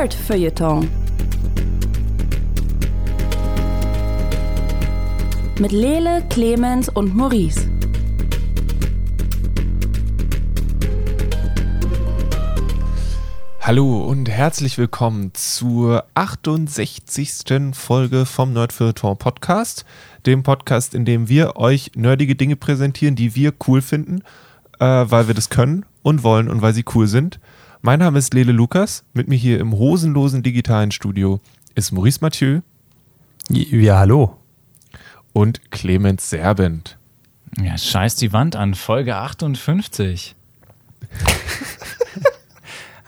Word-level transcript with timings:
Nerd 0.00 0.16
Mit 5.60 5.72
Lele, 5.72 6.24
Clemens 6.30 6.88
und 6.88 7.14
Maurice. 7.14 7.68
Hallo 13.60 14.04
und 14.04 14.30
herzlich 14.30 14.78
willkommen 14.78 15.32
zur 15.34 16.06
68. 16.14 17.74
Folge 17.74 18.24
vom 18.24 18.54
Nerdfeuilleton 18.54 19.18
Podcast, 19.18 19.84
dem 20.24 20.42
Podcast, 20.42 20.94
in 20.94 21.04
dem 21.04 21.28
wir 21.28 21.56
euch 21.56 21.90
nerdige 21.94 22.36
Dinge 22.36 22.56
präsentieren, 22.56 23.16
die 23.16 23.34
wir 23.34 23.52
cool 23.68 23.82
finden, 23.82 24.22
äh, 24.78 24.86
weil 24.86 25.26
wir 25.26 25.34
das 25.34 25.50
können 25.50 25.84
und 26.02 26.22
wollen 26.22 26.48
und 26.48 26.62
weil 26.62 26.72
sie 26.72 26.86
cool 26.94 27.06
sind. 27.06 27.38
Mein 27.82 28.00
Name 28.00 28.18
ist 28.18 28.34
Lele 28.34 28.52
Lukas. 28.52 29.04
Mit 29.14 29.28
mir 29.28 29.36
hier 29.36 29.58
im 29.58 29.72
hosenlosen 29.72 30.42
digitalen 30.42 30.90
Studio 30.90 31.40
ist 31.74 31.92
Maurice 31.92 32.18
Mathieu. 32.20 32.60
Ja, 33.48 34.00
hallo. 34.00 34.36
Und 35.32 35.70
Clemens 35.70 36.28
Serbent. 36.28 36.98
Ja, 37.58 37.78
scheiß 37.78 38.16
die 38.16 38.34
Wand 38.34 38.54
an, 38.54 38.74
Folge 38.74 39.16
58. 39.16 40.36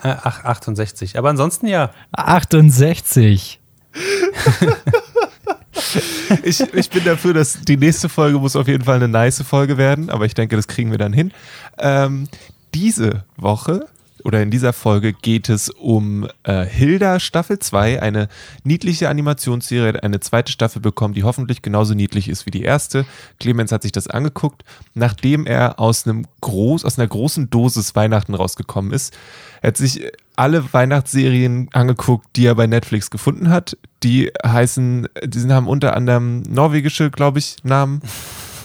Ach, 0.03 0.45
68. 0.45 1.19
Aber 1.19 1.29
ansonsten 1.29 1.67
ja. 1.67 1.91
68. 2.12 3.61
ich, 6.45 6.61
ich 6.61 6.89
bin 6.89 7.05
dafür, 7.05 7.34
dass 7.34 7.61
die 7.61 7.77
nächste 7.77 8.09
Folge 8.09 8.39
muss 8.39 8.57
auf 8.57 8.69
jeden 8.69 8.84
Fall 8.84 8.97
eine 8.97 9.09
nice 9.09 9.43
Folge 9.43 9.77
werden, 9.77 10.09
aber 10.09 10.25
ich 10.25 10.33
denke, 10.33 10.57
das 10.57 10.67
kriegen 10.67 10.91
wir 10.91 10.98
dann 10.98 11.12
hin. 11.12 11.31
Ähm, 11.77 12.27
diese 12.73 13.25
Woche 13.37 13.87
oder 14.25 14.43
in 14.43 14.51
dieser 14.51 14.73
Folge 14.73 15.12
geht 15.12 15.49
es 15.49 15.71
um 15.71 16.28
äh, 16.45 16.65
Hilda 16.65 17.20
Staffel 17.20 17.59
2, 17.59 18.03
eine 18.03 18.28
niedliche 18.65 19.09
Animationsserie, 19.09 20.03
eine 20.03 20.20
zweite 20.20 20.53
Staffel 20.53 20.81
bekommen, 20.81 21.15
die 21.15 21.25
hoffentlich 21.25 21.62
genauso 21.62 21.95
niedlich 21.95 22.28
ist 22.28 22.47
wie 22.47 22.50
die 22.50 22.62
erste. 22.62 23.05
Clemens 23.41 23.73
hat 23.73 23.83
sich 23.83 23.93
das 23.93 24.09
angeguckt, 24.09 24.65
nachdem 24.95 25.47
er 25.47 25.78
aus 25.78 26.06
einem 26.06 26.27
groß, 26.41 26.84
aus 26.84 26.98
einer 26.98 27.09
großen 27.09 27.50
Dosis 27.50 27.95
Weihnachten 27.95 28.34
rausgekommen 28.34 28.93
ist. 28.93 29.17
Er 29.61 29.69
hat 29.69 29.77
sich 29.77 30.05
alle 30.37 30.73
Weihnachtsserien 30.73 31.69
angeguckt, 31.73 32.27
die 32.37 32.47
er 32.47 32.55
bei 32.55 32.67
Netflix 32.67 33.11
gefunden 33.11 33.50
hat. 33.50 33.77
Die 34.03 34.33
heißen, 34.45 35.09
die 35.25 35.53
haben 35.53 35.69
unter 35.69 35.97
anderem 35.97 36.43
norwegische, 36.43 37.11
glaube 37.11 37.39
ich, 37.39 37.56
Namen. 37.62 38.00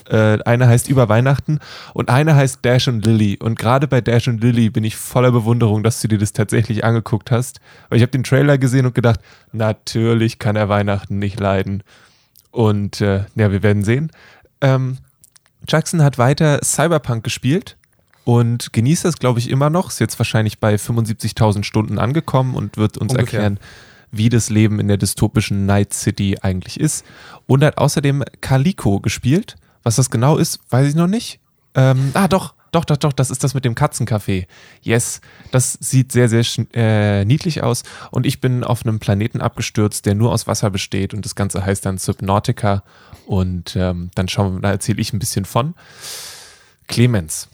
Äh, 0.10 0.40
eine 0.44 0.68
heißt 0.68 0.90
Über 0.90 1.10
Weihnachten 1.10 1.60
und 1.94 2.10
eine 2.10 2.36
heißt 2.36 2.64
Dash 2.64 2.88
und 2.88 3.06
Lily. 3.06 3.38
Und 3.42 3.58
gerade 3.58 3.88
bei 3.88 4.02
Dash 4.02 4.28
und 4.28 4.42
Lily 4.42 4.70
bin 4.70 4.84
ich 4.84 4.96
voller 4.96 5.32
Bewunderung, 5.32 5.84
dass 5.84 6.02
du 6.02 6.08
dir 6.08 6.18
das 6.18 6.34
tatsächlich 6.34 6.84
angeguckt 6.84 7.32
hast. 7.32 7.60
Weil 7.90 7.98
ich 7.98 8.02
habe 8.02 8.12
den 8.12 8.24
Trailer 8.24 8.58
gesehen 8.58 8.86
und 8.86 8.96
gedacht, 8.96 9.20
natürlich 9.52 10.40
kann 10.40 10.56
er 10.56 10.70
Weihnachten 10.70 11.20
nicht 11.20 11.40
leiden. 11.40 11.84
Und 12.52 13.02
äh, 13.02 13.26
ja, 13.36 13.52
wir 13.52 13.64
werden 13.64 13.84
sehen. 13.84 14.12
Ähm, 14.62 14.98
Jackson 15.68 16.02
hat 16.02 16.18
weiter 16.18 16.60
Cyberpunk 16.64 17.24
gespielt 17.24 17.78
und 18.24 18.74
genießt 18.74 19.06
das, 19.06 19.18
glaube 19.18 19.40
ich, 19.40 19.50
immer 19.50 19.70
noch. 19.70 19.90
Ist 19.90 20.00
jetzt 20.00 20.20
wahrscheinlich 20.20 20.60
bei 20.60 20.76
75.000 20.76 21.64
Stunden 21.64 22.00
angekommen 22.00 22.56
und 22.56 22.78
wird 22.78 22.98
uns 22.98 23.14
Ungefähr. 23.14 23.40
erklären, 23.40 23.60
wie 24.12 24.30
das 24.30 24.50
Leben 24.50 24.80
in 24.80 24.88
der 24.88 24.98
dystopischen 24.98 25.66
Night 25.66 25.94
City 25.94 26.38
eigentlich 26.42 26.80
ist. 26.80 27.06
Und 27.46 27.64
hat 27.64 27.78
außerdem 27.78 28.24
Calico 28.42 29.00
gespielt. 29.00 29.56
Was 29.88 29.96
das 29.96 30.10
genau 30.10 30.36
ist, 30.36 30.60
weiß 30.70 30.90
ich 30.90 30.96
noch 30.96 31.08
nicht. 31.08 31.40
Ähm, 31.74 32.12
ah, 32.14 32.28
doch, 32.28 32.56
doch, 32.74 32.84
doch, 32.84 32.98
doch, 32.98 33.14
das 33.14 33.32
ist 33.32 33.46
das 33.46 33.54
mit 33.54 33.64
dem 33.64 33.74
Katzencafé. 33.74 34.46
Yes, 34.82 35.22
das 35.52 35.78
sieht 35.80 36.12
sehr, 36.12 36.28
sehr 36.28 36.44
äh, 36.74 37.24
niedlich 37.24 37.64
aus. 37.64 37.84
Und 38.12 38.26
ich 38.26 38.42
bin 38.42 38.66
auf 38.66 38.86
einem 38.86 39.00
Planeten 39.00 39.40
abgestürzt, 39.40 40.06
der 40.06 40.14
nur 40.14 40.34
aus 40.34 40.46
Wasser 40.46 40.72
besteht. 40.72 41.14
Und 41.14 41.24
das 41.24 41.36
Ganze 41.36 41.66
heißt 41.66 41.86
dann 41.86 42.00
Subnautica. 42.00 42.84
Und 43.28 43.78
ähm, 43.78 44.12
dann 44.14 44.28
schauen 44.28 44.56
wir, 44.56 44.60
da 44.60 44.72
erzähle 44.72 45.00
ich 45.00 45.14
ein 45.14 45.20
bisschen 45.20 45.46
von. 45.46 45.74
Clemens. 46.90 47.48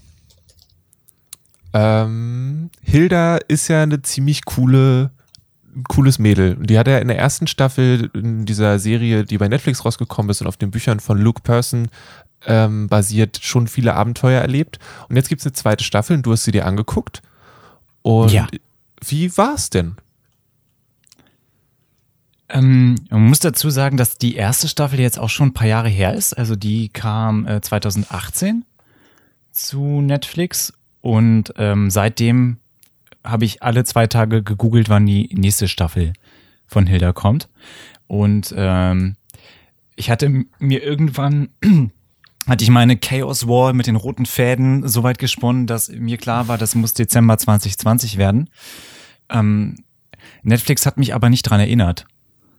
Ähm, 1.72 2.72
Hilda 2.81 3.38
ist 3.47 3.68
ja 3.68 3.84
eine 3.84 4.02
ziemlich 4.02 4.44
coole 4.46 5.12
cooles 5.88 6.19
Mädel. 6.19 6.56
Die 6.59 6.78
hat 6.78 6.88
ja 6.88 7.00
in 7.00 7.07
der 7.07 7.17
ersten 7.17 7.47
Staffel 7.47 8.09
in 8.13 8.45
dieser 8.45 8.79
Serie, 8.79 9.25
die 9.25 9.38
bei 9.38 9.47
Netflix 9.47 9.85
rausgekommen 9.85 10.29
ist 10.29 10.41
und 10.41 10.47
auf 10.47 10.57
den 10.57 10.72
Büchern 10.72 11.00
von 11.00 11.17
Luke 11.17 11.41
Person 11.41 11.89
ähm, 12.45 12.88
basiert, 12.88 13.39
schon 13.41 13.67
viele 13.67 13.95
Abenteuer 13.95 14.41
erlebt. 14.41 14.79
Und 15.09 15.16
jetzt 15.16 15.29
gibt 15.29 15.41
es 15.41 15.45
eine 15.45 15.53
zweite 15.53 15.84
Staffel 15.84 16.17
und 16.17 16.25
du 16.25 16.31
hast 16.31 16.44
sie 16.44 16.51
dir 16.51 16.66
angeguckt. 16.66 17.22
Und 18.01 18.31
ja. 18.31 18.47
wie 19.06 19.35
war 19.38 19.56
es 19.56 19.69
denn? 19.69 19.95
Ähm, 22.50 22.95
man 23.09 23.28
muss 23.28 23.40
dazu 23.40 23.69
sagen, 23.69 23.97
dass 23.97 24.17
die 24.17 24.35
erste 24.35 24.67
Staffel 24.67 25.00
jetzt 25.00 25.17
auch 25.17 25.29
schon 25.29 25.50
ein 25.50 25.53
paar 25.53 25.67
Jahre 25.67 25.90
her 25.90 26.13
ist. 26.13 26.34
Also 26.34 26.55
die 26.55 26.90
kam 26.90 27.47
äh, 27.47 27.61
2018 27.61 28.66
zu 29.51 30.01
Netflix 30.01 30.73
und 31.01 31.53
ähm, 31.57 31.90
seitdem 31.90 32.57
habe 33.23 33.45
ich 33.45 33.63
alle 33.63 33.84
zwei 33.84 34.07
Tage 34.07 34.44
gegoogelt, 34.44 34.89
wann 34.89 35.06
die 35.06 35.29
nächste 35.34 35.67
Staffel 35.67 36.13
von 36.67 36.88
Hilda 36.88 37.13
kommt. 37.13 37.50
Und 38.07 38.53
ähm, 38.56 39.16
ich 39.95 40.09
hatte 40.09 40.45
mir 40.59 40.84
irgendwann 40.84 41.50
hatte 42.47 42.63
ich 42.63 42.69
meine 42.69 42.97
Chaos 42.97 43.47
Wall 43.47 43.73
mit 43.73 43.88
den 43.88 43.95
roten 43.95 44.25
Fäden 44.25 44.88
so 44.88 45.03
weit 45.03 45.17
gesponnen, 45.17 45.67
dass 45.67 45.89
mir 45.89 46.17
klar 46.17 46.47
war, 46.47 46.57
das 46.57 46.75
muss 46.75 46.94
Dezember 46.94 47.38
2020 47.38 48.17
werden. 48.17 48.50
Ähm, 49.29 49.75
Netflix 50.41 50.85
hat 50.85 50.97
mich 50.97 51.13
aber 51.13 51.29
nicht 51.29 51.44
dran 51.44 51.59
erinnert. 51.59 52.05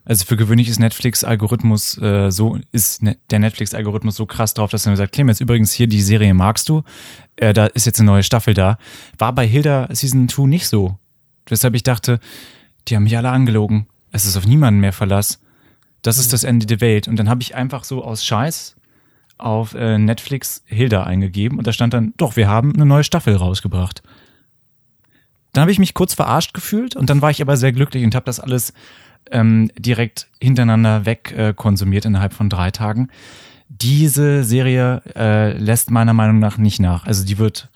Also 0.05 0.27
für 0.27 0.37
gewöhnlich 0.37 0.69
ist 0.69 0.79
Netflix-Algorithmus 0.79 1.97
äh, 1.99 2.31
so, 2.31 2.59
ist 2.73 3.03
ne, 3.03 3.17
der 3.31 3.39
Netflix-Algorithmus 3.39 4.17
so 4.17 4.27
krass 4.27 4.53
drauf, 4.53 4.71
dass 4.71 4.87
er 4.87 4.91
mir 4.91 4.97
sagt, 4.97 5.13
Clemens, 5.13 5.41
übrigens 5.41 5.73
hier 5.73 5.87
die 5.87 6.03
Serie 6.03 6.35
magst 6.35 6.69
du, 6.69 6.83
äh, 7.37 7.55
da 7.55 7.67
ist 7.67 7.87
jetzt 7.87 8.01
eine 8.01 8.11
neue 8.11 8.23
Staffel 8.23 8.53
da. 8.53 8.77
War 9.19 9.35
bei 9.35 9.47
Hilda 9.47 9.89
Season 9.91 10.29
2 10.29 10.43
nicht 10.47 10.69
so. 10.69 10.99
Weshalb 11.47 11.75
ich 11.75 11.83
dachte, 11.83 12.21
die 12.89 12.97
haben 12.97 13.05
mich 13.05 13.17
alle 13.17 13.31
angelogen. 13.31 13.87
Es 14.11 14.27
ist 14.27 14.37
auf 14.37 14.47
niemanden 14.47 14.81
mehr 14.81 14.93
Verlass. 14.93 15.41
Das 16.03 16.19
ist 16.19 16.29
mhm. 16.29 16.33
das 16.33 16.45
Ende 16.45 16.67
der 16.67 16.81
Welt. 16.81 17.09
Und 17.09 17.19
dann 17.19 17.29
habe 17.29 17.43
ich 17.43 17.55
einfach 17.55 17.85
so 17.85 18.05
aus 18.05 18.25
Scheiß 18.25 18.77
auf 19.39 19.75
äh, 19.75 19.99
Netflix 19.99 20.63
Hilda 20.67 21.05
eingegeben 21.05 21.59
und 21.59 21.67
da 21.67 21.73
stand 21.73 21.95
dann, 21.95 22.15
doch, 22.17 22.37
wir 22.37 22.49
haben 22.49 22.75
eine 22.75 22.87
neue 22.87 23.05
Staffel 23.05 23.35
rausgebracht. 23.35 24.03
Dann 25.53 25.63
habe 25.63 25.73
ich 25.73 25.79
mich 25.79 25.95
kurz 25.95 26.15
verarscht 26.15 26.55
gefühlt 26.55 26.95
und 26.97 27.11
dann 27.11 27.23
war 27.23 27.31
ich 27.31 27.43
aber 27.43 27.57
sehr 27.57 27.73
glücklich 27.73 28.05
und 28.05 28.15
habe 28.15 28.27
das 28.27 28.41
alles 28.41 28.73
ähm, 29.31 29.71
direkt 29.79 30.29
hintereinander 30.41 31.07
weg 31.07 31.35
äh, 31.37 31.55
konsumiert 31.55 32.05
innerhalb 32.05 32.33
von 32.33 32.49
drei 32.49 32.71
Tagen. 32.71 33.09
Diese 33.69 34.45
Serie 34.45 35.03
äh, 35.17 35.57
lässt 35.59 35.91
meiner 35.91 36.13
Meinung 36.13 36.39
nach 36.39 36.59
nicht 36.59 36.81
nach. 36.81 37.07
Also 37.07 37.25
die 37.25 37.39
wird 37.39 37.69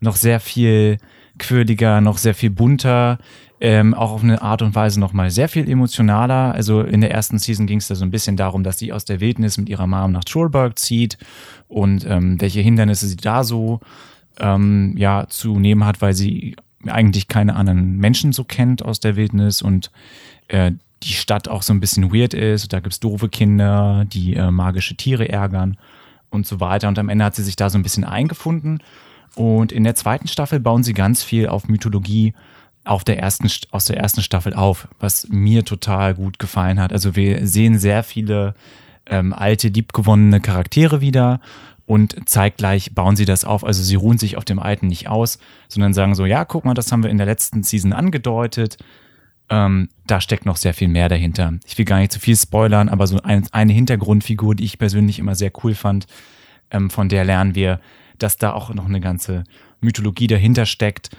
noch 0.00 0.16
sehr 0.16 0.40
viel 0.40 0.98
quirliger, 1.38 2.00
noch 2.00 2.18
sehr 2.18 2.34
viel 2.34 2.50
bunter, 2.50 3.18
ähm, 3.60 3.94
auch 3.94 4.10
auf 4.10 4.22
eine 4.22 4.42
Art 4.42 4.62
und 4.62 4.74
Weise 4.74 4.98
noch 4.98 5.12
mal 5.12 5.30
sehr 5.30 5.48
viel 5.48 5.68
emotionaler. 5.68 6.52
Also 6.54 6.82
in 6.82 7.00
der 7.00 7.12
ersten 7.12 7.38
Season 7.38 7.66
ging 7.66 7.78
es 7.78 7.88
da 7.88 7.94
so 7.94 8.04
ein 8.04 8.10
bisschen 8.10 8.36
darum, 8.36 8.64
dass 8.64 8.78
sie 8.78 8.92
aus 8.92 9.04
der 9.04 9.20
Wildnis 9.20 9.58
mit 9.58 9.68
ihrer 9.68 9.86
Mom 9.86 10.12
nach 10.12 10.24
Trollberg 10.24 10.78
zieht 10.78 11.18
und 11.68 12.04
ähm, 12.08 12.40
welche 12.40 12.60
Hindernisse 12.60 13.06
sie 13.06 13.16
da 13.16 13.44
so 13.44 13.80
ähm, 14.40 14.94
ja 14.96 15.26
zu 15.28 15.58
nehmen 15.58 15.84
hat, 15.84 16.00
weil 16.00 16.14
sie 16.14 16.56
eigentlich 16.86 17.28
keine 17.28 17.54
anderen 17.54 17.98
Menschen 17.98 18.32
so 18.32 18.44
kennt 18.44 18.84
aus 18.84 18.98
der 19.00 19.14
Wildnis 19.16 19.62
und 19.62 19.90
äh, 20.48 20.72
die 21.02 21.12
Stadt 21.12 21.48
auch 21.48 21.62
so 21.62 21.72
ein 21.72 21.80
bisschen 21.80 22.12
weird 22.12 22.34
ist. 22.34 22.72
Da 22.72 22.80
gibt's 22.80 23.00
doofe 23.00 23.28
Kinder, 23.28 24.04
die 24.06 24.34
äh, 24.34 24.50
magische 24.50 24.96
Tiere 24.96 25.28
ärgern 25.28 25.76
und 26.30 26.46
so 26.46 26.60
weiter. 26.60 26.88
Und 26.88 26.98
am 26.98 27.08
Ende 27.08 27.24
hat 27.24 27.34
sie 27.34 27.42
sich 27.42 27.56
da 27.56 27.70
so 27.70 27.78
ein 27.78 27.82
bisschen 27.82 28.04
eingefunden. 28.04 28.82
Und 29.34 29.72
in 29.72 29.84
der 29.84 29.94
zweiten 29.94 30.28
Staffel 30.28 30.60
bauen 30.60 30.82
sie 30.82 30.92
ganz 30.92 31.22
viel 31.22 31.48
auf 31.48 31.68
Mythologie 31.68 32.34
auf 32.84 33.04
der 33.04 33.18
ersten, 33.18 33.48
aus 33.70 33.84
der 33.84 33.98
ersten 33.98 34.22
Staffel 34.22 34.54
auf, 34.54 34.88
was 34.98 35.28
mir 35.28 35.64
total 35.64 36.14
gut 36.14 36.38
gefallen 36.38 36.80
hat. 36.80 36.92
Also 36.92 37.14
wir 37.14 37.46
sehen 37.46 37.78
sehr 37.78 38.02
viele 38.02 38.54
ähm, 39.06 39.32
alte, 39.32 39.68
liebgewonnene 39.68 40.40
Charaktere 40.40 41.00
wieder 41.00 41.40
und 41.86 42.28
zeitgleich 42.28 42.94
bauen 42.94 43.16
sie 43.16 43.24
das 43.24 43.44
auf. 43.44 43.64
Also 43.64 43.82
sie 43.82 43.94
ruhen 43.94 44.18
sich 44.18 44.36
auf 44.36 44.44
dem 44.44 44.58
Alten 44.58 44.88
nicht 44.88 45.08
aus, 45.08 45.38
sondern 45.68 45.94
sagen 45.94 46.14
so, 46.14 46.26
ja, 46.26 46.44
guck 46.44 46.64
mal, 46.64 46.74
das 46.74 46.90
haben 46.90 47.02
wir 47.02 47.10
in 47.10 47.18
der 47.18 47.26
letzten 47.26 47.62
Season 47.62 47.92
angedeutet. 47.92 48.78
Ähm, 49.52 49.90
da 50.06 50.22
steckt 50.22 50.46
noch 50.46 50.56
sehr 50.56 50.72
viel 50.72 50.88
mehr 50.88 51.10
dahinter. 51.10 51.52
Ich 51.66 51.76
will 51.76 51.84
gar 51.84 51.98
nicht 51.98 52.10
zu 52.10 52.18
viel 52.18 52.36
spoilern, 52.36 52.88
aber 52.88 53.06
so 53.06 53.20
ein, 53.20 53.46
eine 53.52 53.74
Hintergrundfigur, 53.74 54.54
die 54.54 54.64
ich 54.64 54.78
persönlich 54.78 55.18
immer 55.18 55.34
sehr 55.34 55.52
cool 55.62 55.74
fand, 55.74 56.06
ähm, 56.70 56.88
von 56.88 57.10
der 57.10 57.26
lernen 57.26 57.54
wir, 57.54 57.78
dass 58.18 58.38
da 58.38 58.54
auch 58.54 58.72
noch 58.72 58.86
eine 58.86 59.00
ganze 59.00 59.44
Mythologie 59.82 60.26
dahinter 60.26 60.64
steckt. 60.64 61.10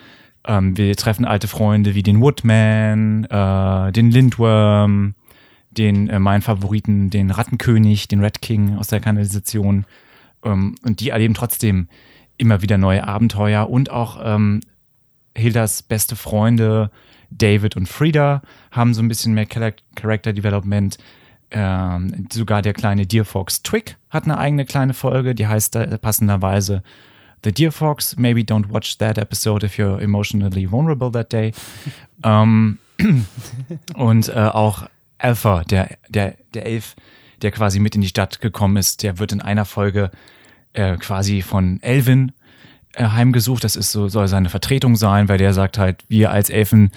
Ähm, 0.48 0.76
wir 0.76 0.96
treffen 0.96 1.26
alte 1.26 1.48
Freunde 1.48 1.94
wie 1.94 2.02
den 2.02 2.22
Woodman, 2.22 3.26
äh, 3.26 3.92
den 3.92 4.10
Lindworm, 4.10 5.14
den 5.70 6.10
äh, 6.10 6.18
meinen 6.18 6.42
Favoriten, 6.42 7.12
den 7.12 7.30
Rattenkönig, 7.30 8.08
den 8.08 8.22
Red 8.22 8.42
King 8.42 8.78
aus 8.78 8.88
der 8.88 9.00
Kanalisation. 9.00 9.86
Ähm, 10.44 10.74
und 10.84 11.02
die 11.02 11.10
erleben 11.10 11.36
trotzdem 11.36 11.88
immer 12.38 12.64
wieder 12.64 12.80
neue 12.80 13.08
Abenteuer 13.08 13.70
und 13.70 13.92
auch 13.92 14.20
ähm, 14.24 14.62
Hildas 15.36 15.84
beste 15.84 16.16
Freunde, 16.16 16.90
David 17.38 17.76
und 17.76 17.88
Frida 17.88 18.42
haben 18.72 18.94
so 18.94 19.02
ein 19.02 19.08
bisschen 19.08 19.34
mehr 19.34 19.48
Char 19.52 19.74
Character 19.96 20.34
Development. 20.34 20.98
Ähm, 21.52 22.28
sogar 22.32 22.62
der 22.62 22.74
kleine 22.74 23.06
Deer 23.06 23.26
Fox 23.26 23.62
Twig 23.62 23.96
hat 24.10 24.24
eine 24.24 24.38
eigene 24.38 24.66
kleine 24.66 24.94
Folge, 24.94 25.36
die 25.36 25.46
heißt 25.46 25.78
passenderweise 26.02 26.82
The 27.44 27.52
Deer 27.52 27.72
Fox. 27.72 28.18
Maybe 28.18 28.42
don't 28.42 28.70
watch 28.70 28.98
that 28.98 29.18
episode 29.18 29.66
if 29.66 29.78
you're 29.78 30.02
emotionally 30.02 30.70
vulnerable 30.70 31.12
that 31.12 31.32
day. 31.32 31.52
ähm, 32.24 32.80
und 33.96 34.30
äh, 34.30 34.34
auch 34.34 34.88
Alpha, 35.18 35.64
der, 35.64 35.98
der, 36.10 36.36
der 36.54 36.66
Elf, 36.66 36.96
der 37.42 37.52
quasi 37.52 37.80
mit 37.80 37.96
in 37.96 38.02
die 38.02 38.08
Stadt 38.08 38.42
gekommen 38.42 38.78
ist, 38.78 39.04
der 39.04 39.20
wird 39.20 39.32
in 39.32 39.42
einer 39.42 39.66
Folge 39.66 40.12
äh, 40.74 40.98
quasi 40.98 41.42
von 41.42 41.82
Elvin 41.82 42.32
äh, 42.94 43.06
heimgesucht. 43.06 43.64
Das 43.64 43.76
ist 43.76 43.92
so, 43.92 44.08
soll 44.08 44.28
seine 44.28 44.50
Vertretung 44.50 44.96
sein, 44.96 45.30
weil 45.30 45.38
der 45.38 45.54
sagt 45.54 45.78
halt, 45.78 46.04
wir 46.08 46.32
als 46.32 46.50
Elfen 46.50 46.92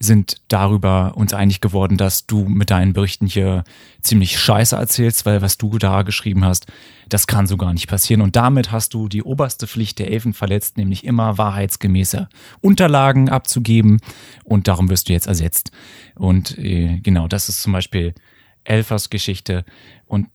sind 0.00 0.36
darüber 0.46 1.16
uns 1.16 1.34
einig 1.34 1.60
geworden, 1.60 1.96
dass 1.96 2.26
du 2.26 2.44
mit 2.44 2.70
deinen 2.70 2.92
Berichten 2.92 3.26
hier 3.26 3.64
ziemlich 4.00 4.38
scheiße 4.38 4.76
erzählst, 4.76 5.26
weil 5.26 5.42
was 5.42 5.58
du 5.58 5.76
da 5.78 6.02
geschrieben 6.02 6.44
hast, 6.44 6.66
das 7.08 7.26
kann 7.26 7.48
so 7.48 7.56
gar 7.56 7.72
nicht 7.72 7.88
passieren. 7.88 8.22
Und 8.22 8.36
damit 8.36 8.70
hast 8.70 8.94
du 8.94 9.08
die 9.08 9.24
oberste 9.24 9.66
Pflicht 9.66 9.98
der 9.98 10.10
Elfen 10.12 10.34
verletzt, 10.34 10.76
nämlich 10.76 11.04
immer 11.04 11.36
wahrheitsgemäße 11.36 12.28
Unterlagen 12.60 13.28
abzugeben. 13.28 13.98
Und 14.44 14.68
darum 14.68 14.88
wirst 14.88 15.08
du 15.08 15.12
jetzt 15.12 15.26
ersetzt. 15.26 15.72
Und 16.14 16.56
äh, 16.58 17.00
genau, 17.02 17.26
das 17.26 17.48
ist 17.48 17.62
zum 17.62 17.72
Beispiel 17.72 18.14
Elfers 18.62 19.10
Geschichte. 19.10 19.64
Und 20.06 20.28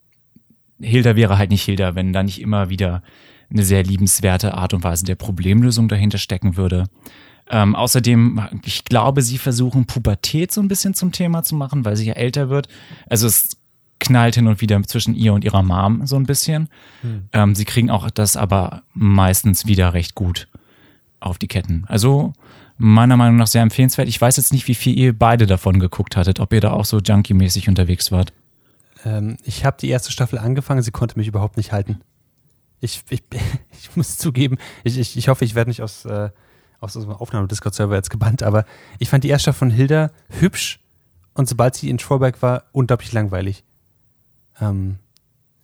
Hilda 0.82 1.16
wäre 1.16 1.38
halt 1.38 1.52
nicht 1.52 1.64
Hilda, 1.64 1.96
wenn 1.96 2.12
da 2.12 2.22
nicht 2.24 2.42
immer 2.42 2.70
wieder 2.70 3.02
eine 3.50 3.64
sehr 3.64 3.84
liebenswerte 3.84 4.56
Art 4.56 4.74
und 4.74 4.84
Weise 4.84 5.06
der 5.06 5.16
Problemlösung 5.16 5.88
dahinter 5.88 6.18
stecken 6.18 6.58
würde. 6.58 6.86
Ähm, 7.50 7.76
außerdem, 7.76 8.42
ich 8.64 8.86
glaube, 8.86 9.22
sie 9.22 9.38
versuchen 9.38 9.86
Pubertät 9.86 10.52
so 10.52 10.62
ein 10.62 10.68
bisschen 10.68 10.94
zum 10.94 11.12
Thema 11.12 11.44
zu 11.44 11.56
machen, 11.56 11.86
weil 11.86 11.96
sie 11.96 12.06
ja 12.06 12.14
älter 12.14 12.50
wird. 12.50 12.68
Also 13.08 13.28
es 13.28 13.58
knallt 14.00 14.36
hin 14.36 14.48
und 14.48 14.62
wieder 14.62 14.82
zwischen 14.84 15.16
ihr 15.16 15.34
und 15.34 15.44
ihrer 15.44 15.64
Mom 15.64 16.06
so 16.06 16.16
ein 16.16 16.26
bisschen. 16.26 16.70
Hm. 17.02 17.30
Ähm, 17.34 17.56
sie 17.56 17.66
kriegen 17.66 17.90
auch 17.90 18.10
das 18.10 18.38
aber 18.38 18.84
meistens 18.94 19.66
wieder 19.66 19.94
recht 19.94 20.16
gut 20.16 20.48
auf 21.20 21.38
die 21.38 21.48
Ketten. 21.48 21.86
Also 21.88 22.34
meiner 22.78 23.18
Meinung 23.18 23.38
nach 23.38 23.48
sehr 23.48 23.62
empfehlenswert. 23.62 24.08
Ich 24.08 24.20
weiß 24.20 24.38
jetzt 24.38 24.52
nicht, 24.52 24.68
wie 24.68 24.76
viel 24.76 24.98
ihr 24.98 25.18
beide 25.18 25.46
davon 25.46 25.80
geguckt 25.80 26.18
hattet, 26.18 26.40
ob 26.40 26.54
ihr 26.54 26.62
da 26.62 26.72
auch 26.72 26.86
so 26.86 27.00
junkie-mäßig 27.00 27.70
unterwegs 27.70 28.12
wart. 28.12 28.34
Ähm, 29.06 29.38
ich 29.44 29.66
habe 29.66 29.78
die 29.80 29.90
erste 29.90 30.12
Staffel 30.12 30.40
angefangen, 30.40 30.82
sie 30.82 30.92
konnte 30.92 31.18
mich 31.18 31.28
überhaupt 31.28 31.58
nicht 31.58 31.72
halten. 31.72 32.02
Ich, 32.82 33.04
ich, 33.10 33.24
ich 33.72 33.96
muss 33.96 34.18
zugeben, 34.18 34.58
ich, 34.84 34.98
ich, 34.98 35.18
ich 35.18 35.28
hoffe, 35.28 35.46
ich 35.46 35.56
werde 35.56 35.70
nicht 35.70 35.82
aus, 35.82 36.06
äh, 36.06 36.30
aus 36.84 36.96
unserem 36.96 37.16
Aufnahme-Discord-Server 37.16 37.96
jetzt 37.96 38.10
gebannt, 38.10 38.44
aber 38.44 38.66
ich 39.00 39.10
fand 39.10 39.24
die 39.24 39.30
erste 39.30 39.54
von 39.54 39.70
Hilda 39.70 40.12
hübsch 40.40 40.80
und 41.34 41.50
sobald 41.50 41.76
sie 41.76 41.90
in 41.90 41.98
Trollberg 41.98 42.42
war, 42.42 42.66
unglaublich 42.72 43.12
langweilig. 43.14 43.64
Ähm, 44.62 45.00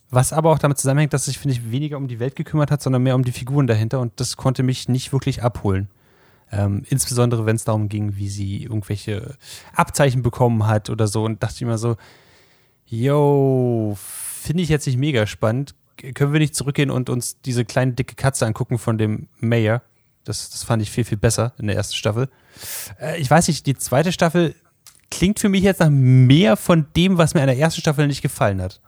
was 0.09 0.33
aber 0.33 0.49
auch 0.51 0.57
damit 0.59 0.79
zusammenhängt, 0.79 1.13
dass 1.13 1.25
sich, 1.25 1.37
finde 1.37 1.55
ich, 1.55 1.71
weniger 1.71 1.97
um 1.97 2.07
die 2.07 2.19
Welt 2.19 2.35
gekümmert 2.35 2.71
hat, 2.71 2.81
sondern 2.81 3.03
mehr 3.03 3.15
um 3.15 3.23
die 3.23 3.31
Figuren 3.31 3.67
dahinter 3.67 3.99
und 3.99 4.19
das 4.19 4.37
konnte 4.37 4.63
mich 4.63 4.89
nicht 4.89 5.13
wirklich 5.13 5.43
abholen. 5.43 5.89
Ähm, 6.51 6.83
insbesondere 6.89 7.45
wenn 7.45 7.55
es 7.55 7.63
darum 7.63 7.89
ging, 7.89 8.15
wie 8.15 8.27
sie 8.27 8.63
irgendwelche 8.63 9.35
Abzeichen 9.75 10.23
bekommen 10.23 10.65
hat 10.65 10.89
oder 10.89 11.07
so 11.07 11.23
und 11.23 11.43
dachte 11.43 11.55
ich 11.55 11.61
immer 11.61 11.77
so, 11.77 11.95
yo, 12.87 13.95
finde 13.95 14.63
ich 14.63 14.69
jetzt 14.69 14.87
nicht 14.87 14.97
mega 14.97 15.27
spannend. 15.27 15.75
Können 16.15 16.33
wir 16.33 16.39
nicht 16.39 16.55
zurückgehen 16.55 16.89
und 16.89 17.09
uns 17.09 17.39
diese 17.41 17.65
kleine 17.65 17.91
dicke 17.91 18.15
Katze 18.15 18.47
angucken 18.47 18.79
von 18.79 18.97
dem 18.97 19.27
Mayor? 19.39 19.83
Das, 20.29 20.51
das 20.51 20.63
fand 20.63 20.83
ich 20.83 20.91
viel, 20.91 21.05
viel 21.05 21.17
besser 21.17 21.53
in 21.57 21.65
der 21.65 21.75
ersten 21.75 21.95
Staffel. 21.95 22.29
Äh, 23.01 23.19
ich 23.19 23.31
weiß 23.31 23.47
nicht, 23.47 23.65
die 23.65 23.75
zweite 23.75 24.11
Staffel 24.11 24.53
klingt 25.09 25.39
für 25.39 25.49
mich 25.49 25.63
jetzt 25.63 25.79
nach 25.79 25.89
mehr 25.89 26.55
von 26.55 26.85
dem, 26.95 27.17
was 27.17 27.33
mir 27.33 27.41
in 27.41 27.47
der 27.47 27.57
ersten 27.57 27.81
Staffel 27.81 28.05
nicht 28.05 28.21
gefallen 28.21 28.61
hat. 28.61 28.79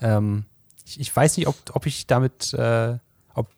Ähm, 0.00 0.44
ich, 0.84 0.98
ich, 0.98 1.14
weiß 1.14 1.36
nicht, 1.36 1.46
ob, 1.46 1.54
ob 1.72 1.86
ich 1.86 2.08
damit, 2.08 2.52
äh, 2.54 2.98
ob, 3.34 3.48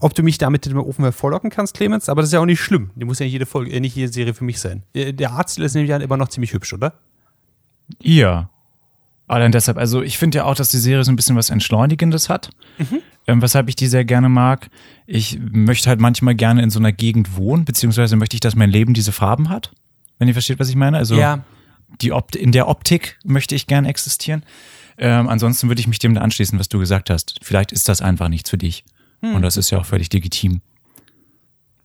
ob 0.00 0.14
du 0.14 0.22
mich 0.22 0.38
damit 0.38 0.66
in 0.66 0.74
den 0.74 0.78
Ofen 0.78 1.02
hervorlocken 1.02 1.50
kannst, 1.50 1.74
Clemens, 1.74 2.08
aber 2.08 2.22
das 2.22 2.28
ist 2.28 2.34
ja 2.34 2.38
auch 2.38 2.46
nicht 2.46 2.60
schlimm. 2.60 2.92
Die 2.94 3.04
muss 3.04 3.18
ja 3.18 3.24
nicht 3.24 3.32
jede 3.32 3.46
Folge, 3.46 3.72
äh, 3.72 3.80
nicht 3.80 3.96
jede 3.96 4.12
Serie 4.12 4.34
für 4.34 4.44
mich 4.44 4.60
sein. 4.60 4.84
Äh, 4.94 5.12
der 5.12 5.32
Arzt 5.32 5.58
ist 5.58 5.74
nämlich 5.74 5.90
immer 5.90 6.16
noch 6.16 6.28
ziemlich 6.28 6.52
hübsch, 6.52 6.72
oder? 6.72 6.94
Ja. 8.00 8.50
Allein 9.26 9.50
deshalb, 9.50 9.78
also 9.78 10.00
ich 10.00 10.16
finde 10.16 10.38
ja 10.38 10.44
auch, 10.44 10.54
dass 10.54 10.70
die 10.70 10.78
Serie 10.78 11.02
so 11.02 11.10
ein 11.10 11.16
bisschen 11.16 11.34
was 11.34 11.50
Entschleunigendes 11.50 12.28
hat, 12.28 12.50
mhm. 12.78 13.02
Ähm, 13.28 13.42
weshalb 13.42 13.68
ich 13.68 13.76
die 13.76 13.86
sehr 13.86 14.06
gerne 14.06 14.28
mag. 14.28 14.70
Ich 15.06 15.38
möchte 15.38 15.88
halt 15.90 16.00
manchmal 16.00 16.34
gerne 16.34 16.62
in 16.62 16.70
so 16.70 16.78
einer 16.78 16.92
Gegend 16.92 17.36
wohnen, 17.36 17.66
beziehungsweise 17.66 18.16
möchte 18.16 18.34
ich, 18.34 18.40
dass 18.40 18.56
mein 18.56 18.70
Leben 18.70 18.94
diese 18.94 19.12
Farben 19.12 19.50
hat, 19.50 19.70
wenn 20.18 20.26
ihr 20.26 20.34
versteht, 20.34 20.58
was 20.58 20.70
ich 20.70 20.76
meine. 20.76 20.96
Also 20.96 21.14
ja. 21.14 21.44
die 22.00 22.12
Opt 22.12 22.34
in 22.34 22.52
der 22.52 22.68
Optik 22.68 23.18
möchte 23.24 23.54
ich 23.54 23.66
gerne 23.66 23.88
existieren. 23.88 24.44
Ähm, 24.96 25.28
ansonsten 25.28 25.68
würde 25.68 25.80
ich 25.80 25.86
mich 25.86 25.98
dem 25.98 26.14
da 26.14 26.22
anschließen, 26.22 26.58
was 26.58 26.70
du 26.70 26.78
gesagt 26.78 27.10
hast. 27.10 27.38
Vielleicht 27.42 27.70
ist 27.70 27.88
das 27.88 28.00
einfach 28.00 28.28
nichts 28.28 28.48
für 28.48 28.58
dich. 28.58 28.82
Hm. 29.20 29.34
Und 29.34 29.42
das 29.42 29.58
ist 29.58 29.70
ja 29.70 29.78
auch 29.78 29.86
völlig 29.86 30.10
legitim. 30.12 30.62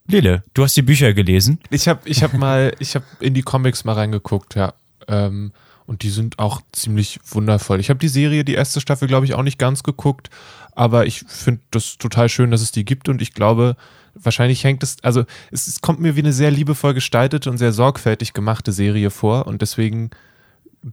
Lille, 0.08 0.44
du 0.54 0.64
hast 0.64 0.78
die 0.78 0.82
Bücher 0.82 1.14
gelesen. 1.14 1.60
Ich 1.70 1.90
habe 1.90 2.08
ich 2.08 2.24
hab 2.24 2.34
mal, 2.34 2.74
ich 2.80 2.96
habe 2.96 3.06
in 3.20 3.34
die 3.34 3.42
Comics 3.42 3.84
mal 3.84 3.94
reingeguckt, 3.94 4.56
ja. 4.56 4.74
Ähm, 5.10 5.52
und 5.86 6.04
die 6.04 6.10
sind 6.10 6.40
auch 6.40 6.62
ziemlich 6.72 7.20
wundervoll. 7.26 7.80
Ich 7.80 7.90
habe 7.90 8.00
die 8.00 8.08
Serie, 8.08 8.46
die 8.46 8.54
erste 8.54 8.80
Staffel, 8.80 9.08
glaube 9.08 9.26
ich, 9.26 9.34
auch 9.34 9.44
nicht 9.44 9.60
ganz 9.60 9.84
geguckt, 9.84 10.30
aber 10.76 11.06
ich 11.06 11.20
finde 11.28 11.62
das 11.72 11.98
total 11.98 12.30
schön, 12.30 12.52
dass 12.52 12.62
es 12.62 12.72
die 12.72 12.86
gibt 12.86 13.10
und 13.10 13.22
ich 13.22 13.34
glaube, 13.34 13.76
wahrscheinlich 14.16 14.64
hängt 14.64 14.84
es, 14.84 14.98
also 15.02 15.26
es, 15.52 15.68
es, 15.68 15.82
kommt 15.82 16.00
mir 16.00 16.16
wie 16.16 16.22
eine 16.22 16.34
sehr 16.34 16.52
liebevoll 16.52 16.94
gestaltete 16.94 17.50
und 17.50 17.58
sehr 17.58 17.74
sorgfältig 17.74 18.34
gemachte 18.34 18.72
Serie 18.72 19.10
vor 19.10 19.48
und 19.48 19.62
deswegen, 19.62 20.12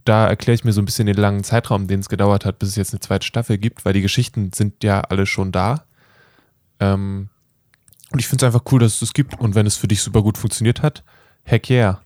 da 0.05 0.27
erkläre 0.27 0.55
ich 0.55 0.63
mir 0.63 0.73
so 0.73 0.81
ein 0.81 0.85
bisschen 0.85 1.07
den 1.07 1.17
langen 1.17 1.43
Zeitraum, 1.43 1.87
den 1.87 1.99
es 1.99 2.09
gedauert 2.09 2.45
hat, 2.45 2.59
bis 2.59 2.69
es 2.69 2.75
jetzt 2.75 2.93
eine 2.93 3.01
zweite 3.01 3.25
Staffel 3.25 3.57
gibt, 3.57 3.85
weil 3.85 3.93
die 3.93 4.01
Geschichten 4.01 4.51
sind 4.53 4.83
ja 4.83 5.01
alle 5.01 5.25
schon 5.25 5.51
da. 5.51 5.83
Ähm, 6.79 7.29
und 8.11 8.19
ich 8.19 8.27
finde 8.27 8.45
es 8.45 8.47
einfach 8.53 8.71
cool, 8.71 8.79
dass 8.79 8.93
es 8.93 8.99
das 8.99 9.13
gibt 9.13 9.39
und 9.39 9.55
wenn 9.55 9.65
es 9.65 9.77
für 9.77 9.87
dich 9.87 10.01
super 10.01 10.21
gut 10.21 10.37
funktioniert 10.37 10.81
hat, 10.81 11.03
heck 11.43 11.69
yeah. 11.69 12.01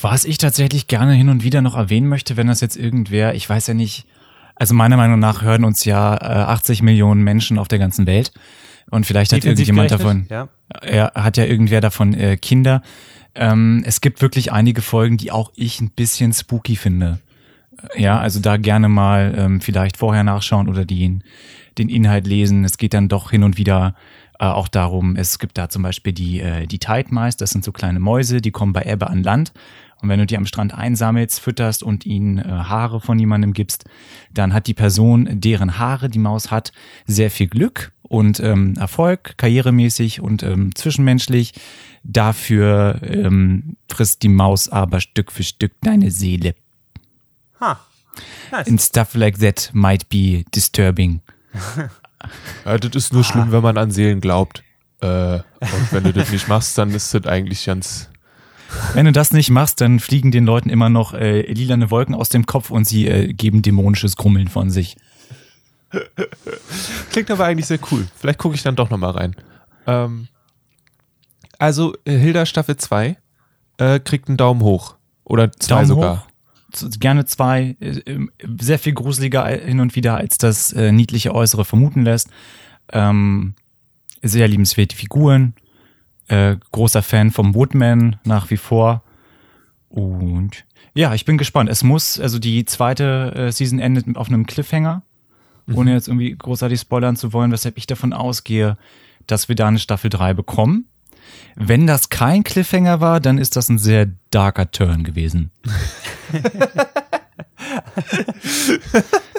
Was 0.00 0.24
ich 0.24 0.38
tatsächlich 0.38 0.86
gerne 0.86 1.12
hin 1.12 1.28
und 1.28 1.42
wieder 1.42 1.60
noch 1.60 1.76
erwähnen 1.76 2.08
möchte, 2.08 2.36
wenn 2.36 2.46
das 2.46 2.60
jetzt 2.60 2.76
irgendwer, 2.76 3.34
ich 3.34 3.48
weiß 3.48 3.66
ja 3.66 3.74
nicht, 3.74 4.06
also 4.58 4.74
meiner 4.74 4.96
Meinung 4.96 5.18
nach 5.18 5.42
hören 5.42 5.64
uns 5.64 5.84
ja 5.84 6.14
äh, 6.14 6.44
80 6.50 6.82
Millionen 6.82 7.22
Menschen 7.22 7.58
auf 7.58 7.68
der 7.68 7.78
ganzen 7.78 8.06
Welt 8.06 8.32
und 8.90 9.06
vielleicht 9.06 9.32
hat 9.32 9.44
irgendjemand 9.44 9.90
davon, 9.90 10.26
ja. 10.30 10.48
er 10.80 11.12
hat 11.14 11.36
ja 11.36 11.44
irgendwer 11.44 11.80
davon 11.80 12.14
äh, 12.14 12.36
Kinder. 12.36 12.82
Ähm, 13.34 13.82
es 13.86 14.00
gibt 14.00 14.22
wirklich 14.22 14.52
einige 14.52 14.82
Folgen, 14.82 15.16
die 15.16 15.30
auch 15.30 15.52
ich 15.54 15.80
ein 15.80 15.90
bisschen 15.90 16.32
spooky 16.32 16.76
finde. 16.76 17.20
Ja, 17.96 18.18
also 18.18 18.40
da 18.40 18.56
gerne 18.56 18.88
mal 18.88 19.34
ähm, 19.36 19.60
vielleicht 19.60 19.98
vorher 19.98 20.24
nachschauen 20.24 20.68
oder 20.68 20.84
den, 20.84 21.22
den 21.76 21.88
Inhalt 21.88 22.26
lesen. 22.26 22.64
Es 22.64 22.76
geht 22.76 22.94
dann 22.94 23.08
doch 23.08 23.30
hin 23.30 23.44
und 23.44 23.56
wieder 23.56 23.94
äh, 24.40 24.46
auch 24.46 24.68
darum, 24.68 25.16
es 25.16 25.38
gibt 25.38 25.58
da 25.58 25.68
zum 25.68 25.82
Beispiel 25.82 26.12
die, 26.12 26.40
äh, 26.40 26.66
die 26.66 26.78
Tide 26.78 27.08
Mice, 27.10 27.36
das 27.36 27.50
sind 27.50 27.64
so 27.64 27.72
kleine 27.72 28.00
Mäuse, 28.00 28.40
die 28.40 28.50
kommen 28.50 28.72
bei 28.72 28.82
Ebbe 28.82 29.08
an 29.08 29.22
Land. 29.22 29.52
Und 30.00 30.08
wenn 30.08 30.18
du 30.18 30.26
die 30.26 30.36
am 30.36 30.46
Strand 30.46 30.74
einsammelst, 30.74 31.40
fütterst 31.40 31.82
und 31.82 32.06
ihnen 32.06 32.38
äh, 32.38 32.44
Haare 32.44 33.00
von 33.00 33.18
jemandem 33.18 33.52
gibst, 33.52 33.84
dann 34.32 34.54
hat 34.54 34.66
die 34.66 34.74
Person, 34.74 35.28
deren 35.40 35.78
Haare 35.78 36.08
die 36.08 36.18
Maus 36.18 36.50
hat, 36.50 36.72
sehr 37.06 37.30
viel 37.30 37.48
Glück 37.48 37.92
und 38.02 38.40
ähm, 38.40 38.74
Erfolg, 38.76 39.36
karrieremäßig 39.36 40.20
und 40.20 40.42
ähm, 40.42 40.74
zwischenmenschlich. 40.74 41.54
Dafür 42.04 43.00
ähm, 43.02 43.76
frisst 43.90 44.22
die 44.22 44.28
Maus 44.28 44.68
aber 44.68 45.00
Stück 45.00 45.32
für 45.32 45.42
Stück 45.42 45.72
deine 45.82 46.10
Seele. 46.10 46.54
Ha. 47.60 47.80
Nice. 48.50 48.68
And 48.68 48.80
stuff 48.80 49.14
like 49.14 49.38
that 49.38 49.70
might 49.72 50.08
be 50.08 50.44
disturbing. 50.54 51.20
Ja, 52.64 52.78
das 52.78 52.94
ist 52.94 53.12
nur 53.12 53.24
schlimm, 53.24 53.52
wenn 53.52 53.62
man 53.62 53.78
an 53.78 53.90
Seelen 53.90 54.20
glaubt. 54.20 54.62
Äh, 55.00 55.36
und 55.36 55.92
wenn 55.92 56.04
du 56.04 56.12
das 56.12 56.30
nicht 56.30 56.48
machst, 56.48 56.76
dann 56.76 56.90
ist 56.90 57.14
das 57.14 57.26
eigentlich 57.26 57.64
ganz. 57.66 58.10
Wenn 58.94 59.06
du 59.06 59.12
das 59.12 59.32
nicht 59.32 59.50
machst, 59.50 59.80
dann 59.80 60.00
fliegen 60.00 60.30
den 60.30 60.44
Leuten 60.44 60.70
immer 60.70 60.88
noch 60.88 61.14
äh, 61.14 61.40
lilane 61.52 61.90
Wolken 61.90 62.14
aus 62.14 62.28
dem 62.28 62.46
Kopf 62.46 62.70
und 62.70 62.84
sie 62.84 63.06
äh, 63.06 63.32
geben 63.32 63.62
dämonisches 63.62 64.16
Grummeln 64.16 64.48
von 64.48 64.70
sich. 64.70 64.96
Klingt 67.10 67.30
aber 67.30 67.46
eigentlich 67.46 67.66
sehr 67.66 67.78
cool. 67.90 68.06
Vielleicht 68.16 68.38
gucke 68.38 68.54
ich 68.54 68.62
dann 68.62 68.76
doch 68.76 68.90
nochmal 68.90 69.12
rein. 69.12 69.36
Ähm, 69.86 70.28
also, 71.58 71.94
äh, 72.04 72.16
Hilda 72.16 72.44
Staffel 72.46 72.76
2 72.76 73.16
äh, 73.78 74.00
kriegt 74.00 74.28
einen 74.28 74.36
Daumen 74.36 74.60
hoch. 74.60 74.96
Oder 75.24 75.50
zwei 75.52 75.76
Daumen 75.76 75.86
sogar. 75.86 76.16
Hoch 76.18 76.28
gerne 77.00 77.24
zwei, 77.24 77.76
äh, 77.80 78.26
sehr 78.60 78.78
viel 78.78 78.92
gruseliger 78.92 79.46
hin 79.46 79.80
und 79.80 79.96
wieder, 79.96 80.16
als 80.16 80.38
das 80.38 80.72
äh, 80.72 80.92
niedliche 80.92 81.34
Äußere 81.34 81.64
vermuten 81.64 82.04
lässt. 82.04 82.28
Ähm, 82.92 83.54
sehr 84.22 84.48
liebenswerte 84.48 84.96
Figuren, 84.96 85.54
äh, 86.28 86.56
großer 86.72 87.02
Fan 87.02 87.30
vom 87.30 87.54
Woodman 87.54 88.16
nach 88.24 88.50
wie 88.50 88.56
vor. 88.56 89.02
Und 89.88 90.64
ja, 90.94 91.14
ich 91.14 91.24
bin 91.24 91.38
gespannt. 91.38 91.70
Es 91.70 91.82
muss, 91.82 92.20
also 92.20 92.38
die 92.38 92.64
zweite 92.64 93.32
äh, 93.34 93.52
Season 93.52 93.78
endet 93.78 94.16
auf 94.16 94.28
einem 94.28 94.46
Cliffhanger, 94.46 95.02
mhm. 95.66 95.76
ohne 95.76 95.92
jetzt 95.92 96.08
irgendwie 96.08 96.34
großartig 96.36 96.80
spoilern 96.80 97.16
zu 97.16 97.32
wollen, 97.32 97.52
weshalb 97.52 97.78
ich 97.78 97.86
davon 97.86 98.12
ausgehe, 98.12 98.76
dass 99.26 99.48
wir 99.48 99.56
da 99.56 99.68
eine 99.68 99.78
Staffel 99.78 100.10
3 100.10 100.34
bekommen. 100.34 100.86
Wenn 101.56 101.86
das 101.86 102.08
kein 102.08 102.44
Cliffhanger 102.44 103.00
war, 103.00 103.20
dann 103.20 103.38
ist 103.38 103.56
das 103.56 103.68
ein 103.68 103.78
sehr 103.78 104.08
darker 104.30 104.70
Turn 104.70 105.04
gewesen. 105.04 105.50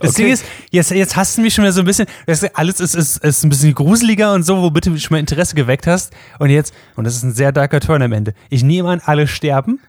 Das 0.00 0.10
Okay. 0.10 0.22
Ding 0.24 0.32
ist, 0.32 0.44
jetzt, 0.70 0.90
jetzt 0.90 1.16
hast 1.16 1.36
du 1.38 1.42
mich 1.42 1.54
schon 1.54 1.64
wieder 1.64 1.72
so 1.72 1.80
ein 1.80 1.86
bisschen, 1.86 2.06
alles 2.54 2.80
ist, 2.80 2.94
ist, 2.94 3.18
ist 3.18 3.44
ein 3.44 3.48
bisschen 3.48 3.74
gruseliger 3.74 4.32
und 4.34 4.42
so, 4.44 4.60
womit 4.60 4.86
du 4.86 4.98
schon 4.98 5.14
mal 5.14 5.18
Interesse 5.18 5.54
geweckt 5.54 5.86
hast. 5.86 6.12
Und 6.38 6.50
jetzt, 6.50 6.74
und 6.96 7.04
das 7.04 7.16
ist 7.16 7.22
ein 7.22 7.32
sehr 7.32 7.52
darker 7.52 7.80
Turn 7.80 8.02
am 8.02 8.12
Ende. 8.12 8.34
Ich 8.50 8.62
nehme 8.62 8.90
an, 8.90 9.00
alle 9.04 9.26
sterben. 9.26 9.80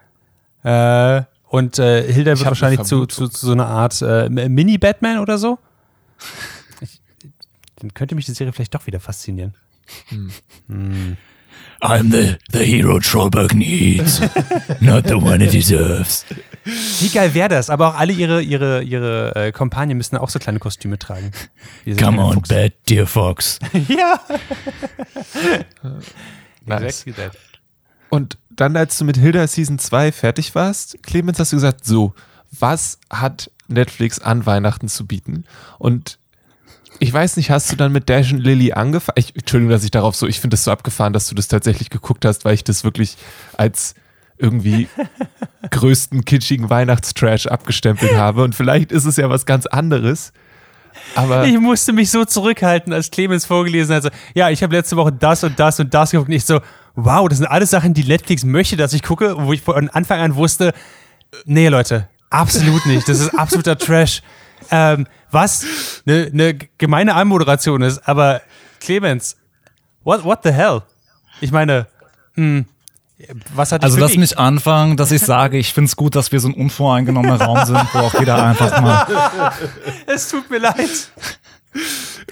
Äh, 0.63 1.23
und 1.49 1.79
äh, 1.79 2.11
Hilda 2.11 2.31
wird 2.37 2.45
wahrscheinlich 2.45 2.81
zu, 2.83 3.05
zu, 3.05 3.27
zu 3.27 3.45
so 3.45 3.51
einer 3.53 3.67
Art 3.67 4.01
äh, 4.01 4.29
Mini-Batman 4.29 5.19
oder 5.19 5.37
so. 5.37 5.57
Ich, 6.81 7.01
dann 7.77 7.93
könnte 7.93 8.15
mich 8.15 8.25
die 8.25 8.33
Serie 8.33 8.51
vielleicht 8.53 8.75
doch 8.75 8.85
wieder 8.87 8.99
faszinieren. 8.99 9.53
I'm 11.81 12.11
the, 12.11 12.37
the 12.51 12.65
hero 12.65 12.99
Trollberg 12.99 13.53
needs, 13.53 14.19
not 14.81 15.05
the 15.07 15.15
one 15.15 15.39
he 15.39 15.49
deserves. 15.49 16.25
Wie 16.99 17.09
geil 17.09 17.33
wäre 17.33 17.49
das? 17.49 17.69
Aber 17.69 17.89
auch 17.89 17.95
alle 17.95 18.13
ihre, 18.13 18.41
ihre, 18.41 18.81
ihre 18.81 19.35
äh, 19.35 19.51
Kompagnen 19.51 19.97
müssen 19.97 20.17
auch 20.17 20.29
so 20.29 20.39
kleine 20.39 20.59
Kostüme 20.59 20.99
tragen. 20.99 21.31
Come 21.99 22.21
on, 22.21 22.33
Fuchs. 22.33 22.49
Bat, 22.49 22.73
dear 22.89 23.07
Fox. 23.07 23.59
Ja. 23.87 24.19
Nice. 26.65 26.83
Exactly 26.83 27.13
that. 27.13 27.31
Und 28.09 28.37
dann, 28.49 28.75
als 28.75 28.97
du 28.97 29.05
mit 29.05 29.15
Hilda 29.15 29.47
Season 29.47 29.79
2 29.79 30.11
fertig 30.11 30.53
warst, 30.53 31.01
Clemens, 31.03 31.39
hast 31.39 31.53
du 31.53 31.55
gesagt, 31.55 31.85
so, 31.85 32.13
was 32.51 32.99
hat 33.09 33.49
Netflix 33.69 34.19
an 34.19 34.45
Weihnachten 34.45 34.89
zu 34.89 35.05
bieten? 35.05 35.45
Und 35.77 36.19
ich 36.99 37.13
weiß 37.13 37.37
nicht, 37.37 37.49
hast 37.49 37.71
du 37.71 37.75
dann 37.75 37.91
mit 37.91 38.09
Dash 38.09 38.31
und 38.31 38.39
Lily 38.39 38.73
angefangen? 38.73 39.15
Ich, 39.17 39.35
Entschuldigung, 39.35 39.71
dass 39.71 39.83
ich 39.83 39.91
darauf 39.91 40.15
so, 40.15 40.27
ich 40.27 40.39
finde 40.39 40.55
das 40.55 40.63
so 40.63 40.71
abgefahren, 40.71 41.13
dass 41.13 41.27
du 41.27 41.35
das 41.35 41.47
tatsächlich 41.47 41.89
geguckt 41.89 42.25
hast, 42.25 42.45
weil 42.45 42.53
ich 42.53 42.63
das 42.63 42.83
wirklich 42.83 43.17
als 43.55 43.95
irgendwie 44.37 44.87
größten 45.71 46.25
kitschigen 46.25 46.69
Weihnachtstrash 46.69 47.47
abgestempelt 47.47 48.15
habe. 48.15 48.43
Und 48.43 48.55
vielleicht 48.55 48.91
ist 48.91 49.05
es 49.05 49.17
ja 49.17 49.29
was 49.29 49.45
ganz 49.45 49.65
anderes. 49.65 50.33
Aber 51.15 51.45
Ich 51.45 51.59
musste 51.59 51.93
mich 51.93 52.11
so 52.11 52.25
zurückhalten, 52.25 52.93
als 52.93 53.11
Clemens 53.11 53.45
vorgelesen 53.45 53.95
hat. 53.95 54.03
So, 54.03 54.09
ja, 54.33 54.49
ich 54.49 54.63
habe 54.63 54.75
letzte 54.75 54.97
Woche 54.97 55.11
das 55.11 55.43
und 55.43 55.59
das 55.59 55.79
und 55.79 55.93
das 55.93 56.11
geguckt. 56.11 56.29
Und 56.29 56.35
ich 56.35 56.45
so, 56.45 56.59
wow, 56.95 57.27
das 57.27 57.37
sind 57.37 57.47
alles 57.47 57.69
Sachen, 57.69 57.93
die 57.93 58.03
Netflix 58.03 58.43
möchte, 58.43 58.77
dass 58.77 58.93
ich 58.93 59.03
gucke, 59.03 59.35
wo 59.37 59.53
ich 59.53 59.61
von 59.61 59.89
Anfang 59.89 60.19
an 60.19 60.35
wusste, 60.35 60.73
nee, 61.45 61.67
Leute, 61.67 62.07
absolut 62.29 62.85
nicht. 62.85 63.07
Das 63.07 63.19
ist 63.19 63.29
absoluter 63.37 63.77
Trash. 63.77 64.21
Ähm, 64.71 65.07
was 65.31 65.65
eine 66.05 66.29
ne 66.31 66.57
gemeine 66.77 67.15
Anmoderation 67.15 67.81
ist, 67.81 68.07
aber 68.07 68.41
Clemens, 68.79 69.37
what, 70.03 70.23
what 70.23 70.39
the 70.43 70.51
hell? 70.51 70.81
Ich 71.41 71.51
meine, 71.51 71.87
hm, 72.35 72.65
was 73.53 73.71
hat 73.71 73.83
Also 73.83 73.99
lass 73.99 74.15
mich 74.15 74.37
anfangen, 74.37 74.95
dass 74.95 75.11
ich 75.11 75.21
sage, 75.21 75.57
ich 75.57 75.73
finde 75.73 75.87
es 75.87 75.95
gut, 75.95 76.15
dass 76.15 76.31
wir 76.31 76.39
so 76.39 76.49
ein 76.49 76.53
unvoreingenommener 76.53 77.41
Raum 77.41 77.65
sind, 77.65 77.93
wo 77.93 77.99
auch 77.99 78.19
jeder 78.19 78.43
einfach 78.43 78.79
mal. 78.81 79.53
Es 80.05 80.29
tut 80.29 80.49
mir 80.49 80.59
leid. 80.59 81.11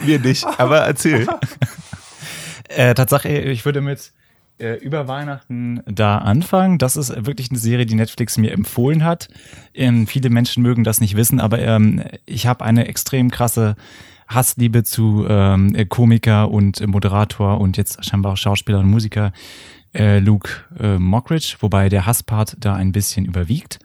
mir 0.01 0.19
nicht. 0.19 0.45
Aber 0.57 0.79
erzähl. 0.79 1.27
Äh, 2.67 2.93
Tatsache, 2.93 3.29
ich 3.29 3.65
würde 3.65 3.81
mit 3.81 4.11
äh, 4.57 4.75
über 4.75 5.07
Weihnachten 5.07 5.81
da 5.85 6.17
anfangen. 6.17 6.77
Das 6.77 6.97
ist 6.97 7.25
wirklich 7.25 7.49
eine 7.49 7.59
Serie, 7.59 7.85
die 7.85 7.95
Netflix 7.95 8.37
mir 8.37 8.51
empfohlen 8.51 9.03
hat. 9.03 9.27
Ähm, 9.73 10.07
viele 10.07 10.29
Menschen 10.29 10.63
mögen 10.63 10.83
das 10.83 11.01
nicht 11.01 11.15
wissen, 11.15 11.39
aber 11.39 11.59
ähm, 11.59 12.03
ich 12.25 12.47
habe 12.47 12.63
eine 12.63 12.87
extrem 12.87 13.31
krasse 13.31 13.75
Hassliebe 14.27 14.83
zu 14.83 15.25
ähm, 15.27 15.75
Komiker 15.89 16.51
und 16.51 16.81
äh, 16.81 16.87
Moderator 16.87 17.59
und 17.59 17.77
jetzt 17.77 18.03
scheinbar 18.05 18.33
auch 18.33 18.37
Schauspieler 18.37 18.79
und 18.79 18.87
Musiker 18.87 19.33
äh, 19.93 20.19
Luke 20.19 20.49
äh, 20.79 20.97
Mockridge, 20.97 21.57
wobei 21.59 21.89
der 21.89 22.05
Hasspart 22.05 22.57
da 22.59 22.75
ein 22.75 22.91
bisschen 22.91 23.25
überwiegt. 23.25 23.79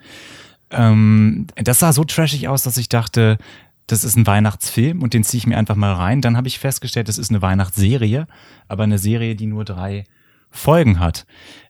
Ähm, 0.71 1.47
das 1.57 1.81
sah 1.81 1.93
so 1.93 2.05
trashig 2.05 2.49
aus, 2.49 2.63
dass 2.63 2.77
ich 2.77 2.89
dachte, 2.89 3.39
das 3.87 4.05
ist 4.05 4.17
ein 4.17 4.27
Weihnachtsfilm 4.27 5.03
und 5.03 5.15
den 5.15 5.25
ziehe 5.25 5.39
ich 5.39 5.47
mir 5.47 5.59
einfach 5.59 5.77
mal 5.77 5.93
rein. 5.93 6.21
Dann 6.21 6.37
habe 6.37 6.49
ich 6.49 6.59
festgestellt, 6.59 7.09
das 7.09 7.19
ist 7.19 7.31
eine 7.31 7.43
Weihnachtsserie, 7.43 8.27
aber 8.69 8.85
eine 8.85 8.99
Serie, 8.99 9.35
die 9.35 9.47
nur 9.47 9.65
drei 9.65 10.05
Folgen 10.51 10.99
hat. 11.01 11.27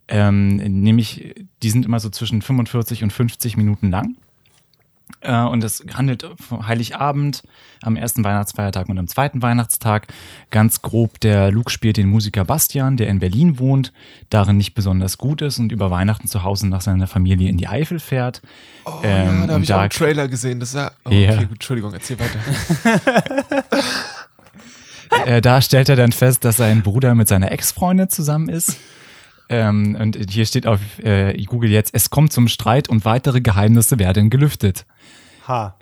Ähm, 0.08 0.56
nämlich, 0.56 1.34
die 1.62 1.70
sind 1.70 1.84
immer 1.86 2.00
so 2.00 2.10
zwischen 2.10 2.42
45 2.42 3.02
und 3.04 3.12
50 3.12 3.56
Minuten 3.56 3.90
lang. 3.90 4.16
Äh, 5.22 5.42
und 5.42 5.62
es 5.64 5.84
handelt 5.94 6.26
von 6.38 6.66
Heiligabend, 6.66 7.42
am 7.82 7.96
ersten 7.96 8.22
Weihnachtsfeiertag 8.24 8.88
und 8.88 8.98
am 8.98 9.06
zweiten 9.08 9.42
Weihnachtstag. 9.42 10.06
Ganz 10.50 10.82
grob, 10.82 11.20
der 11.20 11.50
Luke 11.50 11.70
spielt 11.70 11.96
den 11.96 12.08
Musiker 12.08 12.44
Bastian, 12.44 12.96
der 12.96 13.08
in 13.08 13.18
Berlin 13.18 13.58
wohnt, 13.58 13.92
darin 14.30 14.56
nicht 14.56 14.74
besonders 14.74 15.18
gut 15.18 15.42
ist 15.42 15.58
und 15.58 15.72
über 15.72 15.90
Weihnachten 15.90 16.26
zu 16.28 16.42
Hause 16.42 16.68
nach 16.68 16.80
seiner 16.80 17.06
Familie 17.06 17.48
in 17.50 17.56
die 17.56 17.68
Eifel 17.68 17.98
fährt. 17.98 18.40
Oh, 18.84 19.00
Ähm, 19.02 19.40
ja, 19.42 19.46
da 19.46 19.52
habe 19.54 19.64
ich 19.64 19.72
auch 19.72 19.76
da- 19.76 19.80
einen 19.82 19.90
Trailer 19.90 20.28
gesehen. 20.28 20.60
Das 20.60 20.74
oh, 20.74 20.78
Ja. 20.78 20.90
okay, 21.34 21.42
gut, 21.42 21.52
Entschuldigung, 21.52 21.92
erzähl 21.92 22.16
weiter. 22.18 22.38
äh, 25.26 25.40
da 25.40 25.60
stellt 25.60 25.88
er 25.88 25.96
dann 25.96 26.12
fest, 26.12 26.44
dass 26.44 26.56
sein 26.56 26.82
Bruder 26.82 27.14
mit 27.14 27.28
seiner 27.28 27.52
Ex-Freundin 27.52 28.08
zusammen 28.08 28.48
ist. 28.48 28.76
Ähm, 29.48 29.96
und 29.98 30.16
hier 30.30 30.46
steht 30.46 30.66
auf 30.66 30.80
äh, 31.02 31.36
Google 31.44 31.70
jetzt, 31.70 31.92
es 31.92 32.10
kommt 32.10 32.32
zum 32.32 32.46
Streit 32.46 32.88
und 32.88 33.04
weitere 33.04 33.40
Geheimnisse 33.40 33.98
werden 33.98 34.30
gelüftet. 34.30 34.86
Ha. 35.48 35.76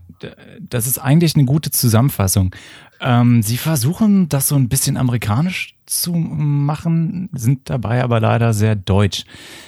Das 0.60 0.86
ist 0.86 0.98
eigentlich 0.98 1.36
eine 1.36 1.44
gute 1.44 1.70
Zusammenfassung. 1.70 2.54
Ähm, 3.00 3.42
sie 3.42 3.58
versuchen, 3.58 4.28
das 4.28 4.48
so 4.48 4.56
ein 4.56 4.68
bisschen 4.68 4.96
amerikanisch 4.96 5.74
zu 5.86 6.12
machen, 6.12 7.28
sind 7.32 7.70
dabei 7.70 8.02
aber 8.02 8.20
leider 8.20 8.52
sehr 8.52 8.74
deutsch. 8.74 9.24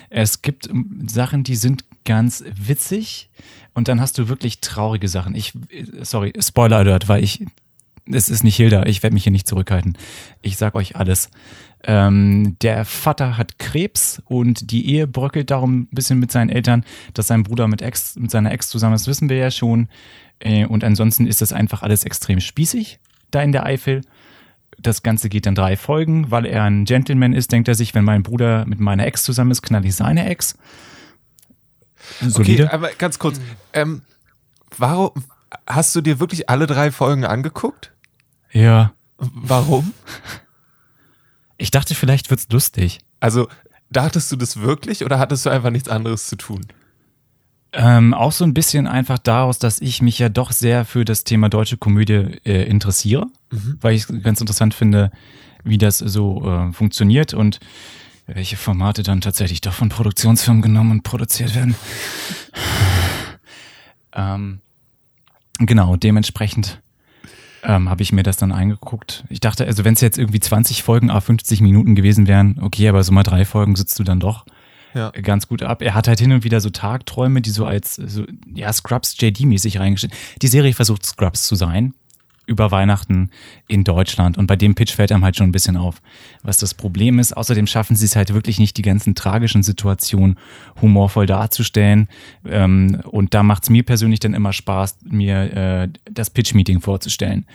Es 0.08 0.42
gibt 0.42 0.68
ähm, 0.68 1.06
Sachen, 1.08 1.44
die 1.44 1.54
sind 1.54 1.84
ganz 2.04 2.42
witzig 2.56 3.30
und 3.74 3.88
dann 3.88 4.00
hast 4.00 4.18
du 4.18 4.28
wirklich 4.28 4.60
traurige 4.60 5.08
Sachen. 5.08 5.34
Ich, 5.34 5.54
äh, 5.70 5.84
sorry, 6.02 6.32
Spoiler 6.40 6.78
Alert, 6.78 7.08
weil 7.08 7.22
ich, 7.22 7.44
es 8.12 8.28
ist 8.28 8.44
nicht 8.44 8.56
Hilda, 8.56 8.84
ich 8.84 9.02
werde 9.02 9.14
mich 9.14 9.24
hier 9.24 9.32
nicht 9.32 9.48
zurückhalten. 9.48 9.96
Ich 10.42 10.56
sag 10.56 10.74
euch 10.74 10.96
alles. 10.96 11.30
Ähm, 11.82 12.56
der 12.60 12.84
Vater 12.84 13.38
hat 13.38 13.58
Krebs 13.58 14.22
und 14.26 14.70
die 14.70 14.90
Ehe 14.90 15.06
bröckelt 15.06 15.50
darum 15.50 15.82
ein 15.82 15.88
bisschen 15.92 16.18
mit 16.18 16.30
seinen 16.30 16.50
Eltern, 16.50 16.84
dass 17.14 17.28
sein 17.28 17.42
Bruder 17.42 17.68
mit, 17.68 17.80
Ex, 17.80 18.16
mit 18.16 18.30
seiner 18.30 18.52
Ex 18.52 18.68
zusammen 18.68 18.94
ist, 18.94 19.06
wissen 19.06 19.28
wir 19.28 19.36
ja 19.36 19.50
schon. 19.50 19.88
Äh, 20.40 20.66
und 20.66 20.84
ansonsten 20.84 21.26
ist 21.26 21.40
das 21.40 21.52
einfach 21.52 21.82
alles 21.82 22.04
extrem 22.04 22.40
spießig 22.40 22.98
da 23.30 23.42
in 23.42 23.52
der 23.52 23.64
Eifel. 23.64 24.02
Das 24.78 25.02
Ganze 25.02 25.28
geht 25.28 25.46
dann 25.46 25.54
drei 25.54 25.76
Folgen, 25.76 26.30
weil 26.30 26.46
er 26.46 26.64
ein 26.64 26.84
Gentleman 26.84 27.32
ist, 27.32 27.52
denkt 27.52 27.68
er 27.68 27.74
sich, 27.74 27.94
wenn 27.94 28.04
mein 28.04 28.22
Bruder 28.22 28.64
mit 28.66 28.80
meiner 28.80 29.06
Ex 29.06 29.24
zusammen 29.24 29.50
ist, 29.50 29.62
knall 29.62 29.84
ich 29.84 29.94
seine 29.94 30.28
Ex. 30.28 30.56
Solide. 32.20 32.64
Okay, 32.64 32.74
aber 32.74 32.90
ganz 32.96 33.18
kurz. 33.18 33.40
Ähm, 33.72 34.02
warum 34.76 35.10
hast 35.66 35.94
du 35.94 36.00
dir 36.00 36.20
wirklich 36.20 36.48
alle 36.48 36.66
drei 36.66 36.90
Folgen 36.90 37.24
angeguckt? 37.24 37.92
Ja. 38.52 38.92
Warum? 39.18 39.92
Ich 41.58 41.70
dachte, 41.70 41.94
vielleicht 41.94 42.30
wird's 42.30 42.48
lustig. 42.50 43.00
Also, 43.20 43.48
dachtest 43.90 44.32
du 44.32 44.36
das 44.36 44.60
wirklich 44.60 45.04
oder 45.04 45.18
hattest 45.18 45.44
du 45.44 45.50
einfach 45.50 45.70
nichts 45.70 45.88
anderes 45.88 46.26
zu 46.26 46.36
tun? 46.36 46.66
Ähm, 47.72 48.14
auch 48.14 48.32
so 48.32 48.44
ein 48.44 48.54
bisschen 48.54 48.86
einfach 48.86 49.18
daraus, 49.18 49.58
dass 49.58 49.80
ich 49.80 50.02
mich 50.02 50.18
ja 50.18 50.28
doch 50.28 50.50
sehr 50.50 50.84
für 50.84 51.04
das 51.04 51.22
Thema 51.22 51.48
deutsche 51.48 51.76
Komödie 51.76 52.40
äh, 52.44 52.64
interessiere, 52.64 53.26
weil 53.80 53.94
ich 53.94 54.08
es 54.08 54.22
ganz 54.22 54.40
interessant 54.40 54.74
finde, 54.74 55.12
wie 55.62 55.78
das 55.78 55.98
so 55.98 56.44
äh, 56.50 56.72
funktioniert 56.72 57.32
und 57.32 57.60
welche 58.26 58.56
Formate 58.56 59.02
dann 59.02 59.20
tatsächlich 59.20 59.60
doch 59.60 59.72
von 59.72 59.88
Produktionsfirmen 59.88 60.62
genommen 60.62 60.90
und 60.90 61.02
produziert 61.02 61.54
werden. 61.54 61.76
ähm, 64.14 64.60
genau, 65.58 65.96
dementsprechend 65.96 66.80
ähm, 67.62 67.88
habe 67.90 68.02
ich 68.02 68.12
mir 68.12 68.22
das 68.22 68.36
dann 68.36 68.52
eingeguckt. 68.52 69.24
Ich 69.28 69.40
dachte, 69.40 69.64
also 69.66 69.84
wenn 69.84 69.94
es 69.94 70.00
jetzt 70.00 70.18
irgendwie 70.18 70.40
20 70.40 70.82
Folgen 70.82 71.10
a 71.10 71.20
50 71.20 71.60
Minuten 71.60 71.94
gewesen 71.94 72.26
wären, 72.26 72.58
okay, 72.60 72.88
aber 72.88 73.02
so 73.04 73.12
mal 73.12 73.22
drei 73.22 73.44
Folgen 73.44 73.76
sitzt 73.76 73.98
du 73.98 74.04
dann 74.04 74.20
doch 74.20 74.46
Ja. 74.94 75.10
ganz 75.10 75.46
gut 75.48 75.62
ab. 75.62 75.82
Er 75.82 75.94
hat 75.94 76.08
halt 76.08 76.18
hin 76.20 76.32
und 76.32 76.44
wieder 76.44 76.60
so 76.60 76.70
Tagträume, 76.70 77.40
die 77.42 77.50
so 77.50 77.64
als 77.66 77.94
so, 77.96 78.24
ja, 78.54 78.72
Scrubs 78.72 79.16
JD-mäßig 79.18 79.78
reingestellt. 79.78 80.14
Die 80.42 80.48
Serie 80.48 80.72
versucht 80.74 81.04
Scrubs 81.06 81.46
zu 81.46 81.54
sein 81.54 81.94
über 82.50 82.72
Weihnachten 82.72 83.30
in 83.68 83.84
Deutschland 83.84 84.36
und 84.36 84.48
bei 84.48 84.56
dem 84.56 84.74
Pitch 84.74 84.92
fällt 84.92 85.12
einem 85.12 85.24
halt 85.24 85.36
schon 85.36 85.48
ein 85.48 85.52
bisschen 85.52 85.76
auf, 85.76 86.02
was 86.42 86.58
das 86.58 86.74
Problem 86.74 87.20
ist. 87.20 87.36
Außerdem 87.36 87.68
schaffen 87.68 87.94
sie 87.94 88.06
es 88.06 88.16
halt 88.16 88.34
wirklich 88.34 88.58
nicht, 88.58 88.76
die 88.76 88.82
ganzen 88.82 89.14
tragischen 89.14 89.62
Situationen 89.62 90.36
humorvoll 90.82 91.26
darzustellen. 91.26 92.08
Ähm, 92.44 93.00
und 93.04 93.34
da 93.34 93.44
macht 93.44 93.62
es 93.62 93.70
mir 93.70 93.84
persönlich 93.84 94.18
dann 94.18 94.34
immer 94.34 94.52
Spaß, 94.52 94.98
mir 95.04 95.56
äh, 95.56 95.88
das 96.10 96.30
Pitch-Meeting 96.30 96.80
vorzustellen. 96.80 97.46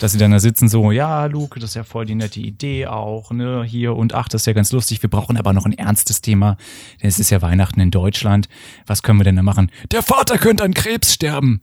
Dass 0.00 0.12
sie 0.12 0.18
dann 0.18 0.32
da 0.32 0.40
sitzen 0.40 0.68
so, 0.68 0.90
ja, 0.90 1.26
Luke, 1.26 1.60
das 1.60 1.70
ist 1.70 1.74
ja 1.76 1.84
voll 1.84 2.06
die 2.06 2.14
nette 2.16 2.40
Idee 2.40 2.86
auch, 2.86 3.30
ne, 3.30 3.62
hier 3.62 3.94
und 3.94 4.14
ach, 4.14 4.28
das 4.28 4.42
ist 4.42 4.46
ja 4.46 4.52
ganz 4.52 4.72
lustig. 4.72 5.00
Wir 5.02 5.10
brauchen 5.10 5.36
aber 5.36 5.52
noch 5.52 5.66
ein 5.66 5.74
ernstes 5.74 6.22
Thema, 6.22 6.56
denn 7.00 7.08
es 7.08 7.20
ist 7.20 7.30
ja 7.30 7.40
Weihnachten 7.40 7.80
in 7.80 7.92
Deutschland. 7.92 8.48
Was 8.86 9.04
können 9.04 9.20
wir 9.20 9.24
denn 9.24 9.36
da 9.36 9.42
machen? 9.42 9.70
Der 9.92 10.02
Vater 10.02 10.38
könnte 10.38 10.64
an 10.64 10.74
Krebs 10.74 11.14
sterben. 11.14 11.60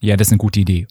Ja, 0.00 0.16
das 0.16 0.28
ist 0.28 0.32
eine 0.32 0.38
gute 0.38 0.60
Idee. 0.60 0.86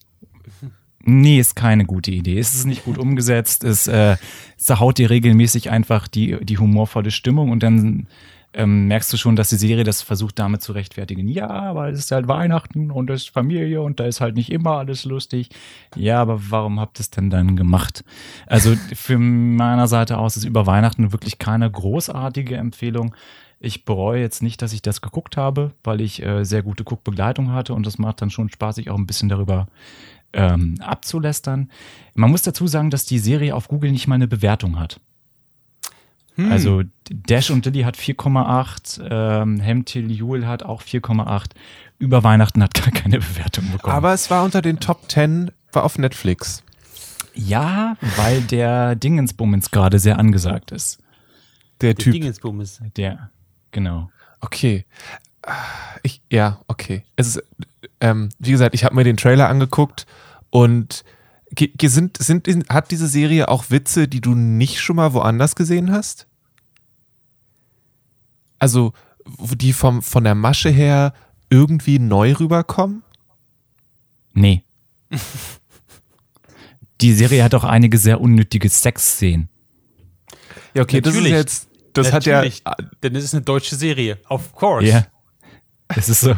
Nee, 1.05 1.39
ist 1.39 1.55
keine 1.55 1.85
gute 1.85 2.11
Idee. 2.11 2.39
Es 2.39 2.55
ist 2.55 2.65
nicht 2.65 2.85
gut 2.85 2.97
umgesetzt. 2.97 3.63
Es 3.63 3.87
äh, 3.87 4.15
zerhaut 4.57 4.97
dir 4.97 5.09
regelmäßig 5.09 5.69
einfach 5.69 6.07
die, 6.07 6.37
die 6.43 6.57
humorvolle 6.57 7.11
Stimmung 7.11 7.51
und 7.51 7.61
dann 7.61 8.07
ähm, 8.53 8.87
merkst 8.87 9.11
du 9.11 9.17
schon, 9.17 9.35
dass 9.35 9.49
die 9.49 9.55
Serie 9.55 9.83
das 9.83 10.01
versucht 10.01 10.39
damit 10.39 10.61
zu 10.61 10.73
rechtfertigen. 10.73 11.27
Ja, 11.27 11.75
weil 11.75 11.91
es 11.91 11.99
ist 11.99 12.11
halt 12.11 12.27
Weihnachten 12.27 12.91
und 12.91 13.09
es 13.09 13.23
ist 13.23 13.29
Familie 13.29 13.81
und 13.81 13.99
da 13.99 14.05
ist 14.05 14.21
halt 14.21 14.35
nicht 14.35 14.51
immer 14.51 14.77
alles 14.77 15.05
lustig. 15.05 15.49
Ja, 15.95 16.21
aber 16.21 16.39
warum 16.49 16.79
habt 16.79 16.99
ihr 16.99 17.01
es 17.01 17.09
denn 17.09 17.29
dann 17.29 17.55
gemacht? 17.55 18.03
Also 18.45 18.75
für 18.93 19.17
meiner 19.17 19.87
Seite 19.87 20.17
aus 20.17 20.37
ist 20.37 20.45
über 20.45 20.67
Weihnachten 20.67 21.11
wirklich 21.11 21.39
keine 21.39 21.69
großartige 21.69 22.55
Empfehlung. 22.55 23.15
Ich 23.59 23.85
bereue 23.85 24.21
jetzt 24.21 24.43
nicht, 24.43 24.61
dass 24.61 24.73
ich 24.73 24.81
das 24.81 25.01
geguckt 25.01 25.37
habe, 25.37 25.71
weil 25.83 26.01
ich 26.01 26.21
äh, 26.21 26.43
sehr 26.43 26.63
gute 26.63 26.83
Guckbegleitung 26.83 27.53
hatte 27.53 27.73
und 27.73 27.85
das 27.85 27.97
macht 27.97 28.21
dann 28.21 28.29
schon 28.29 28.49
Spaß, 28.49 28.75
sich 28.75 28.89
auch 28.89 28.97
ein 28.97 29.07
bisschen 29.07 29.29
darüber 29.29 29.67
ähm, 30.33 30.75
abzulästern. 30.81 31.69
Man 32.15 32.31
muss 32.31 32.41
dazu 32.41 32.67
sagen, 32.67 32.89
dass 32.89 33.05
die 33.05 33.19
Serie 33.19 33.55
auf 33.55 33.67
Google 33.67 33.91
nicht 33.91 34.07
mal 34.07 34.15
eine 34.15 34.27
Bewertung 34.27 34.79
hat. 34.79 34.99
Hm. 36.35 36.51
Also 36.51 36.83
Dash 37.09 37.51
und 37.51 37.65
Lilly 37.65 37.83
hat 37.83 37.95
4,8, 37.95 39.01
ähm, 39.09 39.59
Hemtil 39.59 40.11
Jule 40.11 40.47
hat 40.47 40.63
auch 40.63 40.81
4,8. 40.81 41.51
Über 41.99 42.23
Weihnachten 42.23 42.61
hat 42.63 42.73
gar 42.73 42.91
keine 42.91 43.19
Bewertung 43.19 43.71
bekommen. 43.71 43.95
Aber 43.95 44.13
es 44.13 44.29
war 44.29 44.43
unter 44.43 44.61
den 44.61 44.79
Top 44.79 45.09
10, 45.09 45.51
war 45.71 45.83
auf 45.83 45.97
Netflix. 45.97 46.63
Ja, 47.35 47.97
weil 48.17 48.41
der 48.41 48.95
Dingensbummens 48.95 49.71
gerade 49.71 49.99
sehr 49.99 50.19
angesagt 50.19 50.71
ist. 50.71 50.99
Der, 51.81 51.93
der 51.93 52.03
Typ. 52.03 52.13
Dingensbummens. 52.13 52.81
Der, 52.95 53.31
genau. 53.71 54.09
Okay. 54.41 54.85
Ich, 56.03 56.21
ja, 56.29 56.61
okay. 56.67 57.03
Es 57.15 57.27
ist, 57.27 57.43
ähm, 58.03 58.29
wie 58.37 58.51
gesagt, 58.51 58.75
ich 58.75 58.83
habe 58.83 58.95
mir 58.95 59.05
den 59.05 59.15
Trailer 59.15 59.47
angeguckt 59.47 60.05
und 60.49 61.05
sind, 61.81 62.17
sind, 62.17 62.69
hat 62.69 62.91
diese 62.91 63.07
Serie 63.07 63.47
auch 63.47 63.69
Witze, 63.69 64.09
die 64.09 64.19
du 64.19 64.35
nicht 64.35 64.81
schon 64.81 64.97
mal 64.97 65.13
woanders 65.13 65.55
gesehen 65.55 65.91
hast? 65.91 66.27
Also, 68.59 68.91
die 69.55 69.71
vom, 69.71 70.01
von 70.01 70.25
der 70.25 70.35
Masche 70.35 70.69
her 70.69 71.13
irgendwie 71.49 71.97
neu 71.97 72.33
rüberkommen? 72.33 73.03
Nee. 74.33 74.63
die 77.01 77.13
Serie 77.13 77.41
hat 77.41 77.55
auch 77.55 77.63
einige 77.63 77.97
sehr 77.97 78.19
unnötige 78.19 78.67
Sexszenen. 78.67 79.47
Ja, 80.73 80.81
okay, 80.81 80.97
Natürlich. 80.97 81.15
das 81.15 81.25
ist 81.25 81.31
jetzt, 81.31 81.69
das 81.93 82.11
Natürlich. 82.11 82.63
hat 82.65 82.79
ja. 82.81 82.89
Denn 83.01 83.15
es 83.15 83.23
ist 83.23 83.33
eine 83.33 83.43
deutsche 83.43 83.75
Serie, 83.77 84.17
of 84.27 84.53
course. 84.53 84.87
Ja. 84.87 85.05
Es 85.95 86.09
ist 86.09 86.21
so, 86.21 86.35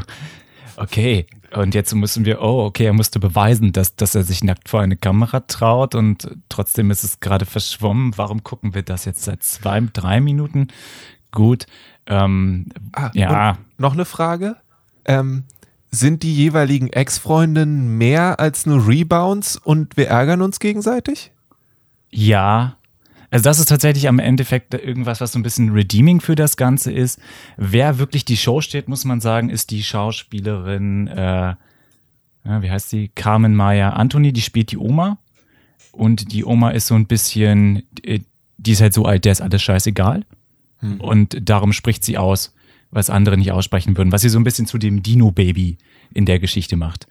okay, 0.78 1.26
und 1.54 1.76
jetzt 1.76 1.94
müssen 1.94 2.26
wir, 2.26 2.42
oh, 2.42 2.66
okay, 2.66 2.86
er 2.86 2.94
musste 2.94 3.20
beweisen, 3.20 3.72
dass, 3.72 3.96
dass 3.96 4.16
er 4.16 4.24
sich 4.24 4.44
nackt 4.44 4.70
vor 4.70 4.82
eine 4.82 4.98
Kamera 4.98 5.42
traut 5.42 5.96
und 5.96 6.30
trotzdem 6.50 6.92
ist 6.92 7.04
es 7.04 7.20
gerade 7.20 7.46
verschwommen. 7.46 8.14
Warum 8.18 8.44
gucken 8.44 8.74
wir 8.74 8.84
das 8.84 9.06
jetzt 9.06 9.24
seit 9.24 9.44
zwei, 9.44 9.82
drei 9.94 10.22
Minuten? 10.22 10.68
Gut. 11.32 11.66
Ähm, 12.08 12.68
ah, 12.94 13.12
ja. 13.14 13.58
noch 13.78 13.94
eine 13.94 14.06
Frage. 14.06 14.58
Ähm, 15.06 15.44
sind 15.92 16.24
die 16.24 16.34
jeweiligen 16.34 16.88
Ex-Freundinnen 16.92 17.98
mehr 17.98 18.40
als 18.40 18.66
nur 18.66 18.88
Rebounds 18.88 19.58
und 19.58 19.98
wir 19.98 20.08
ärgern 20.08 20.42
uns 20.42 20.60
gegenseitig? 20.60 21.32
Ja, 22.10 22.78
also 23.36 23.44
das 23.44 23.60
ist 23.60 23.68
tatsächlich 23.68 24.08
am 24.08 24.20
Endeffekt 24.20 24.74
irgendwas, 24.76 25.20
was 25.20 25.34
so 25.34 25.40
ein 25.40 25.44
bisschen 25.44 25.74
redeeming 25.74 26.22
für 26.22 26.36
das 26.36 26.56
Ganze 26.56 26.94
ist. 26.94 27.20
Wer 27.58 28.00
wirklich 28.00 28.24
die 28.24 28.38
Show 28.38 28.62
steht, 28.62 28.88
muss 28.88 29.04
man 29.04 29.20
sagen, 29.20 29.50
ist 29.50 29.72
die 29.72 29.84
Schauspielerin, 29.84 31.08
äh, 31.08 31.56
ja, 32.46 32.62
wie 32.62 32.72
heißt 32.72 32.90
sie? 32.90 33.12
Carmen 33.14 33.54
Maya 33.54 33.90
Anthony, 33.90 34.32
die 34.32 34.42
spielt 34.42 34.72
die 34.72 34.78
Oma. 34.78 35.18
Und 35.92 36.32
die 36.32 36.46
Oma 36.46 36.70
ist 36.70 36.88
so 36.88 36.96
ein 36.96 37.08
bisschen, 37.08 37.84
äh, 38.04 38.22
die 38.58 38.72
ist 38.72 38.80
halt 38.80 38.94
so 38.94 39.04
alt, 39.04 39.26
der 39.26 39.34
ist 39.34 39.42
alles 39.42 39.62
scheißegal. 39.62 40.24
Hm. 40.78 41.02
Und 41.02 41.38
darum 41.42 41.74
spricht 41.74 42.06
sie 42.06 42.18
aus, 42.18 42.56
was 42.90 43.10
andere 43.10 43.36
nicht 43.38 43.52
aussprechen 43.52 43.98
würden, 43.98 44.14
was 44.14 44.22
sie 44.22 44.30
so 44.30 44.40
ein 44.40 44.46
bisschen 44.46 44.66
zu 44.66 44.78
dem 44.78 45.04
Dino-Baby 45.04 45.78
in 46.14 46.26
der 46.26 46.40
Geschichte 46.40 46.78
macht. 46.78 47.08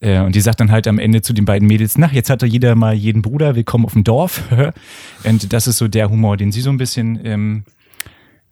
Äh, 0.00 0.20
und 0.20 0.34
die 0.34 0.40
sagt 0.40 0.60
dann 0.60 0.70
halt 0.70 0.86
am 0.86 0.98
Ende 0.98 1.22
zu 1.22 1.32
den 1.32 1.44
beiden 1.44 1.66
Mädels, 1.66 1.96
na, 1.98 2.10
jetzt 2.12 2.30
hat 2.30 2.42
er 2.42 2.48
jeder 2.48 2.74
mal 2.74 2.94
jeden 2.94 3.22
Bruder, 3.22 3.56
willkommen 3.56 3.84
auf 3.84 3.92
dem 3.92 4.04
Dorf. 4.04 4.42
und 5.24 5.52
das 5.52 5.66
ist 5.66 5.78
so 5.78 5.88
der 5.88 6.10
Humor, 6.10 6.36
den 6.36 6.52
sie 6.52 6.60
so 6.60 6.70
ein 6.70 6.76
bisschen 6.76 7.18
ähm, 7.24 7.64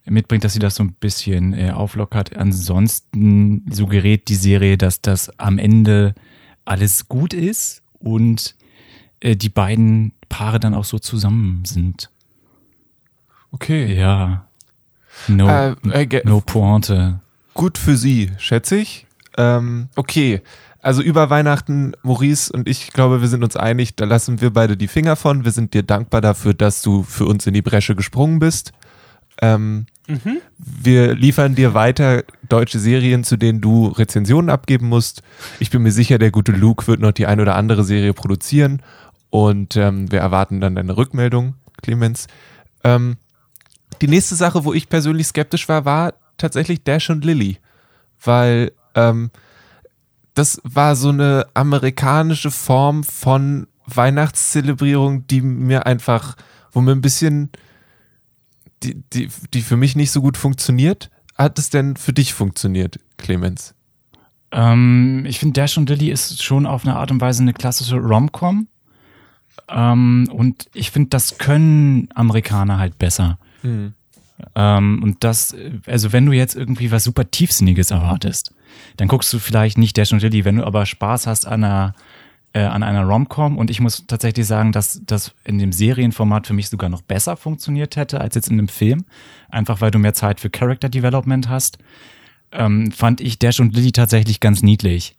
mitbringt, 0.07 0.44
dass 0.44 0.52
sie 0.52 0.59
das 0.59 0.76
so 0.76 0.85
ein 0.85 0.94
bisschen 0.94 1.54
äh, 1.54 1.70
auflockert. 1.70 2.37
Ansonsten 2.37 3.64
suggeriert 3.70 4.28
die 4.28 4.35
Serie, 4.35 4.78
dass 4.78 5.00
das 5.02 5.38
am 5.38 5.59
Ende 5.59 6.14
alles 6.64 7.09
gut 7.09 7.35
ist 7.35 7.83
und 7.98 8.54
äh, 9.20 9.37
die 9.37 9.48
beiden 9.48 10.12
Paare 10.28 10.61
dann 10.61 10.74
auch 10.74 10.85
so 10.85 10.98
zusammen 10.98 11.64
sind. 11.64 12.11
Okay. 13.50 13.94
Ja. 13.94 14.46
No, 15.28 15.48
äh, 15.48 16.02
äh, 16.02 16.22
no 16.24 16.40
Pointe. 16.40 17.20
Gut 17.54 17.78
für 17.78 17.96
sie, 17.96 18.33
schätze 18.38 18.76
ich. 18.76 19.07
Ähm, 19.37 19.88
okay, 19.94 20.42
also 20.85 21.01
über 21.01 21.31
Weihnachten, 21.31 21.92
Maurice 22.03 22.53
und 22.53 22.68
ich 22.68 22.92
glaube, 22.92 23.23
wir 23.23 23.29
sind 23.29 23.42
uns 23.42 23.57
einig, 23.57 23.97
da 23.97 24.05
lassen 24.05 24.42
wir 24.42 24.53
beide 24.53 24.77
die 24.77 24.87
Finger 24.87 25.16
von. 25.16 25.44
Wir 25.44 25.51
sind 25.51 25.73
dir 25.73 25.83
dankbar 25.83 26.20
dafür, 26.20 26.53
dass 26.53 26.83
du 26.83 27.03
für 27.03 27.25
uns 27.25 27.47
in 27.47 27.55
die 27.55 27.62
Bresche 27.62 27.97
gesprungen 27.97 28.38
bist. 28.38 28.73
Ähm, 29.40 29.87
mhm. 30.07 30.38
Wir 30.59 31.14
liefern 31.14 31.55
dir 31.55 31.73
weiter 31.73 32.25
deutsche 32.51 32.79
Serien, 32.79 33.25
zu 33.25 33.38
denen 33.38 33.62
du 33.62 33.88
Rezensionen 33.88 34.51
abgeben 34.51 34.90
musst. 34.90 35.23
Ich 35.59 35.70
bin 35.70 35.83
mir 35.83 35.90
sicher, 35.90 36.18
der 36.18 36.31
gute 36.31 36.53
Luke 36.53 36.87
wird 36.87 37.01
noch 37.01 37.12
die 37.12 37.27
ein 37.27 37.40
oder 37.40 37.57
andere 37.57 37.83
Serie 37.83 38.12
produzieren 38.12 38.83
und 39.31 39.77
ähm, 39.77 40.12
wir 40.12 40.20
erwarten 40.20 40.61
dann 40.61 40.75
deine 40.75 40.99
Rückmeldung, 40.99 41.55
Clemens. 41.83 42.27
Ähm, 42.85 43.16
die 44.03 44.09
nächste 44.09 44.35
Sache, 44.35 44.66
wo 44.66 44.75
ich 44.75 44.90
persönlich 44.90 45.29
skeptisch 45.29 45.66
war, 45.66 45.87
war 45.87 46.12
tatsächlich 46.37 46.85
Dash 46.85 47.09
und 47.09 47.25
Lily, 47.25 47.57
weil 48.23 48.73
ähm, 48.94 49.31
das 50.35 50.61
war 50.64 50.97
so 50.97 51.11
eine 51.11 51.47
amerikanische 51.55 52.51
Form 52.51 53.05
von 53.05 53.66
Weihnachtszelebrierung, 53.87 55.27
die 55.27 55.40
mir 55.40 55.87
einfach, 55.87 56.37
wo 56.73 56.81
mir 56.81 56.92
ein 56.92 57.03
bisschen, 57.03 57.51
die, 58.83 59.03
die, 59.12 59.29
die 59.53 59.62
für 59.62 59.77
mich 59.77 59.97
nicht 59.97 60.11
so 60.11 60.20
gut 60.20 60.37
funktioniert. 60.37 61.11
Hat 61.37 61.59
es 61.59 61.70
denn 61.70 61.97
für 61.97 62.12
dich 62.12 62.35
funktioniert, 62.35 62.99
Clemens? 63.16 63.75
Ähm, 64.53 65.25
ich 65.27 65.38
finde, 65.38 65.61
Dash 65.61 65.77
und 65.79 65.88
Lily 65.88 66.11
ist 66.11 66.42
schon 66.42 66.66
auf 66.66 66.85
eine 66.85 66.97
Art 66.97 67.11
und 67.11 67.20
Weise 67.20 67.42
eine 67.42 67.53
klassische 67.53 67.97
Rom-Com. 67.97 68.68
Ähm, 69.68 70.29
und 70.33 70.68
ich 70.75 70.90
finde, 70.90 71.11
das 71.11 71.38
können 71.38 72.09
Amerikaner 72.14 72.79
halt 72.79 72.99
besser. 72.99 73.38
Mhm. 73.62 73.94
Ähm, 74.55 75.03
und 75.03 75.25
das, 75.25 75.55
also 75.87 76.12
wenn 76.12 76.27
du 76.27 76.33
jetzt 76.33 76.55
irgendwie 76.57 76.90
was 76.90 77.05
super 77.05 77.31
Tiefsinniges 77.31 77.90
erwartest, 77.90 78.53
dann 78.96 79.08
guckst 79.08 79.32
du 79.32 79.38
vielleicht 79.38 79.78
nicht 79.78 79.96
Dash 79.96 80.12
und 80.12 80.22
Lily. 80.22 80.44
Wenn 80.44 80.56
du 80.56 80.64
aber 80.64 80.87
Spaß 80.87 81.26
hast 81.26 81.46
an 81.46 81.64
einer, 81.64 81.94
äh, 82.52 82.60
an 82.60 82.82
einer 82.82 83.04
Rom-Com 83.04 83.58
und 83.58 83.70
ich 83.70 83.80
muss 83.80 84.06
tatsächlich 84.06 84.46
sagen, 84.46 84.72
dass 84.72 85.00
das 85.04 85.34
in 85.44 85.58
dem 85.58 85.72
Serienformat 85.72 86.46
für 86.46 86.54
mich 86.54 86.68
sogar 86.68 86.90
noch 86.90 87.02
besser 87.02 87.37
funktioniert 87.37 87.96
hätte 87.96 88.20
als 88.20 88.34
jetzt 88.34 88.48
in 88.48 88.58
einem 88.58 88.68
Film, 88.68 89.04
einfach 89.48 89.80
weil 89.80 89.90
du 89.90 89.98
mehr 89.98 90.14
Zeit 90.14 90.40
für 90.40 90.50
Character 90.50 90.88
Development 90.88 91.48
hast, 91.48 91.78
ähm, 92.52 92.92
fand 92.92 93.20
ich 93.20 93.38
Dash 93.38 93.60
und 93.60 93.74
Lily 93.74 93.92
tatsächlich 93.92 94.40
ganz 94.40 94.62
niedlich. 94.62 95.16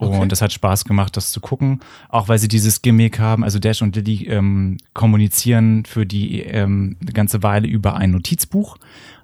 Okay. 0.00 0.16
Und 0.16 0.32
es 0.32 0.40
hat 0.40 0.52
Spaß 0.52 0.84
gemacht, 0.84 1.16
das 1.16 1.32
zu 1.32 1.40
gucken, 1.40 1.80
auch 2.08 2.28
weil 2.28 2.38
sie 2.38 2.46
dieses 2.46 2.82
Gimmick 2.82 3.18
haben. 3.18 3.42
Also 3.42 3.58
Dash 3.58 3.82
und 3.82 3.96
Lily 3.96 4.28
ähm, 4.28 4.76
kommunizieren 4.94 5.84
für 5.84 6.06
die 6.06 6.40
ähm, 6.40 6.96
eine 7.00 7.12
ganze 7.12 7.42
Weile 7.42 7.66
über 7.66 7.96
ein 7.96 8.12
Notizbuch 8.12 8.78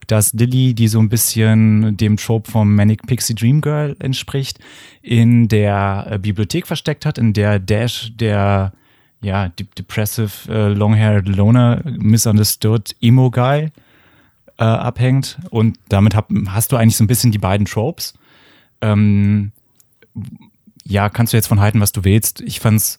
dass 0.06 0.32
Lily, 0.32 0.74
die 0.74 0.88
so 0.88 0.98
ein 0.98 1.08
bisschen 1.08 1.96
dem 1.96 2.16
Trope 2.16 2.50
vom 2.50 2.74
Manic 2.74 3.06
Pixie 3.06 3.34
Dream 3.34 3.60
Girl 3.60 3.96
entspricht, 3.98 4.58
in 5.02 5.48
der 5.48 6.06
äh, 6.10 6.18
Bibliothek 6.18 6.66
versteckt 6.66 7.06
hat, 7.06 7.18
in 7.18 7.32
der 7.32 7.58
Dash, 7.58 8.12
der 8.14 8.72
ja, 9.22 9.48
depressive, 9.48 10.52
äh, 10.52 10.68
long-haired 10.68 11.28
loner, 11.28 11.82
misunderstood 11.84 12.94
Emo 13.00 13.30
Guy 13.30 13.70
äh, 14.58 14.64
abhängt. 14.64 15.38
Und 15.50 15.78
damit 15.88 16.14
hab, 16.14 16.28
hast 16.48 16.72
du 16.72 16.76
eigentlich 16.76 16.96
so 16.96 17.04
ein 17.04 17.08
bisschen 17.08 17.32
die 17.32 17.38
beiden 17.38 17.66
Tropes. 17.66 18.14
Ähm, 18.82 19.52
ja, 20.84 21.08
kannst 21.08 21.32
du 21.32 21.36
jetzt 21.36 21.46
von 21.46 21.60
halten, 21.60 21.80
was 21.80 21.92
du 21.92 22.04
willst. 22.04 22.42
Ich 22.42 22.60
fand's 22.60 22.98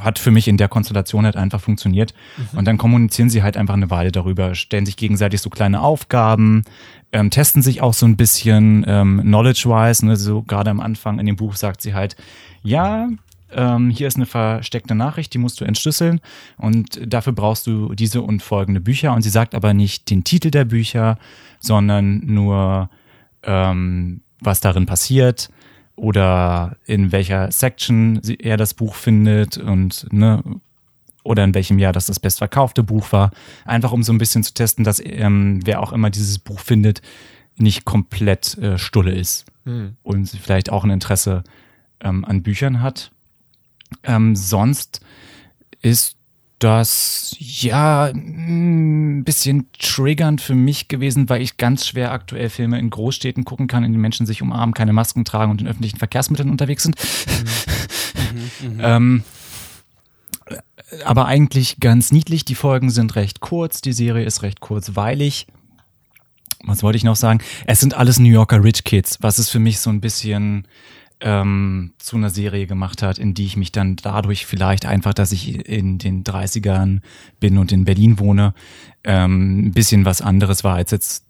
hat 0.00 0.18
für 0.18 0.30
mich 0.30 0.48
in 0.48 0.56
der 0.56 0.68
Konstellation 0.68 1.24
halt 1.24 1.36
einfach 1.36 1.60
funktioniert. 1.60 2.14
Mhm. 2.36 2.58
Und 2.58 2.64
dann 2.66 2.78
kommunizieren 2.78 3.28
sie 3.28 3.42
halt 3.42 3.56
einfach 3.56 3.74
eine 3.74 3.90
Weile 3.90 4.10
darüber, 4.10 4.54
stellen 4.54 4.86
sich 4.86 4.96
gegenseitig 4.96 5.40
so 5.40 5.50
kleine 5.50 5.82
Aufgaben, 5.82 6.64
ähm, 7.12 7.30
testen 7.30 7.62
sich 7.62 7.82
auch 7.82 7.94
so 7.94 8.06
ein 8.06 8.16
bisschen 8.16 8.84
ähm, 8.88 9.20
knowledge-wise. 9.22 10.06
Ne? 10.06 10.16
So 10.16 10.42
gerade 10.42 10.70
am 10.70 10.80
Anfang 10.80 11.18
in 11.18 11.26
dem 11.26 11.36
Buch 11.36 11.56
sagt 11.56 11.82
sie 11.82 11.94
halt, 11.94 12.16
ja, 12.62 13.08
ähm, 13.52 13.90
hier 13.90 14.08
ist 14.08 14.16
eine 14.16 14.26
versteckte 14.26 14.94
Nachricht, 14.94 15.32
die 15.34 15.38
musst 15.38 15.60
du 15.60 15.64
entschlüsseln 15.64 16.20
und 16.56 17.00
dafür 17.06 17.32
brauchst 17.32 17.66
du 17.66 17.94
diese 17.94 18.22
und 18.22 18.42
folgende 18.42 18.80
Bücher. 18.80 19.12
Und 19.12 19.22
sie 19.22 19.30
sagt 19.30 19.54
aber 19.54 19.74
nicht 19.74 20.10
den 20.10 20.24
Titel 20.24 20.50
der 20.50 20.64
Bücher, 20.64 21.18
sondern 21.60 22.20
nur, 22.24 22.88
ähm, 23.42 24.22
was 24.40 24.60
darin 24.60 24.86
passiert 24.86 25.50
oder 25.96 26.76
in 26.84 27.12
welcher 27.12 27.50
Section 27.52 28.20
er 28.38 28.56
das 28.56 28.74
Buch 28.74 28.94
findet 28.94 29.58
und 29.58 30.06
ne, 30.12 30.42
oder 31.22 31.44
in 31.44 31.54
welchem 31.54 31.78
Jahr 31.78 31.92
das 31.92 32.06
das 32.06 32.20
bestverkaufte 32.20 32.82
Buch 32.82 33.12
war. 33.12 33.30
Einfach 33.64 33.92
um 33.92 34.02
so 34.02 34.12
ein 34.12 34.18
bisschen 34.18 34.42
zu 34.42 34.54
testen, 34.54 34.84
dass 34.84 35.00
ähm, 35.04 35.60
wer 35.64 35.82
auch 35.82 35.92
immer 35.92 36.10
dieses 36.10 36.38
Buch 36.38 36.60
findet, 36.60 37.00
nicht 37.56 37.84
komplett 37.84 38.58
äh, 38.58 38.78
stulle 38.78 39.12
ist 39.12 39.46
Hm. 39.64 39.96
und 40.02 40.28
vielleicht 40.28 40.70
auch 40.70 40.84
ein 40.84 40.90
Interesse 40.90 41.42
ähm, 42.00 42.24
an 42.24 42.42
Büchern 42.42 42.82
hat. 42.82 43.10
Ähm, 44.02 44.36
sonst 44.36 45.00
ist 45.80 46.16
das 46.64 47.36
ja 47.38 48.06
ein 48.06 49.22
bisschen 49.22 49.68
triggernd 49.78 50.40
für 50.40 50.54
mich 50.54 50.88
gewesen, 50.88 51.28
weil 51.28 51.42
ich 51.42 51.58
ganz 51.58 51.86
schwer 51.86 52.10
aktuell 52.10 52.48
Filme 52.48 52.78
in 52.78 52.88
Großstädten 52.88 53.44
gucken 53.44 53.66
kann, 53.66 53.84
in 53.84 53.92
denen 53.92 54.00
Menschen 54.00 54.24
sich 54.24 54.40
umarmen, 54.40 54.72
keine 54.72 54.94
Masken 54.94 55.26
tragen 55.26 55.50
und 55.50 55.60
in 55.60 55.68
öffentlichen 55.68 55.98
Verkehrsmitteln 55.98 56.48
unterwegs 56.48 56.84
sind. 56.84 56.96
ähm, 58.80 59.24
aber 61.04 61.26
eigentlich 61.26 61.80
ganz 61.80 62.12
niedlich. 62.12 62.46
Die 62.46 62.54
Folgen 62.54 62.88
sind 62.88 63.14
recht 63.14 63.40
kurz, 63.40 63.82
die 63.82 63.92
Serie 63.92 64.24
ist 64.24 64.42
recht 64.42 64.60
kurzweilig. 64.60 65.46
Was 66.64 66.82
wollte 66.82 66.96
ich 66.96 67.04
noch 67.04 67.16
sagen? 67.16 67.40
Es 67.66 67.80
sind 67.80 67.92
alles 67.92 68.18
New 68.18 68.30
Yorker 68.30 68.64
Rich 68.64 68.84
Kids, 68.84 69.18
was 69.20 69.36
es 69.36 69.50
für 69.50 69.58
mich 69.58 69.80
so 69.80 69.90
ein 69.90 70.00
bisschen 70.00 70.66
ähm, 71.20 71.94
zu 71.98 72.16
einer 72.16 72.30
Serie 72.30 72.66
gemacht 72.66 73.02
hat, 73.02 73.18
in 73.18 73.34
die 73.34 73.46
ich 73.46 73.56
mich 73.56 73.72
dann 73.72 73.96
dadurch 73.96 74.46
vielleicht 74.46 74.84
einfach, 74.84 75.14
dass 75.14 75.32
ich 75.32 75.66
in 75.68 75.98
den 75.98 76.24
30ern 76.24 77.00
bin 77.40 77.58
und 77.58 77.72
in 77.72 77.84
Berlin 77.84 78.18
wohne, 78.18 78.54
ähm, 79.04 79.66
ein 79.66 79.72
bisschen 79.72 80.04
was 80.04 80.20
anderes 80.20 80.64
war, 80.64 80.76
als 80.76 80.90
jetzt 80.90 81.24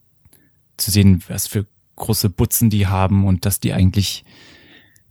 zu 0.77 0.90
sehen, 0.90 1.23
was 1.29 1.47
für 1.47 1.66
große 1.97 2.31
Butzen 2.31 2.70
die 2.70 2.87
haben 2.87 3.25
und 3.25 3.47
dass 3.47 3.61
die 3.61 3.73
eigentlich, 3.73 4.25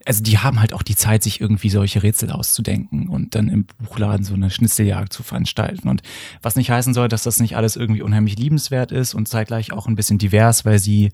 also 0.05 0.21
die 0.21 0.39
haben 0.39 0.59
halt 0.59 0.73
auch 0.73 0.83
die 0.83 0.95
Zeit, 0.95 1.23
sich 1.23 1.39
irgendwie 1.39 1.69
solche 1.69 2.03
Rätsel 2.03 2.31
auszudenken 2.31 3.07
und 3.07 3.35
dann 3.35 3.47
im 3.47 3.65
Buchladen 3.65 4.25
so 4.25 4.33
eine 4.33 4.49
Schnitzeljagd 4.49 5.13
zu 5.13 5.23
veranstalten. 5.23 5.87
Und 5.87 6.01
was 6.41 6.57
nicht 6.57 6.71
heißen 6.71 6.93
soll, 6.93 7.07
dass 7.07 7.23
das 7.23 7.39
nicht 7.39 7.55
alles 7.55 7.77
irgendwie 7.77 8.01
unheimlich 8.01 8.37
liebenswert 8.37 8.91
ist 8.91 9.13
und 9.13 9.27
zeitgleich 9.29 9.71
auch 9.71 9.87
ein 9.87 9.95
bisschen 9.95 10.17
divers, 10.17 10.65
weil 10.65 10.79
sie 10.79 11.11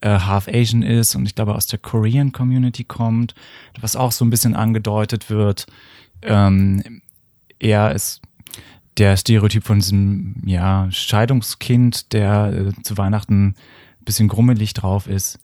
äh, 0.00 0.18
half 0.20 0.48
Asian 0.48 0.82
ist 0.82 1.14
und 1.14 1.26
ich 1.26 1.34
glaube 1.34 1.54
aus 1.54 1.66
der 1.66 1.78
Korean 1.78 2.32
Community 2.32 2.84
kommt, 2.84 3.34
was 3.80 3.96
auch 3.96 4.12
so 4.12 4.24
ein 4.24 4.30
bisschen 4.30 4.54
angedeutet 4.54 5.30
wird. 5.30 5.66
Ähm, 6.22 7.02
er 7.58 7.92
ist 7.92 8.22
der 8.98 9.16
Stereotyp 9.16 9.64
von 9.64 9.78
diesem 9.78 10.42
ja, 10.44 10.88
Scheidungskind, 10.90 12.12
der 12.12 12.52
äh, 12.52 12.82
zu 12.82 12.98
Weihnachten 12.98 13.48
ein 13.48 13.54
bisschen 14.04 14.28
grummelig 14.28 14.74
drauf 14.74 15.06
ist. 15.06 15.38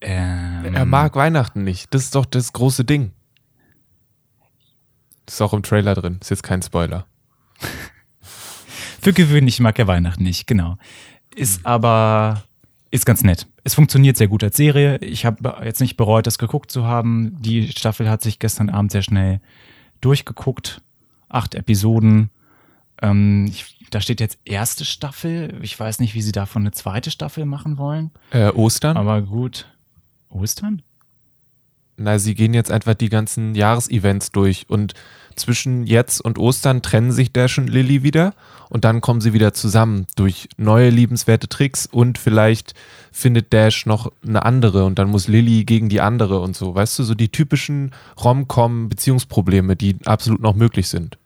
Ähm, 0.00 0.74
Er 0.74 0.84
mag 0.84 1.14
Weihnachten 1.14 1.64
nicht. 1.64 1.94
Das 1.94 2.02
ist 2.02 2.14
doch 2.14 2.26
das 2.26 2.52
große 2.52 2.84
Ding. 2.84 3.12
Das 5.26 5.36
ist 5.36 5.40
auch 5.40 5.54
im 5.54 5.62
Trailer 5.62 5.94
drin. 5.94 6.18
Ist 6.20 6.30
jetzt 6.30 6.42
kein 6.42 6.60
Spoiler. 6.60 7.06
Für 9.00 9.12
gewöhnlich 9.12 9.60
mag 9.60 9.78
er 9.78 9.86
Weihnachten 9.86 10.22
nicht, 10.22 10.46
genau. 10.46 10.76
Ist 11.34 11.64
aber, 11.64 12.44
ist 12.92 13.06
ganz 13.06 13.24
nett. 13.24 13.48
Es 13.64 13.74
funktioniert 13.74 14.18
sehr 14.18 14.28
gut 14.28 14.44
als 14.44 14.56
Serie. 14.56 14.98
Ich 14.98 15.24
habe 15.24 15.62
jetzt 15.64 15.80
nicht 15.80 15.96
bereut, 15.96 16.26
das 16.26 16.38
geguckt 16.38 16.70
zu 16.70 16.84
haben. 16.84 17.40
Die 17.40 17.68
Staffel 17.68 18.08
hat 18.08 18.22
sich 18.22 18.38
gestern 18.38 18.68
Abend 18.68 18.92
sehr 18.92 19.02
schnell 19.02 19.40
durchgeguckt. 20.02 20.82
Acht 21.30 21.54
Episoden. 21.54 22.30
Ähm, 23.00 23.46
ich, 23.48 23.86
da 23.90 24.02
steht 24.02 24.20
jetzt 24.20 24.38
erste 24.44 24.84
Staffel. 24.84 25.58
Ich 25.62 25.78
weiß 25.80 26.00
nicht, 26.00 26.14
wie 26.14 26.20
sie 26.20 26.32
davon 26.32 26.62
eine 26.62 26.72
zweite 26.72 27.10
Staffel 27.10 27.46
machen 27.46 27.78
wollen. 27.78 28.10
Äh, 28.30 28.50
Ostern? 28.50 28.98
Aber 28.98 29.22
gut. 29.22 29.66
Ostern? 30.28 30.82
Na, 32.02 32.18
sie 32.18 32.34
gehen 32.34 32.54
jetzt 32.54 32.70
einfach 32.70 32.94
die 32.94 33.08
ganzen 33.08 33.54
Jahresevents 33.54 34.32
durch 34.32 34.66
und 34.68 34.94
zwischen 35.36 35.86
jetzt 35.86 36.20
und 36.20 36.38
Ostern 36.38 36.82
trennen 36.82 37.12
sich 37.12 37.32
Dash 37.32 37.58
und 37.58 37.68
Lilly 37.68 38.02
wieder 38.02 38.34
und 38.68 38.84
dann 38.84 39.00
kommen 39.00 39.20
sie 39.20 39.32
wieder 39.32 39.54
zusammen 39.54 40.06
durch 40.16 40.48
neue 40.56 40.90
liebenswerte 40.90 41.48
Tricks 41.48 41.86
und 41.86 42.18
vielleicht 42.18 42.74
findet 43.12 43.52
Dash 43.52 43.86
noch 43.86 44.12
eine 44.26 44.44
andere 44.44 44.84
und 44.84 44.98
dann 44.98 45.08
muss 45.08 45.28
Lilly 45.28 45.64
gegen 45.64 45.88
die 45.88 46.00
andere 46.00 46.40
und 46.40 46.56
so. 46.56 46.74
Weißt 46.74 46.98
du, 46.98 47.02
so 47.02 47.14
die 47.14 47.30
typischen 47.30 47.92
Rom-Com-Beziehungsprobleme, 48.22 49.76
die 49.76 49.96
absolut 50.04 50.40
noch 50.40 50.54
möglich 50.54 50.88
sind. 50.88 51.18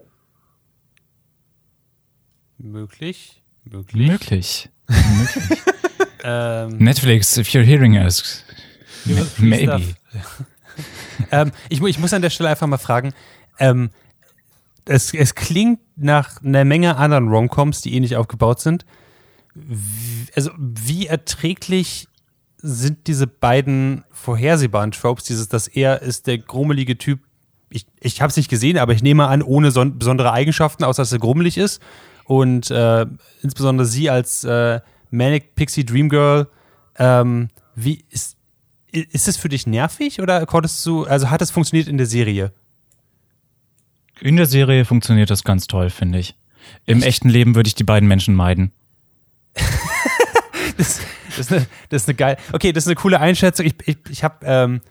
Möglich. 2.58 3.42
Möglich. 3.64 4.08
Möglich. 4.08 4.70
Möglich. 4.88 5.62
Ähm, 6.28 6.78
Netflix, 6.78 7.36
if 7.36 7.50
you're 7.50 7.62
hearing 7.62 7.96
us, 7.96 8.42
maybe. 9.38 9.94
ähm, 11.30 11.52
ich, 11.68 11.82
ich 11.82 11.98
muss 11.98 12.12
an 12.12 12.22
der 12.22 12.30
Stelle 12.30 12.50
einfach 12.50 12.66
mal 12.66 12.78
fragen, 12.78 13.12
ähm, 13.58 13.90
es, 14.84 15.12
es 15.12 15.34
klingt 15.34 15.80
nach 15.96 16.42
einer 16.42 16.64
Menge 16.64 16.96
anderen 16.96 17.28
Romcoms, 17.28 17.80
die 17.80 17.94
ähnlich 17.94 18.16
aufgebaut 18.16 18.60
sind. 18.60 18.86
Wie, 19.54 20.32
also 20.34 20.50
wie 20.56 21.06
erträglich 21.06 22.08
sind 22.58 23.06
diese 23.06 23.26
beiden 23.26 24.04
vorhersehbaren 24.10 24.92
Tropes, 24.92 25.24
dieses, 25.24 25.48
dass 25.48 25.68
er 25.68 26.02
ist 26.02 26.26
der 26.26 26.38
grummelige 26.38 26.98
Typ, 26.98 27.20
ich, 27.70 27.86
ich 28.00 28.20
habe 28.20 28.30
es 28.30 28.36
nicht 28.36 28.48
gesehen, 28.48 28.78
aber 28.78 28.92
ich 28.92 29.02
nehme 29.02 29.26
an, 29.26 29.42
ohne 29.42 29.70
son 29.70 29.98
besondere 29.98 30.32
Eigenschaften, 30.32 30.84
außer 30.84 31.02
dass 31.02 31.12
er 31.12 31.18
grummelig 31.18 31.58
ist. 31.58 31.80
Und 32.24 32.70
äh, 32.70 33.06
insbesondere 33.42 33.86
sie 33.86 34.10
als 34.10 34.44
äh, 34.44 34.80
Manic 35.10 35.54
Pixie 35.54 35.84
Dream 35.84 36.08
Girl, 36.08 36.48
ähm, 36.98 37.48
wie 37.74 38.04
ist, 38.10 38.35
ist 39.00 39.28
es 39.28 39.36
für 39.36 39.48
dich 39.48 39.66
nervig 39.66 40.20
oder 40.20 40.46
konntest 40.46 40.84
du, 40.86 41.04
also 41.04 41.30
hat 41.30 41.42
es 41.42 41.50
funktioniert 41.50 41.88
in 41.88 41.98
der 41.98 42.06
Serie? 42.06 42.52
In 44.20 44.36
der 44.36 44.46
Serie 44.46 44.84
funktioniert 44.84 45.30
das 45.30 45.44
ganz 45.44 45.66
toll, 45.66 45.90
finde 45.90 46.18
ich. 46.18 46.36
Im 46.84 47.02
echten 47.02 47.28
Leben 47.28 47.54
würde 47.54 47.68
ich 47.68 47.74
die 47.74 47.84
beiden 47.84 48.08
Menschen 48.08 48.34
meiden. 48.34 48.72
Das, 50.76 51.00
das, 51.28 51.38
ist 51.38 51.52
eine, 51.52 51.66
das 51.88 52.02
ist 52.02 52.08
eine 52.08 52.16
geil. 52.16 52.36
Okay, 52.52 52.70
das 52.70 52.84
ist 52.84 52.88
eine 52.88 52.96
coole 52.96 53.18
Einschätzung. 53.18 53.64
Ich, 53.64 53.76
ich, 53.86 53.96
ich 54.10 54.22
habe 54.22 54.44
ähm, 54.44 54.82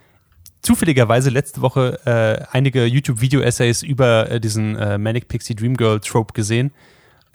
zufälligerweise 0.63 1.29
letzte 1.29 1.61
Woche 1.61 1.99
äh, 2.05 2.43
einige 2.51 2.85
YouTube-Video-Essays 2.85 3.83
über 3.83 4.31
äh, 4.31 4.39
diesen 4.39 4.75
äh, 4.77 4.97
Manic 4.97 5.27
Pixie 5.27 5.53
Dream 5.53 5.77
Girl 5.77 5.99
Trope 5.99 6.33
gesehen. 6.33 6.71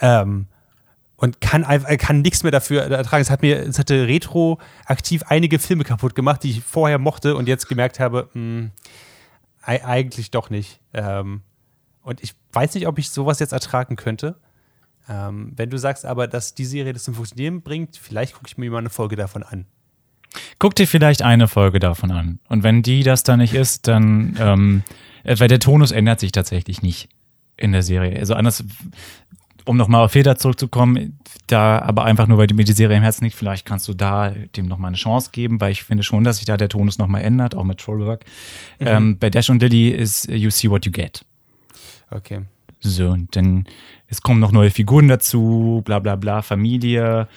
Ähm, 0.00 0.46
und 1.20 1.40
kann, 1.40 1.64
einfach- 1.64 1.96
kann 1.98 2.22
nichts 2.22 2.42
mehr 2.42 2.50
dafür 2.52 2.82
ertragen. 2.82 3.20
Es 3.22 3.30
hat 3.30 3.42
mir, 3.42 3.58
es 3.60 3.78
hatte 3.78 4.06
retroaktiv 4.08 5.22
einige 5.28 5.58
Filme 5.58 5.84
kaputt 5.84 6.14
gemacht, 6.14 6.42
die 6.42 6.50
ich 6.50 6.62
vorher 6.62 6.98
mochte 6.98 7.36
und 7.36 7.46
jetzt 7.46 7.68
gemerkt 7.68 8.00
habe, 8.00 8.28
mh, 8.32 8.70
ei- 9.62 9.84
eigentlich 9.84 10.30
doch 10.30 10.50
nicht. 10.50 10.80
Ähm, 10.94 11.42
und 12.02 12.22
ich 12.22 12.34
weiß 12.52 12.74
nicht, 12.74 12.86
ob 12.86 12.98
ich 12.98 13.10
sowas 13.10 13.38
jetzt 13.38 13.52
ertragen 13.52 13.96
könnte. 13.96 14.36
Ähm, 15.08 15.52
wenn 15.56 15.68
du 15.70 15.76
sagst 15.76 16.06
aber, 16.06 16.26
dass 16.26 16.54
die 16.54 16.64
Serie 16.64 16.92
das 16.94 17.04
zum 17.04 17.14
Funktionieren 17.14 17.60
bringt, 17.62 17.96
vielleicht 17.96 18.34
gucke 18.34 18.46
ich 18.48 18.56
mir 18.56 18.70
mal 18.70 18.78
eine 18.78 18.90
Folge 18.90 19.16
davon 19.16 19.42
an. 19.42 19.66
Guck 20.58 20.74
dir 20.76 20.86
vielleicht 20.86 21.22
eine 21.22 21.48
Folge 21.48 21.80
davon 21.80 22.12
an. 22.12 22.38
Und 22.48 22.62
wenn 22.62 22.82
die 22.82 23.02
das 23.02 23.24
da 23.24 23.36
nicht 23.36 23.52
ist, 23.52 23.88
dann, 23.88 24.36
ähm, 24.40 24.82
äh, 25.24 25.38
weil 25.38 25.48
der 25.48 25.58
Tonus 25.58 25.90
ändert 25.90 26.20
sich 26.20 26.32
tatsächlich 26.32 26.80
nicht 26.82 27.08
in 27.56 27.72
der 27.72 27.82
Serie. 27.82 28.18
Also 28.18 28.34
anders, 28.34 28.64
um 29.70 29.76
nochmal 29.76 30.04
auf 30.04 30.10
Feder 30.10 30.36
zurückzukommen, 30.36 31.20
da 31.46 31.78
aber 31.78 32.04
einfach 32.04 32.26
nur, 32.26 32.38
weil 32.38 32.48
mir 32.52 32.64
die 32.64 32.72
Serie 32.72 32.96
im 32.96 33.04
Herzen 33.04 33.22
liegt, 33.22 33.36
vielleicht 33.36 33.64
kannst 33.64 33.86
du 33.86 33.94
da 33.94 34.30
dem 34.56 34.66
nochmal 34.66 34.88
eine 34.88 34.96
Chance 34.96 35.30
geben, 35.30 35.60
weil 35.60 35.70
ich 35.70 35.84
finde 35.84 36.02
schon, 36.02 36.24
dass 36.24 36.38
sich 36.38 36.44
da 36.44 36.56
der 36.56 36.68
Tonus 36.68 36.98
nochmal 36.98 37.22
ändert, 37.22 37.54
auch 37.54 37.62
mit 37.62 37.78
Trollwork. 37.78 38.24
Ähm, 38.80 39.16
bei 39.16 39.30
Dash 39.30 39.48
und 39.48 39.62
Lily 39.62 39.90
ist 39.90 40.28
äh, 40.28 40.34
You 40.34 40.50
See 40.50 40.68
What 40.68 40.86
You 40.86 40.92
Get. 40.92 41.24
Okay. 42.10 42.40
So, 42.80 43.10
und 43.10 43.36
dann, 43.36 43.64
es 44.08 44.22
kommen 44.22 44.40
noch 44.40 44.50
neue 44.50 44.70
Figuren 44.70 45.06
dazu, 45.06 45.82
bla 45.84 46.00
bla 46.00 46.16
bla, 46.16 46.42
Familie. 46.42 47.28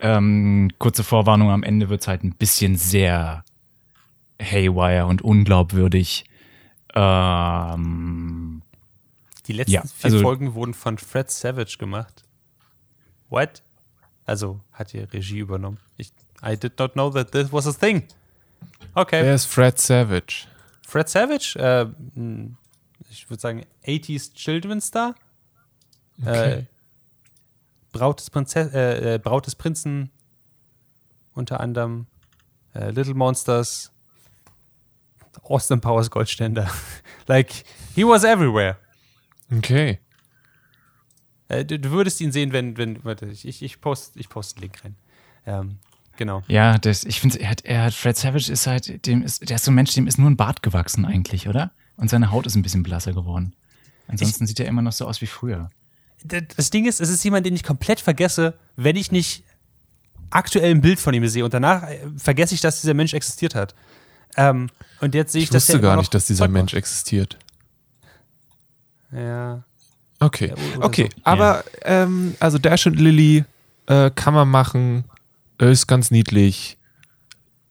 Ähm, 0.00 0.70
kurze 0.78 1.04
Vorwarnung, 1.04 1.50
am 1.50 1.62
Ende 1.62 1.90
wird's 1.90 2.08
halt 2.08 2.24
ein 2.24 2.34
bisschen 2.36 2.76
sehr 2.76 3.44
haywire 4.40 5.04
und 5.04 5.20
unglaubwürdig. 5.20 6.24
Ähm, 6.94 8.41
Die 9.46 9.52
letzten 9.52 9.72
Ja, 9.72 9.82
vier 9.82 10.04
also- 10.04 10.20
Folgen 10.20 10.54
wurden 10.54 10.74
von 10.74 10.98
Fred 10.98 11.30
Savage 11.30 11.76
gemacht. 11.78 12.24
What? 13.28 13.62
Also 14.24 14.60
hat 14.72 14.94
er 14.94 15.12
Regie 15.12 15.38
übernommen. 15.38 15.78
Ich, 15.96 16.12
I 16.44 16.56
did 16.56 16.78
not 16.78 16.92
know 16.92 17.10
that 17.10 17.32
this 17.32 17.52
was 17.52 17.66
a 17.66 17.72
thing. 17.72 18.06
Okay. 18.94 19.22
Wer 19.22 19.34
ist 19.34 19.46
Fred 19.46 19.78
Savage? 19.78 20.46
Fred 20.86 21.08
Savage, 21.08 21.56
äh, 21.58 21.86
mh, 22.18 22.50
ich 23.10 23.28
würde 23.30 23.40
sagen 23.40 23.64
80s 23.84 24.34
Children's 24.34 24.86
Star. 24.86 25.14
Äh, 26.24 26.64
Braut, 27.90 28.20
des 28.20 28.30
Prinzess 28.30 28.72
äh, 28.72 29.14
äh, 29.14 29.18
Braut 29.18 29.46
des 29.46 29.54
Prinzen, 29.54 30.10
unter 31.34 31.60
anderem 31.60 32.06
äh, 32.74 32.90
Little 32.90 33.14
Monsters, 33.14 33.90
Austin 35.42 35.80
Powers 35.80 36.10
Goldständer. 36.10 36.70
like, 37.26 37.64
he 37.94 38.04
was 38.04 38.24
everywhere. 38.24 38.76
Okay. 39.56 39.98
Äh, 41.48 41.64
du, 41.64 41.78
du 41.78 41.90
würdest 41.90 42.20
ihn 42.20 42.32
sehen, 42.32 42.52
wenn, 42.52 42.76
wenn, 42.76 43.04
warte, 43.04 43.26
ich, 43.26 43.46
ich, 43.46 43.62
ich 43.62 43.80
poste 43.80 44.18
ich 44.18 44.28
post 44.28 44.56
einen 44.56 44.62
Link 44.62 44.84
rein. 44.84 44.96
Ähm, 45.46 45.78
genau. 46.16 46.42
Ja, 46.48 46.78
das, 46.78 47.04
ich 47.04 47.20
finde, 47.20 47.40
er 47.40 47.50
hat, 47.50 47.64
er 47.64 47.84
hat, 47.84 47.94
Fred 47.94 48.16
Savage 48.16 48.50
ist 48.50 48.66
halt, 48.66 49.06
dem 49.06 49.22
ist, 49.22 49.48
der 49.48 49.56
ist 49.56 49.64
so 49.64 49.70
ein 49.70 49.74
Mensch, 49.74 49.92
dem 49.94 50.06
ist 50.06 50.18
nur 50.18 50.30
ein 50.30 50.36
Bart 50.36 50.62
gewachsen 50.62 51.04
eigentlich, 51.04 51.48
oder? 51.48 51.72
Und 51.96 52.08
seine 52.08 52.30
Haut 52.30 52.46
ist 52.46 52.54
ein 52.54 52.62
bisschen 52.62 52.82
blasser 52.82 53.12
geworden. 53.12 53.54
Ansonsten 54.08 54.46
sieht 54.46 54.60
er 54.60 54.66
immer 54.66 54.82
noch 54.82 54.92
so 54.92 55.06
aus 55.06 55.20
wie 55.20 55.26
früher. 55.26 55.70
Das 56.24 56.70
Ding 56.70 56.86
ist, 56.86 57.00
es 57.00 57.08
ist 57.08 57.24
jemand, 57.24 57.46
den 57.46 57.54
ich 57.54 57.62
komplett 57.62 58.00
vergesse, 58.00 58.58
wenn 58.76 58.96
ich 58.96 59.10
nicht 59.10 59.44
aktuell 60.30 60.70
ein 60.70 60.80
Bild 60.80 61.00
von 61.00 61.14
ihm 61.14 61.26
sehe 61.26 61.44
und 61.44 61.52
danach 61.52 61.82
äh, 61.82 61.98
vergesse 62.16 62.54
ich, 62.54 62.60
dass 62.60 62.80
dieser 62.80 62.94
Mensch 62.94 63.12
existiert 63.12 63.54
hat. 63.54 63.74
Ähm, 64.36 64.70
und 65.00 65.14
jetzt 65.14 65.32
sehe 65.32 65.40
ich, 65.40 65.44
Ich 65.44 65.50
dass 65.50 65.68
wusste 65.68 65.80
gar 65.80 65.96
nicht, 65.96 66.14
dass 66.14 66.26
dieser 66.26 66.48
Mensch 66.48 66.74
existiert. 66.74 67.38
Ja. 69.14 69.62
Okay, 70.20 70.48
Ja, 70.56 70.84
okay. 70.84 71.08
so. 71.14 71.20
Aber 71.24 71.64
ähm, 71.82 72.34
also 72.40 72.58
Dash 72.58 72.86
und 72.86 72.98
Lily 72.98 73.44
äh, 73.86 74.10
kann 74.14 74.34
man 74.34 74.48
machen, 74.48 75.04
äh, 75.60 75.72
ist 75.72 75.86
ganz 75.86 76.10
niedlich. 76.10 76.78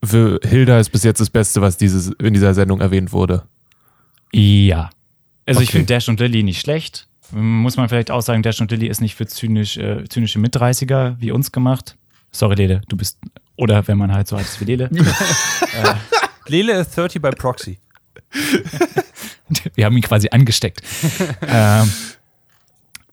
Für 0.04 0.38
Hilda 0.42 0.78
ist 0.78 0.90
bis 0.90 1.02
jetzt 1.04 1.20
das 1.20 1.30
Beste, 1.30 1.60
was 1.62 1.76
dieses, 1.76 2.08
in 2.18 2.34
dieser 2.34 2.54
Sendung 2.54 2.80
erwähnt 2.80 3.12
wurde. 3.12 3.44
Ja. 4.32 4.90
Also 5.46 5.60
ich 5.60 5.68
Okay. 5.68 5.78
finde 5.78 5.86
Dash 5.94 6.08
und 6.08 6.20
Lily 6.20 6.42
nicht 6.42 6.60
schlecht. 6.60 7.06
Muss 7.30 7.76
man 7.78 7.88
vielleicht 7.88 8.10
auch 8.10 8.20
sagen, 8.20 8.42
Dash 8.42 8.60
und 8.60 8.70
Lily 8.70 8.86
ist 8.88 9.00
nicht 9.00 9.14
für 9.14 9.26
zynisch, 9.26 9.78
äh, 9.78 10.04
zynische 10.08 10.38
Mitdreißiger 10.38 11.16
wie 11.18 11.30
uns 11.30 11.50
gemacht. 11.52 11.96
Sorry, 12.30 12.56
Lele, 12.56 12.82
du 12.88 12.96
bist. 12.96 13.18
Oder 13.56 13.86
wenn 13.88 13.96
man 13.98 14.12
halt 14.12 14.28
so 14.28 14.36
alt 14.36 14.44
ist 14.46 14.60
wie 14.60 14.64
Lele. 14.66 14.90
Lele 16.46 16.72
ist 16.80 16.96
30 16.96 17.22
by 17.22 17.30
Proxy. 17.30 17.78
Wir 19.74 19.84
haben 19.84 19.96
ihn 19.96 20.02
quasi 20.02 20.28
angesteckt. 20.30 20.82
ähm, 21.46 21.90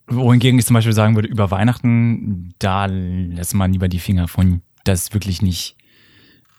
wohingegen 0.08 0.60
ich 0.60 0.65
zum 0.65 0.74
Beispiel 0.74 0.93
sagen 0.93 1.15
würde, 1.15 1.28
über 1.28 1.52
Weihnachten, 1.52 2.54
da 2.60 2.86
lässt 2.86 3.54
man 3.54 3.72
lieber 3.72 3.88
die 3.88 4.00
Finger 4.00 4.28
von. 4.28 4.62
Das 4.84 5.04
ist 5.04 5.13
wirklich 5.13 5.41
nicht. 5.41 5.76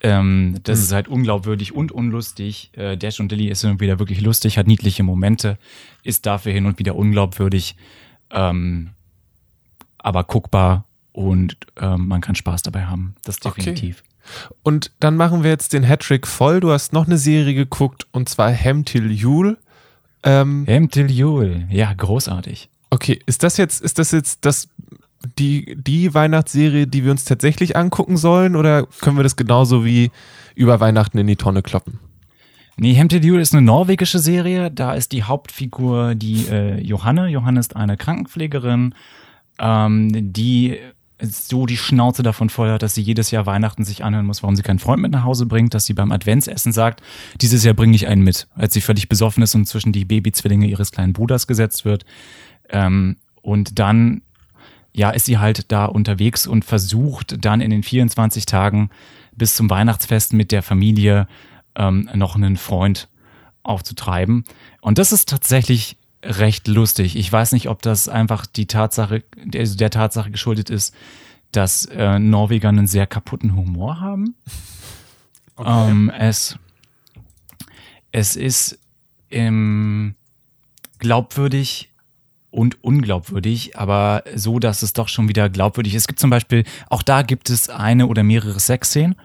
Ähm, 0.02 0.58
das 0.62 0.80
ist 0.80 0.92
halt 0.92 1.08
unglaubwürdig 1.08 1.74
und 1.74 1.92
unlustig. 1.92 2.70
Äh, 2.74 2.96
Dash 2.96 3.20
und 3.20 3.30
Lily 3.32 3.48
ist 3.48 3.60
hin 3.60 3.70
und 3.70 3.80
wieder 3.80 3.98
wirklich 3.98 4.20
lustig, 4.20 4.56
hat 4.56 4.66
niedliche 4.66 5.02
Momente, 5.02 5.58
ist 6.02 6.24
dafür 6.24 6.52
hin 6.52 6.66
und 6.66 6.78
wieder 6.78 6.96
unglaubwürdig, 6.96 7.76
ähm, 8.30 8.90
aber 9.98 10.24
guckbar 10.24 10.86
und 11.12 11.56
ähm, 11.78 12.08
man 12.08 12.22
kann 12.22 12.34
Spaß 12.34 12.62
dabei 12.62 12.86
haben. 12.86 13.14
Das 13.24 13.44
Okay. 13.44 13.60
definitiv. 13.60 14.02
Und 14.62 14.92
dann 15.00 15.16
machen 15.16 15.42
wir 15.42 15.50
jetzt 15.50 15.72
den 15.72 15.86
Hattrick 15.86 16.26
voll. 16.26 16.60
Du 16.60 16.70
hast 16.70 16.92
noch 16.92 17.06
eine 17.06 17.18
Serie 17.18 17.54
geguckt 17.54 18.06
und 18.12 18.28
zwar 18.28 18.54
Ham 18.54 18.84
Till 18.84 19.10
Yule. 19.10 19.58
Ähm, 20.22 20.64
Hemtil 20.66 21.10
Jule, 21.10 21.66
ja, 21.70 21.92
großartig. 21.92 22.68
okay, 22.90 23.18
ist 23.26 23.42
das 23.42 23.56
jetzt, 23.56 23.80
ist 23.80 23.98
das 23.98 24.10
jetzt 24.10 24.44
das, 24.44 24.68
die, 25.38 25.76
die 25.76 26.12
Weihnachtsserie, 26.12 26.86
die 26.86 27.04
wir 27.04 27.10
uns 27.10 27.24
tatsächlich 27.24 27.76
angucken 27.76 28.16
sollen 28.16 28.56
oder 28.56 28.86
können 29.00 29.16
wir 29.16 29.22
das 29.22 29.36
genauso 29.36 29.84
wie 29.84 30.10
über 30.54 30.80
Weihnachten 30.80 31.18
in 31.18 31.26
die 31.26 31.36
Tonne 31.36 31.62
kloppen? 31.62 31.98
Nee, 32.76 32.94
Hemtil 32.94 33.22
Jule 33.24 33.42
ist 33.42 33.54
eine 33.54 33.62
norwegische 33.62 34.18
Serie. 34.18 34.70
Da 34.70 34.94
ist 34.94 35.12
die 35.12 35.22
Hauptfigur 35.22 36.14
die 36.14 36.46
äh, 36.50 36.80
Johanne. 36.80 37.28
Johanne 37.28 37.60
ist 37.60 37.76
eine 37.76 37.98
Krankenpflegerin, 37.98 38.94
ähm, 39.58 40.32
die 40.32 40.78
so 41.22 41.66
die 41.66 41.76
Schnauze 41.76 42.22
davon 42.22 42.48
voll 42.48 42.70
hat, 42.70 42.82
dass 42.82 42.94
sie 42.94 43.02
jedes 43.02 43.30
Jahr 43.30 43.46
Weihnachten 43.46 43.84
sich 43.84 44.04
anhören 44.04 44.26
muss, 44.26 44.42
warum 44.42 44.56
sie 44.56 44.62
keinen 44.62 44.78
Freund 44.78 45.02
mit 45.02 45.12
nach 45.12 45.24
Hause 45.24 45.46
bringt, 45.46 45.74
dass 45.74 45.86
sie 45.86 45.94
beim 45.94 46.12
Adventsessen 46.12 46.72
sagt, 46.72 47.02
dieses 47.40 47.64
Jahr 47.64 47.74
bringe 47.74 47.94
ich 47.94 48.06
einen 48.06 48.22
mit, 48.22 48.48
als 48.54 48.74
sie 48.74 48.80
völlig 48.80 49.08
besoffen 49.08 49.42
ist 49.42 49.54
und 49.54 49.66
zwischen 49.66 49.92
die 49.92 50.04
Babyzwillinge 50.04 50.66
ihres 50.66 50.92
kleinen 50.92 51.12
Bruders 51.12 51.46
gesetzt 51.46 51.84
wird. 51.84 52.04
Ähm, 52.68 53.16
und 53.42 53.78
dann, 53.78 54.22
ja, 54.92 55.10
ist 55.10 55.26
sie 55.26 55.38
halt 55.38 55.70
da 55.72 55.86
unterwegs 55.86 56.46
und 56.46 56.64
versucht 56.64 57.44
dann 57.44 57.60
in 57.60 57.70
den 57.70 57.82
24 57.82 58.46
Tagen 58.46 58.90
bis 59.32 59.54
zum 59.54 59.70
Weihnachtsfest 59.70 60.32
mit 60.32 60.52
der 60.52 60.62
Familie 60.62 61.26
ähm, 61.76 62.08
noch 62.14 62.36
einen 62.36 62.56
Freund 62.56 63.08
aufzutreiben. 63.62 64.44
Und 64.80 64.98
das 64.98 65.12
ist 65.12 65.28
tatsächlich 65.28 65.96
recht 66.22 66.68
lustig. 66.68 67.16
Ich 67.16 67.32
weiß 67.32 67.52
nicht, 67.52 67.68
ob 67.68 67.82
das 67.82 68.08
einfach 68.08 68.46
die 68.46 68.66
Tatsache, 68.66 69.24
der, 69.36 69.64
der 69.64 69.90
Tatsache 69.90 70.30
geschuldet 70.30 70.70
ist, 70.70 70.94
dass 71.52 71.86
äh, 71.86 72.18
Norweger 72.18 72.68
einen 72.68 72.86
sehr 72.86 73.06
kaputten 73.06 73.56
Humor 73.56 74.00
haben. 74.00 74.34
Ähm, 75.58 76.10
es, 76.16 76.58
es 78.12 78.36
ist 78.36 78.78
ähm, 79.30 80.14
glaubwürdig 80.98 81.90
und 82.50 82.82
unglaubwürdig, 82.82 83.76
aber 83.76 84.24
so, 84.34 84.58
dass 84.58 84.82
es 84.82 84.92
doch 84.92 85.08
schon 85.08 85.28
wieder 85.28 85.48
glaubwürdig 85.48 85.94
ist. 85.94 86.02
Es 86.02 86.08
gibt 86.08 86.20
zum 86.20 86.30
Beispiel, 86.30 86.64
auch 86.88 87.02
da 87.02 87.22
gibt 87.22 87.50
es 87.50 87.68
eine 87.68 88.06
oder 88.06 88.22
mehrere 88.22 88.58
Sexszenen, 88.58 89.16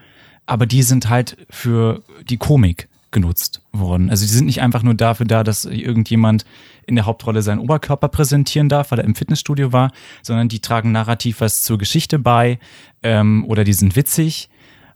aber 0.46 0.66
die 0.66 0.84
sind 0.84 1.10
halt 1.10 1.38
für 1.50 2.04
die 2.30 2.38
Komik 2.38 2.88
genutzt 3.16 3.62
worden. 3.72 4.10
Also 4.10 4.26
die 4.26 4.32
sind 4.32 4.46
nicht 4.46 4.62
einfach 4.62 4.84
nur 4.84 4.94
dafür 4.94 5.26
da, 5.26 5.44
dass 5.46 5.64
irgendjemand 5.64 6.44
in 6.86 6.96
der 6.96 7.06
Hauptrolle 7.06 7.42
seinen 7.42 7.60
Oberkörper 7.60 8.10
präsentieren 8.10 8.68
darf, 8.68 8.92
weil 8.92 9.00
er 9.00 9.06
im 9.06 9.16
Fitnessstudio 9.16 9.72
war, 9.72 9.92
sondern 10.22 10.50
die 10.50 10.60
tragen 10.60 10.92
narrativ 10.92 11.40
was 11.40 11.64
zur 11.64 11.78
Geschichte 11.78 12.20
bei 12.20 12.60
ähm, 13.04 13.46
oder 13.48 13.64
die 13.64 13.72
sind 13.72 13.96
witzig. 13.96 14.50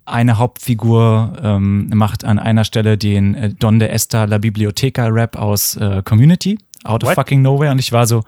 Eine 0.04 0.38
Hauptfigur 0.38 1.34
ähm, 1.42 1.90
macht 1.94 2.26
an 2.26 2.40
einer 2.40 2.66
Stelle 2.66 2.98
den 2.98 3.36
äh, 3.36 3.54
Don 3.54 3.80
de 3.80 3.88
Esta 3.88 4.26
La 4.26 4.38
Biblioteca 4.38 5.08
Rap 5.08 5.38
aus 5.38 5.78
äh, 5.78 6.04
Community, 6.04 6.60
out 6.84 7.04
of 7.04 7.10
What? 7.10 7.16
fucking 7.16 7.42
nowhere 7.42 7.72
und 7.72 7.80
ich 7.80 7.94
war 7.94 8.06
so 8.06 8.24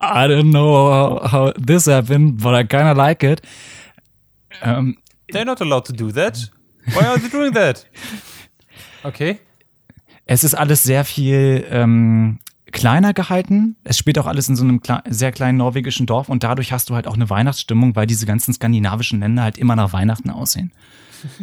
I 0.00 0.26
don't 0.26 0.50
know 0.50 1.20
how, 1.30 1.52
this 1.54 1.86
happened, 1.86 2.42
but 2.42 2.54
I 2.54 2.64
kinda 2.64 2.92
like 2.92 3.22
it. 3.22 3.42
Ähm, 4.62 4.96
They're 5.30 5.44
not 5.44 5.60
allowed 5.60 5.84
to 5.86 5.92
do 5.92 6.10
that. 6.12 6.50
Why 6.86 7.04
are 7.04 7.18
they 7.18 7.28
doing 7.28 7.52
that? 7.52 7.84
Okay. 9.04 9.38
Es 10.26 10.42
ist 10.42 10.54
alles 10.54 10.82
sehr 10.82 11.04
viel 11.04 11.64
ähm, 11.70 12.38
kleiner 12.72 13.14
gehalten. 13.14 13.76
Es 13.84 13.96
spielt 13.96 14.18
auch 14.18 14.26
alles 14.26 14.48
in 14.48 14.56
so 14.56 14.64
einem 14.64 14.80
kle 14.80 15.02
sehr 15.08 15.32
kleinen 15.32 15.58
norwegischen 15.58 16.06
Dorf 16.06 16.28
und 16.28 16.42
dadurch 16.42 16.72
hast 16.72 16.90
du 16.90 16.94
halt 16.94 17.06
auch 17.06 17.14
eine 17.14 17.30
Weihnachtsstimmung, 17.30 17.94
weil 17.94 18.06
diese 18.06 18.26
ganzen 18.26 18.52
skandinavischen 18.52 19.20
Länder 19.20 19.42
halt 19.44 19.58
immer 19.58 19.76
nach 19.76 19.92
Weihnachten 19.92 20.30
aussehen. 20.30 20.72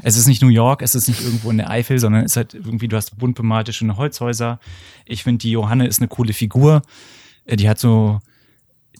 Es 0.04 0.15
ist 0.15 0.28
nicht 0.28 0.43
New 0.43 0.50
York, 0.50 0.84
es 0.84 0.93
ist 0.93 1.08
nicht 1.08 1.24
irgendwo 1.24 1.50
in 1.50 1.58
der 1.58 1.71
Eifel, 1.71 1.97
sondern 1.97 2.24
es 2.24 2.34
ist 2.34 2.38
halt 2.38 2.54
irgendwie, 2.54 2.88
du 2.88 2.97
hast 2.97 3.17
bunt 3.17 3.36
bemalte 3.36 3.74
schöne 3.74 3.97
Holzhäuser. 3.97 4.60
Ich 5.06 5.24
finde, 5.24 5.39
die 5.39 5.50
Johanne 5.50 5.88
ist 5.88 6.00
eine 6.00 6.08
coole 6.08 6.34
Figur. 6.34 6.84
Äh, 7.45 7.56
Die 7.56 7.67
hat 7.67 7.80
so, 7.80 8.19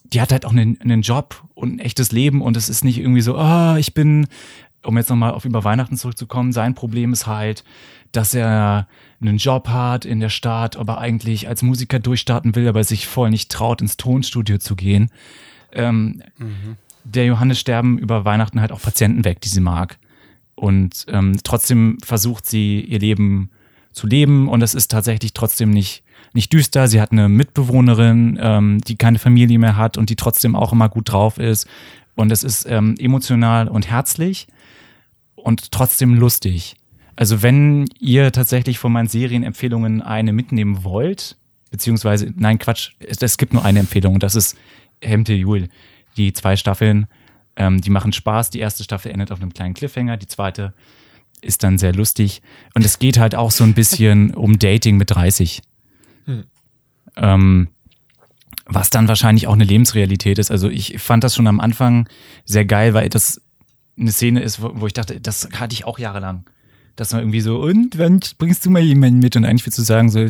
die 0.06 0.22
hat 0.22 0.32
halt 0.32 0.44
auch 0.44 0.52
einen, 0.52 0.82
einen 0.82 1.04
Job 1.04 1.44
und 1.54 1.76
ein 1.76 1.80
echtes 1.80 2.12
Leben 2.12 2.42
und 2.42 2.58
es 2.58 2.68
ist 2.68 2.84
nicht 2.84 2.98
irgendwie 2.98 3.22
so, 3.22 3.38
ah, 3.38 3.78
ich 3.78 3.94
bin, 3.94 4.26
um 4.82 4.98
jetzt 4.98 5.10
nochmal 5.12 5.34
auf 5.34 5.46
über 5.46 5.64
Weihnachten 5.64 5.98
zurückzukommen, 5.98 6.52
sein 6.52 6.74
Problem 6.74 7.14
ist 7.14 7.28
halt, 7.28 7.64
dass 8.12 8.34
er 8.34 8.88
einen 9.22 9.38
Job 9.38 9.70
hat 9.70 10.06
in 10.06 10.20
der 10.20 10.30
Stadt, 10.30 10.76
aber 10.78 10.98
eigentlich 10.98 11.48
als 11.48 11.62
Musiker 11.62 12.00
durchstarten 12.00 12.56
will, 12.56 12.68
aber 12.68 12.84
sich 12.84 13.08
voll 13.08 13.30
nicht 13.30 13.52
traut, 13.52 13.82
ins 13.82 13.98
Tonstudio 13.98 14.58
zu 14.58 14.76
gehen. 14.76 15.10
Ähm, 15.72 16.22
Der 17.04 17.26
Johannes 17.26 17.60
sterben 17.60 17.98
über 17.98 18.26
Weihnachten 18.26 18.62
halt 18.62 18.72
auch 18.72 18.82
Patienten 18.82 19.26
weg, 19.26 19.42
die 19.42 19.50
sie 19.50 19.62
mag. 19.62 19.98
Und 20.56 21.06
ähm, 21.08 21.38
trotzdem 21.44 21.98
versucht 22.04 22.46
sie 22.46 22.82
ihr 22.82 23.00
Leben 23.00 23.50
zu 23.92 24.08
leben 24.08 24.48
und 24.48 24.62
es 24.62 24.74
ist 24.74 24.92
tatsächlich 24.92 25.34
trotzdem 25.34 25.72
nicht, 25.72 26.04
nicht 26.34 26.54
düster. 26.54 26.88
Sie 26.88 27.02
hat 27.02 27.12
eine 27.12 27.28
Mitbewohnerin, 27.30 28.38
ähm, 28.42 28.82
die 28.82 28.96
keine 28.96 29.20
Familie 29.20 29.60
mehr 29.60 29.76
hat 29.76 29.98
und 29.98 30.10
die 30.10 30.16
trotzdem 30.16 30.56
auch 30.56 30.72
immer 30.72 30.90
gut 30.90 31.12
drauf 31.12 31.38
ist. 31.38 31.68
Und 32.16 32.32
es 32.32 32.44
ist 32.44 32.66
ähm, 32.70 32.96
emotional 33.00 33.68
und 33.68 33.90
herzlich 33.90 34.48
und 35.36 35.72
trotzdem 35.72 36.14
lustig. 36.14 36.76
Also 37.16 37.44
wenn 37.44 37.86
ihr 38.00 38.32
tatsächlich 38.32 38.80
von 38.80 38.92
meinen 38.92 39.08
Serienempfehlungen 39.08 40.02
eine 40.02 40.34
mitnehmen 40.34 40.84
wollt, 40.84 41.38
beziehungsweise, 41.70 42.34
nein, 42.36 42.60
Quatsch, 42.60 42.92
es, 43.00 43.22
es 43.22 43.38
gibt 43.38 43.54
nur 43.54 43.66
eine 43.66 43.80
Empfehlung 43.80 44.16
und 44.16 44.24
das 44.24 44.36
ist 44.36 44.58
Hemte 45.02 45.34
Jul. 45.34 45.70
Die 46.18 46.34
zwei 46.34 46.56
Staffeln, 46.56 47.08
ähm, 47.56 47.82
die 47.82 47.90
machen 47.90 48.14
Spaß. 48.14 48.50
Die 48.50 48.60
erste 48.60 48.84
Staffel 48.84 49.12
endet 49.12 49.32
auf 49.32 49.42
einem 49.42 49.54
kleinen 49.54 49.74
Cliffhanger, 49.74 50.18
die 50.18 50.28
zweite 50.28 50.74
ist 51.42 51.64
dann 51.64 51.78
sehr 51.78 51.94
lustig. 51.94 52.42
Und 52.76 52.86
es 52.86 53.00
geht 53.00 53.18
halt 53.18 53.36
auch 53.36 53.52
so 53.52 53.64
ein 53.64 53.74
bisschen 53.74 54.34
um 54.36 54.60
Dating 54.60 54.98
mit 54.98 55.12
30. 55.12 55.62
Ähm, 57.18 57.68
was 58.66 58.90
dann 58.90 59.08
wahrscheinlich 59.08 59.48
auch 59.48 59.54
eine 59.54 59.64
Lebensrealität 59.64 60.40
ist. 60.40 60.52
Also 60.52 60.70
ich 60.70 61.02
fand 61.02 61.24
das 61.24 61.36
schon 61.36 61.48
am 61.48 61.60
Anfang 61.60 62.08
sehr 62.46 62.66
geil, 62.66 62.94
weil 62.94 63.10
das 63.10 63.42
eine 64.00 64.12
Szene 64.12 64.42
ist, 64.42 64.62
wo 64.62 64.88
ich 64.88 64.94
dachte, 64.94 65.20
das 65.20 65.50
hatte 65.54 65.74
ich 65.74 65.86
auch 65.86 66.00
jahrelang. 66.00 66.46
Dass 67.02 67.14
man 67.14 67.24
irgendwie 67.24 67.42
so, 67.42 67.60
und 67.60 67.98
wann 67.98 68.20
bringst 68.38 68.64
du 68.64 68.70
mal 68.70 68.80
jemanden 68.80 69.18
mit? 69.18 69.36
Und 69.36 69.44
eigentlich 69.44 69.66
willst 69.66 69.80
du 69.80 69.82
sagen, 69.82 70.12
so, 70.12 70.28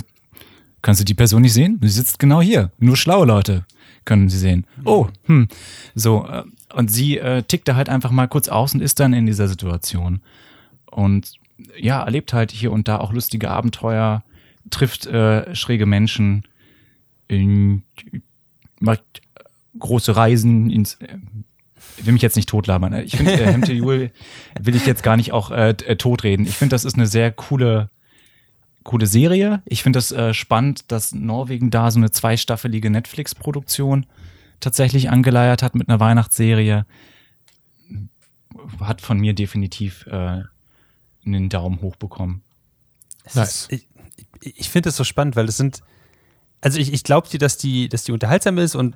kannst 0.82 1.02
du 1.02 1.04
die 1.04 1.14
Person 1.14 1.42
nicht 1.42 1.52
sehen? 1.52 1.78
Sie 1.82 1.90
sitzt 1.90 2.18
genau 2.18 2.42
hier. 2.42 2.72
Nur 2.80 2.96
schlaue 2.96 3.26
Leute 3.26 3.66
können 4.06 4.30
sie 4.30 4.38
sehen. 4.38 4.66
Oh, 4.86 5.10
hm. 5.26 5.50
So, 5.96 6.26
äh, 6.26 6.44
und 6.74 6.90
sie 6.90 7.18
äh, 7.18 7.44
tickt 7.44 7.68
da 7.68 7.76
halt 7.76 7.90
einfach 7.90 8.12
mal 8.12 8.28
kurz 8.28 8.48
aus 8.48 8.74
und 8.74 8.80
ist 8.80 9.02
dann 9.02 9.12
in 9.12 9.26
dieser 9.26 9.50
Situation. 9.50 10.22
Und 10.86 11.34
ja, 11.78 12.02
erlebt 12.06 12.32
halt 12.32 12.52
hier 12.52 12.72
und 12.72 12.88
da 12.88 13.00
auch 13.00 13.12
lustige 13.12 13.52
Abenteuer, 13.52 14.24
trifft 14.70 15.08
äh, 15.08 15.54
schräge 15.54 15.86
Menschen, 15.86 16.48
in, 17.28 17.84
macht 18.80 19.04
große 19.78 20.16
Reisen 20.16 20.70
ins, 20.70 21.00
ich 21.98 22.06
will 22.06 22.14
mich 22.14 22.22
jetzt 22.22 22.36
nicht 22.36 22.50
totlabern. 22.50 22.94
Ich 22.94 23.16
finde, 23.16 23.34
äh, 23.34 23.52
Hemte 23.52 23.74
Jule 23.74 24.12
will 24.60 24.76
ich 24.76 24.86
jetzt 24.86 25.04
gar 25.04 25.18
nicht 25.18 25.32
auch 25.32 25.52
äh, 25.52 25.70
äh, 25.70 25.96
totreden. 25.96 26.46
Ich 26.46 26.56
finde, 26.56 26.74
das 26.74 26.86
ist 26.86 26.96
eine 26.96 27.08
sehr 27.08 27.32
coole, 27.32 27.90
coole 28.84 29.06
Serie. 29.06 29.62
Ich 29.66 29.84
finde 29.84 29.98
das 29.98 30.12
äh, 30.12 30.34
spannend, 30.34 30.92
dass 30.92 31.14
Norwegen 31.14 31.70
da 31.70 31.92
so 31.92 32.00
eine 32.00 32.12
zweistaffelige 32.12 32.90
Netflix-Produktion 32.90 34.06
tatsächlich 34.60 35.10
angeleiert 35.10 35.64
hat 35.64 35.76
mit 35.76 35.90
einer 35.90 36.00
Weihnachtsserie. 36.00 36.86
Hat 38.80 39.02
von 39.02 39.20
mir 39.20 39.34
definitiv 39.34 40.06
äh, 40.08 40.44
einen 41.26 41.50
Daumen 41.50 41.82
hoch 41.82 41.96
bekommen. 41.96 42.42
Nice. 43.34 43.68
Ich, 43.70 43.88
ich 44.42 44.70
finde 44.70 44.90
es 44.90 44.96
so 44.96 45.04
spannend, 45.04 45.36
weil 45.36 45.48
es 45.48 45.58
sind, 45.58 45.82
also 46.62 46.80
ich, 46.80 46.94
ich 46.94 47.04
glaube 47.04 47.28
dir, 47.30 47.40
dass 47.40 47.58
die, 47.58 47.90
dass 47.90 48.04
die 48.04 48.12
unterhaltsam 48.12 48.58
ist 48.58 48.76
und 48.76 48.96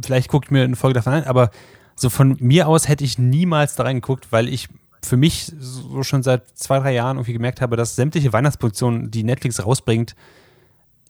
vielleicht 0.00 0.28
guckt 0.28 0.50
mir 0.50 0.64
eine 0.64 0.76
Folge 0.76 0.94
davon 0.94 1.14
an, 1.14 1.24
aber 1.24 1.50
so 1.96 2.10
von 2.10 2.36
mir 2.40 2.68
aus 2.68 2.88
hätte 2.88 3.04
ich 3.04 3.18
niemals 3.18 3.74
da 3.74 3.82
reingeguckt, 3.84 4.30
weil 4.30 4.48
ich 4.48 4.68
für 5.02 5.16
mich 5.16 5.52
so 5.58 6.02
schon 6.02 6.22
seit 6.22 6.56
zwei, 6.56 6.78
drei 6.78 6.92
Jahren 6.92 7.16
irgendwie 7.16 7.32
gemerkt 7.32 7.60
habe, 7.60 7.76
dass 7.76 7.96
sämtliche 7.96 8.32
Weihnachtsproduktionen, 8.32 9.10
die 9.10 9.24
Netflix 9.24 9.64
rausbringt, 9.64 10.14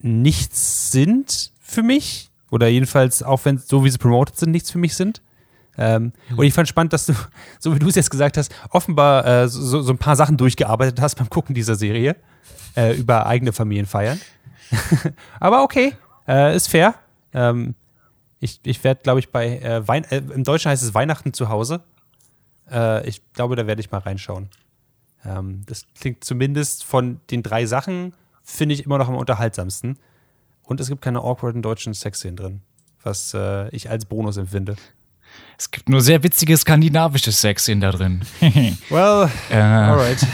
nichts 0.00 0.92
sind 0.92 1.52
für 1.60 1.82
mich. 1.82 2.30
Oder 2.50 2.68
jedenfalls, 2.68 3.22
auch 3.22 3.44
wenn 3.44 3.58
so 3.58 3.84
wie 3.84 3.90
sie 3.90 3.98
promoted 3.98 4.38
sind, 4.38 4.52
nichts 4.52 4.70
für 4.70 4.78
mich 4.78 4.94
sind. 4.94 5.20
Ähm, 5.78 6.12
Und 6.36 6.46
ich 6.46 6.54
fand 6.54 6.68
spannend, 6.68 6.92
dass 6.92 7.06
du, 7.06 7.14
so 7.58 7.74
wie 7.74 7.78
du 7.78 7.88
es 7.88 7.96
jetzt 7.96 8.10
gesagt 8.10 8.36
hast, 8.36 8.54
offenbar 8.70 9.26
äh, 9.26 9.48
so, 9.48 9.82
so 9.82 9.92
ein 9.92 9.98
paar 9.98 10.16
Sachen 10.16 10.36
durchgearbeitet 10.36 11.00
hast 11.00 11.16
beim 11.16 11.28
Gucken 11.28 11.54
dieser 11.54 11.74
Serie 11.74 12.16
äh, 12.76 12.94
über 12.96 13.26
eigene 13.26 13.52
Familienfeiern. 13.52 14.20
Aber 15.40 15.62
okay, 15.62 15.94
äh, 16.28 16.54
ist 16.54 16.68
fair. 16.68 16.94
Ähm, 17.32 17.74
ich 18.46 18.60
ich 18.64 18.82
werde, 18.84 19.02
glaube 19.02 19.20
ich, 19.20 19.30
bei 19.30 19.58
äh, 19.58 19.86
Wein 19.86 20.04
äh, 20.04 20.18
im 20.18 20.44
Deutschen 20.44 20.70
heißt 20.70 20.82
es 20.82 20.94
Weihnachten 20.94 21.32
zu 21.32 21.48
Hause. 21.48 21.82
Äh, 22.70 23.06
ich 23.08 23.20
glaube, 23.32 23.56
da 23.56 23.66
werde 23.66 23.80
ich 23.80 23.90
mal 23.90 23.98
reinschauen. 23.98 24.48
Ähm, 25.24 25.62
das 25.66 25.86
klingt 25.98 26.24
zumindest 26.24 26.84
von 26.84 27.20
den 27.30 27.42
drei 27.42 27.66
Sachen, 27.66 28.14
finde 28.42 28.74
ich 28.74 28.84
immer 28.84 28.98
noch 28.98 29.08
am 29.08 29.16
unterhaltsamsten. 29.16 29.98
Und 30.62 30.80
es 30.80 30.88
gibt 30.88 31.02
keine 31.02 31.20
awkwarden 31.20 31.62
deutschen 31.62 31.94
Sexszenen 31.94 32.36
drin, 32.36 32.60
was 33.02 33.34
äh, 33.34 33.68
ich 33.70 33.90
als 33.90 34.04
Bonus 34.04 34.36
empfinde. 34.36 34.76
Es 35.58 35.70
gibt 35.70 35.88
nur 35.88 36.00
sehr 36.00 36.22
witzige 36.22 36.56
skandinavische 36.56 37.32
Sexszenen 37.32 37.80
da 37.80 37.90
drin. 37.92 38.22
Well, 38.90 39.30
äh, 39.50 39.56
alright. 39.56 40.18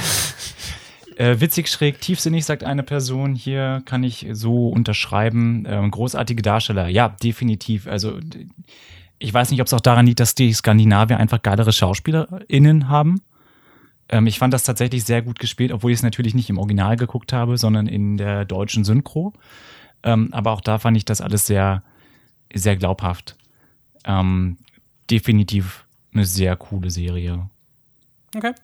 Äh, 1.22 1.40
witzig, 1.40 1.68
schräg, 1.68 2.00
tiefsinnig, 2.00 2.44
sagt 2.44 2.64
eine 2.64 2.82
Person. 2.82 3.36
Hier 3.36 3.80
kann 3.84 4.02
ich 4.02 4.26
so 4.32 4.70
unterschreiben. 4.70 5.64
Ähm, 5.68 5.92
großartige 5.92 6.42
Darsteller. 6.42 6.88
Ja, 6.88 7.10
definitiv. 7.10 7.86
Also, 7.86 8.18
ich 9.20 9.32
weiß 9.32 9.52
nicht, 9.52 9.60
ob 9.60 9.68
es 9.68 9.72
auch 9.72 9.80
daran 9.80 10.06
liegt, 10.06 10.18
dass 10.18 10.34
die 10.34 10.52
Skandinavier 10.52 11.18
einfach 11.18 11.40
geilere 11.40 11.72
SchauspielerInnen 11.72 12.88
haben. 12.88 13.22
Ähm, 14.08 14.26
ich 14.26 14.40
fand 14.40 14.52
das 14.52 14.64
tatsächlich 14.64 15.04
sehr 15.04 15.22
gut 15.22 15.38
gespielt, 15.38 15.70
obwohl 15.70 15.92
ich 15.92 15.98
es 15.98 16.02
natürlich 16.02 16.34
nicht 16.34 16.50
im 16.50 16.58
Original 16.58 16.96
geguckt 16.96 17.32
habe, 17.32 17.56
sondern 17.56 17.86
in 17.86 18.16
der 18.16 18.44
deutschen 18.44 18.82
Synchro. 18.82 19.32
Ähm, 20.02 20.30
aber 20.32 20.50
auch 20.50 20.60
da 20.60 20.80
fand 20.80 20.96
ich 20.96 21.04
das 21.04 21.20
alles 21.20 21.46
sehr, 21.46 21.84
sehr 22.52 22.74
glaubhaft. 22.74 23.36
Ähm, 24.04 24.56
definitiv 25.08 25.84
eine 26.12 26.24
sehr 26.24 26.56
coole 26.56 26.90
Serie. 26.90 27.48
Okay. 28.34 28.54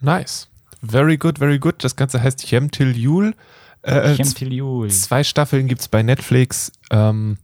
Nice. 0.00 0.48
Very 0.88 1.16
good, 1.16 1.38
very 1.38 1.58
good. 1.58 1.82
Das 1.82 1.96
Ganze 1.96 2.22
heißt 2.22 2.44
Chem 2.44 2.70
Till 2.70 2.96
Jul. 2.96 3.34
Äh, 3.82 4.14
Chem 4.14 4.34
Till 4.34 4.52
Jul. 4.52 4.90
Zwei 4.90 5.24
Staffeln 5.24 5.68
gibt's 5.68 5.88
bei 5.88 6.02
Netflix 6.02 6.72
ähm, 6.90 7.38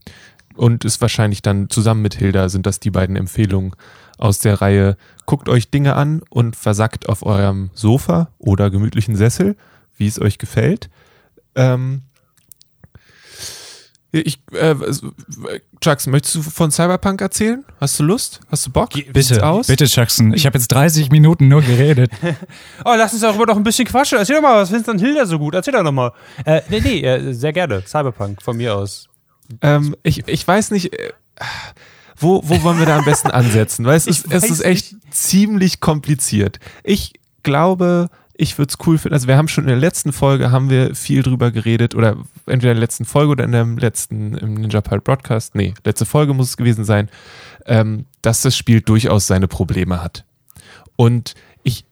und 0.55 0.85
ist 0.85 1.01
wahrscheinlich 1.01 1.41
dann 1.41 1.69
zusammen 1.69 2.01
mit 2.01 2.15
Hilda 2.15 2.49
sind 2.49 2.65
das 2.65 2.79
die 2.79 2.91
beiden 2.91 3.15
Empfehlungen 3.15 3.75
aus 4.17 4.39
der 4.39 4.61
Reihe. 4.61 4.97
Guckt 5.25 5.49
euch 5.49 5.69
Dinge 5.69 5.95
an 5.95 6.21
und 6.29 6.55
versackt 6.55 7.09
auf 7.09 7.25
eurem 7.25 7.69
Sofa 7.73 8.29
oder 8.37 8.69
gemütlichen 8.69 9.15
Sessel, 9.15 9.55
wie 9.97 10.07
es 10.07 10.19
euch 10.19 10.37
gefällt. 10.37 10.89
Ähm, 11.55 12.03
ich, 14.19 14.39
äh, 14.51 14.75
Chucks, 15.81 16.05
möchtest 16.05 16.35
du 16.35 16.43
von 16.43 16.69
Cyberpunk 16.69 17.19
erzählen? 17.19 17.65
Hast 17.81 17.99
du 17.99 18.03
Lust? 18.03 18.41
Hast 18.49 18.67
du 18.67 18.71
Bock? 18.71 18.91
Bitte, 19.11 19.45
aus? 19.45 19.67
bitte, 19.67 19.85
Jackson. 19.85 20.33
Ich 20.33 20.45
habe 20.45 20.57
jetzt 20.57 20.67
30 20.67 21.09
Minuten 21.09 21.47
nur 21.47 21.61
geredet. 21.61 22.11
Oh, 22.85 22.93
lass 22.97 23.13
uns 23.13 23.21
darüber 23.21 23.45
doch 23.45 23.55
ein 23.55 23.63
bisschen 23.63 23.87
quatschen. 23.87 24.17
Erzähl 24.17 24.35
doch 24.35 24.41
mal, 24.41 24.61
was 24.61 24.69
findest 24.69 24.87
du 24.87 24.91
an 24.91 24.99
Hilda 24.99 25.25
so 25.25 25.39
gut? 25.39 25.55
Erzähl 25.55 25.73
doch 25.73 25.83
noch 25.83 25.91
mal. 25.91 26.11
Äh, 26.45 26.61
nee, 26.69 26.81
nee, 26.81 27.01
äh, 27.01 27.33
sehr 27.33 27.53
gerne. 27.53 27.83
Cyberpunk 27.85 28.41
von 28.41 28.57
mir 28.57 28.75
aus. 28.75 29.07
Ähm, 29.61 29.95
ich, 30.03 30.27
ich 30.27 30.45
weiß 30.45 30.71
nicht, 30.71 30.93
äh, 30.93 31.13
wo, 32.17 32.41
wo 32.43 32.61
wollen 32.63 32.79
wir 32.79 32.85
da 32.85 32.97
am 32.97 33.05
besten 33.05 33.31
ansetzen? 33.31 33.85
Weil 33.85 33.95
es 33.95 34.07
ist, 34.07 34.31
es 34.31 34.49
ist 34.49 34.63
echt 34.65 34.95
ziemlich 35.11 35.79
kompliziert. 35.79 36.59
Ich 36.83 37.13
glaube, 37.43 38.09
ich 38.35 38.57
würde 38.57 38.71
es 38.71 38.87
cool 38.87 38.97
finden. 38.97 39.13
Also 39.13 39.27
wir 39.27 39.37
haben 39.37 39.47
schon 39.47 39.65
in 39.65 39.69
der 39.69 39.77
letzten 39.77 40.11
Folge 40.11 40.51
haben 40.51 40.69
wir 40.69 40.95
viel 40.95 41.21
drüber 41.21 41.51
geredet 41.51 41.93
oder 41.93 42.17
entweder 42.45 42.71
in 42.71 42.77
der 42.77 42.81
letzten 42.81 43.05
Folge 43.05 43.31
oder 43.31 43.43
in 43.43 43.51
dem 43.51 43.77
letzten 43.77 44.35
im 44.35 44.55
Ninja 44.55 44.81
Pile 44.81 45.01
Broadcast. 45.01 45.55
Nee, 45.55 45.73
letzte 45.83 46.05
Folge 46.05 46.33
muss 46.33 46.49
es 46.49 46.57
gewesen 46.57 46.83
sein, 46.83 47.09
ähm, 47.65 48.05
dass 48.21 48.41
das 48.41 48.57
Spiel 48.57 48.81
durchaus 48.81 49.27
seine 49.27 49.47
Probleme 49.47 50.01
hat. 50.01 50.25
Und 50.95 51.35
ich 51.61 51.85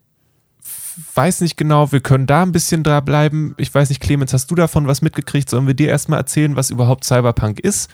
weiß 1.14 1.42
nicht 1.42 1.58
genau, 1.58 1.92
wir 1.92 2.02
können 2.02 2.28
da 2.28 2.42
ein 2.42 2.52
bisschen 2.52 2.84
da 2.84 3.00
bleiben. 3.02 3.54
Ich 3.58 3.74
weiß 3.74 3.90
nicht, 3.90 4.02
Clemens, 4.02 4.34
hast 4.34 4.50
du 4.50 4.56
davon 4.56 4.88
was 4.88 5.02
mitgekriegt? 5.02 5.50
Sollen 5.50 5.68
wir 5.68 5.74
dir 5.74 5.90
erstmal 5.90 6.20
erzählen, 6.20 6.56
was 6.56 6.72
überhaupt 6.72 7.04
Cyberpunk 7.04 7.60
ist? 7.60 7.90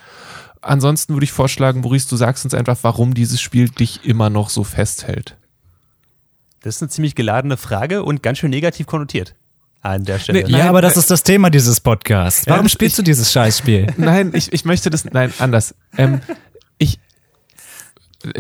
Ansonsten 0.61 1.13
würde 1.13 1.25
ich 1.25 1.31
vorschlagen, 1.31 1.81
Maurice, 1.81 2.09
du 2.09 2.15
sagst 2.15 2.45
uns 2.45 2.53
einfach, 2.53 2.77
warum 2.81 3.13
dieses 3.13 3.39
Spiel 3.39 3.69
dich 3.69 4.05
immer 4.05 4.29
noch 4.29 4.49
so 4.49 4.63
festhält. 4.63 5.36
Das 6.61 6.75
ist 6.77 6.81
eine 6.81 6.89
ziemlich 6.89 7.15
geladene 7.15 7.57
Frage 7.57 8.03
und 8.03 8.23
ganz 8.23 8.39
schön 8.39 8.49
negativ 8.49 8.87
konnotiert 8.87 9.35
an 9.81 10.03
der 10.05 10.19
Stelle. 10.19 10.39
Nee, 10.43 10.51
Nein, 10.51 10.59
ja, 10.61 10.69
aber 10.69 10.81
das 10.81 10.95
äh, 10.95 10.99
ist 10.99 11.11
das 11.11 11.23
Thema 11.23 11.49
dieses 11.49 11.79
Podcasts. 11.79 12.47
Warum 12.47 12.65
Ja, 12.65 12.69
spielst 12.69 12.93
ich- 12.93 12.97
du 12.97 13.03
dieses 13.03 13.31
Scheißspiel? 13.31 13.93
Nein, 13.97 14.31
ich, 14.33 14.51
ich 14.51 14.65
möchte 14.65 14.89
das, 14.89 15.05
nein, 15.05 15.31
anders. 15.39 15.75
Ähm, 15.97 16.19
ich, 16.77 16.99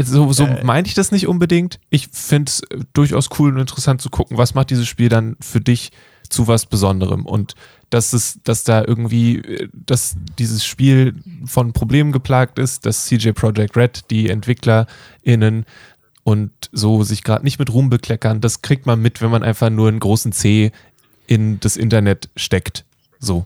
so, 0.03 0.33
so 0.33 0.47
meinte 0.63 0.87
ich 0.89 0.95
das 0.95 1.11
nicht 1.11 1.27
unbedingt. 1.27 1.79
Ich 1.89 2.09
finde 2.11 2.49
es 2.49 2.61
äh, 2.71 2.79
durchaus 2.93 3.29
cool 3.39 3.53
und 3.53 3.59
interessant 3.59 4.01
zu 4.01 4.09
gucken, 4.09 4.37
was 4.37 4.53
macht 4.55 4.71
dieses 4.71 4.87
Spiel 4.87 5.09
dann 5.09 5.37
für 5.39 5.61
dich 5.61 5.91
zu 6.29 6.47
was 6.47 6.65
Besonderem 6.65 7.25
und 7.25 7.53
dass 7.89 8.11
es, 8.11 8.39
dass 8.43 8.65
da 8.65 8.83
irgendwie, 8.83 9.37
äh, 9.37 9.69
dass 9.73 10.15
dieses 10.39 10.65
Spiel 10.65 11.13
von 11.45 11.71
Problemen 11.71 12.11
geplagt 12.11 12.59
ist, 12.59 12.85
dass 12.85 13.05
CJ 13.05 13.29
Project 13.31 13.77
Red, 13.77 14.01
die 14.11 14.29
EntwicklerInnen 14.29 15.65
und 16.27 16.51
so 16.73 17.03
sich 17.03 17.23
gerade 17.23 17.45
nicht 17.45 17.57
mit 17.57 17.71
Ruhm 17.73 17.89
bekleckern, 17.89 18.41
das 18.41 18.61
kriegt 18.61 18.85
man 18.85 19.01
mit, 19.01 19.21
wenn 19.21 19.31
man 19.31 19.43
einfach 19.43 19.69
nur 19.69 19.87
einen 19.87 20.01
großen 20.01 20.33
C 20.33 20.73
in 21.25 21.61
das 21.61 21.77
Internet 21.77 22.27
steckt. 22.35 22.83
So. 23.17 23.45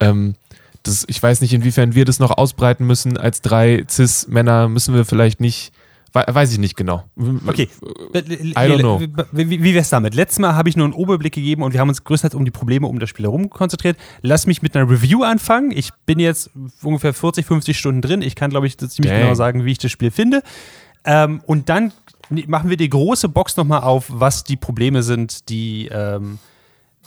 Ähm, 0.00 0.34
das, 0.82 1.06
ich 1.08 1.22
weiß 1.22 1.40
nicht, 1.40 1.54
inwiefern 1.54 1.94
wir 1.94 2.04
das 2.04 2.18
noch 2.18 2.36
ausbreiten 2.36 2.86
müssen. 2.86 3.16
Als 3.16 3.40
drei 3.40 3.86
Cis-Männer 3.88 4.68
müssen 4.68 4.94
wir 4.94 5.06
vielleicht 5.06 5.40
nicht, 5.40 5.72
we 6.12 6.22
weiß 6.28 6.52
ich 6.52 6.58
nicht 6.58 6.76
genau. 6.76 7.04
Okay. 7.46 7.70
I 8.14 8.52
don't 8.54 8.80
know. 8.80 9.00
Wie, 9.32 9.62
wie 9.62 9.74
wär's 9.74 9.88
damit? 9.88 10.14
Letztes 10.14 10.40
Mal 10.40 10.54
habe 10.54 10.68
ich 10.68 10.76
nur 10.76 10.84
einen 10.84 10.94
Überblick 10.94 11.32
gegeben 11.32 11.62
und 11.62 11.72
wir 11.72 11.80
haben 11.80 11.88
uns 11.88 12.04
größtenteils 12.04 12.36
um 12.38 12.44
die 12.44 12.50
Probleme 12.50 12.86
um 12.86 12.98
das 12.98 13.08
Spiel 13.08 13.24
herum 13.24 13.48
konzentriert. 13.48 13.96
Lass 14.20 14.46
mich 14.46 14.60
mit 14.60 14.76
einer 14.76 14.90
Review 14.90 15.22
anfangen. 15.22 15.70
Ich 15.70 15.88
bin 16.04 16.18
jetzt 16.18 16.50
ungefähr 16.82 17.14
40, 17.14 17.46
50 17.46 17.78
Stunden 17.78 18.02
drin. 18.02 18.20
Ich 18.20 18.34
kann, 18.34 18.50
glaube 18.50 18.66
ich, 18.66 18.76
ziemlich 18.76 19.10
Dang. 19.10 19.22
genau 19.22 19.32
sagen, 19.32 19.64
wie 19.64 19.72
ich 19.72 19.78
das 19.78 19.90
Spiel 19.90 20.10
finde. 20.10 20.42
Ähm, 21.04 21.40
und 21.46 21.68
dann 21.68 21.92
machen 22.46 22.70
wir 22.70 22.76
die 22.76 22.88
große 22.88 23.28
Box 23.28 23.56
nochmal 23.56 23.80
auf, 23.82 24.06
was 24.08 24.44
die 24.44 24.56
Probleme 24.56 25.02
sind, 25.02 25.48
die 25.48 25.88
ähm, 25.88 26.38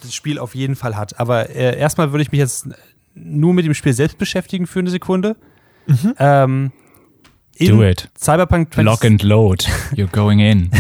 das 0.02 0.14
Spiel 0.14 0.40
auf 0.40 0.56
jeden 0.56 0.76
Fall 0.76 0.96
hat. 0.98 1.20
Aber 1.20 1.50
äh, 1.50 1.78
erstmal 1.78 2.12
würde 2.12 2.24
ich 2.24 2.32
mich 2.32 2.40
jetzt 2.40 2.68
nur 3.16 3.54
mit 3.54 3.66
dem 3.66 3.74
Spiel 3.74 3.94
selbst 3.94 4.18
beschäftigen 4.18 4.68
für 4.68 4.80
eine 4.80 4.90
Sekunde. 4.90 5.36
Ähm, 6.18 6.72
in 7.56 7.78
Do 7.78 7.84
it. 7.84 8.10
Cyberpunk 8.18 8.74
20 8.74 8.86
Lock 8.86 9.06
and 9.06 9.24
load. 9.24 9.66
You're 9.94 10.12
going 10.12 10.40
in. 10.40 10.72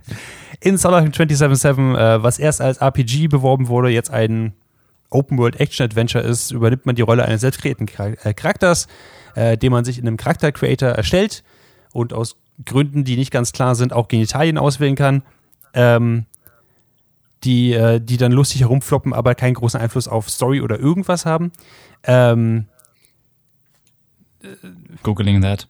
in 0.60 0.76
Cyberpunk 0.76 1.14
2077, 1.14 1.78
äh, 1.78 2.22
was 2.22 2.38
erst 2.38 2.60
als 2.60 2.78
RPG 2.78 3.28
beworben 3.28 3.68
wurde, 3.68 3.90
jetzt 3.90 4.10
ein 4.10 4.54
Open-World-Action-Adventure 5.10 6.24
ist, 6.24 6.50
übernimmt 6.50 6.84
man 6.84 6.96
die 6.96 7.02
Rolle 7.02 7.24
eines 7.24 7.42
selbst 7.42 7.60
kreierten 7.60 7.86
Char- 7.86 8.16
äh, 8.24 8.34
Charakters, 8.34 8.88
äh, 9.36 9.56
den 9.56 9.70
man 9.70 9.84
sich 9.84 9.98
in 9.98 10.06
einem 10.06 10.16
Charakter-Creator 10.16 10.88
erstellt 10.88 11.44
und 11.92 12.12
aus 12.12 12.36
Gründen, 12.64 13.04
die 13.04 13.16
nicht 13.16 13.30
ganz 13.30 13.52
klar 13.52 13.74
sind, 13.74 13.92
auch 13.92 14.08
Genitalien 14.08 14.58
auswählen 14.58 14.96
kann, 14.96 15.22
ähm, 15.74 16.26
die, 17.44 17.72
äh, 17.72 18.00
die 18.00 18.16
dann 18.16 18.32
lustig 18.32 18.62
herumfloppen, 18.62 19.12
aber 19.12 19.34
keinen 19.34 19.54
großen 19.54 19.80
Einfluss 19.80 20.08
auf 20.08 20.30
Story 20.30 20.60
oder 20.60 20.78
irgendwas 20.78 21.26
haben. 21.26 21.52
Ähm, 22.04 22.66
Googling 25.02 25.42
that. 25.42 25.68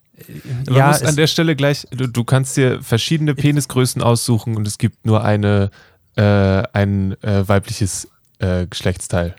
Man 0.67 0.75
ja, 0.75 0.89
muss 0.89 1.03
an 1.03 1.17
der 1.17 1.27
Stelle 1.27 1.57
gleich, 1.57 1.87
du, 1.91 2.07
du 2.07 2.25
kannst 2.25 2.57
dir 2.57 2.83
verschiedene 2.83 3.35
Penisgrößen 3.35 4.03
aussuchen 4.03 4.57
und 4.57 4.67
es 4.67 4.79
gibt 4.79 5.05
nur 5.05 5.23
eine, 5.25 5.71
äh, 6.17 6.23
ein 6.23 7.21
äh, 7.23 7.47
weibliches 7.47 8.09
äh, 8.39 8.67
Geschlechtsteil. 8.67 9.35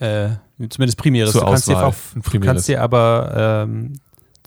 äh, 0.00 0.30
zumindest 0.68 0.98
primäres. 0.98 1.32
Zur 1.32 1.42
du 1.42 1.46
kannst 1.46 1.68
dir, 1.68 1.76
Auswahl. 1.76 1.90
auch, 1.90 2.16
Ein 2.16 2.40
du 2.40 2.46
kannst 2.46 2.68
dir 2.68 2.82
aber 2.82 3.66
ähm, 3.68 3.92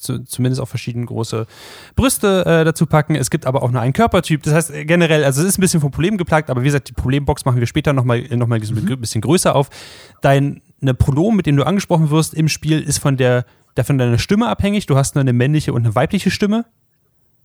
zu, 0.04 0.24
zumindest 0.24 0.62
auch 0.62 0.68
verschiedene 0.68 1.06
große 1.06 1.48
Brüste 1.96 2.46
äh, 2.46 2.66
dazu 2.66 2.86
packen. 2.86 3.16
Es 3.16 3.30
gibt 3.30 3.46
aber 3.46 3.64
auch 3.64 3.72
nur 3.72 3.82
einen 3.82 3.94
Körpertyp. 3.94 4.44
Das 4.44 4.54
heißt 4.54 4.72
äh, 4.72 4.86
generell, 4.86 5.24
also 5.24 5.42
es 5.42 5.48
ist 5.48 5.58
ein 5.58 5.62
bisschen 5.62 5.82
vom 5.82 5.92
Problem 5.92 6.18
geplagt, 6.18 6.50
aber 6.50 6.62
wie 6.62 6.66
gesagt, 6.66 6.90
die 6.90 6.94
Problembox 6.94 7.46
machen 7.46 7.60
wir 7.60 7.68
später 7.68 7.94
nochmal 7.94 8.22
noch 8.32 8.48
mal 8.48 8.60
ein 8.60 8.62
mhm. 8.62 9.00
bisschen 9.00 9.22
größer 9.22 9.56
auf. 9.56 9.70
Dein 10.22 10.62
eine 10.84 10.94
Pronomen, 10.94 11.38
mit 11.38 11.46
dem 11.46 11.56
du 11.56 11.66
angesprochen 11.66 12.10
wirst 12.10 12.34
im 12.34 12.50
Spiel, 12.50 12.82
ist 12.82 13.00
von 13.00 13.18
der, 13.18 13.46
der 13.78 13.86
von 13.86 13.98
deiner 13.98 14.20
Stimme 14.20 14.48
abhängig. 14.48 14.86
Du 14.86 14.96
hast 14.96 15.16
nur 15.16 15.22
eine 15.22 15.34
männliche 15.34 15.74
und 15.74 15.86
eine 15.86 15.96
weibliche 15.96 16.30
Stimme. 16.30 16.66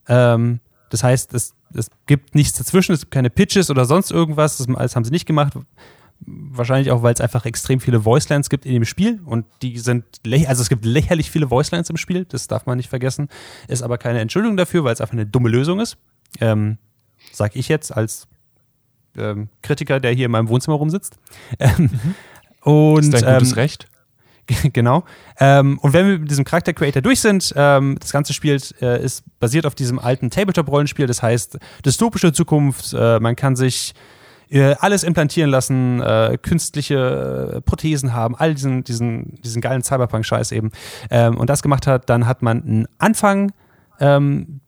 Ähm, 0.09 0.61
das 0.91 1.03
heißt, 1.03 1.35
es, 1.35 1.55
es 1.75 1.91
gibt 2.07 2.35
nichts 2.35 2.59
dazwischen, 2.59 2.93
es 2.93 3.01
gibt 3.01 3.13
keine 3.13 3.31
Pitches 3.31 3.71
oder 3.71 3.85
sonst 3.85 4.11
irgendwas. 4.11 4.59
Das 4.59 4.69
alles 4.69 4.97
haben 4.97 5.05
sie 5.05 5.11
nicht 5.11 5.27
gemacht. 5.27 5.55
Wahrscheinlich 6.21 6.91
auch, 6.91 7.03
weil 7.03 7.15
es 7.15 7.21
einfach 7.21 7.47
extrem 7.47 7.81
viele 7.81 8.05
Voicelines 8.05 8.51
gibt 8.51 8.67
in 8.67 8.73
dem 8.73 8.85
Spiel 8.85 9.21
und 9.25 9.47
die 9.63 9.79
sind, 9.79 10.05
also 10.47 10.63
es 10.63 10.69
gibt 10.69 10.85
lächerlich 10.85 11.31
viele 11.31 11.51
Voicelines 11.51 11.89
im 11.91 11.97
Spiel, 11.97 12.25
das 12.25 12.49
darf 12.49 12.67
man 12.67 12.77
nicht 12.77 12.91
vergessen. 12.91 13.29
Ist 13.69 13.83
aber 13.83 13.99
keine 13.99 14.21
Entschuldigung 14.21 14.57
dafür, 14.57 14.85
weil 14.85 14.93
es 14.93 15.01
einfach 15.01 15.15
eine 15.15 15.27
dumme 15.27 15.49
Lösung 15.49 15.81
ist. 15.81 15.97
Ähm, 16.41 16.79
sag 17.33 17.57
ich 17.57 17.69
jetzt 17.69 17.97
als 17.97 18.27
ähm, 19.17 19.49
Kritiker, 19.63 20.01
der 20.01 20.13
hier 20.13 20.27
in 20.27 20.33
meinem 20.33 20.49
Wohnzimmer 20.49 20.77
rumsitzt. 20.77 21.19
Ähm, 21.59 21.91
mhm. 21.93 22.15
Und, 22.63 23.05
ist 23.05 23.23
dein 23.23 23.35
gutes 23.35 23.53
ähm, 23.53 23.55
Recht? 23.55 23.89
genau. 24.73 25.05
Ähm, 25.39 25.79
und 25.79 25.93
wenn 25.93 26.07
wir 26.07 26.19
mit 26.19 26.31
diesem 26.31 26.45
Charakter 26.45 26.73
Creator 26.73 27.03
durch 27.03 27.21
sind, 27.21 27.53
ähm, 27.57 27.97
das 28.01 28.13
Ganze 28.13 28.33
spielt, 28.33 28.75
äh, 28.81 29.03
ist 29.03 29.25
basiert 29.39 29.67
auf 29.67 29.75
diesem 29.75 29.99
alten 29.99 30.31
Tabletop-Rollenspiel, 30.31 31.07
das 31.07 31.23
heißt 31.23 31.59
dystopische 31.85 32.33
Zukunft, 32.33 32.93
äh, 32.93 33.21
man 33.21 33.37
kann 33.37 33.57
sich 33.57 33.95
alles 34.51 35.03
implantieren 35.03 35.51
lassen, 35.51 36.01
äh, 36.01 36.39
künstliche 36.41 37.55
äh, 37.57 37.61
Prothesen 37.61 38.15
haben, 38.15 38.35
all 38.37 38.55
diesen, 38.55 38.85
diesen, 38.85 39.41
diesen 39.43 39.61
geilen 39.61 39.83
Cyberpunk-Scheiß 39.83 40.53
eben. 40.53 40.71
Ähm, 41.11 41.37
und 41.37 41.51
das 41.51 41.63
gemacht 41.63 41.87
hat, 41.87 42.09
dann 42.09 42.27
hat 42.27 42.43
man 42.43 42.63
einen 42.63 42.89
Anfang, 42.99 43.53
ähm, 44.01 44.61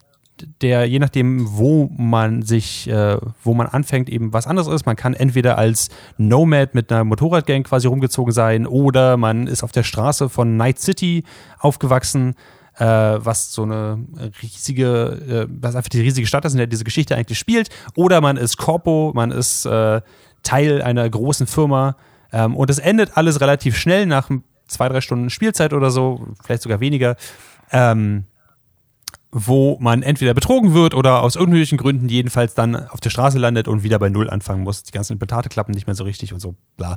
der 0.63 0.87
je 0.87 0.99
nachdem, 0.99 1.57
wo 1.57 1.91
man 1.97 2.43
sich, 2.43 2.89
äh, 2.89 3.19
wo 3.43 3.55
man 3.55 3.67
anfängt, 3.67 4.09
eben 4.09 4.33
was 4.33 4.47
anderes 4.47 4.69
ist. 4.69 4.87
Man 4.87 4.97
kann 4.97 5.15
entweder 5.15 5.59
als 5.59 5.89
Nomad 6.17 6.75
mit 6.75 6.91
einer 6.93 7.05
Motorradgang 7.05 7.63
quasi 7.63 7.87
rumgezogen 7.87 8.33
sein 8.33 8.67
oder 8.67 9.17
man 9.17 9.47
ist 9.47 9.63
auf 9.63 9.73
der 9.73 9.83
Straße 9.83 10.29
von 10.29 10.57
Night 10.57 10.79
City 10.79 11.25
aufgewachsen, 11.59 12.35
äh, 12.77 12.85
was 12.85 13.53
so 13.53 13.63
eine 13.63 13.99
riesige, 14.43 15.47
äh, 15.49 15.53
was 15.61 15.75
einfach 15.75 15.89
die 15.89 16.01
riesige 16.01 16.27
Stadt 16.27 16.45
ist, 16.45 16.53
in 16.53 16.59
der 16.59 16.67
diese 16.67 16.85
Geschichte 16.85 17.17
eigentlich 17.17 17.39
spielt. 17.39 17.69
Oder 17.95 18.21
man 18.21 18.37
ist 18.37 18.57
Corpo, 18.57 19.13
man 19.15 19.31
ist 19.31 19.65
äh, 19.67 20.01
Teil 20.43 20.83
einer 20.83 21.09
großen 21.09 21.47
Firma. 21.47 21.97
Ähm, 22.33 22.57
und 22.57 22.71
es 22.71 22.79
endet 22.79 23.17
alles 23.17 23.41
relativ 23.41 23.77
schnell 23.77 24.07
nach 24.07 24.31
zwei, 24.67 24.89
drei 24.89 25.01
Stunden 25.01 25.31
Spielzeit 25.31 25.73
oder 25.73 25.91
so, 25.91 26.29
vielleicht 26.43 26.63
sogar 26.63 26.81
weniger. 26.81 27.17
Ähm, 27.73 28.25
wo 29.33 29.79
man 29.81 30.03
entweder 30.03 30.35
betrogen 30.35 30.75
wird 30.75 30.95
oder 30.95 31.23
aus 31.23 31.37
irgendwelchen 31.37 31.79
Gründen 31.79 32.09
jedenfalls 32.09 32.55
dann 32.55 32.89
auf 32.89 33.01
der 33.01 33.11
Straße 33.11 33.39
landet 33.39 33.69
und 33.69 33.85
wieder 33.85 33.99
bei 33.99 34.09
Null 34.09 34.29
anfangen 34.29 34.65
muss. 34.65 34.83
Die 34.83 34.93
ganzen 34.93 35.13
Implantate 35.13 35.49
klappen 35.49 35.73
nicht 35.73 35.87
mehr 35.87 35.95
so 35.95 36.05
richtig 36.05 36.33
und 36.33 36.41
so, 36.41 36.57
bla. 36.77 36.97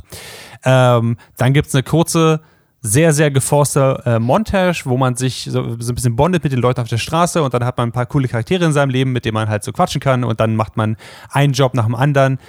Ähm, 0.64 1.18
dann 1.38 1.54
gibt's 1.54 1.76
eine 1.76 1.84
kurze, 1.84 2.42
sehr, 2.86 3.14
sehr 3.14 3.32
geforste 3.32 4.04
äh, 4.06 4.20
Montage, 4.20 4.82
wo 4.84 4.98
man 4.98 5.16
sich 5.16 5.48
so, 5.50 5.80
so, 5.80 5.92
ein 5.92 5.96
bisschen 5.96 6.18
bondet 6.18 6.44
mit 6.44 6.52
den 6.52 6.60
Leuten 6.60 6.82
auf 6.82 6.90
der 6.90 6.98
Straße 6.98 7.42
und 7.42 7.54
dann 7.54 7.64
hat 7.64 7.78
man 7.78 7.90
ein 7.90 7.92
paar 7.94 8.06
coole 8.06 8.28
Charaktere 8.28 8.66
in 8.66 8.74
seinem 8.74 8.90
Leben, 8.90 9.14
mit 9.14 9.24
denen 9.24 9.36
man 9.36 9.48
halt 9.48 9.64
so 9.64 9.72
quatschen 9.72 10.02
kann 10.02 10.26
und 10.26 10.42
dann 10.42 10.58
macht 10.58 10.76
man 10.76 10.98
einen 11.30 11.54
Job 11.54 11.76
nach 11.76 11.86
dem 11.86 11.96
anderen 11.96 12.40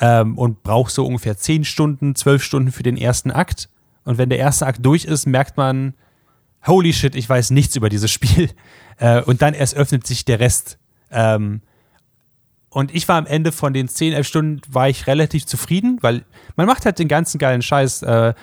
ähm, 0.00 0.36
und 0.36 0.64
braucht 0.64 0.90
so 0.90 1.06
ungefähr 1.06 1.36
zehn 1.36 1.64
Stunden, 1.64 2.16
zwölf 2.16 2.42
Stunden 2.42 2.72
für 2.72 2.82
den 2.82 2.96
ersten 2.96 3.30
Akt. 3.30 3.68
Und 4.04 4.18
wenn 4.18 4.28
der 4.28 4.38
erste 4.38 4.66
Akt 4.66 4.84
durch 4.84 5.04
ist, 5.04 5.26
merkt 5.26 5.56
man, 5.56 5.94
holy 6.66 6.92
shit, 6.92 7.14
ich 7.14 7.28
weiß 7.28 7.50
nichts 7.50 7.76
über 7.76 7.88
dieses 7.88 8.10
Spiel. 8.10 8.50
Äh, 8.96 9.22
und 9.22 9.42
dann 9.42 9.54
erst 9.54 9.74
öffnet 9.74 10.06
sich 10.06 10.24
der 10.24 10.38
Rest. 10.38 10.78
Ähm, 11.10 11.62
und 12.68 12.94
ich 12.94 13.08
war 13.08 13.16
am 13.16 13.26
Ende 13.26 13.50
von 13.50 13.74
den 13.74 13.88
10, 13.88 14.12
11 14.12 14.24
Stunden, 14.24 14.60
war 14.68 14.88
ich 14.88 15.08
relativ 15.08 15.46
zufrieden, 15.46 15.98
weil 16.00 16.24
man 16.54 16.66
macht 16.66 16.84
halt 16.84 17.00
den 17.00 17.08
ganzen 17.08 17.38
geilen 17.38 17.60
Scheiß. 17.60 18.02
Äh, 18.02 18.34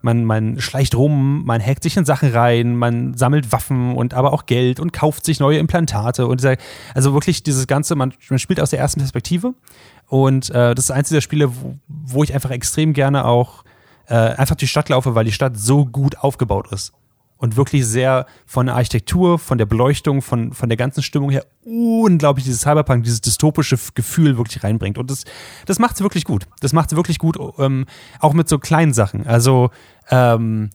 man, 0.00 0.24
man 0.24 0.60
schleicht 0.60 0.94
rum, 0.94 1.44
man 1.44 1.64
hackt 1.64 1.82
sich 1.82 1.96
in 1.96 2.04
Sachen 2.04 2.30
rein, 2.30 2.76
man 2.76 3.14
sammelt 3.14 3.52
Waffen 3.52 3.94
und 3.96 4.14
aber 4.14 4.32
auch 4.32 4.46
Geld 4.46 4.80
und 4.80 4.92
kauft 4.92 5.24
sich 5.24 5.40
neue 5.40 5.58
Implantate 5.58 6.26
und 6.26 6.40
dieser, 6.40 6.56
also 6.94 7.14
wirklich 7.14 7.42
dieses 7.42 7.66
Ganze, 7.66 7.94
man, 7.94 8.12
man 8.28 8.38
spielt 8.38 8.60
aus 8.60 8.70
der 8.70 8.78
ersten 8.78 9.00
Perspektive. 9.00 9.54
Und 10.06 10.50
äh, 10.50 10.74
das 10.74 10.86
ist 10.86 10.90
eins 10.90 11.08
dieser 11.08 11.20
Spiele, 11.20 11.50
wo, 11.54 11.76
wo 11.88 12.24
ich 12.24 12.32
einfach 12.32 12.50
extrem 12.50 12.92
gerne 12.92 13.24
auch 13.24 13.64
äh, 14.06 14.14
einfach 14.14 14.56
die 14.56 14.68
Stadt 14.68 14.88
laufe, 14.88 15.14
weil 15.14 15.24
die 15.24 15.32
Stadt 15.32 15.58
so 15.58 15.84
gut 15.84 16.18
aufgebaut 16.18 16.72
ist 16.72 16.92
und 17.38 17.56
wirklich 17.56 17.86
sehr 17.86 18.26
von 18.46 18.66
der 18.66 18.74
Architektur, 18.74 19.38
von 19.38 19.58
der 19.58 19.66
Beleuchtung, 19.66 20.22
von, 20.22 20.52
von 20.52 20.68
der 20.68 20.76
ganzen 20.76 21.02
Stimmung 21.02 21.30
her 21.30 21.44
unglaublich 21.64 22.44
dieses 22.44 22.62
Cyberpunk, 22.62 23.04
dieses 23.04 23.20
dystopische 23.20 23.78
Gefühl 23.94 24.36
wirklich 24.36 24.62
reinbringt. 24.62 24.98
Und 24.98 25.10
das, 25.10 25.24
das 25.66 25.78
macht 25.78 25.94
es 25.96 26.02
wirklich 26.02 26.24
gut. 26.24 26.46
Das 26.60 26.72
macht 26.72 26.92
es 26.92 26.96
wirklich 26.96 27.18
gut, 27.18 27.38
ähm, 27.58 27.86
auch 28.20 28.32
mit 28.32 28.48
so 28.48 28.58
kleinen 28.58 28.92
Sachen. 28.92 29.26
Also 29.26 29.70
ähm, 30.10 30.70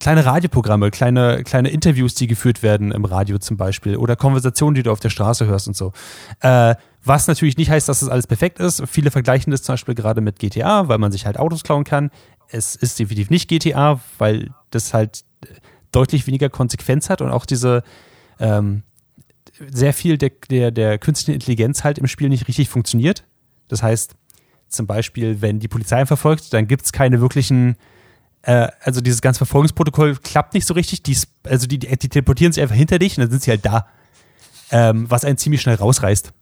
kleine 0.00 0.24
Radioprogramme, 0.24 0.90
kleine, 0.90 1.44
kleine 1.44 1.68
Interviews, 1.68 2.14
die 2.14 2.26
geführt 2.26 2.62
werden 2.62 2.92
im 2.92 3.04
Radio 3.04 3.38
zum 3.38 3.56
Beispiel 3.56 3.96
oder 3.96 4.16
Konversationen, 4.16 4.74
die 4.74 4.82
du 4.82 4.90
auf 4.90 5.00
der 5.00 5.10
Straße 5.10 5.46
hörst 5.46 5.68
und 5.68 5.76
so. 5.76 5.92
Äh, 6.40 6.74
was 7.04 7.26
natürlich 7.26 7.56
nicht 7.56 7.70
heißt, 7.70 7.88
dass 7.88 8.00
das 8.00 8.08
alles 8.08 8.26
perfekt 8.26 8.60
ist. 8.60 8.82
Viele 8.88 9.10
vergleichen 9.10 9.50
das 9.50 9.62
zum 9.62 9.74
Beispiel 9.74 9.94
gerade 9.94 10.20
mit 10.20 10.38
GTA, 10.38 10.88
weil 10.88 10.98
man 10.98 11.12
sich 11.12 11.26
halt 11.26 11.36
Autos 11.38 11.64
klauen 11.64 11.84
kann. 11.84 12.10
Es 12.48 12.76
ist 12.76 12.98
definitiv 12.98 13.28
nicht 13.28 13.48
GTA, 13.48 14.00
weil 14.18 14.50
das 14.70 14.94
halt 14.94 15.24
deutlich 15.92 16.26
weniger 16.26 16.48
Konsequenz 16.50 17.08
hat 17.08 17.20
und 17.20 17.30
auch 17.30 17.46
diese 17.46 17.82
ähm, 18.40 18.82
sehr 19.70 19.92
viel 19.92 20.18
der, 20.18 20.30
der, 20.50 20.70
der 20.70 20.98
künstlichen 20.98 21.34
Intelligenz 21.34 21.84
halt 21.84 21.98
im 21.98 22.06
Spiel 22.06 22.28
nicht 22.28 22.48
richtig 22.48 22.68
funktioniert. 22.68 23.24
Das 23.68 23.82
heißt, 23.82 24.14
zum 24.68 24.86
Beispiel, 24.86 25.40
wenn 25.40 25.60
die 25.60 25.68
Polizei 25.68 26.04
verfolgt, 26.06 26.52
dann 26.52 26.66
gibt 26.66 26.84
es 26.84 26.92
keine 26.92 27.20
wirklichen, 27.20 27.76
äh, 28.42 28.68
also 28.80 29.00
dieses 29.00 29.20
ganze 29.20 29.38
Verfolgungsprotokoll 29.38 30.16
klappt 30.16 30.54
nicht 30.54 30.66
so 30.66 30.74
richtig. 30.74 31.02
Die, 31.02 31.16
also 31.44 31.66
die, 31.66 31.78
die, 31.78 31.96
die 31.96 32.08
teleportieren 32.08 32.52
sich 32.52 32.62
einfach 32.62 32.76
hinter 32.76 32.98
dich 32.98 33.16
und 33.16 33.22
dann 33.22 33.30
sind 33.30 33.42
sie 33.42 33.50
halt 33.50 33.64
da. 33.64 33.86
Ähm, 34.70 35.10
was 35.10 35.24
einen 35.24 35.36
ziemlich 35.36 35.60
schnell 35.60 35.76
rausreißt. 35.76 36.32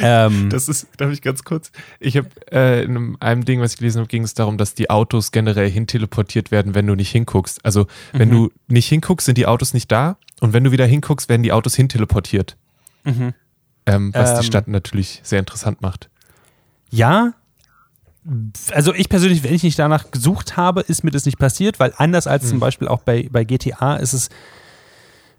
Ähm, 0.00 0.50
das 0.50 0.68
ist, 0.68 0.88
darf 0.96 1.10
ich 1.10 1.22
ganz 1.22 1.44
kurz? 1.44 1.70
Ich 2.00 2.16
habe 2.16 2.28
äh, 2.50 2.84
in 2.84 3.16
einem 3.20 3.44
Ding, 3.44 3.60
was 3.60 3.72
ich 3.72 3.78
gelesen 3.78 3.98
habe, 3.98 4.08
ging 4.08 4.22
es 4.22 4.34
darum, 4.34 4.58
dass 4.58 4.74
die 4.74 4.90
Autos 4.90 5.32
generell 5.32 5.70
hinteleportiert 5.70 6.50
werden, 6.50 6.74
wenn 6.74 6.86
du 6.86 6.94
nicht 6.94 7.10
hinguckst. 7.10 7.64
Also 7.64 7.86
wenn 8.12 8.28
mhm. 8.28 8.32
du 8.32 8.50
nicht 8.68 8.88
hinguckst, 8.88 9.26
sind 9.26 9.38
die 9.38 9.46
Autos 9.46 9.74
nicht 9.74 9.90
da 9.92 10.16
und 10.40 10.52
wenn 10.52 10.64
du 10.64 10.72
wieder 10.72 10.86
hinguckst, 10.86 11.28
werden 11.28 11.42
die 11.42 11.52
Autos 11.52 11.74
hinteleportiert. 11.74 12.56
Mhm. 13.04 13.34
Ähm, 13.86 14.14
was 14.14 14.30
ähm, 14.30 14.40
die 14.40 14.46
Stadt 14.46 14.68
natürlich 14.68 15.20
sehr 15.22 15.38
interessant 15.38 15.80
macht. 15.80 16.10
Ja, 16.90 17.34
also 18.72 18.92
ich 18.92 19.08
persönlich, 19.08 19.44
wenn 19.44 19.54
ich 19.54 19.62
nicht 19.62 19.78
danach 19.78 20.10
gesucht 20.10 20.56
habe, 20.56 20.80
ist 20.80 21.04
mir 21.04 21.10
das 21.10 21.26
nicht 21.26 21.38
passiert, 21.38 21.78
weil 21.78 21.92
anders 21.96 22.26
als 22.26 22.44
mhm. 22.44 22.48
zum 22.48 22.60
Beispiel 22.60 22.88
auch 22.88 23.02
bei, 23.02 23.28
bei 23.30 23.44
GTA 23.44 23.96
ist 23.96 24.12
es 24.12 24.28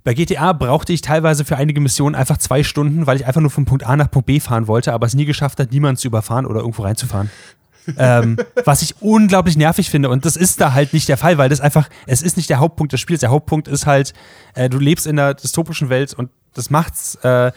bei 0.07 0.13
GTA 0.13 0.53
brauchte 0.53 0.93
ich 0.93 1.01
teilweise 1.01 1.43
für 1.43 1.57
einige 1.57 1.81
Missionen 1.81 2.15
einfach 2.15 2.37
zwei 2.37 2.63
Stunden, 2.63 3.07
weil 3.07 3.17
ich 3.17 3.27
einfach 3.27 3.41
nur 3.41 3.49
von 3.49 3.65
Punkt 3.65 3.85
A 3.85 3.93
nach 3.97 4.09
Punkt 4.09 4.25
B 4.25 4.39
fahren 4.39 4.65
wollte, 4.65 4.93
aber 4.93 5.05
es 5.05 5.13
nie 5.13 5.25
geschafft 5.25 5.59
hat, 5.59 5.73
niemanden 5.73 5.97
zu 5.97 6.07
überfahren 6.07 6.45
oder 6.45 6.61
irgendwo 6.61 6.83
reinzufahren. 6.83 7.29
ähm, 7.97 8.37
was 8.63 8.83
ich 8.83 9.01
unglaublich 9.01 9.57
nervig 9.57 9.89
finde. 9.89 10.07
Und 10.07 10.23
das 10.23 10.37
ist 10.37 10.61
da 10.61 10.71
halt 10.71 10.93
nicht 10.93 11.09
der 11.09 11.17
Fall, 11.17 11.37
weil 11.37 11.49
das 11.49 11.59
einfach, 11.59 11.89
es 12.05 12.21
ist 12.21 12.37
nicht 12.37 12.49
der 12.49 12.59
Hauptpunkt 12.59 12.93
des 12.93 13.01
Spiels. 13.01 13.19
Der 13.19 13.31
Hauptpunkt 13.31 13.67
ist 13.67 13.85
halt, 13.85 14.13
äh, 14.53 14.69
du 14.69 14.79
lebst 14.79 15.07
in 15.07 15.19
einer 15.19 15.33
dystopischen 15.33 15.89
Welt 15.89 16.13
und 16.13 16.29
das 16.53 16.69
macht's 16.69 17.15
äh, 17.23 17.51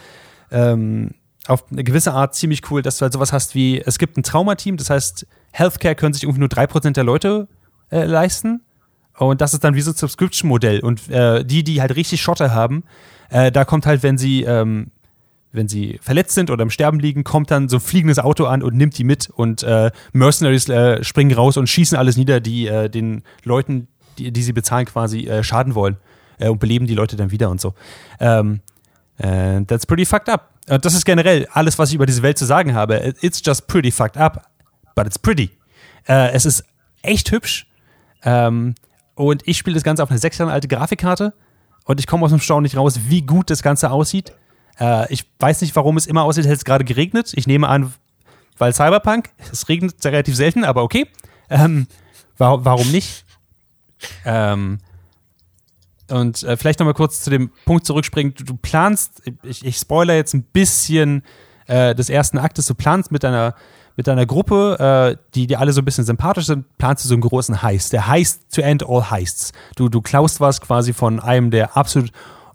ähm, 0.51 1.11
auf 1.47 1.71
eine 1.71 1.85
gewisse 1.85 2.11
Art 2.11 2.35
ziemlich 2.35 2.69
cool, 2.69 2.81
dass 2.81 2.97
du 2.97 3.03
halt 3.03 3.13
sowas 3.13 3.31
hast 3.31 3.55
wie, 3.55 3.79
es 3.79 3.97
gibt 3.97 4.17
ein 4.17 4.23
Traumateam, 4.23 4.75
das 4.75 4.89
heißt, 4.89 5.25
Healthcare 5.53 5.95
können 5.95 6.13
sich 6.13 6.23
irgendwie 6.23 6.41
nur 6.41 6.49
3% 6.49 6.91
der 6.91 7.05
Leute 7.05 7.47
äh, 7.91 8.03
leisten. 8.03 8.61
Und 9.17 9.41
das 9.41 9.53
ist 9.53 9.63
dann 9.63 9.75
wie 9.75 9.81
so 9.81 9.91
ein 9.91 9.95
Subscription-Modell. 9.95 10.79
Und 10.79 11.09
äh, 11.09 11.43
die, 11.43 11.63
die 11.63 11.81
halt 11.81 11.95
richtig 11.95 12.21
Schotte 12.21 12.53
haben, 12.53 12.83
äh, 13.29 13.51
da 13.51 13.65
kommt 13.65 13.85
halt, 13.85 14.03
wenn 14.03 14.17
sie, 14.17 14.43
ähm, 14.43 14.91
wenn 15.51 15.67
sie 15.67 15.99
verletzt 16.01 16.35
sind 16.35 16.49
oder 16.49 16.63
im 16.63 16.69
Sterben 16.69 16.99
liegen, 16.99 17.23
kommt 17.23 17.51
dann 17.51 17.69
so 17.69 17.77
ein 17.77 17.81
fliegendes 17.81 18.19
Auto 18.19 18.45
an 18.45 18.61
und 18.61 18.75
nimmt 18.75 18.97
die 18.97 19.03
mit. 19.03 19.29
Und 19.29 19.63
äh, 19.63 19.91
Mercenaries 20.13 20.69
äh, 20.69 21.03
springen 21.03 21.33
raus 21.33 21.57
und 21.57 21.67
schießen 21.67 21.97
alles 21.97 22.17
nieder, 22.17 22.39
die 22.39 22.67
äh, 22.67 22.89
den 22.89 23.23
Leuten, 23.43 23.87
die, 24.17 24.31
die 24.31 24.43
sie 24.43 24.53
bezahlen, 24.53 24.85
quasi 24.85 25.27
äh, 25.27 25.43
schaden 25.43 25.75
wollen. 25.75 25.97
und 26.39 26.59
beleben 26.59 26.87
die 26.87 26.95
Leute 26.95 27.15
dann 27.15 27.29
wieder 27.29 27.49
und 27.49 27.61
so. 27.61 27.73
Ähm, 28.19 28.61
that's 29.19 29.85
pretty 29.85 30.05
fucked 30.05 30.27
up. 30.27 30.49
das 30.65 30.95
ist 30.95 31.05
generell 31.05 31.47
alles, 31.51 31.77
was 31.77 31.89
ich 31.89 31.95
über 31.95 32.07
diese 32.07 32.23
Welt 32.23 32.39
zu 32.39 32.45
sagen 32.45 32.73
habe. 32.73 33.13
It's 33.21 33.39
just 33.45 33.67
pretty 33.67 33.91
fucked 33.91 34.17
up, 34.17 34.47
but 34.95 35.05
it's 35.05 35.19
pretty. 35.19 35.51
es 36.05 36.47
ist 36.47 36.63
echt 37.03 37.31
hübsch. 37.31 37.67
Ähm, 38.23 38.73
und 39.21 39.47
ich 39.47 39.57
spiele 39.57 39.75
das 39.75 39.83
Ganze 39.83 40.03
auf 40.03 40.09
einer 40.09 40.19
sechs 40.19 40.37
Jahre 40.37 40.51
alte 40.51 40.67
Grafikkarte 40.67 41.33
und 41.85 41.99
ich 41.99 42.07
komme 42.07 42.25
aus 42.25 42.31
dem 42.31 42.39
Staunen 42.39 42.63
nicht 42.63 42.77
raus, 42.77 43.01
wie 43.07 43.21
gut 43.21 43.49
das 43.49 43.61
Ganze 43.61 43.91
aussieht. 43.91 44.33
Äh, 44.79 45.11
ich 45.13 45.25
weiß 45.39 45.61
nicht, 45.61 45.75
warum 45.75 45.97
es 45.97 46.07
immer 46.07 46.23
aussieht, 46.23 46.43
als 46.43 46.49
hätte 46.49 46.57
es 46.57 46.65
gerade 46.65 46.85
geregnet. 46.85 47.31
Ich 47.35 47.47
nehme 47.47 47.67
an, 47.67 47.93
weil 48.57 48.73
Cyberpunk, 48.73 49.29
es 49.51 49.69
regnet 49.69 50.03
relativ 50.03 50.35
selten, 50.35 50.63
aber 50.63 50.83
okay. 50.83 51.07
Ähm, 51.49 51.87
warum, 52.37 52.65
warum 52.65 52.91
nicht? 52.91 53.25
Ähm, 54.25 54.79
und 56.09 56.43
äh, 56.43 56.57
vielleicht 56.57 56.79
nochmal 56.79 56.93
kurz 56.93 57.21
zu 57.21 57.29
dem 57.29 57.51
Punkt 57.65 57.85
zurückspringen. 57.85 58.33
Du, 58.33 58.43
du 58.43 58.57
planst, 58.57 59.21
ich, 59.43 59.63
ich 59.65 59.77
spoiler 59.77 60.15
jetzt 60.15 60.33
ein 60.33 60.43
bisschen 60.43 61.23
äh, 61.67 61.95
des 61.95 62.09
ersten 62.09 62.37
Aktes, 62.37 62.65
du 62.65 62.75
planst 62.75 63.11
mit 63.11 63.23
deiner, 63.23 63.55
mit 63.95 64.07
deiner 64.07 64.25
Gruppe, 64.25 65.15
äh, 65.15 65.17
die 65.35 65.47
dir 65.47 65.59
alle 65.59 65.73
so 65.73 65.81
ein 65.81 65.85
bisschen 65.85 66.05
sympathisch 66.05 66.45
sind, 66.45 66.65
planst 66.77 67.03
du 67.03 67.09
so 67.09 67.15
einen 67.15 67.21
großen 67.21 67.61
Heist. 67.61 67.93
Der 67.93 68.07
Heist 68.07 68.53
to 68.53 68.61
end 68.61 68.87
all 68.87 69.11
Heists. 69.11 69.51
Du, 69.75 69.89
du 69.89 70.01
klaust 70.01 70.39
was 70.39 70.61
quasi 70.61 70.93
von 70.93 71.19
einem 71.19 71.51
der 71.51 71.77
absolut 71.77 72.11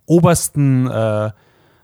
obersten 0.06 0.88
äh, 0.88 1.30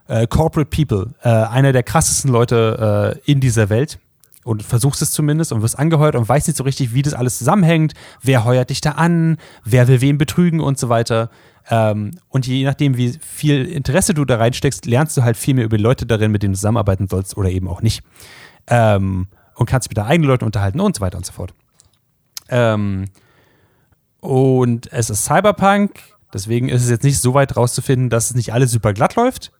äh, 0.09 0.26
Corporate 0.26 0.70
People, 0.70 1.14
äh, 1.22 1.28
einer 1.28 1.72
der 1.72 1.82
krassesten 1.82 2.30
Leute 2.30 3.18
äh, 3.24 3.30
in 3.30 3.40
dieser 3.40 3.68
Welt 3.68 3.98
und 4.44 4.62
versuchst 4.62 5.03
es 5.03 5.12
zumindest 5.12 5.53
und 5.53 5.62
wirst 5.62 5.78
angeheuert 5.78 6.16
und 6.16 6.28
weißt 6.28 6.48
nicht 6.48 6.57
so 6.57 6.64
richtig, 6.64 6.94
wie 6.94 7.03
das 7.03 7.14
alles 7.14 7.38
zusammenhängt, 7.38 7.94
wer 8.20 8.44
heuert 8.44 8.70
dich 8.70 8.80
da 8.80 8.92
an, 8.92 9.38
wer 9.64 9.88
will 9.88 10.00
wen 10.00 10.18
betrügen 10.18 10.61
und 10.61 10.78
so 10.78 10.88
weiter. 10.88 11.30
Ähm, 11.70 12.12
und 12.28 12.46
je 12.46 12.64
nachdem, 12.64 12.96
wie 12.96 13.16
viel 13.20 13.66
Interesse 13.66 14.14
du 14.14 14.24
da 14.24 14.36
reinsteckst, 14.36 14.86
lernst 14.86 15.16
du 15.16 15.22
halt 15.22 15.36
viel 15.36 15.55
mehr 15.55 15.64
über 15.64 15.76
die 15.76 15.82
Leute 15.82 16.07
darin, 16.07 16.32
mit 16.32 16.42
denen 16.42 16.55
du 16.55 16.59
zusammenarbeiten 16.59 17.07
sollst 17.09 17.36
oder 17.36 17.50
eben 17.50 17.68
auch 17.68 17.82
nicht. 17.82 18.03
Ähm, 18.66 19.28
und 19.55 19.66
kannst 19.66 19.88
mit 19.88 19.98
deinen 19.98 20.07
eigenen 20.07 20.28
Leuten 20.28 20.44
unterhalten 20.44 20.80
und 20.80 20.96
so 20.96 21.00
weiter 21.00 21.18
und 21.18 21.26
so 21.26 21.32
fort. 21.32 21.55
Ähm, 22.48 23.07
und 24.20 24.92
es 24.92 25.11
ist 25.11 25.24
Cyberpunk, 25.24 25.98
deswegen 26.32 26.68
ist 26.68 26.84
es 26.84 26.90
jetzt 26.90 27.03
nicht 27.05 27.20
so 27.20 27.34
weit 27.34 27.57
rauszufinden, 27.57 28.11
dass 28.11 28.30
es 28.30 28.36
nicht 28.36 28.53
alles 28.53 28.70
super 28.70 28.92
glatt 28.92 29.16
läuft. 29.16 29.53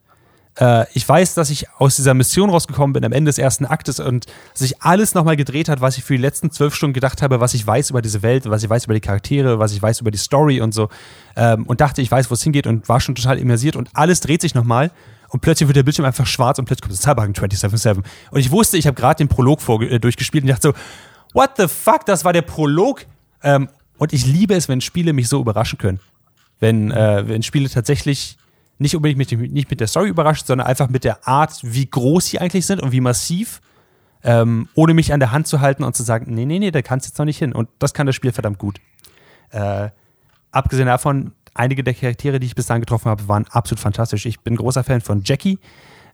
Äh, 0.59 0.85
ich 0.93 1.07
weiß, 1.07 1.33
dass 1.33 1.49
ich 1.49 1.69
aus 1.77 1.95
dieser 1.95 2.13
Mission 2.13 2.49
rausgekommen 2.49 2.93
bin 2.93 3.03
am 3.05 3.11
Ende 3.11 3.29
des 3.29 3.37
ersten 3.37 3.65
Aktes 3.65 3.99
und 3.99 4.27
sich 4.53 4.81
alles 4.81 5.13
nochmal 5.13 5.35
gedreht 5.35 5.69
hat, 5.69 5.81
was 5.81 5.97
ich 5.97 6.03
für 6.03 6.15
die 6.15 6.21
letzten 6.21 6.51
zwölf 6.51 6.75
Stunden 6.75 6.93
gedacht 6.93 7.21
habe, 7.21 7.39
was 7.39 7.53
ich 7.53 7.65
weiß 7.65 7.89
über 7.89 8.01
diese 8.01 8.21
Welt, 8.21 8.49
was 8.49 8.63
ich 8.63 8.69
weiß 8.69 8.85
über 8.85 8.93
die 8.93 9.01
Charaktere, 9.01 9.59
was 9.59 9.73
ich 9.73 9.81
weiß 9.81 10.01
über 10.01 10.11
die 10.11 10.17
Story 10.17 10.61
und 10.61 10.73
so. 10.73 10.89
Ähm, 11.35 11.65
und 11.65 11.81
dachte, 11.81 12.01
ich 12.01 12.11
weiß, 12.11 12.29
wo 12.29 12.35
es 12.35 12.43
hingeht 12.43 12.67
und 12.67 12.87
war 12.87 12.99
schon 12.99 13.15
total 13.15 13.39
immersiert 13.39 13.75
und 13.75 13.89
alles 13.93 14.19
dreht 14.19 14.41
sich 14.41 14.53
nochmal. 14.53 14.91
Und 15.33 15.39
plötzlich 15.39 15.67
wird 15.67 15.75
der 15.75 15.81
Bildschirm 15.81 16.05
einfach 16.05 16.27
schwarz 16.27 16.59
und 16.59 16.65
plötzlich 16.65 16.83
kommt 16.83 16.93
das 16.93 17.01
Cyberpunk 17.01 17.35
277. 17.35 18.03
Und 18.29 18.39
ich 18.39 18.51
wusste, 18.51 18.77
ich 18.77 18.85
habe 18.85 18.93
gerade 18.93 19.17
den 19.17 19.29
Prolog 19.29 19.61
vor, 19.61 19.81
äh, 19.81 19.99
durchgespielt 19.99 20.43
und 20.43 20.51
dachte 20.51 20.67
so, 20.67 20.73
what 21.33 21.53
the 21.57 21.67
fuck, 21.67 22.05
das 22.05 22.23
war 22.23 22.33
der 22.33 22.43
Prolog? 22.43 23.07
Ähm, 23.41 23.67
und 23.97 24.13
ich 24.13 24.27
liebe 24.27 24.53
es, 24.53 24.69
wenn 24.69 24.79
Spiele 24.79 25.11
mich 25.11 25.27
so 25.27 25.41
überraschen 25.41 25.79
können. 25.79 25.99
Wenn, 26.59 26.91
äh, 26.91 27.27
wenn 27.27 27.41
Spiele 27.41 27.67
tatsächlich 27.67 28.37
nicht 28.77 28.95
unbedingt 28.95 29.17
mit, 29.17 29.51
nicht 29.51 29.71
mit 29.71 29.79
der 29.79 29.87
Story 29.87 30.09
überrascht, 30.09 30.45
sondern 30.45 30.67
einfach 30.67 30.87
mit 30.87 31.03
der 31.03 31.27
Art, 31.27 31.59
wie 31.63 31.87
groß 31.87 32.27
sie 32.27 32.39
eigentlich 32.39 32.67
sind 32.67 32.79
und 32.79 32.91
wie 32.91 33.01
massiv, 33.01 33.59
ähm, 34.23 34.69
ohne 34.75 34.93
mich 34.93 35.13
an 35.13 35.19
der 35.19 35.31
Hand 35.31 35.47
zu 35.47 35.61
halten 35.61 35.83
und 35.83 35.95
zu 35.95 36.03
sagen, 36.03 36.31
nee, 36.35 36.45
nee, 36.45 36.59
nee, 36.59 36.69
da 36.69 36.83
kannst 36.83 37.07
du 37.07 37.09
jetzt 37.09 37.17
noch 37.17 37.25
nicht 37.25 37.39
hin. 37.39 37.53
Und 37.53 37.69
das 37.79 37.95
kann 37.95 38.05
das 38.05 38.15
Spiel 38.15 38.33
verdammt 38.33 38.59
gut. 38.59 38.79
Äh, 39.49 39.89
abgesehen 40.51 40.85
davon, 40.85 41.31
einige 41.53 41.83
der 41.83 41.93
Charaktere, 41.93 42.39
die 42.39 42.47
ich 42.47 42.55
bis 42.55 42.67
dahin 42.67 42.81
getroffen 42.81 43.09
habe, 43.09 43.27
waren 43.27 43.45
absolut 43.49 43.79
fantastisch. 43.79 44.25
Ich 44.25 44.39
bin 44.41 44.55
großer 44.55 44.83
Fan 44.83 45.01
von 45.01 45.21
Jackie, 45.23 45.59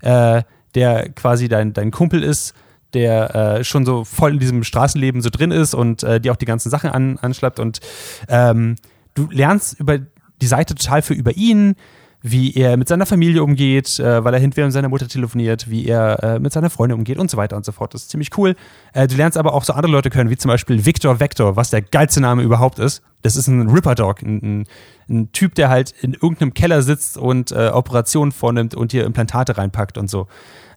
äh, 0.01 0.43
der 0.75 1.09
quasi 1.09 1.47
dein, 1.47 1.73
dein 1.73 1.91
Kumpel 1.91 2.23
ist, 2.23 2.53
der 2.93 3.35
äh, 3.35 3.63
schon 3.63 3.85
so 3.85 4.03
voll 4.03 4.33
in 4.33 4.39
diesem 4.39 4.63
Straßenleben 4.63 5.21
so 5.21 5.29
drin 5.29 5.51
ist 5.51 5.73
und 5.73 6.03
äh, 6.03 6.19
die 6.19 6.31
auch 6.31 6.35
die 6.35 6.45
ganzen 6.45 6.69
Sachen 6.69 6.89
an, 6.89 7.17
anschleppt. 7.19 7.59
Und 7.59 7.79
ähm, 8.27 8.75
du 9.13 9.29
lernst 9.31 9.79
über 9.79 9.99
die 10.41 10.47
Seite 10.47 10.75
total 10.75 11.01
für 11.01 11.13
über 11.13 11.35
ihn, 11.35 11.75
wie 12.21 12.53
er 12.53 12.75
mit 12.75 12.87
seiner 12.89 13.05
Familie 13.05 13.43
umgeht, 13.43 13.99
äh, 13.99 14.23
weil 14.23 14.33
er 14.33 14.39
hinterher 14.39 14.65
mit 14.65 14.73
seiner 14.73 14.89
Mutter 14.89 15.07
telefoniert, 15.07 15.69
wie 15.69 15.85
er 15.85 16.21
äh, 16.23 16.39
mit 16.39 16.51
seiner 16.51 16.69
Freundin 16.69 16.97
umgeht 16.97 17.17
und 17.17 17.31
so 17.31 17.37
weiter 17.37 17.55
und 17.55 17.63
so 17.63 17.71
fort. 17.71 17.93
Das 17.93 18.03
ist 18.03 18.09
ziemlich 18.09 18.37
cool. 18.37 18.55
Äh, 18.93 19.07
du 19.07 19.15
lernst 19.15 19.37
aber 19.37 19.53
auch 19.53 19.63
so 19.63 19.73
andere 19.73 19.91
Leute 19.91 20.09
kennen, 20.09 20.29
wie 20.29 20.37
zum 20.37 20.49
Beispiel 20.49 20.85
Victor 20.85 21.19
Vector, 21.19 21.55
was 21.55 21.69
der 21.69 21.81
geilste 21.81 22.19
Name 22.19 22.41
überhaupt 22.41 22.79
ist. 22.79 23.01
Das 23.21 23.35
ist 23.35 23.47
ein 23.47 23.69
Ripper 23.69 23.95
Dog, 23.95 24.21
ein, 24.21 24.41
ein, 24.41 24.67
ein 25.09 25.31
Typ, 25.31 25.55
der 25.55 25.69
halt 25.69 25.93
in 26.01 26.13
irgendeinem 26.13 26.53
Keller 26.53 26.81
sitzt 26.81 27.17
und 27.17 27.51
äh, 27.51 27.69
Operationen 27.69 28.33
vornimmt 28.33 28.75
und 28.75 28.91
hier 28.91 29.05
Implantate 29.05 29.57
reinpackt 29.57 29.97
und 29.97 30.09
so. 30.09 30.27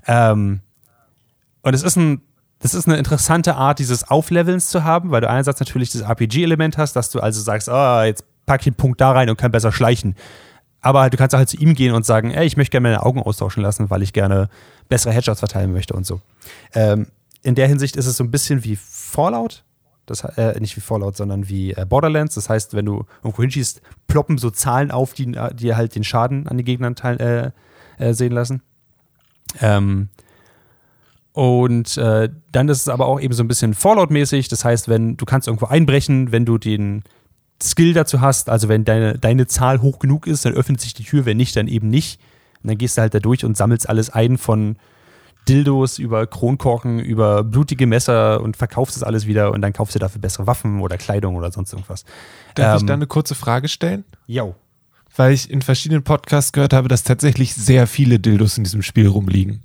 Ähm, 0.07 0.61
und 1.63 1.75
es 1.75 1.83
ist 1.83 1.97
ein 1.97 2.23
das 2.63 2.75
ist 2.75 2.87
eine 2.87 2.97
interessante 2.97 3.57
Art, 3.57 3.81
dieses 3.81 4.09
Auflevelns 4.09 4.69
zu 4.69 4.85
haben, 4.85 5.11
weil 5.11 5.21
du 5.21 5.29
einerseits 5.29 5.59
natürlich 5.59 5.91
das 5.91 6.03
RPG-Element 6.03 6.79
hast, 6.79 6.95
dass 6.95 7.11
du 7.11 7.19
also 7.19 7.41
sagst, 7.41 7.69
ah, 7.69 8.05
jetzt 8.05 8.25
pack 8.47 8.61
ich 8.61 8.65
den 8.67 8.75
Punkt 8.75 9.01
da 9.01 9.11
rein 9.11 9.29
und 9.29 9.37
kann 9.37 9.51
besser 9.51 9.73
schleichen. 9.73 10.15
Aber 10.83 11.09
du 11.11 11.17
kannst 11.17 11.35
auch 11.35 11.39
halt 11.39 11.49
zu 11.49 11.57
ihm 11.57 11.75
gehen 11.75 11.95
und 11.95 12.05
sagen, 12.05 12.33
ey, 12.33 12.45
ich 12.45 12.57
möchte 12.57 12.73
gerne 12.73 12.89
meine 12.89 13.03
Augen 13.03 13.23
austauschen 13.23 13.63
lassen, 13.63 13.89
weil 13.89 14.03
ich 14.03 14.13
gerne 14.13 14.49
bessere 14.89 15.13
Headshots 15.13 15.39
verteilen 15.39 15.73
möchte 15.73 15.95
und 15.95 16.05
so. 16.05 16.21
Ähm, 16.75 17.07
in 17.43 17.55
der 17.55 17.69
Hinsicht 17.69 17.97
ist 17.97 18.07
es 18.07 18.17
so 18.17 18.25
ein 18.25 18.31
bisschen 18.31 18.65
wie 18.65 18.77
Fallout. 18.77 19.65
Das, 20.07 20.25
äh, 20.25 20.59
nicht 20.59 20.77
wie 20.77 20.81
Fallout, 20.81 21.17
sondern 21.17 21.49
wie 21.49 21.73
äh, 21.73 21.87
Borderlands. 21.89 22.35
Das 22.35 22.49
heißt, 22.49 22.75
wenn 22.75 22.85
du 22.85 23.07
irgendwo 23.23 23.43
hinschießt, 23.43 23.81
ploppen 24.09 24.39
so 24.39 24.51
Zahlen 24.51 24.91
auf, 24.91 25.15
die, 25.15 25.37
die 25.55 25.75
halt 25.75 25.95
den 25.95 26.03
Schaden 26.03 26.49
an 26.49 26.57
den 26.57 26.67
Gegnern 26.67 26.97
teil, 26.97 27.53
äh, 27.99 28.05
äh 28.05 28.13
sehen 28.13 28.33
lassen. 28.33 28.63
Ähm, 29.61 30.09
und 31.33 31.97
äh, 31.97 32.29
dann 32.51 32.69
ist 32.69 32.81
es 32.81 32.89
aber 32.89 33.07
auch 33.07 33.21
eben 33.21 33.33
so 33.33 33.45
ein 33.45 33.49
bisschen 33.49 33.75
Fallout-mäßig. 33.75 34.49
Das 34.49 34.65
heißt, 34.65 34.89
wenn 34.89 35.17
du 35.17 35.25
kannst 35.25 35.47
irgendwo 35.47 35.67
einbrechen, 35.67 36.33
wenn 36.33 36.45
du 36.45 36.59
den 36.59 37.05
Skill 37.63 37.93
dazu 37.93 38.21
hast, 38.21 38.49
also 38.49 38.69
wenn 38.69 38.85
deine, 38.85 39.19
deine 39.19 39.47
Zahl 39.47 39.81
hoch 39.81 39.99
genug 39.99 40.27
ist, 40.27 40.45
dann 40.45 40.55
öffnet 40.55 40.81
sich 40.81 40.95
die 40.95 41.05
Tür, 41.05 41.25
wenn 41.25 41.37
nicht, 41.37 41.57
dann 41.57 41.69
eben 41.69 41.89
nicht. 41.89 42.21
Und 42.63 42.69
dann 42.71 42.79
gehst 42.79 42.97
du 42.97 43.03
halt 43.03 43.15
da 43.15 43.21
durch 43.21 43.45
und 43.45 43.57
sammelst 43.57 43.89
alles 43.89 44.11
ein 44.11 44.39
von 44.39 44.77
Dildos 45.49 45.99
über 45.99 46.27
Kronkorken, 46.27 47.01
über 47.01 47.43
blutige 47.43 47.87
Messer 47.87 48.41
und 48.41 48.57
verkaufst 48.57 48.97
das 48.97 49.03
alles 49.03 49.27
wieder 49.27 49.53
und 49.53 49.61
dann 49.61 49.73
kaufst 49.73 49.95
du 49.95 49.99
dafür 49.99 50.21
bessere 50.21 50.47
Waffen 50.47 50.81
oder 50.81 50.97
Kleidung 50.97 51.35
oder 51.35 51.51
sonst 51.51 51.73
irgendwas. 51.73 52.05
Darf 52.55 52.75
ähm, 52.75 52.83
ich 52.83 52.87
da 52.87 52.95
eine 52.95 53.07
kurze 53.07 53.35
Frage 53.35 53.69
stellen? 53.69 54.05
Jo. 54.27 54.55
Weil 55.17 55.33
ich 55.33 55.51
in 55.51 55.61
verschiedenen 55.61 56.05
Podcasts 56.05 56.53
gehört 56.53 56.73
habe, 56.73 56.89
dass 56.89 57.03
tatsächlich 57.03 57.55
sehr 57.55 57.87
viele 57.87 58.21
Dildos 58.21 58.57
in 58.57 58.65
diesem 58.65 58.83
Spiel 58.83 59.09
rumliegen. 59.09 59.63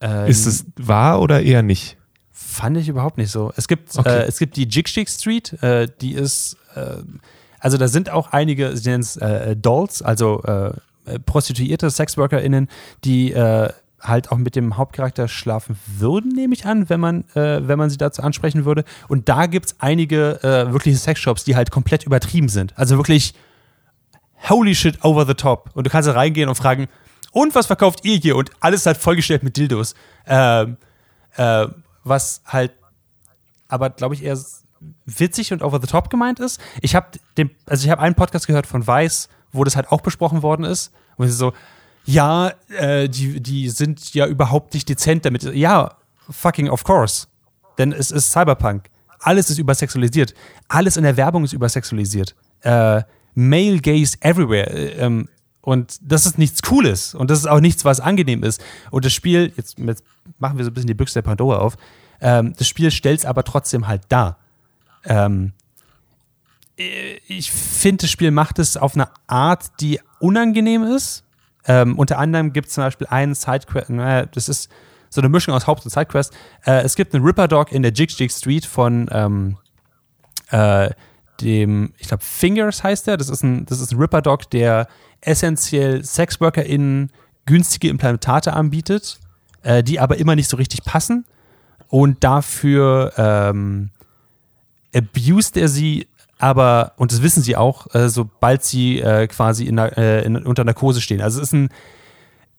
Ähm, 0.00 0.26
ist 0.26 0.46
es 0.46 0.64
wahr 0.76 1.20
oder 1.20 1.42
eher 1.42 1.62
nicht? 1.62 1.97
Fand 2.40 2.76
ich 2.76 2.88
überhaupt 2.88 3.18
nicht 3.18 3.32
so. 3.32 3.52
Es 3.56 3.66
gibt, 3.66 3.98
okay. 3.98 4.20
äh, 4.20 4.26
es 4.26 4.38
gibt 4.38 4.56
die 4.56 4.68
Jig 4.68 4.86
Jig 4.94 5.08
Street, 5.08 5.60
äh, 5.60 5.88
die 6.00 6.12
ist 6.12 6.56
äh, 6.76 7.02
also 7.58 7.76
da 7.76 7.88
sind 7.88 8.10
auch 8.10 8.28
einige, 8.32 8.76
sie 8.76 8.88
nennen 8.90 9.02
es 9.02 9.16
äh, 9.16 9.56
Dolls, 9.56 10.02
also 10.02 10.42
äh, 10.44 10.72
prostituierte 11.26 11.90
SexworkerInnen, 11.90 12.68
die 13.04 13.32
äh, 13.32 13.70
halt 14.00 14.30
auch 14.30 14.36
mit 14.36 14.54
dem 14.54 14.76
Hauptcharakter 14.76 15.26
schlafen 15.26 15.76
würden, 15.98 16.30
nehme 16.32 16.54
ich 16.54 16.64
an, 16.64 16.88
wenn 16.88 17.00
man, 17.00 17.24
äh, 17.34 17.66
wenn 17.66 17.76
man 17.76 17.90
sie 17.90 17.96
dazu 17.96 18.22
ansprechen 18.22 18.64
würde. 18.64 18.84
Und 19.08 19.28
da 19.28 19.46
gibt 19.46 19.66
es 19.66 19.76
einige 19.80 20.38
wirkliche 20.70 20.98
Sexshops, 20.98 21.42
die 21.42 21.56
halt 21.56 21.72
komplett 21.72 22.04
übertrieben 22.04 22.48
sind. 22.48 22.78
Also 22.78 22.96
wirklich 22.96 23.34
holy 24.48 24.76
shit 24.76 25.04
over 25.04 25.26
the 25.26 25.34
top. 25.34 25.70
Und 25.74 25.88
du 25.88 25.90
kannst 25.90 26.08
da 26.08 26.12
reingehen 26.12 26.48
und 26.48 26.54
fragen, 26.54 26.86
und 27.32 27.56
was 27.56 27.66
verkauft 27.66 28.04
ihr 28.04 28.16
hier? 28.16 28.36
Und 28.36 28.50
alles 28.60 28.86
halt 28.86 28.96
vollgestellt 28.96 29.42
mit 29.42 29.56
Dildos. 29.56 29.94
Ähm, 30.26 30.76
äh, 31.36 31.66
was 32.08 32.42
halt 32.44 32.72
aber, 33.68 33.90
glaube 33.90 34.14
ich, 34.14 34.24
eher 34.24 34.38
witzig 35.06 35.52
und 35.52 35.62
over 35.62 35.80
the 35.80 35.86
top 35.86 36.10
gemeint 36.10 36.40
ist. 36.40 36.60
Ich 36.80 36.94
habe 36.94 37.06
den, 37.36 37.50
also 37.66 37.84
ich 37.84 37.90
habe 37.90 38.00
einen 38.00 38.14
Podcast 38.14 38.46
gehört 38.46 38.66
von 38.66 38.86
Weiß, 38.86 39.28
wo 39.52 39.64
das 39.64 39.76
halt 39.76 39.90
auch 39.90 40.00
besprochen 40.00 40.42
worden 40.42 40.64
ist, 40.64 40.92
wo 41.16 41.24
sie 41.24 41.32
so, 41.32 41.52
ja, 42.04 42.52
äh, 42.68 43.08
die, 43.08 43.40
die 43.40 43.68
sind 43.68 44.14
ja 44.14 44.26
überhaupt 44.26 44.74
nicht 44.74 44.88
dezent 44.88 45.24
damit. 45.24 45.42
Ja, 45.42 45.96
fucking 46.30 46.70
of 46.70 46.84
course. 46.84 47.26
Denn 47.76 47.92
es 47.92 48.10
ist 48.10 48.32
Cyberpunk. 48.32 48.88
Alles 49.20 49.50
ist 49.50 49.58
übersexualisiert. 49.58 50.34
Alles 50.68 50.96
in 50.96 51.02
der 51.02 51.16
Werbung 51.16 51.44
ist 51.44 51.52
übersexualisiert. 51.52 52.34
Äh, 52.62 53.02
Male 53.34 53.80
Gaze 53.80 54.16
everywhere. 54.20 54.70
Äh, 54.70 55.04
ähm, 55.04 55.28
und 55.68 55.98
das 56.00 56.24
ist 56.24 56.38
nichts 56.38 56.62
Cooles. 56.62 57.14
Und 57.14 57.30
das 57.30 57.40
ist 57.40 57.46
auch 57.46 57.60
nichts, 57.60 57.84
was 57.84 58.00
angenehm 58.00 58.42
ist. 58.42 58.64
Und 58.90 59.04
das 59.04 59.12
Spiel, 59.12 59.52
jetzt, 59.54 59.78
jetzt 59.78 60.02
machen 60.38 60.56
wir 60.56 60.64
so 60.64 60.70
ein 60.70 60.74
bisschen 60.74 60.86
die 60.86 60.94
Büchse 60.94 61.14
der 61.14 61.22
Pandora 61.22 61.58
auf, 61.58 61.76
ähm, 62.22 62.54
das 62.56 62.66
Spiel 62.66 62.90
stellt 62.90 63.20
es 63.20 63.26
aber 63.26 63.44
trotzdem 63.44 63.86
halt 63.86 64.00
dar. 64.08 64.38
Ähm, 65.04 65.52
ich 66.74 67.52
finde, 67.52 68.02
das 68.02 68.10
Spiel 68.10 68.30
macht 68.30 68.58
es 68.58 68.78
auf 68.78 68.94
eine 68.94 69.08
Art, 69.26 69.80
die 69.80 70.00
unangenehm 70.20 70.84
ist. 70.84 71.24
Ähm, 71.66 71.98
unter 71.98 72.18
anderem 72.18 72.54
gibt 72.54 72.68
es 72.68 72.74
zum 72.74 72.84
Beispiel 72.84 73.08
einen 73.08 73.34
Sidequest, 73.34 73.90
naja, 73.90 74.24
das 74.24 74.48
ist 74.48 74.70
so 75.10 75.20
eine 75.20 75.28
Mischung 75.28 75.52
aus 75.52 75.66
Haupt- 75.66 75.84
und 75.84 75.90
Sidequest. 75.90 76.32
Äh, 76.64 76.80
es 76.82 76.94
gibt 76.94 77.14
einen 77.14 77.24
Ripper 77.24 77.46
Dog 77.46 77.72
in 77.72 77.82
der 77.82 77.92
Jig 77.92 78.18
Jig 78.18 78.32
Street 78.32 78.64
von 78.64 79.06
ähm, 79.12 79.58
äh, 80.50 80.88
dem, 81.42 81.92
ich 81.98 82.08
glaube, 82.08 82.24
Fingers 82.24 82.82
heißt 82.82 83.06
der. 83.06 83.18
Das 83.18 83.28
ist 83.28 83.42
ein, 83.42 83.66
das 83.66 83.80
ist 83.80 83.92
ein 83.92 83.98
Ripper 83.98 84.22
Dog, 84.22 84.48
der 84.50 84.88
essentiell 85.20 86.04
SexworkerInnen 86.04 87.10
günstige 87.46 87.88
Implantate 87.88 88.52
anbietet, 88.52 89.18
äh, 89.62 89.82
die 89.82 90.00
aber 90.00 90.18
immer 90.18 90.36
nicht 90.36 90.48
so 90.48 90.56
richtig 90.56 90.84
passen 90.84 91.24
und 91.88 92.22
dafür 92.22 93.12
ähm, 93.16 93.90
abused 94.94 95.56
er 95.56 95.68
sie, 95.68 96.06
aber, 96.38 96.92
und 96.96 97.12
das 97.12 97.22
wissen 97.22 97.42
sie 97.42 97.56
auch, 97.56 97.92
äh, 97.94 98.08
sobald 98.08 98.62
sie 98.62 99.00
äh, 99.00 99.26
quasi 99.26 99.64
in, 99.64 99.78
äh, 99.78 100.22
in, 100.22 100.36
unter 100.36 100.64
Narkose 100.64 101.00
stehen. 101.00 101.20
Also 101.20 101.40
es 101.40 101.48
ist 101.48 101.52
ein, 101.52 101.68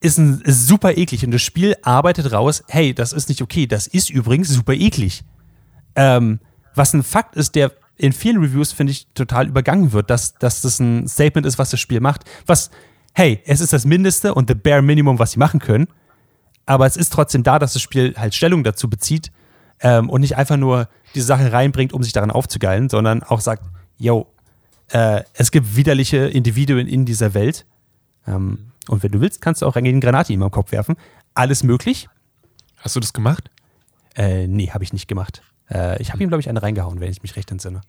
ist 0.01 0.17
ein 0.17 0.41
ist 0.41 0.67
super 0.67 0.97
eklig 0.97 1.23
und 1.25 1.31
das 1.31 1.41
Spiel 1.41 1.75
arbeitet 1.81 2.31
raus, 2.31 2.63
hey, 2.67 2.93
das 2.93 3.13
ist 3.13 3.29
nicht 3.29 3.41
okay, 3.41 3.67
das 3.67 3.87
ist 3.87 4.09
übrigens 4.09 4.49
super 4.49 4.73
eklig. 4.73 5.23
Ähm, 5.95 6.39
was 6.75 6.93
ein 6.93 7.03
Fakt 7.03 7.35
ist, 7.35 7.55
der 7.55 7.71
in 7.99 8.13
vielen 8.13 8.41
Reviews, 8.41 8.71
finde 8.71 8.91
ich, 8.91 9.07
total 9.13 9.47
übergangen 9.47 9.91
wird, 9.91 10.09
dass, 10.09 10.33
dass 10.35 10.61
das 10.61 10.79
ein 10.79 11.07
Statement 11.07 11.45
ist, 11.45 11.59
was 11.59 11.69
das 11.69 11.81
Spiel 11.81 11.99
macht. 11.99 12.23
Was, 12.45 12.71
hey, 13.13 13.41
es 13.45 13.59
ist 13.59 13.73
das 13.73 13.85
Mindeste 13.85 14.33
und 14.33 14.47
the 14.47 14.55
bare 14.55 14.81
Minimum, 14.81 15.19
was 15.19 15.31
sie 15.31 15.39
machen 15.39 15.59
können. 15.59 15.87
Aber 16.65 16.85
es 16.85 16.95
ist 16.95 17.11
trotzdem 17.11 17.43
da, 17.43 17.59
dass 17.59 17.73
das 17.73 17.81
Spiel 17.81 18.15
halt 18.17 18.33
Stellung 18.33 18.63
dazu 18.63 18.89
bezieht 18.89 19.31
ähm, 19.81 20.09
und 20.09 20.21
nicht 20.21 20.37
einfach 20.37 20.55
nur 20.55 20.87
diese 21.13 21.25
Sache 21.25 21.51
reinbringt, 21.51 21.91
um 21.91 22.01
sich 22.01 22.13
daran 22.13 22.31
aufzugeilen, 22.31 22.87
sondern 22.87 23.21
auch 23.21 23.41
sagt, 23.41 23.63
yo, 23.97 24.27
äh, 24.91 25.23
es 25.33 25.51
gibt 25.51 25.75
widerliche 25.75 26.17
Individuen 26.17 26.87
in 26.87 27.05
dieser 27.05 27.33
Welt. 27.33 27.65
Ähm, 28.25 28.71
und 28.87 29.03
wenn 29.03 29.11
du 29.11 29.19
willst, 29.19 29.41
kannst 29.41 29.61
du 29.61 29.65
auch 29.65 29.75
eine 29.75 29.99
Granate 29.99 30.31
ihm 30.31 30.41
am 30.41 30.51
Kopf 30.51 30.71
werfen. 30.71 30.95
Alles 31.33 31.63
möglich. 31.63 32.07
Hast 32.77 32.95
du 32.95 33.01
das 33.01 33.11
gemacht? 33.11 33.51
Äh, 34.15 34.47
nee, 34.47 34.69
habe 34.69 34.85
ich 34.85 34.93
nicht 34.93 35.09
gemacht. 35.09 35.41
Äh, 35.71 36.01
ich 36.01 36.11
habe 36.11 36.23
ihm, 36.23 36.29
glaube 36.29 36.41
ich, 36.41 36.49
eine 36.49 36.61
reingehauen, 36.61 36.99
wenn 36.99 37.11
ich 37.11 37.21
mich 37.21 37.35
recht 37.35 37.51
entsinne. 37.51 37.81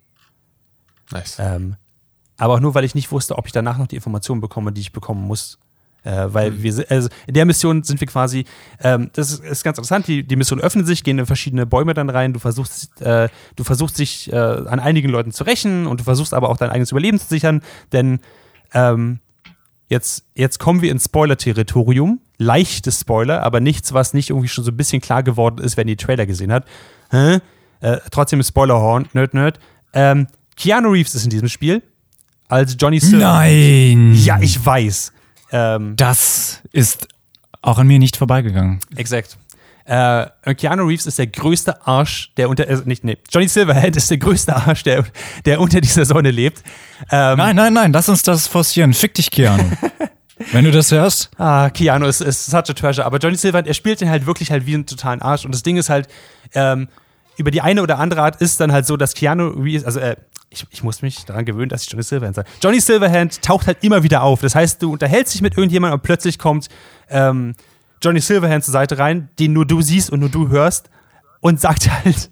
Nice. 1.12 1.36
Ähm, 1.38 1.76
aber 2.36 2.54
auch 2.54 2.60
nur, 2.60 2.74
weil 2.74 2.84
ich 2.84 2.94
nicht 2.94 3.10
wusste, 3.12 3.36
ob 3.36 3.46
ich 3.46 3.52
danach 3.52 3.78
noch 3.78 3.86
die 3.86 3.96
Informationen 3.96 4.40
bekomme, 4.40 4.72
die 4.72 4.80
ich 4.80 4.92
bekommen 4.92 5.26
muss. 5.26 5.58
Äh, 6.02 6.28
weil 6.28 6.50
Mhm. 6.52 6.62
wir, 6.62 6.86
also 6.88 7.10
in 7.26 7.34
der 7.34 7.44
Mission 7.44 7.82
sind 7.82 8.00
wir 8.00 8.06
quasi, 8.08 8.46
ähm, 8.82 9.10
das 9.12 9.32
ist, 9.32 9.44
ist 9.44 9.62
ganz 9.64 9.76
interessant, 9.76 10.06
die, 10.06 10.22
die 10.26 10.36
Mission 10.36 10.58
öffnet 10.58 10.86
sich, 10.86 11.04
gehen 11.04 11.18
in 11.18 11.26
verschiedene 11.26 11.66
Bäume 11.66 11.92
dann 11.92 12.08
rein, 12.08 12.32
du 12.32 12.38
versuchst, 12.40 13.02
äh, 13.02 13.28
du 13.56 13.64
versuchst 13.64 13.98
dich 13.98 14.32
äh, 14.32 14.36
an 14.36 14.80
einigen 14.80 15.10
Leuten 15.10 15.30
zu 15.30 15.44
rächen 15.44 15.86
und 15.86 16.00
du 16.00 16.04
versuchst 16.04 16.32
aber 16.32 16.48
auch 16.48 16.56
dein 16.56 16.70
eigenes 16.70 16.90
Überleben 16.92 17.18
zu 17.20 17.26
sichern, 17.26 17.60
denn 17.92 18.20
ähm, 18.72 19.20
jetzt, 19.88 20.24
jetzt 20.34 20.58
kommen 20.58 20.80
wir 20.80 20.90
ins 20.90 21.04
Spoiler-Territorium, 21.04 22.22
leichtes 22.38 23.00
Spoiler, 23.00 23.42
aber 23.42 23.60
nichts, 23.60 23.92
was 23.92 24.14
nicht 24.14 24.30
irgendwie 24.30 24.48
schon 24.48 24.64
so 24.64 24.70
ein 24.70 24.78
bisschen 24.78 25.02
klar 25.02 25.22
geworden 25.22 25.58
ist, 25.62 25.76
wenn 25.76 25.86
ihr 25.86 25.96
die 25.96 26.02
Trailer 26.04 26.24
gesehen 26.24 26.50
habt. 26.50 26.66
Hä? 27.10 27.40
Äh, 27.80 27.98
trotzdem 28.10 28.42
Spoilerhorn, 28.42 29.08
Nerd, 29.12 29.34
Nerd. 29.34 29.58
Ähm, 29.92 30.26
Keanu 30.56 30.90
Reeves 30.90 31.14
ist 31.14 31.24
in 31.24 31.30
diesem 31.30 31.48
Spiel 31.48 31.82
als 32.48 32.76
Johnny 32.78 33.00
Silver. 33.00 33.24
Nein! 33.24 34.14
Ja, 34.14 34.38
ich 34.40 34.64
weiß. 34.64 35.12
Ähm, 35.52 35.94
Das 35.96 36.60
ist 36.72 37.08
auch 37.62 37.78
an 37.78 37.86
mir 37.86 37.98
nicht 37.98 38.16
vorbeigegangen. 38.16 38.80
exakt. 38.96 39.36
Äh, 39.86 40.26
Keanu 40.54 40.84
Reeves 40.84 41.06
ist 41.06 41.18
der 41.18 41.26
größte 41.26 41.84
Arsch, 41.86 42.32
der 42.36 42.48
unter, 42.48 42.68
äh, 42.68 42.80
nicht, 42.84 43.02
nee, 43.02 43.16
Johnny 43.32 43.48
Silverhand 43.48 43.96
ist 43.96 44.08
der 44.10 44.18
größte 44.18 44.54
Arsch, 44.54 44.84
der, 44.84 45.04
der 45.46 45.60
unter 45.60 45.80
dieser 45.80 46.04
Sonne 46.04 46.30
lebt. 46.30 46.62
Ähm, 47.10 47.38
Nein, 47.38 47.56
nein, 47.56 47.72
nein, 47.72 47.92
lass 47.92 48.08
uns 48.08 48.22
das 48.22 48.46
forcieren. 48.46 48.94
Fick 48.94 49.14
dich, 49.14 49.30
Keanu. 49.32 49.64
Wenn 50.52 50.64
du 50.64 50.70
das 50.70 50.92
hörst. 50.92 51.30
Ah, 51.38 51.70
Keanu 51.70 52.06
ist, 52.06 52.20
ist 52.20 52.46
such 52.46 52.56
a 52.58 52.62
treasure. 52.72 53.04
Aber 53.04 53.18
Johnny 53.18 53.36
Silverhand, 53.36 53.66
er 53.66 53.74
spielt 53.74 54.00
den 54.00 54.08
halt 54.10 54.26
wirklich 54.26 54.50
halt 54.52 54.64
wie 54.64 54.74
einen 54.74 54.86
totalen 54.86 55.20
Arsch. 55.22 55.44
Und 55.44 55.52
das 55.52 55.62
Ding 55.64 55.76
ist 55.76 55.90
halt, 55.90 56.08
ähm, 56.54 56.88
über 57.40 57.50
die 57.50 57.62
eine 57.62 57.82
oder 57.82 57.98
andere 57.98 58.22
Art 58.22 58.40
ist 58.40 58.60
dann 58.60 58.70
halt 58.70 58.86
so, 58.86 58.96
dass 58.96 59.14
Keanu 59.14 59.48
Reeves, 59.48 59.84
also 59.84 59.98
äh, 59.98 60.16
ich, 60.50 60.66
ich 60.70 60.82
muss 60.82 61.00
mich 61.00 61.24
daran 61.24 61.44
gewöhnen, 61.44 61.70
dass 61.70 61.84
ich 61.84 61.90
Johnny 61.90 62.02
Silverhand 62.02 62.36
sage. 62.36 62.48
Johnny 62.62 62.80
Silverhand 62.80 63.40
taucht 63.40 63.66
halt 63.66 63.82
immer 63.82 64.02
wieder 64.02 64.22
auf. 64.22 64.40
Das 64.40 64.54
heißt, 64.54 64.82
du 64.82 64.92
unterhältst 64.92 65.32
dich 65.32 65.42
mit 65.42 65.56
irgendjemandem 65.56 65.98
und 65.98 66.02
plötzlich 66.02 66.38
kommt 66.38 66.68
ähm, 67.08 67.54
Johnny 68.02 68.20
Silverhand 68.20 68.64
zur 68.64 68.72
Seite 68.72 68.98
rein, 68.98 69.30
den 69.38 69.54
nur 69.54 69.64
du 69.64 69.80
siehst 69.80 70.10
und 70.10 70.20
nur 70.20 70.28
du 70.28 70.48
hörst 70.48 70.90
und 71.40 71.60
sagt 71.60 71.90
halt 72.04 72.30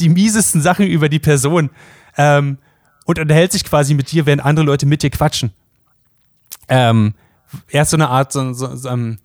die 0.00 0.08
miesesten 0.08 0.60
Sachen 0.60 0.86
über 0.86 1.08
die 1.08 1.20
Person 1.20 1.70
ähm, 2.16 2.58
und 3.04 3.18
unterhält 3.18 3.52
sich 3.52 3.64
quasi 3.64 3.94
mit 3.94 4.10
dir, 4.10 4.26
während 4.26 4.44
andere 4.44 4.66
Leute 4.66 4.86
mit 4.86 5.02
dir 5.02 5.10
quatschen. 5.10 5.52
Ähm, 6.68 7.14
er 7.70 7.82
ist 7.82 7.90
so 7.90 7.96
eine 7.96 8.08
Art, 8.08 8.32
so, 8.32 8.52
so, 8.52 8.74
so, 8.74 8.88
ähm, 8.88 9.18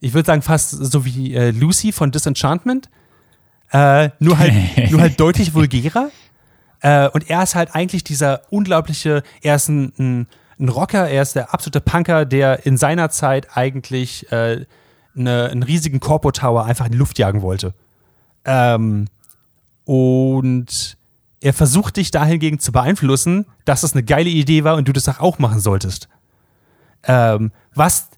ich 0.00 0.14
würde 0.14 0.26
sagen 0.26 0.42
fast 0.42 0.70
so 0.70 1.04
wie 1.04 1.34
äh, 1.34 1.50
Lucy 1.50 1.92
von 1.92 2.10
Disenchantment, 2.10 2.88
äh, 3.72 4.10
nur 4.18 4.38
halt, 4.38 4.52
nur 4.90 5.00
halt 5.00 5.18
deutlich 5.20 5.54
vulgärer. 5.54 6.10
Äh, 6.80 7.08
und 7.08 7.28
er 7.28 7.42
ist 7.42 7.54
halt 7.54 7.74
eigentlich 7.74 8.04
dieser 8.04 8.42
unglaubliche, 8.50 9.22
er 9.42 9.56
ist 9.56 9.68
ein, 9.68 9.92
ein, 9.98 10.26
ein 10.58 10.68
Rocker, 10.68 11.08
er 11.08 11.22
ist 11.22 11.34
der 11.34 11.52
absolute 11.52 11.80
Punker, 11.80 12.24
der 12.24 12.66
in 12.66 12.76
seiner 12.76 13.10
Zeit 13.10 13.56
eigentlich 13.56 14.30
äh, 14.32 14.64
eine, 15.16 15.48
einen 15.50 15.62
riesigen 15.62 16.00
Corpo 16.00 16.30
Tower 16.30 16.64
einfach 16.64 16.86
in 16.86 16.92
die 16.92 16.98
Luft 16.98 17.18
jagen 17.18 17.42
wollte. 17.42 17.74
Ähm, 18.44 19.06
und 19.84 20.96
er 21.40 21.52
versucht 21.52 21.96
dich 21.96 22.10
dahingegen 22.10 22.58
zu 22.58 22.72
beeinflussen, 22.72 23.46
dass 23.64 23.80
das 23.80 23.92
eine 23.92 24.02
geile 24.02 24.28
Idee 24.28 24.64
war 24.64 24.76
und 24.76 24.88
du 24.88 24.92
das 24.92 25.08
auch 25.20 25.38
machen 25.38 25.60
solltest. 25.60 26.08
Ähm, 27.04 27.50
was 27.74 28.10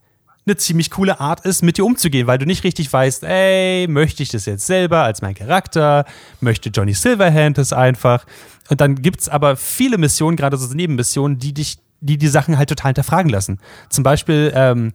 eine 0.45 0.57
ziemlich 0.57 0.91
coole 0.91 1.21
Art 1.21 1.45
ist, 1.47 1.63
mit 1.63 1.79
dir 1.79 1.85
umzugehen, 1.85 2.27
weil 2.27 2.39
du 2.39 2.47
nicht 2.47 2.65
richtig 2.65 2.93
weißt, 2.93 3.23
ey, 3.25 3.87
möchte 3.89 4.23
ich 4.23 4.31
das 4.31 4.47
jetzt 4.47 4.67
selber 4.67 5.03
als 5.03 5.23
mein 5.23 5.35
Charakter? 5.35 6.05
Möchte 6.41 6.71
Johnny 6.71 6.95
Silverhand 6.95 7.59
das 7.59 7.73
einfach? 7.73 8.27
Und 8.69 8.81
dann 8.81 8.97
gibt's 8.97 9.29
aber 9.29 9.57
viele 9.57 9.99
Missionen, 9.99 10.37
gerade 10.37 10.57
so 10.57 10.75
Nebenmissionen, 10.75 11.39
die 11.39 11.55
dich, 11.55 11.79
die 12.01 12.19
die 12.19 12.29
Sachen 12.29 12.59
halt 12.59 12.69
total 12.69 12.91
hinterfragen 12.91 13.31
lassen. 13.31 13.61
Zum 13.89 14.03
Beispiel, 14.03 14.53
ähm, 14.55 14.93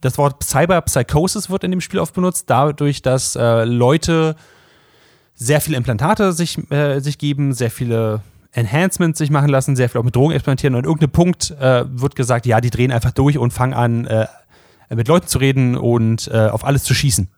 das 0.00 0.18
Wort 0.18 0.42
Cyberpsychosis 0.44 1.50
wird 1.50 1.64
in 1.64 1.72
dem 1.72 1.80
Spiel 1.80 1.98
oft 2.00 2.14
benutzt, 2.14 2.44
dadurch, 2.48 3.02
dass 3.02 3.36
äh, 3.36 3.64
Leute 3.64 4.36
sehr 5.34 5.60
viele 5.60 5.76
Implantate 5.76 6.32
sich, 6.32 6.58
äh, 6.70 7.00
sich 7.00 7.18
geben, 7.18 7.52
sehr 7.54 7.70
viele 7.70 8.22
Enhancements 8.52 9.18
sich 9.18 9.30
machen 9.30 9.48
lassen, 9.48 9.76
sehr 9.76 9.88
viel 9.88 10.00
auch 10.00 10.04
mit 10.04 10.16
Drogen 10.16 10.32
experimentieren 10.32 10.74
und 10.74 10.80
an 10.80 10.84
irgendeinem 10.84 11.12
Punkt 11.12 11.50
äh, 11.60 11.84
wird 11.86 12.16
gesagt, 12.16 12.46
ja, 12.46 12.60
die 12.60 12.70
drehen 12.70 12.90
einfach 12.90 13.12
durch 13.12 13.38
und 13.38 13.52
fangen 13.52 13.74
an, 13.74 14.06
äh, 14.06 14.26
mit 14.94 15.08
Leuten 15.08 15.26
zu 15.26 15.38
reden 15.38 15.76
und 15.76 16.28
äh, 16.28 16.48
auf 16.48 16.64
alles 16.64 16.84
zu 16.84 16.94
schießen. 16.94 17.28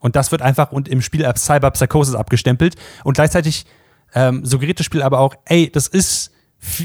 Und 0.00 0.16
das 0.16 0.30
wird 0.30 0.42
einfach 0.42 0.72
und 0.72 0.88
im 0.88 1.02
Spiel 1.02 1.24
als 1.24 1.44
Cyberpsychosis 1.44 2.14
abgestempelt 2.14 2.76
und 3.04 3.14
gleichzeitig 3.14 3.66
ähm, 4.14 4.44
suggeriert 4.44 4.78
das 4.78 4.86
Spiel 4.86 5.02
aber 5.02 5.20
auch, 5.20 5.34
ey, 5.46 5.70
das 5.70 5.88
ist, 5.88 6.32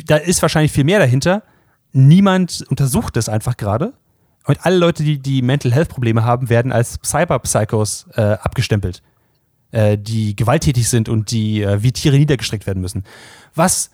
da 0.05 0.17
ist 0.17 0.41
wahrscheinlich 0.41 0.71
viel 0.71 0.83
mehr 0.83 0.99
dahinter. 0.99 1.43
Niemand 1.91 2.65
untersucht 2.69 3.15
das 3.15 3.29
einfach 3.29 3.57
gerade. 3.57 3.93
Und 4.45 4.65
alle 4.65 4.77
Leute, 4.77 5.03
die, 5.03 5.19
die 5.19 5.41
Mental 5.41 5.71
Health 5.71 5.89
Probleme 5.89 6.23
haben, 6.23 6.49
werden 6.49 6.71
als 6.71 6.99
Cyberpsychos 7.03 8.07
äh, 8.15 8.21
abgestempelt 8.21 9.03
äh, 9.71 9.97
die 9.97 10.35
gewalttätig 10.35 10.87
sind 10.89 11.09
und 11.09 11.31
die 11.31 11.61
äh, 11.61 11.81
wie 11.81 11.91
Tiere 11.91 12.17
niedergestreckt 12.17 12.67
werden 12.67 12.81
müssen. 12.81 13.03
Was 13.55 13.91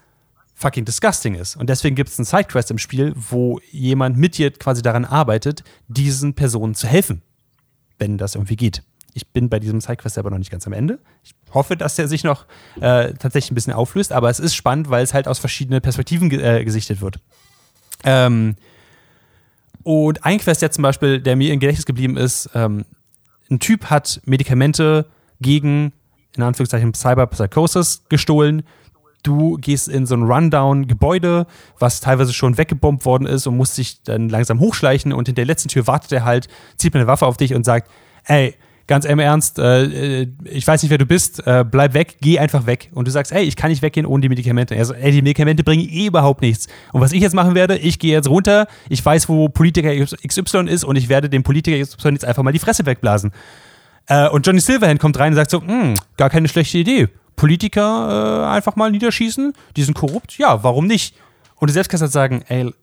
fucking 0.57 0.85
disgusting 0.85 1.35
ist. 1.35 1.55
Und 1.55 1.69
deswegen 1.69 1.95
gibt 1.95 2.09
es 2.09 2.17
einen 2.17 2.25
Sidequest 2.25 2.71
im 2.71 2.79
Spiel, 2.79 3.13
wo 3.15 3.59
jemand 3.71 4.17
mit 4.17 4.39
dir 4.39 4.51
quasi 4.51 4.81
daran 4.81 5.05
arbeitet, 5.05 5.63
diesen 5.87 6.33
Personen 6.33 6.73
zu 6.73 6.87
helfen, 6.87 7.21
wenn 7.99 8.17
das 8.17 8.33
irgendwie 8.33 8.55
geht. 8.55 8.81
Ich 9.13 9.27
bin 9.27 9.49
bei 9.49 9.59
diesem 9.59 9.81
Sidequest 9.81 10.15
selber 10.15 10.31
noch 10.31 10.39
nicht 10.39 10.49
ganz 10.49 10.65
am 10.65 10.73
Ende. 10.73 10.99
Ich 11.23 11.35
hoffe, 11.53 11.77
dass 11.77 11.95
der 11.95 12.07
sich 12.07 12.23
noch 12.23 12.45
äh, 12.81 13.13
tatsächlich 13.13 13.51
ein 13.51 13.55
bisschen 13.55 13.73
auflöst, 13.73 14.11
aber 14.11 14.31
es 14.31 14.39
ist 14.39 14.55
spannend, 14.55 14.89
weil 14.89 15.03
es 15.03 15.13
halt 15.13 15.27
aus 15.27 15.37
verschiedenen 15.37 15.81
Perspektiven 15.81 16.31
äh, 16.31 16.65
gesichtet 16.65 17.01
wird. 17.01 17.19
Ähm, 18.03 18.55
und 19.83 20.25
ein 20.25 20.39
Quest, 20.39 20.63
der 20.63 20.71
zum 20.71 20.81
Beispiel, 20.81 21.21
der 21.21 21.35
mir 21.35 21.53
im 21.53 21.59
Gedächtnis 21.59 21.85
geblieben 21.85 22.17
ist, 22.17 22.49
ähm, 22.55 22.83
ein 23.51 23.59
Typ 23.59 23.85
hat 23.85 24.21
Medikamente 24.25 25.05
gegen, 25.39 25.93
in 26.35 26.41
Anführungszeichen, 26.41 26.95
Cyberpsychosis 26.95 28.03
gestohlen. 28.09 28.63
Du 29.23 29.57
gehst 29.57 29.87
in 29.87 30.05
so 30.05 30.15
ein 30.15 30.23
Rundown-Gebäude, 30.23 31.47
was 31.79 31.99
teilweise 31.99 32.33
schon 32.33 32.57
weggebombt 32.57 33.05
worden 33.05 33.27
ist 33.27 33.47
und 33.47 33.57
musst 33.57 33.77
dich 33.77 34.01
dann 34.03 34.29
langsam 34.29 34.59
hochschleichen 34.59 35.11
und 35.11 35.27
in 35.27 35.35
der 35.35 35.45
letzten 35.45 35.69
Tür 35.69 35.87
wartet 35.87 36.11
er 36.11 36.23
halt, 36.23 36.47
zieht 36.77 36.93
mir 36.93 37.01
eine 37.01 37.07
Waffe 37.07 37.25
auf 37.25 37.37
dich 37.37 37.53
und 37.53 37.65
sagt, 37.65 37.89
ey, 38.25 38.55
ganz 38.87 39.05
im 39.05 39.19
Ernst, 39.19 39.59
äh, 39.59 40.21
äh, 40.21 40.27
ich 40.45 40.65
weiß 40.65 40.81
nicht, 40.81 40.89
wer 40.89 40.97
du 40.97 41.05
bist, 41.05 41.45
äh, 41.45 41.65
bleib 41.69 41.93
weg, 41.93 42.17
geh 42.21 42.39
einfach 42.39 42.65
weg. 42.65 42.89
Und 42.93 43.07
du 43.07 43.11
sagst, 43.11 43.31
ey, 43.33 43.43
ich 43.43 43.55
kann 43.55 43.69
nicht 43.69 43.81
weggehen 43.81 44.05
ohne 44.05 44.21
die 44.21 44.29
Medikamente. 44.29 44.75
Er 44.75 44.85
sagt, 44.85 45.01
ey, 45.01 45.11
die 45.11 45.21
Medikamente 45.21 45.63
bringen 45.63 45.87
eh 45.89 46.07
überhaupt 46.07 46.41
nichts. 46.41 46.67
Und 46.93 47.01
was 47.01 47.11
ich 47.11 47.21
jetzt 47.21 47.35
machen 47.35 47.53
werde, 47.53 47.77
ich 47.77 47.99
gehe 47.99 48.13
jetzt 48.13 48.29
runter, 48.29 48.67
ich 48.89 49.05
weiß, 49.05 49.27
wo 49.27 49.49
Politiker 49.49 49.93
XY 50.25 50.69
ist 50.69 50.85
und 50.85 50.95
ich 50.95 51.09
werde 51.09 51.29
dem 51.29 51.43
Politiker 51.43 51.77
XY 51.77 52.09
jetzt 52.09 52.25
einfach 52.25 52.43
mal 52.43 52.53
die 52.53 52.59
Fresse 52.59 52.85
wegblasen. 52.85 53.31
Äh, 54.07 54.29
und 54.29 54.47
Johnny 54.47 54.61
Silverhand 54.61 54.99
kommt 55.01 55.19
rein 55.19 55.33
und 55.33 55.35
sagt 55.35 55.51
so, 55.51 55.61
"Hm, 55.61 55.95
gar 56.15 56.29
keine 56.29 56.47
schlechte 56.47 56.77
Idee. 56.77 57.09
Politiker 57.37 58.43
äh, 58.43 58.53
einfach 58.53 58.75
mal 58.75 58.91
niederschießen, 58.91 59.53
die 59.77 59.83
sind 59.83 59.93
korrupt, 59.93 60.37
ja, 60.37 60.63
warum 60.63 60.87
nicht? 60.87 61.15
Und 61.55 61.69
du 61.69 61.73
selbst 61.73 61.87
kannst 61.87 62.01
halt 62.01 62.11
sagen, 62.11 62.43
ey, 62.47 62.73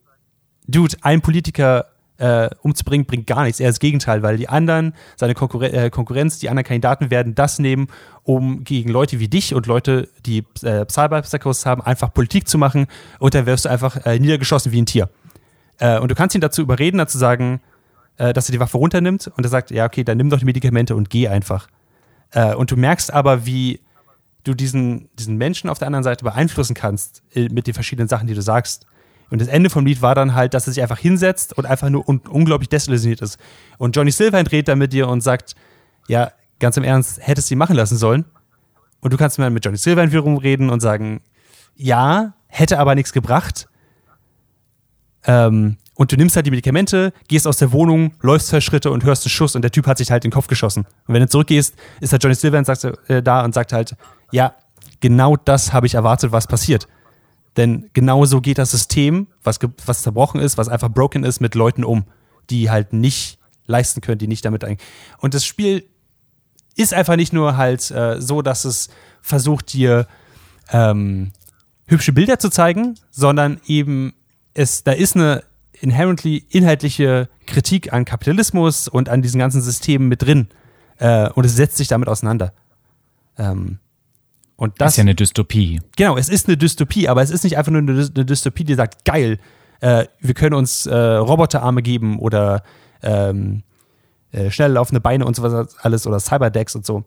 Dude, 0.67 0.97
ein 1.03 1.21
Politiker 1.21 1.87
äh, 2.17 2.49
umzubringen, 2.63 3.05
bringt 3.05 3.27
gar 3.27 3.43
nichts. 3.43 3.61
Eher 3.61 3.69
das 3.69 3.81
Gegenteil, 3.81 4.23
weil 4.23 4.37
die 4.37 4.49
anderen, 4.49 4.95
seine 5.17 5.35
Konkurren 5.35 5.75
äh, 5.75 5.91
Konkurrenz, 5.91 6.39
die 6.39 6.49
anderen 6.49 6.67
Kandidaten 6.67 7.11
werden 7.11 7.35
das 7.35 7.59
nehmen, 7.59 7.89
um 8.23 8.65
gegen 8.65 8.91
Leute 8.91 9.19
wie 9.19 9.29
dich 9.29 9.55
und 9.55 9.67
Leute, 9.67 10.09
die 10.25 10.45
äh, 10.63 10.87
Cyberpsychos 10.89 11.67
haben, 11.67 11.83
einfach 11.83 12.15
Politik 12.15 12.49
zu 12.49 12.57
machen 12.57 12.87
und 13.19 13.35
dann 13.35 13.47
wirst 13.47 13.65
du 13.65 13.69
einfach 13.69 14.07
äh, 14.07 14.19
niedergeschossen 14.19 14.73
wie 14.73 14.81
ein 14.81 14.87
Tier. 14.87 15.11
Äh, 15.79 15.99
und 15.99 16.11
du 16.11 16.15
kannst 16.15 16.35
ihn 16.35 16.41
dazu 16.41 16.63
überreden, 16.63 16.99
dazu 16.99 17.19
sagen, 17.19 17.61
äh, 18.17 18.33
dass 18.33 18.49
er 18.49 18.53
die 18.53 18.61
Waffe 18.61 18.79
runternimmt 18.79 19.31
und 19.37 19.45
er 19.45 19.51
sagt, 19.51 19.73
ja, 19.73 19.85
okay, 19.85 20.05
dann 20.05 20.17
nimm 20.17 20.31
doch 20.31 20.39
die 20.39 20.45
Medikamente 20.45 20.95
und 20.95 21.11
geh 21.11 21.27
einfach. 21.27 21.67
Äh, 22.31 22.55
und 22.55 22.71
du 22.71 22.77
merkst 22.77 23.13
aber, 23.13 23.45
wie 23.45 23.81
du 24.45 24.55
diesen, 24.55 25.09
diesen 25.15 25.37
Menschen 25.37 25.71
auf 25.71 25.79
der 25.79 25.87
anderen 25.87 26.05
Seite 26.05 26.25
beeinflussen 26.25 26.75
kannst 26.75 27.23
äh, 27.35 27.49
mit 27.49 27.67
den 27.67 27.75
verschiedenen 27.75 28.09
Sachen, 28.09 28.27
die 28.27 28.35
du 28.35 28.43
sagst. 28.43 28.87
Und 29.31 29.41
das 29.41 29.49
Ende 29.49 29.71
vom 29.71 29.87
Lied 29.87 30.03
war 30.03 30.15
dann 30.15 30.35
halt, 30.35 30.55
dass 30.55 30.67
er 30.67 30.75
sich 30.75 30.83
einfach 30.83 30.99
hinsetzt 30.99 31.57
und 31.57 31.67
einfach 31.67 31.89
nur 31.89 32.09
un 32.09 32.21
unglaublich 32.29 32.69
desillusioniert 32.69 33.23
ist. 33.23 33.39
Und 33.79 33.97
Johnny 33.97 34.11
Silverhand 34.11 34.53
redet 34.53 34.69
dann 34.69 34.79
mit 34.79 34.93
dir 34.93 35.09
und 35.09 35.23
sagt, 35.23 35.55
ja, 36.07 36.31
ganz 36.61 36.77
im 36.77 36.85
Ernst, 36.85 37.19
hättest 37.21 37.51
du 37.51 37.55
ihn 37.55 37.59
machen 37.59 37.75
lassen 37.75 37.97
sollen. 37.97 38.27
Und 39.01 39.13
du 39.13 39.17
kannst 39.17 39.39
mal 39.39 39.51
mit 39.51 39.65
Johnny 39.65 39.79
Silverhand 39.79 40.13
wiederum 40.13 40.37
reden 40.37 40.71
und 40.71 40.81
sagen, 40.81 41.23
ja, 41.75 42.35
hätte 42.47 42.79
aber 42.79 42.95
nichts 42.95 43.13
gebracht. 43.13 43.67
Ähm, 45.27 45.79
und 45.97 46.11
du 46.11 46.17
nimmst 46.17 46.35
halt 46.37 46.47
die 46.47 46.51
Medikamente, 46.51 47.13
gehst 47.29 47.47
aus 47.47 47.57
der 47.59 47.73
Wohnung, 47.73 48.15
läufst 48.21 48.49
zwei 48.49 48.61
Schritte 48.61 48.91
und 48.91 49.05
hörst 49.05 49.25
einen 49.25 49.31
Schuss 49.31 49.55
und 49.55 49.63
der 49.63 49.71
Typ 49.71 49.87
hat 49.87 49.99
sich 49.99 50.11
halt 50.11 50.25
den 50.25 50.33
Kopf 50.33 50.49
geschossen. 50.49 50.87
Und 51.07 51.15
wenn 51.15 51.23
du 51.23 51.29
zurückgehst, 51.29 51.75
ist 52.01 52.13
halt 52.13 52.23
Johnny 52.23 52.35
Silver 52.35 52.65
sagt, 52.65 52.85
äh, 53.09 53.23
da 53.23 53.45
und 53.45 53.55
sagt 53.55 53.73
halt, 53.73 53.95
ja, 54.35 54.57
genau 54.99 55.37
das 55.37 55.73
habe 55.73 55.87
ich 55.87 55.95
erwartet, 55.95 56.33
was 56.33 56.49
passiert. 56.49 56.89
Denn 57.57 57.89
genau 57.93 58.25
so 58.25 58.41
geht 58.41 58.59
das 58.59 58.73
System, 58.73 59.29
was, 59.45 59.61
was 59.87 60.03
zerbrochen 60.03 60.41
ist, 60.41 60.59
was 60.59 60.69
einfach 60.69 60.89
broken 60.89 61.23
ist, 61.23 61.41
mit 61.41 61.55
Leuten 61.55 61.85
um, 61.85 62.05
die 62.51 62.69
halt 62.69 62.93
nicht 62.93 63.39
leisten 63.67 64.01
können, 64.01 64.19
die 64.19 64.27
nicht 64.27 64.45
damit 64.45 64.65
ein. 64.65 64.79
Und 65.19 65.35
das 65.35 65.45
Spiel 65.45 65.89
ist 66.75 66.93
einfach 66.93 67.15
nicht 67.15 67.33
nur 67.33 67.57
halt 67.57 67.89
äh, 67.93 68.21
so, 68.21 68.43
dass 68.43 68.65
es 68.65 68.89
versucht, 69.23 69.73
dir 69.73 70.09
ähm, 70.73 71.31
hübsche 71.87 72.13
Bilder 72.13 72.41
zu 72.41 72.51
zeigen, 72.51 72.99
sondern 73.13 73.61
eben 73.67 74.15
es, 74.53 74.83
da 74.83 74.91
ist 74.91 75.15
eine 75.15 75.45
inherently 75.81 76.45
inhaltliche 76.49 77.29
Kritik 77.47 77.93
an 77.93 78.05
Kapitalismus 78.05 78.89
und 78.89 79.09
an 79.09 79.23
diesen 79.23 79.39
ganzen 79.39 79.63
Systemen 79.63 80.09
mit 80.09 80.23
drin. 80.23 80.49
Äh, 80.99 81.29
und 81.31 81.47
es 81.47 81.55
setzt 81.55 81.77
sich 81.77 81.87
damit 81.87 82.09
auseinander. 82.09 82.53
Ähm, 83.39 83.79
und 84.57 84.81
das, 84.81 84.93
ist 84.93 84.97
ja 84.99 85.03
eine 85.03 85.15
Dystopie. 85.15 85.81
Genau, 85.97 86.17
es 86.17 86.29
ist 86.29 86.47
eine 86.49 86.57
Dystopie, 86.57 87.09
aber 87.09 87.23
es 87.23 87.31
ist 87.31 87.45
nicht 87.45 87.59
einfach 87.59 87.73
nur 87.73 87.81
eine, 87.83 87.93
eine 87.93 88.25
Dystopie, 88.25 88.65
die 88.65 88.75
sagt, 88.75 89.05
geil, 89.05 89.39
äh, 89.81 90.07
wir 90.21 90.35
können 90.35 90.55
uns 90.55 90.87
äh, 90.87 90.95
Roboterarme 90.97 91.83
geben 91.83 92.19
oder 92.19 92.63
ähm, 93.03 93.63
äh, 94.33 94.51
schnell 94.51 94.73
laufende 94.73 95.01
Beine 95.01 95.25
und 95.27 95.35
so 95.37 95.43
was 95.43 95.77
alles 95.79 96.07
oder 96.07 96.21
Cyberdecks 96.21 96.75
und 96.77 96.87
so. 96.87 97.05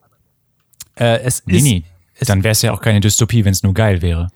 Äh, 0.95 1.20
es 1.22 1.43
Nee, 1.45 1.58
ist, 1.58 1.64
nee. 1.64 1.84
es- 2.20 2.28
Dann 2.28 2.43
wäre 2.43 2.52
es 2.52 2.62
ja 2.62 2.74
auch 2.74 2.82
keine 2.82 3.00
Dystopie, 3.00 3.45
wenn 3.45 3.52
es 3.54 3.64
nur 3.64 3.74
geil 3.74 4.02
wäre. 4.02 4.28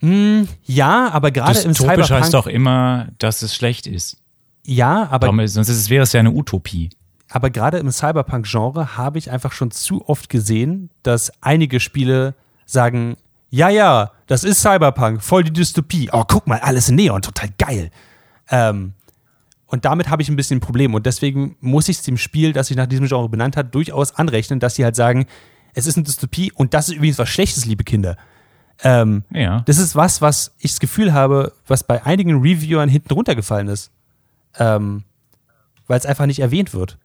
Mh, 0.00 0.46
ja, 0.64 1.10
aber 1.12 1.30
gerade 1.30 1.60
im 1.60 1.74
Cyberpunk. 1.74 2.10
heißt 2.10 2.34
doch 2.34 2.46
immer, 2.48 3.08
dass 3.18 3.42
es 3.42 3.54
schlecht 3.54 3.86
ist. 3.86 4.16
ja, 4.64 5.06
aber 5.10 5.26
Darum, 5.28 5.46
sonst 5.46 5.90
wäre 5.90 6.02
es 6.02 6.12
ja 6.12 6.20
eine 6.20 6.32
Utopie. 6.32 6.90
Aber 7.32 7.50
gerade 7.50 7.78
im 7.78 7.90
Cyberpunk-Genre 7.90 8.96
habe 8.96 9.18
ich 9.18 9.30
einfach 9.30 9.52
schon 9.52 9.70
zu 9.70 10.06
oft 10.08 10.28
gesehen, 10.28 10.90
dass 11.02 11.32
einige 11.40 11.80
Spiele 11.80 12.34
sagen, 12.66 13.16
ja, 13.50 13.68
ja, 13.68 14.12
das 14.26 14.44
ist 14.44 14.60
Cyberpunk, 14.62 15.22
voll 15.22 15.44
die 15.44 15.52
Dystopie. 15.52 16.08
Oh, 16.12 16.24
guck 16.26 16.46
mal, 16.46 16.60
alles 16.60 16.88
in 16.88 16.96
Neon, 16.96 17.22
total 17.22 17.50
geil. 17.58 17.90
Ähm, 18.50 18.92
und 19.66 19.84
damit 19.84 20.08
habe 20.10 20.22
ich 20.22 20.28
ein 20.28 20.36
bisschen 20.36 20.58
ein 20.58 20.60
Problem. 20.60 20.94
Und 20.94 21.06
deswegen 21.06 21.56
muss 21.60 21.88
ich 21.88 21.98
es 21.98 22.02
dem 22.02 22.16
Spiel, 22.18 22.52
das 22.52 22.68
sich 22.68 22.76
nach 22.76 22.86
diesem 22.86 23.06
Genre 23.06 23.28
benannt 23.28 23.56
hat, 23.56 23.74
durchaus 23.74 24.14
anrechnen, 24.16 24.60
dass 24.60 24.74
sie 24.74 24.84
halt 24.84 24.96
sagen, 24.96 25.26
es 25.74 25.86
ist 25.86 25.96
eine 25.96 26.04
Dystopie 26.04 26.52
und 26.52 26.74
das 26.74 26.88
ist 26.88 26.94
übrigens 26.96 27.18
was 27.18 27.28
Schlechtes, 27.30 27.64
liebe 27.64 27.84
Kinder. 27.84 28.16
Ähm, 28.84 29.24
Ja. 29.30 29.60
das 29.66 29.78
ist 29.78 29.94
was, 29.96 30.20
was 30.20 30.54
ich 30.58 30.72
das 30.72 30.80
Gefühl 30.80 31.12
habe, 31.12 31.52
was 31.66 31.84
bei 31.84 32.04
einigen 32.04 32.40
Reviewern 32.40 32.88
hinten 32.88 33.12
runtergefallen 33.14 33.68
ist. 33.68 33.90
Ähm, 34.58 35.04
weil 35.86 35.98
es 35.98 36.06
einfach 36.06 36.26
nicht 36.26 36.40
erwähnt 36.40 36.74
wird. 36.74 36.98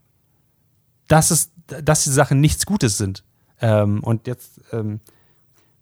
Dass, 1.07 1.31
es, 1.31 1.51
dass 1.67 2.03
die 2.03 2.11
Sachen 2.11 2.39
nichts 2.39 2.65
Gutes 2.65 2.97
sind. 2.97 3.23
Ähm, 3.61 4.03
und 4.03 4.27
jetzt, 4.27 4.61
ähm, 4.71 4.99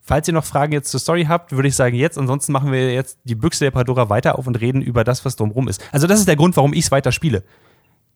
falls 0.01 0.27
ihr 0.27 0.33
noch 0.33 0.45
Fragen 0.45 0.71
jetzt 0.71 0.91
zur 0.91 0.99
Story 0.99 1.25
habt, 1.27 1.51
würde 1.51 1.67
ich 1.67 1.75
sagen 1.75 1.95
jetzt. 1.95 2.17
Ansonsten 2.17 2.51
machen 2.51 2.71
wir 2.71 2.93
jetzt 2.93 3.17
die 3.23 3.35
Büchse 3.35 3.65
der 3.65 3.71
Pandora 3.71 4.09
weiter 4.09 4.37
auf 4.37 4.47
und 4.47 4.59
reden 4.59 4.81
über 4.81 5.03
das, 5.03 5.25
was 5.25 5.35
drumherum 5.35 5.67
ist. 5.67 5.83
Also, 5.91 6.07
das 6.07 6.19
ist 6.19 6.27
der 6.27 6.35
Grund, 6.35 6.55
warum 6.55 6.73
ich 6.73 6.85
es 6.85 6.91
weiter 6.91 7.11
spiele. 7.11 7.43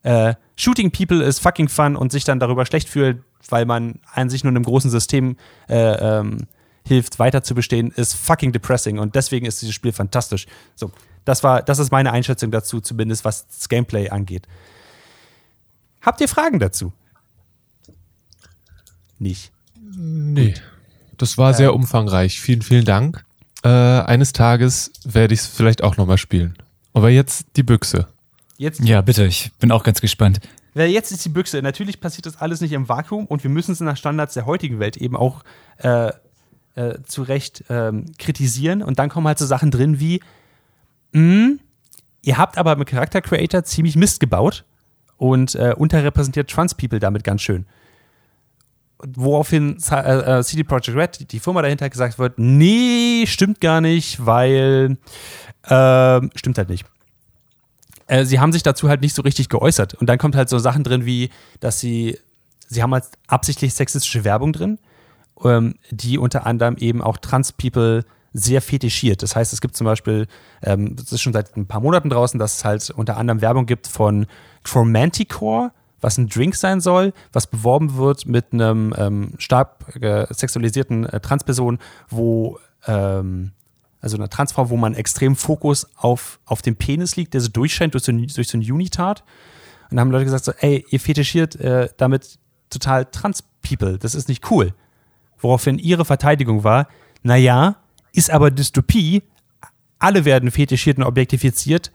Äh, 0.04 0.36
Shooting 0.56 0.92
People 0.92 1.24
ist 1.24 1.40
fucking 1.40 1.68
fun 1.68 1.96
und 1.96 2.12
sich 2.12 2.24
dann 2.24 2.40
darüber 2.40 2.66
schlecht 2.66 2.88
fühlt, 2.88 3.22
weil 3.50 3.66
man 3.66 4.00
an 4.14 4.30
sich 4.30 4.44
nur 4.44 4.52
in 4.52 4.56
einem 4.56 4.66
großen 4.66 4.90
System 4.90 5.36
äh, 5.68 6.20
ähm, 6.20 6.48
hilft, 6.86 7.20
weiter 7.20 7.44
zu 7.44 7.54
bestehen, 7.54 7.92
ist 7.92 8.14
fucking 8.14 8.52
depressing 8.52 9.00
und 9.00 9.16
deswegen 9.16 9.46
ist 9.46 9.62
dieses 9.62 9.76
Spiel 9.76 9.92
fantastisch. 9.92 10.48
So, 10.76 10.92
das 11.26 11.44
war, 11.44 11.62
das 11.62 11.80
ist 11.80 11.92
meine 11.92 12.12
Einschätzung 12.12 12.52
dazu, 12.52 12.80
zumindest 12.80 13.26
was 13.26 13.48
das 13.48 13.70
Gameplay 13.70 14.10
angeht. 14.10 14.48
Habt 16.02 16.22
ihr 16.22 16.30
Fragen 16.30 16.60
dazu? 16.60 16.94
Nicht. 19.20 19.52
Nee. 19.96 20.54
Das 21.18 21.38
war 21.38 21.54
sehr 21.54 21.74
umfangreich. 21.74 22.40
Vielen, 22.40 22.62
vielen 22.62 22.86
Dank. 22.86 23.26
Äh, 23.64 23.68
eines 23.68 24.32
Tages 24.32 24.92
werde 25.04 25.34
ich 25.34 25.42
es 25.42 25.48
vielleicht 25.48 25.84
auch 25.84 25.98
nochmal 25.98 26.18
spielen. 26.18 26.56
Aber 26.94 27.10
jetzt 27.10 27.46
die 27.58 27.64
Büchse. 27.64 28.08
Jetzt, 28.58 28.80
Ja, 28.82 29.02
bitte, 29.02 29.26
ich 29.26 29.52
bin 29.60 29.72
auch 29.72 29.84
ganz 29.84 30.02
gespannt. 30.02 30.40
Jetzt 30.76 31.12
ist 31.12 31.26
die 31.26 31.30
Büchse. 31.30 31.62
Natürlich 31.62 32.00
passiert 32.00 32.26
das 32.26 32.38
alles 32.38 32.62
nicht 32.62 32.72
im 32.72 32.88
Vakuum 32.88 33.26
und 33.26 33.44
wir 33.44 33.50
müssen 33.50 33.72
es 33.72 33.80
nach 33.82 33.98
Standards 33.98 34.34
der 34.34 34.46
heutigen 34.46 34.80
Welt 34.80 34.96
eben 34.96 35.18
auch 35.18 35.44
äh, 35.78 36.12
äh, 36.76 37.02
zu 37.06 37.24
Recht 37.24 37.66
ähm, 37.70 38.06
kritisieren. 38.18 38.82
Und 38.82 39.00
dann 39.00 39.10
kommen 39.10 39.28
halt 39.28 39.40
so 39.40 39.46
Sachen 39.46 39.72
drin 39.72 40.00
wie, 40.00 40.22
mh, 41.12 41.58
ihr 42.22 42.38
habt 42.38 42.58
aber 42.58 42.76
mit 42.78 42.88
Charakter 42.88 43.22
Creator 43.22 43.64
ziemlich 43.64 43.96
Mist 43.98 44.20
gebaut 44.22 44.64
und 45.18 45.56
äh, 45.56 45.74
unterrepräsentiert 45.76 46.50
Trans 46.50 46.76
People 46.76 47.00
damit 47.00 47.24
ganz 47.26 47.42
schön. 47.42 47.66
Woraufhin 49.16 49.78
äh, 49.92 50.40
äh, 50.40 50.44
CD 50.44 50.64
Projekt 50.64 50.90
Red, 50.90 51.32
die- 51.32 51.40
Firma 51.40 51.62
dahinter, 51.62 51.90
gesagt 51.90 52.20
wird, 52.20 52.34
nee, 52.38 53.26
stimmt 53.28 53.62
gar 53.62 53.80
nicht, 53.82 54.26
weil 54.26 54.98
ähm, 55.70 56.30
stimmt 56.36 56.58
halt 56.58 56.70
nicht 56.70 56.86
äh, 58.08 58.26
sie 58.26 58.40
haben 58.40 58.52
sich 58.52 58.64
dazu 58.64 58.90
halt 58.90 59.02
nicht 59.02 59.16
so 59.16 59.22
richtig 59.22 59.50
geäußert. 59.50 59.94
Und 59.94 60.08
dann 60.08 60.18
kommt 60.18 60.36
halt 60.36 60.50
so 60.50 60.58
Sachen 60.58 60.84
drin 60.84 61.06
wie, 61.06 61.30
dass 61.60 61.80
sie, 61.80 62.18
sie 62.68 62.82
haben 62.82 62.92
halt 62.94 63.06
absichtlich 63.28 63.74
sexistische 63.76 64.24
Werbung 64.24 64.52
drin, 64.52 64.80
ähm, 65.44 65.76
die 65.92 66.18
unter 66.18 66.46
anderem 66.48 66.76
eben 66.78 67.02
auch 67.04 67.18
Trans-People 67.18 68.04
sehr 68.34 68.62
fetischiert. 68.62 69.22
Das 69.22 69.36
heißt, 69.36 69.54
es 69.54 69.62
gibt 69.62 69.76
zum 69.78 69.86
Beispiel, 69.86 70.28
ähm, 70.64 70.96
das 70.96 71.12
ist 71.12 71.22
schon 71.22 71.34
seit 71.34 71.56
ein 71.56 71.68
paar 71.68 71.82
Monaten 71.82 72.10
draußen, 72.10 72.40
dass 72.40 72.58
es 72.58 72.66
halt 72.66 72.90
unter 72.90 73.16
anderem 73.18 73.42
Werbung 73.42 73.66
gibt 73.68 73.88
von 73.88 74.26
Chromanticore, 74.64 75.72
was 76.02 76.18
ein 76.18 76.28
Drink 76.28 76.56
sein 76.56 76.82
soll, 76.82 77.14
was 77.32 77.48
beworben 77.48 77.96
wird 77.96 78.26
mit 78.26 78.54
einem 78.54 78.94
ähm, 78.98 79.34
stark 79.38 79.96
äh, 80.02 80.26
sexualisierten 80.34 81.06
äh, 81.06 81.20
Transperson, 81.20 81.80
wo 82.10 82.60
ähm, 82.88 83.52
also 84.02 84.18
einer 84.18 84.30
Transfrau, 84.30 84.70
wo 84.70 84.78
man 84.78 84.94
extrem 84.94 85.36
Fokus 85.36 85.88
auf, 85.98 86.40
auf 86.46 86.62
den 86.62 86.76
Penis 86.76 87.16
liegt, 87.16 87.34
der 87.34 87.42
so 87.42 87.50
durchscheint 87.50 87.94
durch 87.94 88.04
so, 88.04 88.12
durch 88.12 88.48
so 88.48 88.58
ein 88.58 88.62
Unitat. 88.62 89.24
Und 89.90 89.98
da 89.98 90.02
haben 90.02 90.12
Leute 90.12 90.26
gesagt 90.26 90.46
so, 90.46 90.54
ey, 90.60 90.86
ihr 90.90 91.00
fetischiert 91.00 91.56
äh, 91.58 91.90
damit 91.98 92.40
total 92.70 93.06
Trans-People, 93.06 93.98
das 93.98 94.16
ist 94.16 94.30
nicht 94.30 94.50
cool. 94.52 94.74
Woraufhin 95.40 95.80
ihre 95.80 96.06
Verteidigung 96.06 96.64
war, 96.64 96.88
naja, 97.24 97.78
ist 98.14 98.30
aber 98.30 98.52
Dystopie, 98.52 99.24
alle 99.98 100.26
werden 100.26 100.52
fetischiert 100.52 100.98
und 100.98 101.04
objektifiziert, 101.04 101.92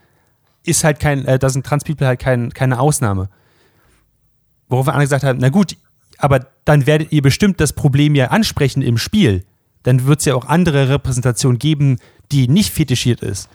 ist 0.64 0.84
halt 0.84 1.00
kein, 1.00 1.24
äh, 1.26 1.38
da 1.38 1.48
sind 1.48 1.64
Trans-People 1.64 2.06
halt 2.06 2.20
kein, 2.20 2.52
keine 2.52 2.80
Ausnahme. 2.80 3.28
Worauf 4.68 4.88
andere 4.88 5.04
gesagt 5.04 5.24
haben, 5.24 5.38
na 5.40 5.48
gut, 5.48 5.76
aber 6.18 6.46
dann 6.64 6.86
werdet 6.86 7.12
ihr 7.12 7.22
bestimmt 7.22 7.60
das 7.60 7.72
Problem 7.72 8.14
ja 8.14 8.28
ansprechen 8.28 8.82
im 8.82 8.98
Spiel. 8.98 9.44
Dann 9.82 10.06
wird 10.06 10.20
es 10.20 10.24
ja 10.24 10.34
auch 10.34 10.46
andere 10.46 10.88
Repräsentationen 10.88 11.58
geben, 11.58 11.98
die 12.32 12.48
nicht 12.48 12.72
fetischiert 12.72 13.20
ist. 13.20 13.48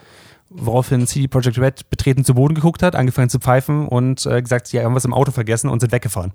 Woraufhin 0.49 1.05
CD 1.07 1.27
Projekt 1.27 1.59
Red 1.59 1.89
betreten 1.89 2.25
zu 2.25 2.33
Boden 2.33 2.55
geguckt 2.55 2.81
hat, 2.81 2.95
angefangen 2.95 3.29
zu 3.29 3.39
pfeifen 3.39 3.87
und 3.87 4.25
äh, 4.25 4.41
gesagt, 4.41 4.71
ja, 4.71 4.83
haben 4.83 4.95
was 4.95 5.05
im 5.05 5.13
Auto 5.13 5.31
vergessen 5.31 5.69
und 5.69 5.79
sind 5.79 5.91
weggefahren. 5.91 6.31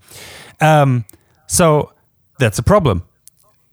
Ähm, 0.61 1.05
so, 1.47 1.91
that's 2.39 2.59
a 2.59 2.63
problem. 2.63 3.03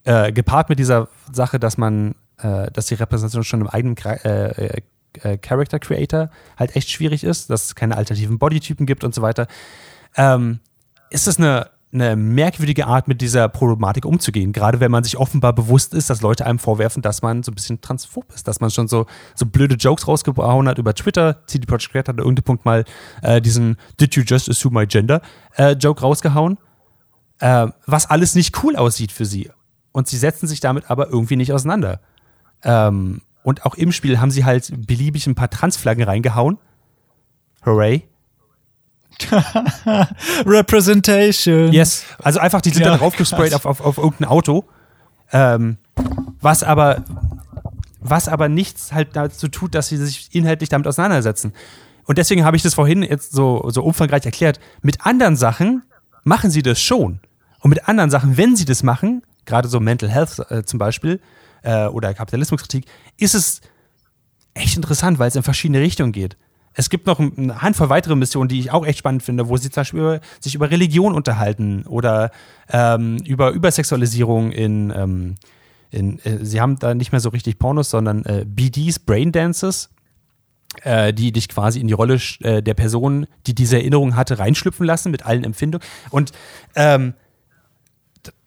Äh, 0.03 0.31
gepaart 0.31 0.69
mit 0.69 0.79
dieser 0.79 1.09
Sache, 1.31 1.59
dass 1.59 1.77
man, 1.77 2.15
äh, 2.39 2.71
dass 2.71 2.87
die 2.87 2.95
Repräsentation 2.95 3.43
schon 3.43 3.61
im 3.61 3.67
eigenen 3.67 3.95
äh, 3.97 4.47
äh, 4.49 4.81
äh, 5.21 5.37
Character 5.37 5.79
Creator 5.79 6.29
halt 6.57 6.75
echt 6.75 6.89
schwierig 6.89 7.23
ist, 7.23 7.49
dass 7.49 7.65
es 7.65 7.75
keine 7.75 7.97
alternativen 7.97 8.39
Bodytypen 8.39 8.85
gibt 8.85 9.03
und 9.03 9.13
so 9.13 9.21
weiter. 9.21 9.47
Ähm, 10.15 10.59
ist 11.11 11.27
das 11.27 11.37
eine, 11.37 11.69
eine 11.93 12.15
merkwürdige 12.15 12.87
Art, 12.87 13.07
mit 13.07 13.21
dieser 13.21 13.49
Problematik 13.49 14.05
umzugehen. 14.05 14.53
Gerade 14.53 14.79
wenn 14.79 14.91
man 14.91 15.03
sich 15.03 15.17
offenbar 15.17 15.53
bewusst 15.53 15.93
ist, 15.93 16.09
dass 16.09 16.21
Leute 16.21 16.45
einem 16.45 16.57
vorwerfen, 16.57 17.01
dass 17.01 17.21
man 17.21 17.43
so 17.43 17.51
ein 17.51 17.55
bisschen 17.55 17.81
transphob 17.81 18.33
ist, 18.33 18.47
dass 18.47 18.61
man 18.61 18.71
schon 18.71 18.87
so, 18.87 19.05
so 19.35 19.45
blöde 19.45 19.75
Jokes 19.75 20.07
rausgehauen 20.07 20.67
hat 20.67 20.77
über 20.77 20.95
Twitter. 20.95 21.45
CD 21.47 21.65
Projekt 21.65 21.93
Red 21.93 22.07
hat 22.07 22.15
an 22.15 22.19
irgendeinem 22.19 22.45
Punkt 22.45 22.65
mal 22.65 22.85
äh, 23.21 23.41
diesen 23.41 23.77
Did 23.99 24.15
you 24.15 24.23
just 24.25 24.49
assume 24.49 24.79
my 24.79 24.87
gender 24.87 25.21
äh, 25.57 25.73
Joke 25.73 26.01
rausgehauen, 26.01 26.57
äh, 27.39 27.67
was 27.85 28.09
alles 28.09 28.35
nicht 28.35 28.63
cool 28.63 28.77
aussieht 28.77 29.11
für 29.11 29.25
sie. 29.25 29.51
Und 29.91 30.07
sie 30.07 30.17
setzen 30.17 30.47
sich 30.47 30.61
damit 30.61 30.89
aber 30.89 31.09
irgendwie 31.09 31.35
nicht 31.35 31.51
auseinander. 31.51 31.99
Ähm, 32.63 33.21
und 33.43 33.65
auch 33.65 33.75
im 33.75 33.91
Spiel 33.91 34.19
haben 34.21 34.31
sie 34.31 34.45
halt 34.45 34.71
beliebig 34.87 35.27
ein 35.27 35.35
paar 35.35 35.49
Transflaggen 35.49 36.03
reingehauen. 36.03 36.57
Hooray. 37.65 38.07
Representation. 40.45 41.71
Yes. 41.71 42.05
Also 42.21 42.39
einfach, 42.39 42.61
die 42.61 42.69
sind 42.69 42.83
Ja, 42.83 42.91
da 42.91 42.97
draufgesprayt 42.97 43.51
krass. 43.51 43.65
auf, 43.65 43.79
auf, 43.81 43.97
auf 43.97 44.03
irgendein 44.03 44.29
Auto. 44.29 44.65
Ähm, 45.31 45.77
was 46.41 46.63
aber, 46.63 47.03
was 47.99 48.27
aber 48.27 48.49
nichts 48.49 48.91
halt 48.91 49.15
dazu 49.15 49.47
tut, 49.47 49.75
dass 49.75 49.87
sie 49.87 49.97
sich 49.97 50.33
inhaltlich 50.33 50.69
damit 50.69 50.87
auseinandersetzen. 50.87 51.53
Und 52.05 52.17
deswegen 52.17 52.43
habe 52.43 52.57
ich 52.57 52.63
das 52.63 52.73
vorhin 52.73 53.03
jetzt 53.03 53.31
so, 53.31 53.69
so 53.69 53.83
umfangreich 53.83 54.25
erklärt. 54.25 54.59
Mit 54.81 55.05
anderen 55.05 55.35
Sachen 55.35 55.83
machen 56.23 56.49
sie 56.51 56.63
das 56.63 56.81
schon. 56.81 57.19
Und 57.59 57.69
mit 57.69 57.87
anderen 57.87 58.09
Sachen, 58.09 58.37
wenn 58.37 58.55
sie 58.55 58.65
das 58.65 58.83
machen, 58.83 59.21
gerade 59.45 59.67
so 59.67 59.79
Mental 59.79 60.09
Health 60.09 60.39
äh, 60.49 60.63
zum 60.63 60.79
Beispiel, 60.79 61.21
äh, 61.63 61.85
oder 61.85 62.13
Kapitalismuskritik, 62.13 62.85
ist 63.17 63.35
es 63.35 63.61
echt 64.53 64.75
interessant, 64.75 65.19
weil 65.19 65.27
es 65.27 65.35
in 65.35 65.43
verschiedene 65.43 65.79
Richtungen 65.79 66.11
geht. 66.11 66.37
Es 66.73 66.89
gibt 66.89 67.05
noch 67.05 67.19
eine 67.19 67.61
Handvoll 67.61 67.89
weitere 67.89 68.15
Missionen, 68.15 68.47
die 68.47 68.59
ich 68.59 68.71
auch 68.71 68.85
echt 68.85 68.99
spannend 68.99 69.23
finde, 69.23 69.49
wo 69.49 69.57
sie 69.57 69.69
zum 69.69 69.81
Beispiel 69.81 69.99
über, 69.99 70.21
sich 70.39 70.55
über 70.55 70.71
Religion 70.71 71.13
unterhalten 71.13 71.83
oder 71.85 72.31
ähm, 72.69 73.17
über 73.25 73.51
Übersexualisierung 73.51 74.51
in, 74.51 74.93
ähm, 74.95 75.35
in 75.89 76.19
äh, 76.19 76.43
sie 76.45 76.61
haben 76.61 76.79
da 76.79 76.93
nicht 76.93 77.11
mehr 77.11 77.19
so 77.19 77.29
richtig 77.29 77.59
Pornos, 77.59 77.89
sondern 77.89 78.23
äh, 78.23 78.45
BDs, 78.47 78.99
Braindances, 78.99 79.89
äh, 80.83 81.13
die 81.13 81.33
dich 81.33 81.49
quasi 81.49 81.81
in 81.81 81.87
die 81.87 81.93
Rolle 81.93 82.19
äh, 82.39 82.63
der 82.63 82.73
Person, 82.73 83.27
die 83.47 83.53
diese 83.53 83.75
Erinnerung 83.77 84.15
hatte, 84.15 84.39
reinschlüpfen 84.39 84.85
lassen 84.85 85.11
mit 85.11 85.25
allen 85.25 85.43
Empfindungen. 85.43 85.85
Und 86.09 86.31
ähm, 86.75 87.13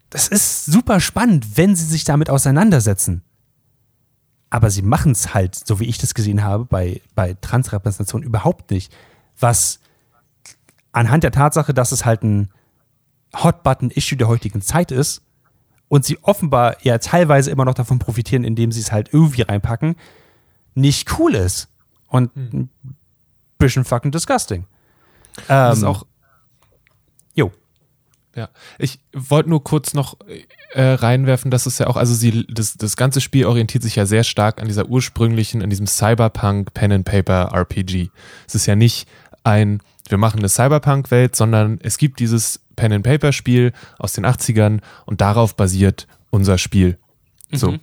das 0.08 0.28
ist 0.28 0.64
super 0.64 1.00
spannend, 1.00 1.58
wenn 1.58 1.76
sie 1.76 1.84
sich 1.84 2.04
damit 2.04 2.30
auseinandersetzen 2.30 3.22
aber 4.54 4.70
sie 4.70 4.82
machen 4.82 5.10
es 5.10 5.34
halt, 5.34 5.56
so 5.56 5.80
wie 5.80 5.84
ich 5.86 5.98
das 5.98 6.14
gesehen 6.14 6.44
habe, 6.44 6.64
bei, 6.64 7.00
bei 7.16 7.34
Transrepräsentation 7.40 8.22
überhaupt 8.22 8.70
nicht. 8.70 8.94
Was 9.40 9.80
anhand 10.92 11.24
der 11.24 11.32
Tatsache, 11.32 11.74
dass 11.74 11.90
es 11.90 12.04
halt 12.04 12.22
ein 12.22 12.50
Hot-Button-Issue 13.34 14.16
der 14.16 14.28
heutigen 14.28 14.62
Zeit 14.62 14.92
ist 14.92 15.22
und 15.88 16.04
sie 16.04 16.22
offenbar 16.22 16.76
ja 16.82 16.98
teilweise 16.98 17.50
immer 17.50 17.64
noch 17.64 17.74
davon 17.74 17.98
profitieren, 17.98 18.44
indem 18.44 18.70
sie 18.70 18.78
es 18.78 18.92
halt 18.92 19.12
irgendwie 19.12 19.42
reinpacken, 19.42 19.96
nicht 20.76 21.18
cool 21.18 21.34
ist. 21.34 21.66
Und 22.06 22.32
hm. 22.36 22.70
ein 22.84 22.96
bisschen 23.58 23.84
fucking 23.84 24.12
disgusting. 24.12 24.66
Das 25.48 25.78
ist 25.78 25.82
ähm, 25.82 25.88
auch. 25.88 26.06
Ja, 28.36 28.48
ich 28.78 28.98
wollte 29.12 29.48
nur 29.48 29.62
kurz 29.62 29.94
noch 29.94 30.16
äh, 30.72 30.82
reinwerfen, 30.82 31.50
dass 31.50 31.66
es 31.66 31.78
ja 31.78 31.86
auch, 31.86 31.96
also 31.96 32.14
sie, 32.14 32.46
das, 32.48 32.74
das 32.76 32.96
ganze 32.96 33.20
Spiel 33.20 33.46
orientiert 33.46 33.84
sich 33.84 33.94
ja 33.94 34.06
sehr 34.06 34.24
stark 34.24 34.60
an 34.60 34.66
dieser 34.66 34.86
ursprünglichen, 34.86 35.62
an 35.62 35.70
diesem 35.70 35.86
Cyberpunk 35.86 36.74
Pen 36.74 36.92
and 36.92 37.04
Paper 37.04 37.52
RPG. 37.52 38.10
Es 38.46 38.56
ist 38.56 38.66
ja 38.66 38.74
nicht 38.74 39.06
ein, 39.44 39.80
wir 40.08 40.18
machen 40.18 40.40
eine 40.40 40.48
Cyberpunk-Welt, 40.48 41.36
sondern 41.36 41.78
es 41.82 41.96
gibt 41.96 42.18
dieses 42.18 42.60
Pen 42.74 42.92
and 42.92 43.04
Paper 43.04 43.32
Spiel 43.32 43.72
aus 43.98 44.14
den 44.14 44.26
80ern 44.26 44.80
und 45.06 45.20
darauf 45.20 45.54
basiert 45.54 46.08
unser 46.30 46.58
Spiel. 46.58 46.98
So. 47.52 47.72
Mhm. 47.72 47.80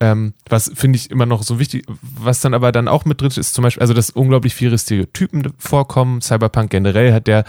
Ähm, 0.00 0.34
was 0.48 0.72
finde 0.74 0.96
ich 0.96 1.12
immer 1.12 1.26
noch 1.26 1.44
so 1.44 1.60
wichtig, 1.60 1.86
was 2.00 2.40
dann 2.40 2.54
aber 2.54 2.72
dann 2.72 2.88
auch 2.88 3.04
mit 3.04 3.20
drin 3.20 3.30
ist, 3.36 3.54
zum 3.54 3.62
Beispiel, 3.62 3.82
also 3.82 3.94
dass 3.94 4.10
unglaublich 4.10 4.52
viele 4.52 4.76
Stereotypen 4.76 5.52
vorkommen. 5.58 6.20
Cyberpunk 6.20 6.70
generell 6.70 7.12
hat 7.12 7.28
der 7.28 7.44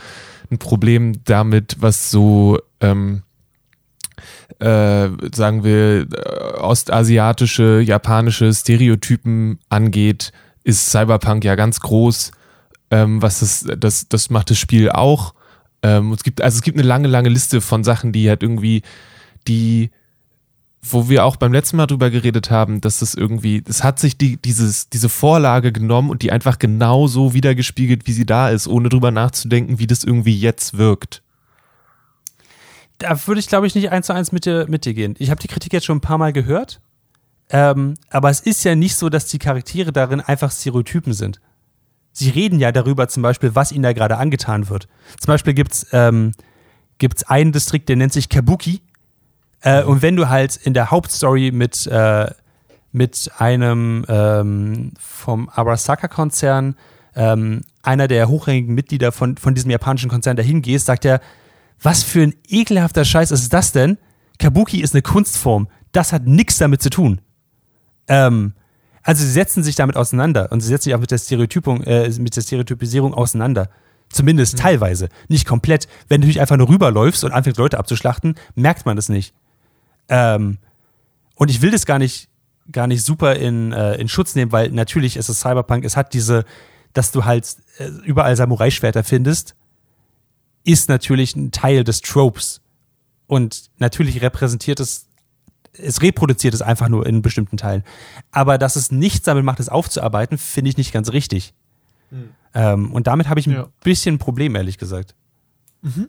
ein 0.52 0.58
Problem 0.58 1.24
damit, 1.26 1.78
was 1.80 2.12
so, 2.12 2.60
ähm, 2.82 3.24
äh, 4.60 5.10
sagen 5.34 5.64
wir, 5.64 6.08
äh, 6.12 6.60
ostasiatische, 6.60 7.82
japanische 7.82 8.54
Stereotypen 8.54 9.60
angeht, 9.70 10.32
ist 10.64 10.90
Cyberpunk 10.90 11.44
ja 11.44 11.56
ganz 11.56 11.80
groß. 11.80 12.32
Ähm, 12.92 13.22
was 13.22 13.40
das, 13.40 13.66
das, 13.78 14.08
das 14.08 14.30
macht 14.30 14.50
das 14.50 14.58
Spiel 14.58 14.90
auch. 14.90 15.34
Ähm, 15.82 16.12
es 16.14 16.24
gibt, 16.24 16.42
also 16.42 16.56
es 16.58 16.62
gibt 16.62 16.78
eine 16.78 16.88
lange, 16.88 17.08
lange 17.08 17.30
Liste 17.30 17.60
von 17.60 17.84
Sachen, 17.84 18.12
die 18.14 18.30
halt 18.30 18.44
irgendwie, 18.44 18.84
die 19.48 19.92
wo 20.86 21.08
wir 21.08 21.24
auch 21.24 21.38
beim 21.38 21.54
letzten 21.54 21.78
Mal 21.78 21.88
drüber 21.88 22.10
geredet 22.10 22.52
haben, 22.52 22.82
dass 22.82 23.02
es 23.02 23.16
irgendwie, 23.16 23.64
es 23.68 23.84
hat 23.84 24.00
sich 24.00 24.18
die, 24.18 24.36
dieses, 24.38 24.90
diese 24.90 25.08
Vorlage 25.08 25.72
genommen 25.72 26.10
und 26.10 26.22
die 26.22 26.32
einfach 26.32 26.60
genau 26.60 27.08
so 27.08 27.34
wiedergespiegelt, 27.34 28.06
wie 28.06 28.12
sie 28.12 28.26
da 28.26 28.50
ist, 28.50 28.68
ohne 28.68 28.90
drüber 28.90 29.10
nachzudenken, 29.10 29.80
wie 29.80 29.88
das 29.88 30.04
irgendwie 30.04 30.38
jetzt 30.38 30.78
wirkt. 30.78 31.24
Da 32.98 33.28
würde 33.28 33.40
ich, 33.40 33.48
glaube 33.48 33.66
ich, 33.66 33.76
nicht 33.76 33.92
eins 33.92 34.08
zu 34.08 34.14
eins 34.14 34.34
mit 34.34 34.46
dir, 34.46 34.66
mit 34.68 34.84
dir 34.84 34.94
gehen. 34.94 35.16
Ich 35.20 35.30
habe 35.30 35.42
die 35.42 35.48
Kritik 35.48 35.72
jetzt 35.72 35.86
schon 35.86 35.98
ein 35.98 36.02
paar 36.02 36.18
Mal 36.18 36.34
gehört, 36.34 36.82
ähm, 37.50 37.96
aber 38.10 38.30
es 38.30 38.42
ist 38.42 38.64
ja 38.66 38.76
nicht 38.76 38.96
so, 38.96 39.10
dass 39.10 39.28
die 39.28 39.40
Charaktere 39.40 39.94
darin 39.94 40.20
einfach 40.20 40.52
Stereotypen 40.52 41.14
sind. 41.14 41.40
Sie 42.12 42.30
reden 42.30 42.60
ja 42.60 42.72
darüber 42.72 43.08
zum 43.08 43.24
Beispiel, 43.24 43.56
was 43.56 43.72
ihnen 43.72 43.84
da 43.84 43.94
gerade 43.94 44.18
angetan 44.18 44.70
wird. 44.70 44.88
Zum 45.20 45.28
Beispiel 45.28 45.54
gibt 45.54 45.72
es 45.72 45.88
ähm, 45.94 46.34
gibt's 46.98 47.24
einen 47.24 47.54
Distrikt, 47.54 47.90
der 47.90 47.96
nennt 47.96 48.14
sich 48.14 48.30
Kabuki 48.30 48.82
äh, 49.64 49.84
und 49.84 50.02
wenn 50.02 50.16
du 50.16 50.30
halt 50.30 50.58
in 50.58 50.74
der 50.74 50.92
Hauptstory 50.92 51.52
mit, 51.52 51.88
äh, 51.88 52.30
mit 52.92 53.32
einem 53.38 54.06
ähm, 54.08 54.92
vom 55.00 55.50
Arasaka-Konzern, 55.50 56.76
ähm, 57.16 57.62
einer 57.82 58.08
der 58.08 58.28
hochrangigen 58.28 58.76
Mitglieder 58.76 59.12
von, 59.12 59.38
von 59.38 59.56
diesem 59.56 59.72
japanischen 59.72 60.10
Konzern 60.10 60.36
dahin 60.36 60.62
gehst, 60.62 60.86
sagt 60.86 61.06
er, 61.06 61.22
was 61.82 62.04
für 62.04 62.22
ein 62.22 62.36
ekelhafter 62.48 63.06
Scheiß 63.06 63.32
ist 63.32 63.54
das 63.54 63.72
denn? 63.72 63.98
Kabuki 64.38 64.82
ist 64.82 64.94
eine 64.94 65.02
Kunstform. 65.02 65.68
Das 65.92 66.12
hat 66.12 66.26
nichts 66.26 66.58
damit 66.58 66.82
zu 66.82 66.90
tun. 66.90 67.22
Ähm, 68.08 68.54
also 69.02 69.24
sie 69.24 69.32
setzen 69.32 69.64
sich 69.64 69.76
damit 69.76 69.96
auseinander 69.96 70.52
und 70.52 70.62
sie 70.62 70.68
setzen 70.68 70.86
sich 70.86 70.96
auch 70.96 71.00
mit 71.00 71.12
der 71.12 71.18
Stereotypung, 71.18 71.84
äh, 71.84 72.10
mit 72.20 72.36
der 72.36 72.42
Stereotypisierung 72.42 73.14
auseinander. 73.14 73.70
Zumindest 74.10 74.56
mhm. 74.56 74.62
teilweise. 74.62 75.10
Nicht 75.30 75.46
komplett. 75.46 75.88
Wenn 76.10 76.22
du 76.22 76.28
dich 76.28 76.42
einfach 76.42 76.58
nur 76.58 76.70
rüberläufst 76.70 77.24
und 77.24 77.32
anfängst, 77.32 77.60
Leute 77.60 77.80
abzuschlachten, 77.80 78.36
merkt 78.56 78.86
man 78.86 78.96
das 78.96 79.10
nicht. 79.10 79.34
Ähm, 80.10 80.58
und 81.36 81.50
ich 81.50 81.62
will 81.62 81.72
das 81.72 81.86
gar 81.86 82.00
nicht, 82.00 82.30
gar 82.72 82.88
nicht 82.88 83.04
super 83.04 83.36
in, 83.36 83.72
äh, 83.72 83.96
in 83.96 84.08
Schutz 84.08 84.36
nehmen, 84.36 84.52
weil 84.52 84.70
natürlich 84.72 85.18
ist 85.18 85.30
es 85.30 85.40
Cyberpunk, 85.40 85.84
es 85.86 85.98
hat 85.98 86.14
diese, 86.14 86.46
dass 86.94 87.12
du 87.12 87.26
halt 87.26 87.58
äh, 87.78 87.88
überall 88.06 88.36
Samurai-Schwerter 88.36 89.04
findest, 89.04 89.56
ist 90.64 90.90
natürlich 90.90 91.36
ein 91.36 91.52
Teil 91.52 91.84
des 91.84 92.02
Tropes. 92.02 92.62
Und 93.28 93.70
natürlich 93.78 94.22
repräsentiert 94.22 94.80
es, 94.80 95.08
es 95.74 96.02
reproduziert 96.02 96.54
es 96.54 96.62
einfach 96.62 96.88
nur 96.88 97.06
in 97.06 97.22
bestimmten 97.22 97.58
Teilen. 97.58 97.84
Aber 98.32 98.58
dass 98.58 98.76
es 98.76 98.92
nichts 98.92 99.26
damit 99.26 99.44
macht, 99.44 99.60
es 99.60 99.70
aufzuarbeiten, 99.70 100.38
finde 100.38 100.70
ich 100.70 100.78
nicht 100.78 100.94
ganz 100.94 101.12
richtig. 101.12 101.54
Mhm. 102.12 102.30
Ähm, 102.54 102.94
und 102.94 103.08
damit 103.08 103.28
habe 103.28 103.40
ich 103.40 103.48
ein 103.48 103.54
ja. 103.54 103.68
bisschen 103.84 104.16
ein 104.16 104.20
Problem, 104.20 104.56
ehrlich 104.56 104.78
gesagt. 104.78 105.16
Mhm. 105.82 106.08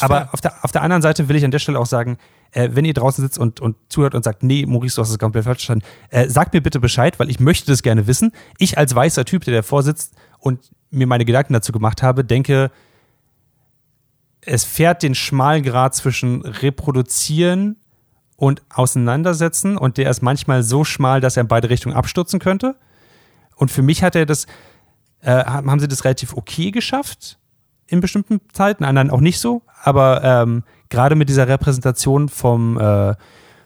Aber 0.00 0.28
auf 0.32 0.40
der, 0.40 0.64
auf 0.64 0.72
der 0.72 0.82
anderen 0.82 1.02
Seite 1.02 1.28
will 1.28 1.36
ich 1.36 1.44
an 1.44 1.50
der 1.50 1.58
Stelle 1.58 1.78
auch 1.78 1.86
sagen, 1.86 2.18
äh, 2.52 2.70
wenn 2.72 2.84
ihr 2.84 2.94
draußen 2.94 3.22
sitzt 3.24 3.38
und, 3.38 3.60
und 3.60 3.76
zuhört 3.88 4.14
und 4.14 4.22
sagt, 4.22 4.42
nee, 4.42 4.64
Maurice, 4.66 4.96
du 4.96 5.02
hast 5.02 5.10
es 5.10 5.18
komplett 5.18 5.44
falsch 5.44 5.66
verstanden, 5.66 5.84
äh, 6.10 6.28
sagt 6.28 6.54
mir 6.54 6.60
bitte 6.60 6.80
Bescheid, 6.80 7.18
weil 7.18 7.30
ich 7.30 7.40
möchte 7.40 7.70
das 7.70 7.82
gerne 7.82 8.06
wissen. 8.06 8.32
Ich 8.58 8.78
als 8.78 8.94
weißer 8.94 9.24
Typ, 9.24 9.44
der 9.44 9.54
davor 9.54 9.82
sitzt 9.82 10.14
und 10.38 10.70
mir 10.90 11.06
meine 11.06 11.24
Gedanken 11.24 11.54
dazu 11.54 11.72
gemacht 11.72 12.02
habe, 12.02 12.24
denke, 12.24 12.70
es 14.42 14.64
fährt 14.64 15.02
den 15.02 15.14
schmalen 15.14 15.62
Grad 15.62 15.94
zwischen 15.94 16.42
reproduzieren 16.42 17.76
und 18.36 18.62
auseinandersetzen 18.70 19.76
und 19.78 19.96
der 19.98 20.10
ist 20.10 20.20
manchmal 20.20 20.62
so 20.62 20.84
schmal, 20.84 21.20
dass 21.20 21.36
er 21.36 21.42
in 21.42 21.48
beide 21.48 21.70
Richtungen 21.70 21.94
abstürzen 21.94 22.40
könnte. 22.40 22.76
Und 23.56 23.70
für 23.70 23.82
mich 23.82 24.02
hat 24.02 24.16
er 24.16 24.26
das, 24.26 24.46
äh, 25.20 25.44
haben 25.44 25.78
sie 25.78 25.88
das 25.88 26.04
relativ 26.04 26.36
okay 26.36 26.72
geschafft 26.72 27.38
in 27.92 28.00
bestimmten 28.00 28.40
Zeiten, 28.52 28.84
anderen 28.84 29.10
auch 29.10 29.20
nicht 29.20 29.38
so, 29.38 29.62
aber 29.82 30.22
ähm, 30.24 30.64
gerade 30.88 31.14
mit 31.14 31.28
dieser 31.28 31.46
Repräsentation 31.46 32.28
vom, 32.28 32.78
äh, 32.78 33.14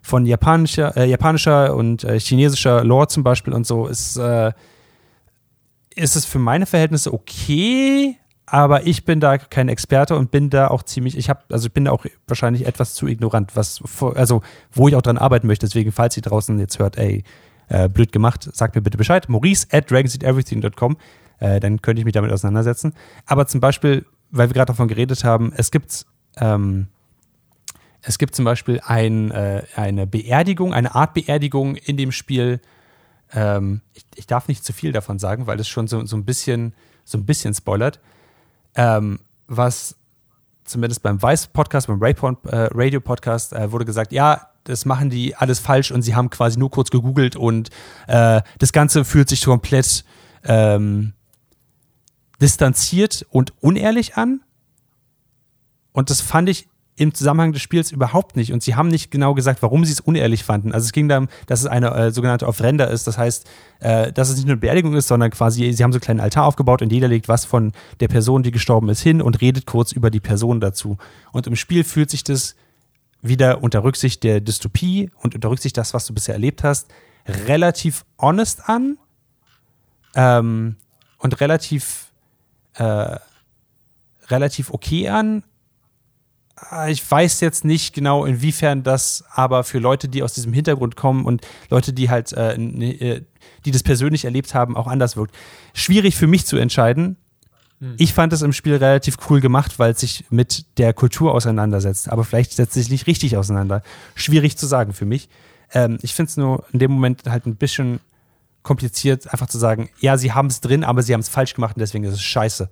von 0.03 0.27
japanischer, 0.27 0.97
äh, 0.97 1.09
japanischer 1.09 1.74
und 1.74 2.05
äh, 2.05 2.18
chinesischer 2.18 2.85
Lore 2.85 3.09
zum 3.09 3.22
Beispiel 3.22 3.53
und 3.53 3.66
so, 3.66 3.87
ist, 3.87 4.16
äh, 4.16 4.53
ist 5.95 6.16
es 6.16 6.24
für 6.24 6.39
meine 6.39 6.66
Verhältnisse 6.66 7.12
okay, 7.12 8.16
aber 8.47 8.87
ich 8.87 9.05
bin 9.05 9.18
da 9.20 9.39
kein 9.39 9.68
Experte 9.68 10.16
und 10.16 10.31
bin 10.31 10.51
da 10.51 10.68
auch 10.68 10.83
ziemlich, 10.83 11.16
ich 11.16 11.29
habe, 11.29 11.41
also 11.51 11.66
ich 11.66 11.72
bin 11.72 11.85
da 11.85 11.91
auch 11.91 12.05
wahrscheinlich 12.29 12.66
etwas 12.66 12.95
zu 12.95 13.07
ignorant, 13.07 13.57
was, 13.57 13.83
also 14.14 14.43
wo 14.72 14.89
ich 14.89 14.95
auch 14.95 15.03
dran 15.03 15.18
arbeiten 15.18 15.49
möchte. 15.49 15.66
Deswegen, 15.66 15.91
falls 15.91 16.16
ihr 16.16 16.22
draußen 16.22 16.59
jetzt 16.59 16.79
hört, 16.79 16.97
ey, 16.97 17.24
äh, 17.68 17.89
blöd 17.89 18.12
gemacht, 18.12 18.49
sagt 18.53 18.77
mir 18.77 18.83
bitte 18.83 18.97
Bescheid. 18.97 19.29
Maurice 19.29 19.66
at 19.72 19.91
dragonseedeverything.com, 19.91 20.97
äh, 21.41 21.59
dann 21.59 21.83
könnte 21.83 22.01
ich 22.01 22.05
mich 22.05 22.14
damit 22.14 22.31
auseinandersetzen. 22.31 22.95
Aber 23.27 23.47
zum 23.47 23.61
Beispiel, 23.61 24.07
weil 24.31 24.49
wir 24.49 24.55
gerade 24.55 24.72
davon 24.72 24.89
geredet 24.89 25.24
haben, 25.24 25.53
es 25.57 25.70
gibt 25.70 26.07
ähm, 26.37 26.89
es 28.07 28.18
gibt 28.18 28.37
zum 28.37 28.45
Beispiel 28.45 28.81
ein, 28.85 29.33
äh, 29.33 29.64
eine 29.74 30.07
Beerdigung, 30.07 30.72
eine 30.72 30.95
Art 30.95 31.12
Beerdigung 31.14 31.74
in 31.74 31.97
dem 31.97 32.12
Spiel. 32.12 32.61
Ähm, 33.33 33.81
ich, 33.95 34.05
ich, 34.14 34.27
darf 34.29 34.47
nicht 34.47 34.64
zu 34.64 34.72
viel 34.72 34.93
davon 34.93 35.18
sagen, 35.18 35.49
weil 35.49 35.59
es 35.59 35.66
schon 35.66 35.89
so, 35.89 36.07
so, 36.07 36.16
ein 36.16 36.24
bisschen, 36.24 36.72
so 37.05 37.18
ein 37.18 37.27
bisschen 37.27 37.53
spoilert. 37.53 37.99
Ähm, 38.77 39.18
was 39.49 39.97
zumindest 40.62 41.03
beim 41.03 41.20
Vice-Podcast, 41.20 41.89
beim 41.89 42.01
äh, 42.01 42.68
Radio-Podcast 42.72 43.53
äh, 43.53 43.72
wurde 43.72 43.85
gesagt, 43.85 44.12
ja, 44.12 44.51
das 44.62 44.85
machen 44.85 45.11
die 45.11 45.35
alles 45.35 45.59
falsch 45.59 45.91
und 45.91 46.03
sie 46.03 46.14
haben 46.14 46.31
quasi 46.31 46.61
nur 46.61 46.70
kurz 46.70 46.91
gegoogelt 46.91 47.35
und 47.35 47.70
äh, 48.07 48.41
das 48.59 48.72
Ganze 48.72 49.05
fühlt 49.05 49.29
sich 49.29 49.45
komplett 49.45 50.05
ähm, 50.45 51.12
distanziert 52.41 53.26
und 53.30 53.53
unehrlich 53.61 54.16
an. 54.16 54.41
Und 55.93 56.11
das 56.11 56.20
fand 56.20 56.49
ich 56.49 56.68
im 56.99 57.12
Zusammenhang 57.12 57.53
des 57.53 57.61
Spiels 57.61 57.93
überhaupt 57.93 58.37
nicht. 58.37 58.53
Und 58.53 58.62
sie 58.62 58.74
haben 58.74 58.89
nicht 58.89 59.11
genau 59.11 59.34
gesagt, 59.34 59.62
warum 59.62 59.84
sie 59.84 59.93
es 59.93 60.01
unehrlich 60.01 60.45
fanden. 60.45 60.72
Also 60.72 60.87
es 60.87 60.93
ging 60.93 61.09
darum, 61.09 61.28
dass 61.47 61.61
es 61.61 61.66
eine 61.66 61.95
äh, 61.95 62.11
sogenannte 62.11 62.47
Off-Render 62.47 62.89
ist. 62.89 63.07
Das 63.07 63.18
heißt, 63.18 63.47
äh, 63.80 64.12
dass 64.12 64.30
es 64.30 64.37
nicht 64.37 64.47
nur 64.47 64.55
eine 64.55 64.61
Beerdigung 64.61 64.95
ist, 64.95 65.09
sondern 65.09 65.30
quasi, 65.30 65.72
sie 65.72 65.84
haben 65.84 65.93
so 65.93 65.97
einen 65.97 66.03
kleinen 66.03 66.20
Altar 66.20 66.47
aufgebaut 66.47 66.80
und 66.80 66.91
jeder 66.91 67.09
legt 67.09 67.28
was 67.28 67.45
von 67.45 67.72
der 68.01 68.09
Person, 68.09 68.43
die 68.43 68.51
gestorben 68.51 68.89
ist, 68.89 69.01
hin 69.01 69.20
und 69.20 69.43
redet 69.43 69.66
kurz 69.66 69.93
über 69.93 70.11
die 70.11 70.20
Person 70.20 70.61
dazu. 70.61 70.97
Und 71.32 71.47
im 71.47 71.57
Spiel 71.57 71.84
fühlt 71.84 72.11
sich 72.11 72.24
das 72.24 72.57
wieder 73.20 73.62
unter 73.62 73.84
Rücksicht 73.84 74.22
der 74.22 74.41
Dystopie 74.41 75.11
und 75.20 75.34
unter 75.34 75.51
Rücksicht 75.51 75.76
das, 75.76 75.93
was 75.93 76.07
du 76.07 76.14
bisher 76.14 76.34
erlebt 76.34 76.64
hast, 76.64 76.89
relativ 77.47 78.05
honest 78.18 78.68
an 78.68 78.99
ähm, 80.14 80.76
und 81.18 81.41
relativ, 81.41 82.05
äh, 82.77 83.18
relativ 84.29 84.70
okay 84.70 85.09
an. 85.09 85.43
Äh, 86.72 86.93
Ich 86.93 87.09
weiß 87.11 87.41
jetzt 87.41 87.64
nicht 87.64 87.95
genau, 87.95 88.24
inwiefern 88.24 88.83
das 88.83 89.24
aber 89.31 89.64
für 89.64 89.79
Leute, 89.79 90.09
die 90.09 90.22
aus 90.22 90.35
diesem 90.35 90.53
Hintergrund 90.53 90.97
kommen 90.97 91.24
und 91.24 91.47
Leute, 91.70 91.93
die 91.93 92.11
halt, 92.11 92.33
äh, 92.33 92.57
ne, 92.59 92.93
äh, 93.01 93.22
die 93.64 93.70
das 93.70 93.83
persönlich 93.83 94.24
erlebt 94.24 94.55
haben, 94.55 94.77
auch 94.77 94.87
anders 94.87 95.16
wirkt. 95.16 95.35
Schwierig 95.74 96.16
für 96.16 96.27
mich 96.27 96.47
zu 96.47 96.57
entscheiden. 96.57 97.16
Ich 97.99 98.14
fand 98.14 98.33
es 98.33 98.41
im 98.41 98.55
Spiel 98.55 98.77
relativ 98.77 99.18
cool 99.29 99.43
gemacht, 99.43 99.79
weil 99.79 99.93
es 99.93 100.01
sich 100.01 100.24
mit 100.31 100.64
der 100.79 100.95
Kultur 100.95 101.35
auseinandersetzt. 101.35 102.09
Aber 102.09 102.24
vielleicht 102.24 102.53
setzt 102.53 102.74
es 102.74 102.85
sich 102.85 102.91
nicht 102.91 103.07
richtig 103.07 103.37
auseinander. 103.37 103.83
Schwierig 104.14 104.57
zu 104.57 104.66
sagen 104.66 104.95
für 104.95 105.05
mich. 105.05 105.29
Ähm, 105.74 105.99
ich 106.01 106.14
finde 106.14 106.31
es 106.31 106.37
nur 106.39 106.64
in 106.72 106.79
dem 106.79 106.91
Moment 106.91 107.24
halt 107.29 107.45
ein 107.45 107.57
bisschen 107.57 108.01
kompliziert, 108.66 109.32
einfach 109.32 109.46
zu 109.46 109.58
sagen, 109.58 109.88
ja, 110.00 110.18
sie 110.18 110.32
haben 110.32 110.48
es 110.48 110.60
drin, 110.60 110.84
aber 110.84 111.02
sie 111.02 111.14
haben 111.14 111.20
es 111.20 111.28
falsch 111.28 111.54
gemacht 111.54 111.76
und 111.76 111.80
deswegen 111.80 112.04
ist 112.04 112.14
es 112.14 112.22
scheiße. 112.22 112.68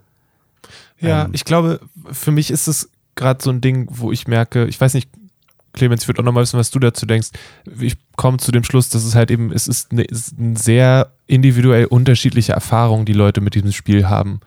Ja, 1.01 1.25
Ähm. 1.25 1.31
ich 1.33 1.45
glaube, 1.45 1.81
für 2.11 2.33
mich 2.33 2.51
ist 2.51 2.67
es 2.67 2.91
gerade 3.15 3.43
so 3.43 3.51
ein 3.51 3.61
Ding, 3.61 3.87
wo 3.91 4.13
ich 4.13 4.27
merke, 4.27 4.67
ich 4.67 4.81
weiß 4.81 4.95
nicht, 4.95 5.09
Clemens, 5.73 6.03
ich 6.03 6.09
würde 6.09 6.21
auch 6.21 6.25
nochmal 6.25 6.43
wissen, 6.43 6.59
was 6.59 6.71
du 6.71 6.79
dazu 6.79 7.07
denkst. 7.07 7.29
Ich 7.81 7.97
komme 8.17 8.39
zu 8.39 8.53
dem 8.53 8.65
Schluss, 8.65 8.89
dass 8.91 9.05
es 9.05 9.15
halt 9.15 9.31
eben, 9.31 9.53
es 9.53 9.67
ist 9.67 9.93
eine, 9.93 10.05
es 10.05 10.29
ist 10.29 10.39
eine 10.39 10.57
sehr 10.57 11.13
individuell 11.27 11.87
unterschiedliche 11.87 12.53
Erfahrung, 12.53 13.05
die 13.05 13.13
Leute 13.13 13.41
mit 13.41 13.55
diesem 13.55 13.73
Spiel 13.73 14.09
haben. 14.09 14.41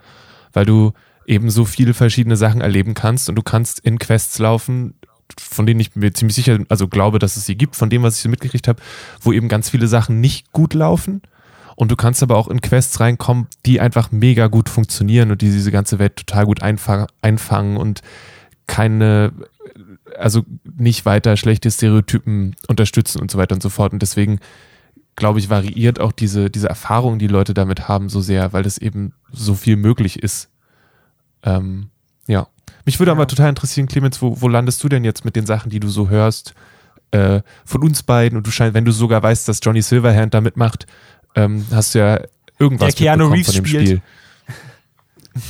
Weil 0.54 0.66
du 0.66 0.94
eben 1.26 1.50
so 1.50 1.66
viele 1.66 1.94
verschiedene 1.94 2.38
Sachen 2.38 2.62
erleben 2.62 2.94
kannst 2.94 3.28
und 3.28 3.36
du 3.36 3.42
kannst 3.42 3.80
in 3.80 4.00
Quests 4.00 4.40
laufen, 4.40 4.96
von 5.38 5.66
denen 5.66 5.82
ich 5.82 5.96
mir 5.96 6.14
ziemlich 6.14 6.36
sicher, 6.36 6.60
also 6.70 6.88
glaube, 6.88 7.20
dass 7.20 7.36
es 7.36 7.46
sie 7.46 7.58
gibt, 7.58 7.76
von 7.76 7.90
dem, 7.90 8.04
was 8.04 8.16
ich 8.16 8.22
so 8.22 8.30
mitgekriegt 8.30 8.70
habe, 8.70 8.82
wo 9.20 9.34
eben 9.34 9.50
ganz 9.50 9.70
viele 9.70 9.88
Sachen 9.88 10.22
nicht 10.22 10.54
gut 10.54 10.74
laufen. 10.74 11.22
Und 11.78 11.92
du 11.92 11.96
kannst 11.96 12.24
aber 12.24 12.38
auch 12.38 12.48
in 12.48 12.60
Quests 12.60 13.00
reinkommen, 13.00 13.46
die 13.68 13.80
einfach 13.80 14.12
mega 14.12 14.48
gut 14.48 14.68
funktionieren 14.68 15.30
und 15.30 15.44
die 15.44 15.52
diese 15.52 15.72
ganze 15.72 16.00
Welt 16.00 16.16
total 16.16 16.48
gut 16.48 16.64
einfa 16.64 17.06
einfangen 17.22 17.78
und 17.78 18.02
keine, 18.66 19.32
also 20.18 20.44
nicht 20.76 21.06
weiter 21.06 21.38
schlechte 21.38 21.70
Stereotypen 21.70 22.56
unterstützen 22.68 23.22
und 23.22 23.30
so 23.30 23.38
weiter 23.38 23.54
und 23.54 23.62
so 23.62 23.70
fort. 23.70 23.94
Und 23.94 24.02
deswegen, 24.02 24.40
glaube 25.16 25.38
ich, 25.38 25.52
variiert 25.52 26.00
auch 26.00 26.12
diese, 26.12 26.50
diese 26.50 26.68
Erfahrung, 26.68 27.20
die 27.20 27.28
Leute 27.28 27.54
damit 27.54 27.88
haben, 27.88 28.10
so 28.10 28.22
sehr, 28.22 28.54
weil 28.54 28.66
es 28.66 28.80
eben 28.80 29.14
so 29.32 29.54
viel 29.54 29.76
möglich 29.76 30.24
ist. 30.24 30.50
Ähm, 31.44 31.92
ja. 32.26 32.48
Mich 32.86 32.98
würde 32.98 33.12
aber 33.12 33.28
total 33.28 33.50
interessieren, 33.50 33.88
Clemens, 33.88 34.20
wo, 34.20 34.42
wo 34.42 34.48
landest 34.48 34.84
du 34.84 34.90
denn 34.90 35.06
jetzt 35.06 35.26
mit 35.26 35.36
den 35.36 35.46
Sachen, 35.46 35.70
die 35.70 35.80
du 35.80 35.90
so 35.90 36.10
hörst, 36.10 36.56
äh, 37.12 37.42
von 37.66 37.84
uns 37.84 38.02
beiden? 38.02 38.36
Und 38.36 38.48
du 38.48 38.52
scheinst, 38.52 38.74
wenn 38.74 38.86
du 38.86 38.92
sogar 38.92 39.22
weißt, 39.22 39.48
dass 39.48 39.60
Johnny 39.62 39.84
Silverhand 39.84 40.34
da 40.34 40.42
mitmacht, 40.42 40.88
ähm, 41.38 41.66
hast 41.72 41.96
du 41.96 42.00
ja 42.00 42.20
irgendwas 42.60 42.96
Der 42.96 43.06
Keanu 43.06 43.28
Reeves 43.28 43.48
von 43.48 43.56
dem 43.56 43.66
spielt. 43.66 43.88
Spiel. 43.88 44.02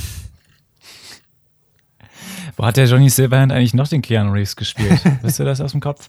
Wo 2.57 2.65
hat 2.65 2.77
der 2.77 2.85
Johnny 2.85 3.09
Silverhand 3.09 3.51
eigentlich 3.51 3.73
noch 3.73 3.87
den 3.87 4.01
Keanu 4.01 4.31
Reeves 4.31 4.55
gespielt? 4.55 4.99
Wisst 5.21 5.39
ihr 5.39 5.45
das 5.45 5.61
aus 5.61 5.71
dem 5.71 5.81
Kopf? 5.81 6.07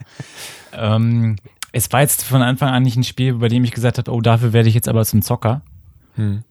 Ähm, 0.73 1.37
es 1.73 1.93
war 1.93 2.01
jetzt 2.01 2.25
von 2.25 2.43
Anfang 2.43 2.71
an 2.71 2.83
nicht 2.83 2.97
ein 2.97 3.05
Spiel, 3.05 3.35
bei 3.35 3.49
dem 3.49 3.65
ich 3.65 3.73
gesagt 3.73 3.99
habe, 3.99 4.11
oh, 4.13 4.21
dafür 4.21 4.53
werde 4.53 4.69
ich 4.69 4.75
jetzt 4.75 4.89
aber 4.89 5.05
zum 5.05 5.23
Zocker. 5.23 5.63
Hm. 6.17 6.43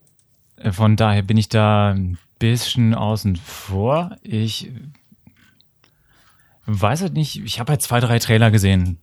Äh, 0.57 0.71
Von 0.71 0.95
daher 0.95 1.23
bin 1.23 1.37
ich 1.37 1.49
da 1.49 1.89
ein 1.91 2.17
bisschen 2.39 2.93
außen 2.93 3.35
vor. 3.37 4.15
Ich 4.21 4.71
weiß 6.67 7.01
halt 7.01 7.13
nicht, 7.13 7.43
ich 7.43 7.59
habe 7.59 7.71
halt 7.71 7.81
zwei, 7.81 7.99
drei 7.99 8.19
Trailer 8.19 8.51
gesehen. 8.51 8.99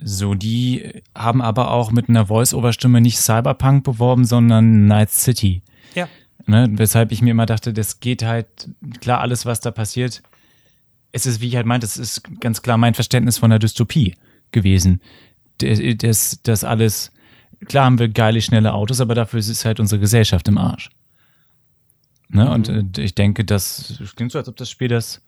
So, 0.00 0.34
die 0.34 1.02
haben 1.14 1.40
aber 1.40 1.70
auch 1.70 1.92
mit 1.92 2.08
einer 2.08 2.26
Voice-Over-Stimme 2.26 3.00
nicht 3.00 3.18
Cyberpunk 3.18 3.84
beworben, 3.84 4.24
sondern 4.24 4.86
Night 4.86 5.10
City. 5.10 5.62
Ja. 5.94 6.08
Ne, 6.46 6.68
weshalb 6.72 7.12
ich 7.12 7.22
mir 7.22 7.30
immer 7.30 7.46
dachte, 7.46 7.72
das 7.72 8.00
geht 8.00 8.22
halt, 8.22 8.46
klar, 9.00 9.20
alles, 9.20 9.46
was 9.46 9.60
da 9.60 9.70
passiert, 9.70 10.22
es 11.12 11.26
ist, 11.26 11.40
wie 11.40 11.48
ich 11.48 11.56
halt 11.56 11.66
meinte, 11.66 11.86
es 11.86 11.96
ist 11.96 12.22
ganz 12.40 12.62
klar 12.62 12.76
mein 12.76 12.94
Verständnis 12.94 13.38
von 13.38 13.50
der 13.50 13.58
Dystopie 13.58 14.14
gewesen. 14.52 15.00
Das, 15.58 16.40
das 16.42 16.62
alles, 16.62 17.12
klar 17.64 17.86
haben 17.86 17.98
wir 17.98 18.08
geile, 18.08 18.40
schnelle 18.42 18.74
Autos, 18.74 19.00
aber 19.00 19.14
dafür 19.14 19.40
ist 19.40 19.64
halt 19.64 19.80
unsere 19.80 20.00
Gesellschaft 20.00 20.46
im 20.48 20.58
Arsch. 20.58 20.90
Ne? 22.28 22.50
Und 22.50 22.68
äh, 22.68 22.84
ich 22.98 23.14
denke, 23.14 23.44
das 23.44 24.02
klingt 24.14 24.32
so, 24.32 24.38
als 24.38 24.48
ob 24.48 24.56
das 24.56 24.70
Spiel 24.70 24.88
das 24.88 25.22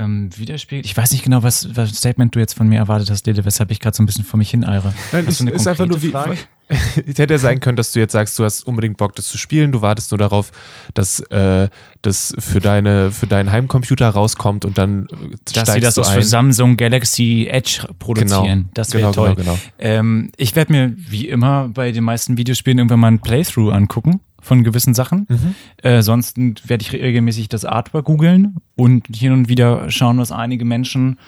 ähm, 0.00 0.30
widerspiegelt. 0.36 0.86
Ich 0.86 0.96
weiß 0.96 1.12
nicht 1.12 1.22
genau, 1.22 1.42
was, 1.42 1.76
was 1.76 1.90
Statement 1.90 2.34
du 2.34 2.38
jetzt 2.38 2.54
von 2.54 2.68
mir 2.68 2.78
erwartet 2.78 3.10
hast, 3.10 3.26
Lede, 3.26 3.44
weshalb 3.44 3.70
ich 3.70 3.80
gerade 3.80 3.96
so 3.96 4.02
ein 4.02 4.06
bisschen 4.06 4.24
vor 4.24 4.38
mich 4.38 4.50
hineire. 4.50 4.94
Nein, 5.12 5.26
Hast 5.26 5.40
eine 5.40 5.50
ist 5.50 5.66
einfach 5.66 5.86
nur 5.86 6.02
wie. 6.02 6.10
Frage? 6.10 6.36
Es 6.68 6.96
hätte 7.18 7.34
ja 7.34 7.38
sein 7.38 7.58
können, 7.58 7.76
dass 7.76 7.90
du 7.90 7.98
jetzt 7.98 8.12
sagst, 8.12 8.38
du 8.38 8.44
hast 8.44 8.62
unbedingt 8.62 8.96
Bock, 8.96 9.16
das 9.16 9.26
zu 9.26 9.38
spielen. 9.38 9.72
Du 9.72 9.82
wartest 9.82 10.12
nur 10.12 10.18
darauf, 10.18 10.52
dass 10.94 11.18
äh, 11.18 11.68
das 12.02 12.32
für, 12.38 12.60
deine, 12.60 13.10
für 13.10 13.26
deinen 13.26 13.50
Heimcomputer 13.50 14.08
rauskommt 14.08 14.64
und 14.64 14.78
dann 14.78 15.06
äh, 15.06 15.36
dass 15.52 15.72
sie 15.72 15.80
das 15.80 15.96
du 15.96 16.04
für. 16.04 16.22
Samsung 16.22 16.76
Galaxy 16.76 17.48
Edge 17.50 17.86
produzieren. 17.98 18.44
Genau. 18.44 18.70
Das 18.74 18.92
wäre 18.92 19.00
Genau, 19.02 19.12
toll. 19.12 19.34
genau, 19.34 19.54
genau. 19.54 19.58
Ähm, 19.78 20.30
ich 20.36 20.54
werde 20.54 20.72
mir 20.72 20.94
wie 20.96 21.28
immer 21.28 21.68
bei 21.68 21.90
den 21.90 22.04
meisten 22.04 22.36
Videospielen 22.36 22.78
irgendwann 22.78 23.00
mal 23.00 23.08
ein 23.08 23.20
Playthrough 23.20 23.72
angucken 23.72 24.20
von 24.40 24.64
gewissen 24.64 24.94
Sachen. 24.94 25.26
Mhm. 25.28 25.54
Äh, 25.82 26.02
sonst 26.02 26.36
werde 26.38 26.82
ich 26.82 26.92
regelmäßig 26.92 27.48
das 27.48 27.64
Artwork 27.64 28.06
googeln 28.06 28.56
und 28.76 29.06
hin 29.14 29.32
und 29.32 29.48
wieder 29.48 29.90
schauen, 29.90 30.18
was 30.18 30.32
einige 30.32 30.64
Menschen, 30.64 31.18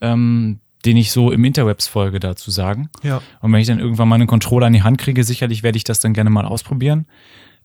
ähm, 0.00 0.60
denen 0.84 0.98
ich 0.98 1.12
so 1.12 1.30
im 1.30 1.44
Interwebs 1.44 1.86
folge, 1.86 2.20
dazu 2.20 2.50
sagen. 2.50 2.90
Ja. 3.02 3.22
Und 3.40 3.52
wenn 3.52 3.60
ich 3.60 3.66
dann 3.66 3.78
irgendwann 3.80 4.08
mal 4.08 4.16
einen 4.16 4.26
Controller 4.26 4.66
in 4.66 4.74
die 4.74 4.82
Hand 4.82 4.98
kriege, 4.98 5.24
sicherlich 5.24 5.62
werde 5.62 5.78
ich 5.78 5.84
das 5.84 5.98
dann 5.98 6.12
gerne 6.12 6.28
mal 6.30 6.44
ausprobieren. 6.44 7.06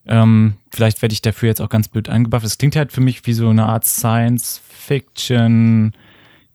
Ähm, 0.06 0.54
vielleicht 0.72 1.02
werde 1.02 1.12
ich 1.14 1.22
dafür 1.22 1.50
jetzt 1.50 1.62
auch 1.62 1.68
ganz 1.70 1.89
blöd 1.89 2.08
eingebufft. 2.08 2.45
Es 2.45 2.58
klingt 2.58 2.78
halt 2.78 2.93
für 2.93 3.02
mich 3.02 3.26
wie 3.28 3.34
so 3.34 3.50
eine 3.50 3.66
Art 3.66 3.84
Science-Fiction, 3.86 5.91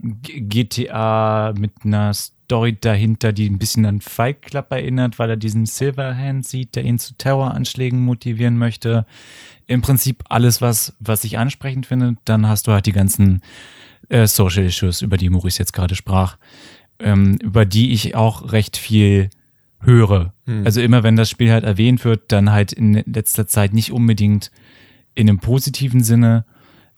G- 0.00 0.40
GTA 0.40 1.52
mit 1.58 1.72
einer 1.84 2.12
Story 2.44 2.76
dahinter, 2.78 3.32
die 3.32 3.48
ein 3.48 3.58
bisschen 3.58 3.86
an 3.86 4.00
Fight 4.00 4.42
Club 4.42 4.66
erinnert, 4.70 5.18
weil 5.18 5.30
er 5.30 5.36
diesen 5.36 5.66
Silverhand 5.66 6.46
sieht, 6.46 6.76
der 6.76 6.84
ihn 6.84 6.98
zu 6.98 7.14
Terroranschlägen 7.14 8.00
motivieren 8.00 8.58
möchte. 8.58 9.06
Im 9.66 9.80
Prinzip 9.80 10.24
alles, 10.28 10.60
was, 10.60 10.94
was 11.00 11.24
ich 11.24 11.38
ansprechend 11.38 11.86
finde. 11.86 12.16
Dann 12.24 12.46
hast 12.46 12.66
du 12.66 12.72
halt 12.72 12.86
die 12.86 12.92
ganzen 12.92 13.40
äh, 14.08 14.26
Social 14.26 14.64
Issues, 14.64 15.00
über 15.02 15.16
die 15.16 15.30
Maurice 15.30 15.58
jetzt 15.58 15.72
gerade 15.72 15.94
sprach, 15.94 16.36
ähm, 16.98 17.38
über 17.42 17.64
die 17.64 17.92
ich 17.92 18.14
auch 18.14 18.52
recht 18.52 18.76
viel 18.76 19.30
höre. 19.80 20.32
Also 20.64 20.80
immer 20.80 21.02
wenn 21.02 21.16
das 21.16 21.30
Spiel 21.30 21.50
halt 21.50 21.64
erwähnt 21.64 22.04
wird, 22.04 22.32
dann 22.32 22.50
halt 22.50 22.72
in 22.72 23.02
letzter 23.06 23.46
Zeit 23.46 23.72
nicht 23.72 23.92
unbedingt 23.92 24.50
in 25.14 25.28
einem 25.28 25.38
positiven 25.38 26.02
Sinne. 26.02 26.44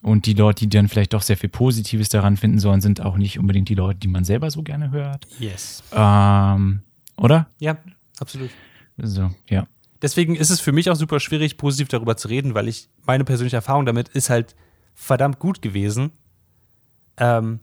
Und 0.03 0.27
die 0.27 0.35
Leute, 0.35 0.67
die 0.67 0.77
dann 0.77 0.89
vielleicht 0.89 1.15
doch 1.15 1.23
sehr 1.23 1.37
viel 1.37 1.49
Positives 1.49 2.09
daran 2.09 2.37
finden 2.37 2.59
sollen, 2.59 2.81
sind 2.81 3.01
auch 3.01 3.17
nicht 3.17 3.39
unbedingt 3.39 3.69
die 3.69 3.75
Leute, 3.75 3.99
die 3.99 4.09
man 4.09 4.25
selber 4.25 4.51
so 4.51 4.63
gerne 4.63 4.91
hört. 4.91 5.27
Yes. 5.39 5.83
Ähm, 5.93 6.83
oder? 7.17 7.49
Ja, 7.59 7.79
absolut. 8.19 8.51
So, 8.99 9.31
ja. 9.49 9.67
Deswegen 10.03 10.37
ist 10.37 10.51
es 10.51 10.61
für 10.61 10.73
mich 10.73 10.91
auch 10.91 10.97
super 10.97 11.21
schwierig, 11.21 11.57
positiv 11.57 11.89
darüber 11.89 12.17
zu 12.17 12.29
reden, 12.29 12.55
weil 12.55 12.69
ich, 12.69 12.89
meine 13.07 13.25
persönliche 13.25 13.57
Erfahrung 13.57 13.87
damit 13.87 14.09
ist 14.11 14.29
halt 14.31 14.55
verdammt 14.95 15.39
gut 15.39 15.63
gewesen. 15.63 16.13
Ähm, 17.17 17.61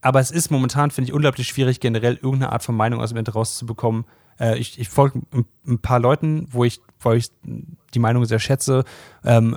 aber 0.00 0.18
es 0.18 0.32
ist 0.32 0.50
momentan, 0.50 0.90
finde 0.90 1.10
ich, 1.10 1.14
unglaublich 1.14 1.46
schwierig, 1.46 1.78
generell 1.78 2.14
irgendeine 2.14 2.50
Art 2.50 2.64
von 2.64 2.74
Meinung 2.74 3.00
aus 3.00 3.10
dem 3.10 3.18
Internet 3.18 3.36
rauszubekommen. 3.36 4.04
Äh, 4.38 4.58
ich 4.58 4.78
ich 4.78 4.88
folge 4.88 5.22
ein, 5.32 5.46
ein 5.66 5.78
paar 5.78 6.00
Leuten, 6.00 6.48
wo 6.50 6.64
ich, 6.64 6.80
wo 6.98 7.12
ich 7.12 7.30
die 7.94 8.00
Meinung 8.00 8.24
sehr 8.24 8.40
schätze, 8.40 8.84
ähm, 9.24 9.56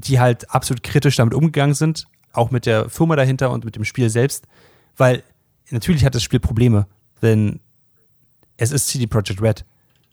die 0.00 0.20
halt 0.20 0.50
absolut 0.50 0.82
kritisch 0.82 1.16
damit 1.16 1.34
umgegangen 1.34 1.74
sind, 1.74 2.06
auch 2.32 2.50
mit 2.50 2.66
der 2.66 2.88
Firma 2.88 3.16
dahinter 3.16 3.50
und 3.50 3.64
mit 3.64 3.76
dem 3.76 3.84
Spiel 3.84 4.10
selbst, 4.10 4.46
weil 4.96 5.22
natürlich 5.70 6.04
hat 6.04 6.14
das 6.14 6.22
Spiel 6.22 6.40
Probleme, 6.40 6.86
denn 7.22 7.60
es 8.56 8.72
ist 8.72 8.88
CD 8.88 9.06
Projekt 9.06 9.40
Red. 9.40 9.64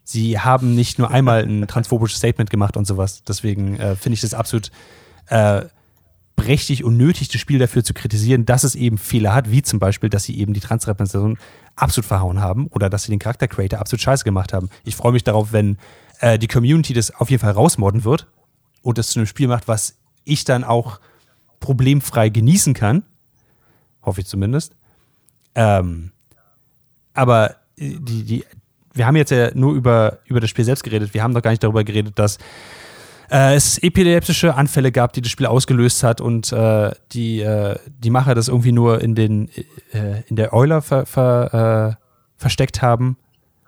Sie 0.03 0.39
haben 0.39 0.73
nicht 0.73 0.99
nur 0.99 1.11
einmal 1.11 1.43
ein 1.43 1.67
transphobisches 1.67 2.17
Statement 2.17 2.49
gemacht 2.49 2.77
und 2.77 2.85
sowas. 2.85 3.23
Deswegen 3.27 3.77
äh, 3.77 3.95
finde 3.95 4.15
ich 4.15 4.21
das 4.21 4.33
absolut 4.33 4.71
äh, 5.27 5.65
prächtig 6.37 6.83
und 6.83 6.95
nötig, 6.95 7.27
das 7.27 7.41
Spiel 7.41 7.59
dafür 7.59 7.83
zu 7.83 7.93
kritisieren, 7.93 8.45
dass 8.45 8.63
es 8.63 8.75
eben 8.75 8.97
Fehler 8.97 9.33
hat, 9.33 9.51
wie 9.51 9.63
zum 9.63 9.79
Beispiel, 9.79 10.09
dass 10.09 10.23
sie 10.23 10.37
eben 10.37 10.53
die 10.53 10.59
Transrepräsentation 10.59 11.37
absolut 11.75 12.05
verhauen 12.05 12.39
haben 12.39 12.67
oder 12.67 12.89
dass 12.89 13.03
sie 13.03 13.11
den 13.11 13.19
Charakter 13.19 13.47
Creator 13.47 13.79
absolut 13.79 14.01
scheiße 14.01 14.23
gemacht 14.23 14.53
haben. 14.53 14.69
Ich 14.85 14.95
freue 14.95 15.11
mich 15.11 15.23
darauf, 15.23 15.51
wenn 15.51 15.77
äh, 16.19 16.39
die 16.39 16.47
Community 16.47 16.93
das 16.93 17.13
auf 17.13 17.29
jeden 17.29 17.41
Fall 17.41 17.51
rausmodden 17.51 18.03
wird 18.03 18.27
und 18.81 18.97
das 18.97 19.09
zu 19.09 19.19
einem 19.19 19.27
Spiel 19.27 19.47
macht, 19.47 19.67
was 19.67 19.97
ich 20.23 20.43
dann 20.43 20.63
auch 20.63 20.99
problemfrei 21.59 22.29
genießen 22.29 22.73
kann. 22.73 23.03
Hoffe 24.03 24.21
ich 24.21 24.27
zumindest. 24.27 24.75
Ähm, 25.55 26.11
aber 27.13 27.55
äh, 27.77 27.97
die, 27.99 28.23
die, 28.23 28.45
wir 28.93 29.07
haben 29.07 29.15
jetzt 29.15 29.31
ja 29.31 29.51
nur 29.53 29.73
über, 29.73 30.19
über 30.25 30.39
das 30.39 30.49
Spiel 30.49 30.65
selbst 30.65 30.83
geredet. 30.83 31.13
Wir 31.13 31.23
haben 31.23 31.33
doch 31.33 31.41
gar 31.41 31.51
nicht 31.51 31.63
darüber 31.63 31.83
geredet, 31.83 32.17
dass 32.19 32.37
äh, 33.29 33.55
es 33.55 33.77
epileptische 33.79 34.55
Anfälle 34.55 34.91
gab, 34.91 35.13
die 35.13 35.21
das 35.21 35.31
Spiel 35.31 35.45
ausgelöst 35.45 36.03
hat 36.03 36.21
und 36.21 36.51
äh, 36.51 36.91
die, 37.11 37.41
äh, 37.41 37.77
die 37.87 38.09
Macher 38.09 38.35
das 38.35 38.47
irgendwie 38.47 38.71
nur 38.71 39.01
in, 39.01 39.15
den, 39.15 39.49
äh, 39.91 40.21
in 40.27 40.35
der 40.35 40.53
Euler 40.53 40.81
ver, 40.81 41.05
ver, 41.05 41.97
äh, 41.97 42.03
versteckt 42.37 42.81
haben, 42.81 43.17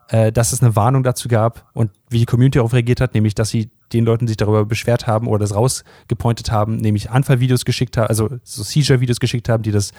äh, 0.09 0.31
dass 0.31 0.53
es 0.53 0.61
eine 0.61 0.75
Warnung 0.75 1.03
dazu 1.03 1.27
gab 1.27 1.69
und 1.73 1.91
wie 2.09 2.19
die 2.19 2.25
Community 2.25 2.57
darauf 2.57 2.73
reagiert 2.73 3.01
hat, 3.01 3.13
nämlich 3.13 3.35
dass 3.35 3.49
sie 3.49 3.69
den 3.93 4.05
Leuten 4.05 4.27
sich 4.27 4.37
darüber 4.37 4.65
beschwert 4.65 5.07
haben 5.07 5.27
oder 5.27 5.39
das 5.39 5.55
rausgepointet 5.55 6.51
haben, 6.51 6.77
nämlich 6.77 7.09
Anfallvideos 7.09 7.65
geschickt 7.65 7.97
haben, 7.97 8.07
also 8.07 8.29
so 8.43 8.63
Seizure-Videos 8.63 9.19
geschickt 9.19 9.49
haben, 9.49 9.63
die 9.63 9.71
das 9.71 9.91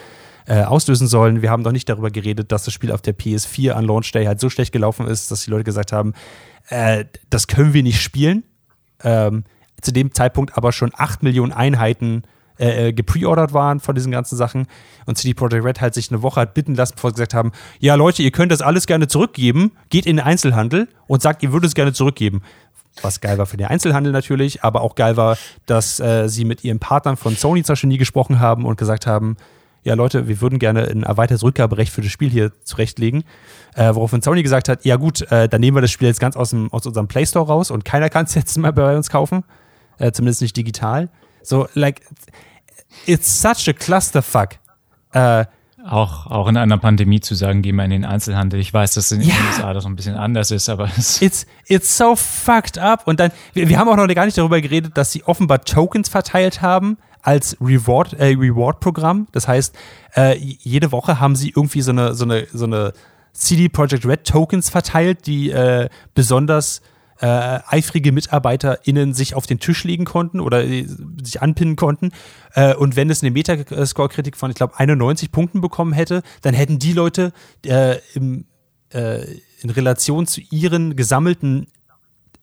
äh, 0.47 0.63
auslösen 0.63 1.07
sollen. 1.07 1.43
Wir 1.43 1.51
haben 1.51 1.63
noch 1.63 1.73
nicht 1.73 1.89
darüber 1.89 2.11
geredet, 2.11 2.53
dass 2.53 2.65
das 2.65 2.75
Spiel 2.75 2.93
auf 2.93 3.03
der 3.03 3.17
PS4 3.17 3.73
an 3.73 3.85
Launch 3.85 4.11
Day 4.13 4.25
halt 4.25 4.41
so 4.41 4.51
schlecht 4.51 4.73
gelaufen 4.73 5.07
ist, 5.07 5.31
dass 5.31 5.45
die 5.45 5.51
Leute 5.51 5.65
gesagt 5.65 5.93
haben, 5.93 6.15
äh, 6.69 7.05
das 7.31 7.47
können 7.47 7.73
wir 7.73 7.83
nicht 7.83 8.01
spielen. 8.01 8.45
Ähm, 9.03 9.45
zu 9.81 9.93
dem 9.93 10.13
Zeitpunkt 10.13 10.57
aber 10.57 10.73
schon 10.73 10.91
8 10.95 11.23
Millionen 11.23 11.53
Einheiten 11.53 12.23
äh, 12.61 12.89
äh, 12.89 12.93
gepreordert 12.93 13.55
waren 13.55 13.81
von 13.81 13.95
diesen 13.95 14.13
ganzen 14.13 14.37
Sachen 14.37 14.67
und 15.07 15.17
CD 15.17 15.33
Projekt 15.33 15.65
Red 15.65 15.81
halt 15.81 15.95
sich 15.95 16.11
eine 16.11 16.21
Woche 16.21 16.43
hat 16.43 16.53
bitten 16.53 16.75
lassen, 16.75 16.93
bevor 16.95 17.11
sie 17.11 17.15
gesagt 17.15 17.33
haben, 17.33 17.53
ja 17.79 17.95
Leute, 17.95 18.23
ihr 18.23 18.33
könnt 18.33 18.53
das 18.53 18.61
alles 18.61 18.87
gerne 18.87 19.09
zurückgeben, 19.09 19.73
geht 19.89 20.05
in 20.05 20.17
den 20.17 20.27
Einzelhandel 20.27 20.87
und 21.07 21.23
sagt, 21.23 21.43
ihr 21.43 21.53
würdet 21.53 21.69
es 21.69 21.75
gerne 21.75 21.95
zurückgeben. 21.95 22.43
Was 23.01 23.23
geil 23.23 23.39
war 23.39 23.47
für 23.47 23.57
den 23.57 23.69
Einzelhandel 23.69 24.13
natürlich, 24.13 24.63
aber 24.63 24.83
auch 24.83 24.95
geil 24.95 25.17
war, 25.17 25.39
dass 25.65 26.01
äh, 26.01 26.29
sie 26.29 26.45
mit 26.45 26.63
ihren 26.63 26.81
Partnern 26.81 27.17
von 27.17 27.35
Sony 27.35 27.63
zum 27.63 27.73
Beispiel 27.73 27.89
nie 27.89 27.99
gesprochen 27.99 28.41
haben 28.41 28.67
und 28.67 28.77
gesagt 28.77 29.07
haben, 29.07 29.37
ja 29.83 29.95
Leute, 29.95 30.29
wir 30.29 30.43
würden 30.43 30.59
gerne 30.59 30.87
ein 30.87 31.05
erweitertes 31.05 31.43
Rückgaberecht 31.43 31.91
für 31.91 32.03
das 32.03 32.11
Spiel 32.11 32.29
hier 32.29 32.53
zurechtlegen. 32.65 33.25
Äh, 33.75 33.95
woraufhin 33.95 34.21
Sony 34.21 34.43
gesagt 34.43 34.69
hat, 34.69 34.85
ja 34.85 34.97
gut, 34.97 35.23
äh, 35.33 35.49
dann 35.49 35.63
nehmen 35.63 35.77
wir 35.77 35.81
das 35.81 35.91
Spiel 35.91 36.09
jetzt 36.09 36.21
ganz 36.21 36.37
aus, 36.37 36.51
dem, 36.51 36.71
aus 36.73 36.85
unserem 36.85 37.09
Play 37.09 37.25
Store 37.25 37.47
raus 37.47 37.71
und 37.71 37.87
keiner 37.87 38.11
kann 38.11 38.27
es 38.27 38.35
jetzt 38.35 38.59
mehr 38.59 38.73
bei 38.73 38.95
uns 38.95 39.09
kaufen. 39.09 39.45
Äh, 39.99 40.13
zumindest 40.13 40.43
nicht 40.43 40.57
digital. 40.57 41.09
So, 41.43 41.69
like, 41.75 42.03
it's 43.07 43.41
such 43.41 43.69
a 43.69 43.73
clusterfuck. 43.73 44.57
Äh, 45.13 45.47
auch, 45.87 46.27
auch 46.27 46.49
in 46.49 46.57
einer 46.57 46.77
Pandemie 46.79 47.21
zu 47.21 47.35
sagen, 47.35 47.63
geh 47.63 47.73
mal 47.73 47.85
in 47.85 47.91
den 47.91 48.05
Einzelhandel. 48.05 48.61
Ich 48.61 48.73
weiß, 48.73 48.95
dass 48.95 49.13
in 49.13 49.21
den 49.21 49.31
USA 49.31 49.73
das 49.73 49.87
ein 49.87 49.97
bisschen 49.97 50.15
anders 50.15 50.51
ist, 50.51 50.69
aber 50.69 50.91
es 50.97 51.23
it's, 51.23 51.47
it's 51.67 51.97
so 51.97 52.17
fucked 52.17 52.79
up. 52.79 53.07
Und 53.07 53.19
dann, 53.19 53.31
wir, 53.55 53.69
wir 53.69 53.79
haben 53.79 53.89
auch 53.89 53.97
noch 53.97 54.07
gar 54.09 54.27
nicht 54.27 54.37
darüber 54.37 54.61
geredet, 54.61 54.97
dass 54.97 55.13
sie 55.13 55.25
offenbar 55.25 55.65
Tokens 55.65 56.09
verteilt 56.09 56.61
haben 56.61 56.99
als 57.23 57.57
Reward, 57.61 58.15
äh, 58.15 58.35
Reward-Programm. 58.35 59.29
Das 59.33 59.49
heißt, 59.49 59.75
äh, 60.17 60.37
jede 60.37 60.93
Woche 60.93 61.21
haben 61.21 61.37
sie 61.37 61.51
irgendwie 61.51 61.83
so 61.83 61.93
eine, 61.93 62.15
so 62.15 62.25
eine, 62.25 62.47
so 62.53 62.65
eine 62.65 62.93
CD 63.33 63.69
Projekt 63.69 64.05
Red 64.05 64.27
Tokens 64.27 64.71
verteilt, 64.71 65.27
die 65.27 65.51
äh, 65.51 65.89
besonders 66.15 66.83
äh, 67.21 67.61
eifrige 67.67 68.13
MitarbeiterInnen 68.13 69.13
sich 69.13 69.35
auf 69.35 69.47
den 69.47 69.61
Tisch 69.61 69.85
legen 69.85 70.05
konnten 70.05 70.41
oder 70.41 70.65
äh, 70.65 70.87
sich 71.23 71.43
anpinnen 71.43 71.77
konnten. 71.77 72.13
Äh, 72.55 72.75
und 72.75 72.97
wenn 72.97 73.11
es 73.11 73.23
eine 73.23 73.31
Metascore-Kritik 73.31 74.37
von, 74.37 74.51
ich 74.51 74.57
glaube, 74.57 74.79
91 74.79 75.31
Punkten 75.31 75.61
bekommen 75.61 75.93
hätte, 75.93 76.23
dann 76.43 76.55
hätten 76.55 76.79
die 76.79 76.93
Leute 76.93 77.33
äh, 77.67 77.97
im, 78.15 78.47
äh, 78.93 79.25
in 79.61 79.71
Relation 79.71 80.27
zu 80.27 80.41
ihren 80.51 80.97
gesammelten 80.97 81.67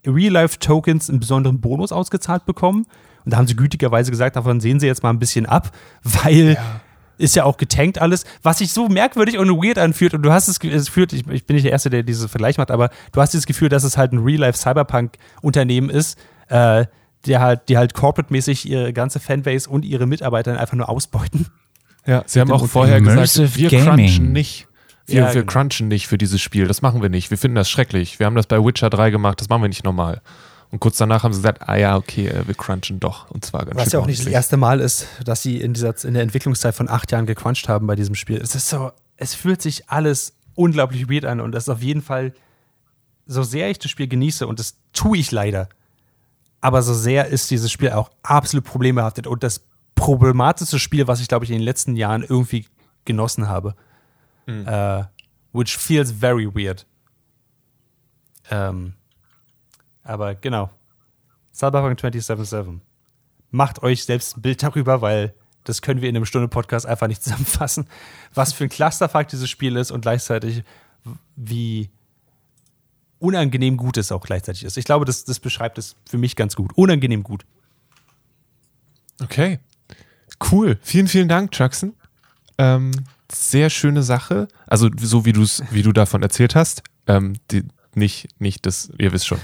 Real-Life-Tokens 0.05 1.09
einen 1.09 1.19
besonderen 1.19 1.59
Bonus 1.59 1.91
ausgezahlt 1.91 2.45
bekommen. 2.45 2.85
Und 3.25 3.31
da 3.31 3.37
haben 3.37 3.47
sie 3.47 3.55
gütigerweise 3.55 4.11
gesagt, 4.11 4.35
davon 4.35 4.61
sehen 4.61 4.79
sie 4.79 4.87
jetzt 4.87 5.03
mal 5.03 5.09
ein 5.09 5.19
bisschen 5.19 5.45
ab, 5.45 5.71
weil 6.03 6.53
ja 6.53 6.81
ist 7.17 7.35
ja 7.35 7.43
auch 7.43 7.57
getankt 7.57 7.99
alles, 7.99 8.25
was 8.43 8.59
sich 8.59 8.71
so 8.71 8.87
merkwürdig 8.87 9.37
und 9.37 9.49
weird 9.49 9.77
anfühlt. 9.77 10.13
Und 10.13 10.23
du 10.23 10.31
hast 10.31 10.47
es, 10.47 10.59
es 10.63 10.89
führt, 10.89 11.13
ich, 11.13 11.27
ich 11.27 11.45
bin 11.45 11.55
nicht 11.55 11.65
der 11.65 11.71
Erste, 11.71 11.89
der 11.89 12.03
dieses 12.03 12.29
Vergleich 12.29 12.57
macht, 12.57 12.71
aber 12.71 12.89
du 13.11 13.21
hast 13.21 13.33
dieses 13.33 13.45
Gefühl, 13.45 13.69
dass 13.69 13.83
es 13.83 13.97
halt 13.97 14.13
ein 14.13 14.19
Real-Life-Cyberpunk-Unternehmen 14.19 15.89
ist, 15.89 16.17
äh, 16.49 16.85
der 17.25 17.41
halt, 17.41 17.69
die 17.69 17.77
halt 17.77 17.93
corporate-mäßig 17.93 18.67
ihre 18.69 18.93
ganze 18.93 19.19
Fanbase 19.19 19.69
und 19.69 19.83
ihre 19.83 20.05
Mitarbeiter 20.05 20.59
einfach 20.59 20.77
nur 20.77 20.89
ausbeuten. 20.89 21.47
Ja, 22.05 22.23
sie 22.25 22.39
haben 22.39 22.51
auch 22.51 22.65
vorher 22.67 23.01
gesagt, 23.01 23.57
wir 23.57 23.69
Gaming. 23.69 23.85
crunchen 23.85 24.31
nicht. 24.31 24.67
Wir, 25.05 25.21
ja, 25.21 25.33
wir 25.33 25.41
genau. 25.41 25.51
crunchen 25.51 25.87
nicht 25.87 26.07
für 26.07 26.17
dieses 26.17 26.41
Spiel. 26.41 26.67
Das 26.67 26.81
machen 26.81 27.01
wir 27.01 27.09
nicht. 27.09 27.29
Wir 27.29 27.37
finden 27.37 27.55
das 27.55 27.69
schrecklich. 27.69 28.19
Wir 28.19 28.25
haben 28.25 28.35
das 28.35 28.47
bei 28.47 28.63
Witcher 28.63 28.89
3 28.89 29.09
gemacht. 29.09 29.39
Das 29.41 29.49
machen 29.49 29.61
wir 29.61 29.69
nicht 29.69 29.83
normal. 29.83 30.21
Und 30.69 30.79
kurz 30.79 30.97
danach 30.97 31.23
haben 31.23 31.33
sie 31.33 31.39
gesagt, 31.39 31.67
ah 31.67 31.75
ja, 31.75 31.95
okay, 31.95 32.27
äh, 32.27 32.47
wir 32.47 32.55
crunchen 32.55 32.99
doch. 32.99 33.31
Und 33.31 33.45
zwar 33.45 33.65
ganz 33.65 33.77
Was 33.77 33.93
ja 33.93 33.99
auch 33.99 34.05
nicht 34.05 34.19
das 34.19 34.27
erste 34.27 34.57
Mal 34.57 34.81
ist, 34.81 35.07
dass 35.23 35.41
sie 35.41 35.61
in, 35.61 35.73
dieser, 35.73 35.93
in 36.03 36.13
der 36.13 36.23
Entwicklungszeit 36.23 36.75
von 36.75 36.89
acht 36.89 37.11
Jahren 37.11 37.25
gecrunched 37.25 37.69
haben 37.69 37.87
bei 37.87 37.95
diesem 37.95 38.15
Spiel. 38.15 38.37
Es 38.37 38.53
ist 38.53 38.69
so, 38.69 38.91
es 39.15 39.33
fühlt 39.33 39.61
sich 39.61 39.89
alles 39.89 40.33
unglaublich 40.55 41.09
weird 41.09 41.25
an 41.25 41.39
und 41.39 41.53
das 41.53 41.63
ist 41.63 41.69
auf 41.69 41.81
jeden 41.81 42.01
Fall, 42.01 42.33
so 43.25 43.43
sehr 43.43 43.69
ich 43.69 43.79
das 43.79 43.91
Spiel 43.91 44.07
genieße, 44.07 44.47
und 44.47 44.59
das 44.59 44.77
tue 44.93 45.17
ich 45.17 45.31
leider, 45.31 45.69
aber 46.61 46.81
so 46.81 46.93
sehr 46.93 47.27
ist 47.27 47.51
dieses 47.51 47.71
Spiel 47.71 47.91
auch 47.91 48.09
absolut 48.23 48.65
problembehaftet 48.65 49.27
und 49.27 49.43
das 49.43 49.61
problematischste 49.95 50.79
Spiel, 50.79 51.07
was 51.07 51.19
ich, 51.19 51.27
glaube 51.27 51.45
ich, 51.45 51.51
in 51.51 51.57
den 51.57 51.63
letzten 51.63 51.95
Jahren 51.95 52.23
irgendwie 52.23 52.65
genossen 53.05 53.47
habe. 53.47 53.75
Mhm. 54.45 54.67
Uh, 54.67 55.03
which 55.53 55.77
feels 55.77 56.11
very 56.11 56.47
weird. 56.53 56.85
Ähm, 58.49 58.93
aber 60.07 60.35
genau. 60.35 60.69
Cyberpunk 61.53 61.99
2077. 61.99 62.81
Macht 63.51 63.81
euch 63.83 64.03
selbst 64.03 64.37
ein 64.37 64.41
Bild 64.41 64.61
darüber, 64.61 65.01
weil 65.01 65.33
das 65.63 65.81
können 65.81 66.01
wir 66.01 66.09
in 66.09 66.15
einem 66.15 66.25
Stunde-Podcast 66.25 66.85
einfach 66.85 67.07
nicht 67.07 67.23
zusammenfassen, 67.23 67.87
was 68.33 68.53
für 68.53 68.65
ein 68.65 68.69
Clusterfuck 68.69 69.27
dieses 69.27 69.49
Spiel 69.49 69.75
ist 69.75 69.91
und 69.91 70.01
gleichzeitig 70.01 70.63
wie 71.35 71.89
unangenehm 73.19 73.77
gut 73.77 73.97
es 73.97 74.11
auch 74.11 74.21
gleichzeitig 74.21 74.63
ist. 74.63 74.77
Ich 74.77 74.85
glaube, 74.85 75.05
das, 75.05 75.25
das 75.25 75.39
beschreibt 75.39 75.77
es 75.77 75.95
für 76.07 76.17
mich 76.17 76.35
ganz 76.35 76.55
gut. 76.55 76.71
Unangenehm 76.75 77.23
gut. 77.23 77.45
Okay. 79.21 79.59
Cool. 80.51 80.77
Vielen, 80.81 81.07
vielen 81.07 81.27
Dank, 81.27 81.57
Jackson. 81.57 81.95
Ähm, 82.57 82.91
sehr 83.31 83.69
schöne 83.69 84.03
Sache. 84.03 84.47
Also, 84.67 84.89
so 84.99 85.25
wie, 85.25 85.33
du's, 85.33 85.63
wie 85.71 85.81
du 85.81 85.91
davon 85.91 86.21
erzählt 86.21 86.53
hast. 86.53 86.83
Ähm, 87.07 87.33
die, 87.49 87.63
nicht, 87.97 88.29
nicht 88.39 88.65
das, 88.65 88.91
ihr 88.97 89.11
wisst 89.11 89.27
schon. 89.27 89.39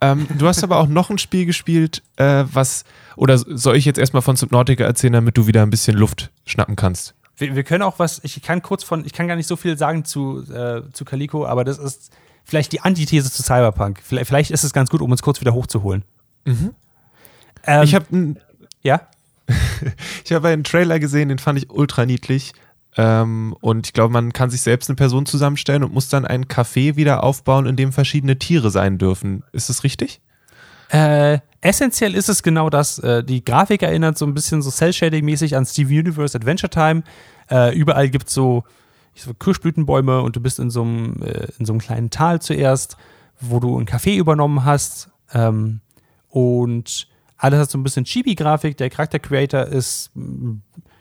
Ähm, 0.00 0.26
du 0.38 0.46
hast 0.46 0.62
aber 0.62 0.78
auch 0.78 0.88
noch 0.88 1.10
ein 1.10 1.18
Spiel 1.18 1.46
gespielt, 1.46 2.02
äh, 2.16 2.44
was, 2.52 2.84
oder 3.16 3.38
soll 3.38 3.76
ich 3.76 3.84
jetzt 3.84 3.98
erstmal 3.98 4.22
von 4.22 4.36
Subnautica 4.36 4.84
erzählen, 4.84 5.14
damit 5.14 5.36
du 5.36 5.46
wieder 5.46 5.62
ein 5.62 5.70
bisschen 5.70 5.96
Luft 5.96 6.30
schnappen 6.44 6.76
kannst? 6.76 7.14
Wir, 7.36 7.54
wir 7.56 7.64
können 7.64 7.82
auch 7.82 7.98
was, 7.98 8.20
ich 8.24 8.42
kann 8.42 8.62
kurz 8.62 8.84
von, 8.84 9.04
ich 9.06 9.12
kann 9.12 9.28
gar 9.28 9.36
nicht 9.36 9.46
so 9.46 9.56
viel 9.56 9.78
sagen 9.78 10.04
zu, 10.04 10.42
äh, 10.52 10.82
zu 10.92 11.04
Calico, 11.04 11.46
aber 11.46 11.64
das 11.64 11.78
ist 11.78 12.12
vielleicht 12.44 12.72
die 12.72 12.80
Antithese 12.80 13.30
zu 13.30 13.42
Cyberpunk. 13.42 14.00
Vielleicht, 14.02 14.26
vielleicht 14.26 14.50
ist 14.50 14.64
es 14.64 14.72
ganz 14.72 14.90
gut, 14.90 15.00
um 15.00 15.10
uns 15.10 15.22
kurz 15.22 15.40
wieder 15.40 15.54
hochzuholen. 15.54 16.04
Mhm. 16.44 16.74
Ähm, 17.64 17.82
ich 17.84 17.94
habe 17.94 18.36
ja? 18.82 19.08
ich 20.24 20.32
habe 20.32 20.48
einen 20.48 20.64
Trailer 20.64 20.98
gesehen, 20.98 21.28
den 21.28 21.38
fand 21.38 21.58
ich 21.58 21.70
ultra 21.70 22.06
niedlich. 22.06 22.52
Ähm, 22.96 23.56
und 23.60 23.86
ich 23.86 23.92
glaube, 23.92 24.12
man 24.12 24.32
kann 24.32 24.50
sich 24.50 24.60
selbst 24.60 24.90
eine 24.90 24.96
Person 24.96 25.24
zusammenstellen 25.24 25.82
und 25.82 25.94
muss 25.94 26.08
dann 26.08 26.26
ein 26.26 26.44
Café 26.44 26.96
wieder 26.96 27.22
aufbauen, 27.24 27.66
in 27.66 27.76
dem 27.76 27.92
verschiedene 27.92 28.38
Tiere 28.38 28.70
sein 28.70 28.98
dürfen. 28.98 29.44
Ist 29.52 29.70
das 29.70 29.82
richtig? 29.84 30.20
Äh, 30.90 31.38
essentiell 31.62 32.14
ist 32.14 32.28
es 32.28 32.42
genau 32.42 32.68
das. 32.68 32.98
Äh, 32.98 33.24
die 33.24 33.42
Grafik 33.42 33.82
erinnert 33.82 34.18
so 34.18 34.26
ein 34.26 34.34
bisschen 34.34 34.60
so 34.60 34.70
Cell-Shading-mäßig 34.70 35.56
an 35.56 35.64
Steve 35.64 35.88
Universe 35.88 36.36
Adventure 36.36 36.68
Time. 36.68 37.02
Äh, 37.50 37.74
überall 37.74 38.10
gibt 38.10 38.28
es 38.28 38.34
so, 38.34 38.64
so 39.14 39.32
Kirschblütenbäume 39.32 40.20
und 40.20 40.36
du 40.36 40.40
bist 40.40 40.58
in 40.58 40.68
so 40.68 40.82
einem, 40.82 41.22
äh, 41.22 41.48
in 41.58 41.78
kleinen 41.78 42.10
Tal 42.10 42.42
zuerst, 42.42 42.98
wo 43.40 43.58
du 43.58 43.78
ein 43.78 43.86
Café 43.86 44.16
übernommen 44.16 44.66
hast. 44.66 45.08
Ähm, 45.32 45.80
und 46.28 47.08
alles 47.38 47.58
hat 47.58 47.70
so 47.70 47.78
ein 47.78 47.84
bisschen 47.84 48.04
Chibi-Grafik. 48.04 48.76
Der 48.76 48.90
Charakter-Creator 48.90 49.64
ist 49.64 50.10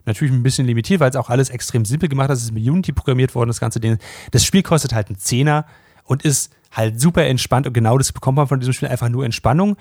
natürlich 0.06 0.34
ein 0.34 0.44
bisschen 0.44 0.66
limitiert, 0.66 1.00
weil 1.00 1.10
es 1.10 1.16
auch 1.16 1.30
alles 1.30 1.50
extrem 1.50 1.86
simpel 1.86 2.10
gemacht 2.10 2.30
ist. 2.30 2.40
Es 2.40 2.46
ist 2.46 2.52
mit 2.52 2.68
Unity 2.68 2.92
programmiert 2.92 3.36
worden, 3.36 3.50
das 3.50 3.60
ganze 3.60 3.80
Ding. 3.80 3.98
Das 4.32 4.44
Spiel 4.44 4.64
kostet 4.64 4.94
halt 4.94 5.08
einen 5.08 5.18
Zehner 5.18 5.66
und 6.06 6.24
ist 6.24 6.52
halt 6.72 7.00
super 7.00 7.26
entspannt 7.26 7.68
und 7.68 7.74
genau 7.74 7.98
das 7.98 8.12
bekommt 8.12 8.38
man 8.38 8.48
von 8.48 8.60
diesem 8.60 8.74
Spiel 8.74 8.88
einfach 8.88 9.10
nur 9.10 9.26
Entspannung. 9.26 9.78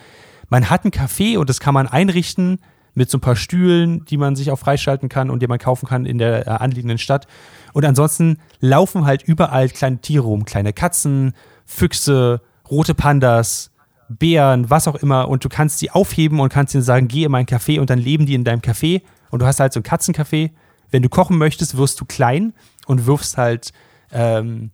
Man 0.48 0.68
hat 0.68 0.84
ein 0.84 0.90
Café 0.90 1.38
und 1.38 1.48
das 1.48 1.60
kann 1.60 1.74
man 1.74 1.86
einrichten 1.86 2.58
mit 2.94 3.08
so 3.10 3.18
ein 3.18 3.20
paar 3.20 3.36
Stühlen, 3.36 4.04
die 4.06 4.16
man 4.16 4.34
sich 4.34 4.50
auch 4.50 4.58
freischalten 4.58 5.08
kann 5.08 5.30
und 5.30 5.40
die 5.40 5.46
man 5.46 5.58
kaufen 5.58 5.86
kann 5.86 6.06
in 6.06 6.18
der 6.18 6.46
äh, 6.46 6.50
anliegenden 6.50 6.98
Stadt. 6.98 7.28
Und 7.72 7.84
ansonsten 7.84 8.38
laufen 8.58 9.06
halt 9.06 9.22
überall 9.22 9.68
kleine 9.68 10.00
Tiere 10.00 10.24
rum, 10.24 10.44
kleine 10.44 10.72
Katzen, 10.72 11.34
Füchse, 11.66 12.40
rote 12.68 12.94
Pandas, 12.94 13.70
Bären, 14.08 14.70
was 14.70 14.88
auch 14.88 14.96
immer. 14.96 15.28
Und 15.28 15.44
du 15.44 15.48
kannst 15.48 15.80
die 15.82 15.92
aufheben 15.92 16.40
und 16.40 16.52
kannst 16.52 16.74
ihnen 16.74 16.82
sagen, 16.82 17.06
geh 17.06 17.24
in 17.24 17.30
mein 17.30 17.46
Café 17.46 17.78
und 17.78 17.90
dann 17.90 17.98
leben 18.00 18.26
die 18.26 18.34
in 18.34 18.42
deinem 18.42 18.60
Café 18.60 19.02
und 19.30 19.40
du 19.40 19.46
hast 19.46 19.60
halt 19.60 19.72
so 19.72 19.80
ein 19.80 19.84
Katzencafé. 19.84 20.50
Wenn 20.90 21.02
du 21.02 21.08
kochen 21.08 21.38
möchtest, 21.38 21.76
wirst 21.76 22.00
du 22.00 22.04
klein 22.04 22.52
und 22.86 23.06
wirfst 23.06 23.36
halt 23.36 23.72
ähm, 24.12 24.70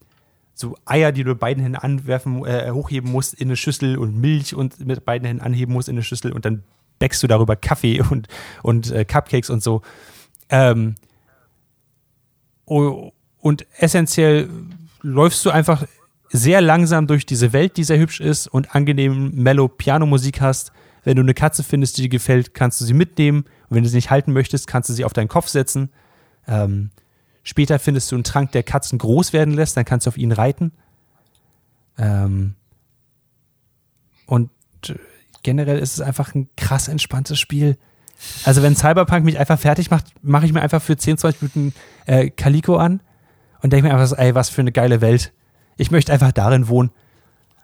so 0.54 0.76
Eier, 0.86 1.12
die 1.12 1.22
du 1.22 1.30
mit 1.30 1.38
beiden 1.38 1.62
Händen 1.62 1.76
anwerfen, 1.76 2.44
äh, 2.46 2.70
hochheben 2.70 3.12
musst 3.12 3.34
in 3.34 3.48
eine 3.48 3.56
Schüssel 3.56 3.98
und 3.98 4.18
Milch 4.18 4.54
und 4.54 4.84
mit 4.84 5.04
beiden 5.04 5.26
Händen 5.26 5.42
anheben 5.42 5.74
musst 5.74 5.88
in 5.88 5.94
eine 5.94 6.02
Schüssel 6.02 6.32
und 6.32 6.44
dann 6.44 6.62
bäckst 6.98 7.22
du 7.22 7.26
darüber 7.26 7.56
Kaffee 7.56 8.00
und, 8.10 8.28
und 8.62 8.90
äh, 8.90 9.04
Cupcakes 9.04 9.50
und 9.50 9.62
so. 9.62 9.82
Ähm, 10.48 10.94
und 12.64 13.66
essentiell 13.78 14.48
läufst 15.02 15.44
du 15.44 15.50
einfach 15.50 15.84
sehr 16.30 16.60
langsam 16.60 17.06
durch 17.06 17.26
diese 17.26 17.52
Welt, 17.52 17.76
die 17.76 17.84
sehr 17.84 17.98
hübsch 17.98 18.20
ist 18.20 18.48
und 18.48 18.74
angenehm 18.74 19.30
mellow 19.34 19.68
Pianomusik 19.68 20.40
hast 20.40 20.72
Wenn 21.04 21.16
du 21.16 21.22
eine 21.22 21.34
Katze 21.34 21.62
findest, 21.62 21.96
die 21.98 22.02
dir 22.02 22.08
gefällt, 22.08 22.54
kannst 22.54 22.80
du 22.80 22.84
sie 22.84 22.94
mitnehmen. 22.94 23.44
Und 23.68 23.76
wenn 23.76 23.82
du 23.82 23.88
sie 23.88 23.96
nicht 23.96 24.10
halten 24.10 24.32
möchtest, 24.32 24.66
kannst 24.66 24.88
du 24.88 24.92
sie 24.92 25.04
auf 25.04 25.12
deinen 25.12 25.28
Kopf 25.28 25.48
setzen. 25.48 25.90
Ähm, 26.46 26.90
später 27.42 27.78
findest 27.78 28.10
du 28.10 28.16
einen 28.16 28.24
Trank, 28.24 28.52
der 28.52 28.62
Katzen 28.62 28.98
groß 28.98 29.32
werden 29.32 29.54
lässt, 29.54 29.76
dann 29.76 29.84
kannst 29.84 30.06
du 30.06 30.08
auf 30.08 30.18
ihn 30.18 30.32
reiten. 30.32 30.72
Ähm, 31.98 32.54
und 34.26 34.50
äh, 34.88 34.94
generell 35.42 35.78
ist 35.78 35.94
es 35.94 36.00
einfach 36.00 36.34
ein 36.34 36.48
krass 36.56 36.88
entspanntes 36.88 37.38
Spiel. 37.38 37.76
Also 38.44 38.62
wenn 38.62 38.74
Cyberpunk 38.74 39.24
mich 39.24 39.38
einfach 39.38 39.58
fertig 39.58 39.90
macht, 39.90 40.06
mache 40.22 40.46
ich 40.46 40.52
mir 40.52 40.62
einfach 40.62 40.82
für 40.82 40.96
10, 40.96 41.18
20 41.18 41.42
Minuten 41.42 41.74
äh, 42.06 42.30
Calico 42.30 42.76
an 42.76 43.00
und 43.60 43.72
denke 43.72 43.88
mir 43.88 43.94
einfach 43.94 44.16
ey, 44.18 44.34
was 44.34 44.48
für 44.48 44.62
eine 44.62 44.72
geile 44.72 45.00
Welt. 45.00 45.32
Ich 45.76 45.90
möchte 45.90 46.12
einfach 46.12 46.32
darin 46.32 46.68
wohnen. 46.68 46.90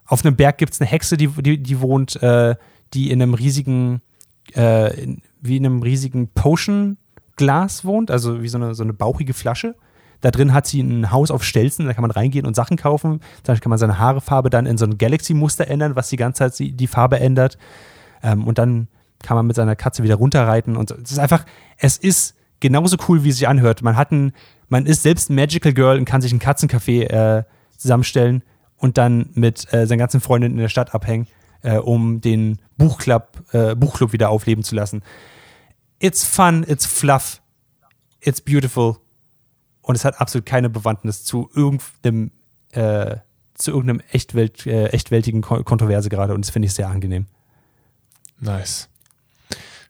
Auf 0.05 0.25
einem 0.25 0.37
Berg 0.37 0.59
gibt 0.59 0.75
es 0.75 0.81
eine 0.81 0.91
Hexe, 0.91 1.17
die, 1.17 1.29
die, 1.29 1.63
die 1.63 1.81
wohnt, 1.81 2.23
äh, 2.23 2.55
die 2.93 3.11
in 3.11 3.23
einem 3.23 3.35
riesigen, 3.35 4.03
äh, 4.57 5.01
in, 5.01 5.23
wie 5.41 5.57
in 5.57 5.67
einem 5.67 5.83
riesigen 5.83 6.29
Potion-Glas 6.29 7.85
wohnt, 7.85 8.11
also 8.11 8.43
wie 8.43 8.49
so 8.49 8.59
eine, 8.59 8.75
so 8.75 8.83
eine 8.83 8.93
bauchige 8.93 9.35
Flasche. 9.35 9.75
Da 10.21 10.31
drin 10.31 10.55
hat 10.55 10.67
sie 10.67 10.81
ein 10.81 11.11
Haus 11.11 11.31
auf 11.31 11.43
Stelzen, 11.43 11.87
da 11.87 11.95
kann 11.95 12.03
man 12.03 12.13
reingehen 12.13 12.47
und 12.47 12.55
Sachen 12.55 12.77
kaufen. 12.77 13.21
Zum 13.43 13.43
Beispiel 13.45 13.63
kann 13.63 13.71
man 13.71 13.79
seine 13.79 13.99
Haarefarbe 13.99 14.51
dann 14.51 14.67
in 14.67 14.79
so 14.79 14.85
ein 14.85 14.97
Galaxy-Muster 14.97 15.67
ändern, 15.67 15.97
was 15.97 16.11
die 16.11 16.17
ganze 16.17 16.51
Zeit 16.51 16.59
die 16.59 16.87
Farbe 16.87 17.19
ändert. 17.19 17.59
Ähm, 18.23 18.47
und 18.47 18.59
dann 18.59 18.89
kann 19.23 19.37
man 19.37 19.47
mit 19.47 19.57
seiner 19.57 19.77
Katze 19.77 20.03
wieder 20.03 20.15
runterreiten 20.17 20.77
und 20.77 20.89
so. 20.89 20.95
Es 21.03 21.13
ist 21.13 21.19
einfach, 21.19 21.45
es 21.77 21.97
ist 21.97 22.37
genauso 22.61 22.97
cool, 23.09 23.25
wie 23.25 23.31
es 23.31 23.37
sich 23.37 23.49
anhört. 23.49 23.83
Man 23.83 23.97
hat 23.97 24.13
ein, 24.13 24.33
man 24.69 24.87
ist 24.87 25.03
selbst 25.03 25.29
ein 25.29 25.35
Magical 25.35 25.73
Girl 25.73 25.99
und 25.99 26.05
kann 26.05 26.23
sich 26.23 26.33
ein 26.33 26.41
Katzencafé 26.41 27.09
äh, 27.09 27.45
zusammenstellen 27.77 28.43
und 28.77 28.99
dann 28.99 29.31
mit 29.35 29.73
äh, 29.73 29.87
seinen 29.87 29.99
ganzen 29.99 30.21
Freundinnen 30.21 30.55
in 30.55 30.63
der 30.63 30.69
Stadt 30.69 30.95
abhängen, 30.95 31.27
äh, 31.63 31.79
um 31.79 32.21
den 32.21 32.59
Buchclub, 32.77 33.43
äh, 33.53 33.75
Buchclub 33.75 34.13
wieder 34.13 34.31
aufleben 34.31 34.65
zu 34.65 34.75
lassen. 34.75 35.03
It's 35.99 36.25
fun, 36.25 36.65
it's 36.69 36.87
fluff, 36.87 37.41
it's 38.21 38.41
beautiful 38.41 38.97
und 39.83 39.95
es 39.95 40.05
hat 40.05 40.21
absolut 40.21 40.47
keine 40.47 40.69
Bewandtnis 40.71 41.25
zu 41.25 41.51
irgendeinem, 41.55 42.33
äh, 42.73 43.17
zu 43.55 43.71
irgendeinem 43.71 44.01
Echtwelt, 44.11 44.67
äh, 44.67 44.87
echtweltigen 44.89 45.43
Kontroverse 45.43 46.09
gerade 46.09 46.35
und 46.35 46.45
das 46.45 46.51
finde 46.51 46.67
ich 46.67 46.75
sehr 46.75 46.89
angenehm. 46.89 47.27
Nice. 48.41 48.89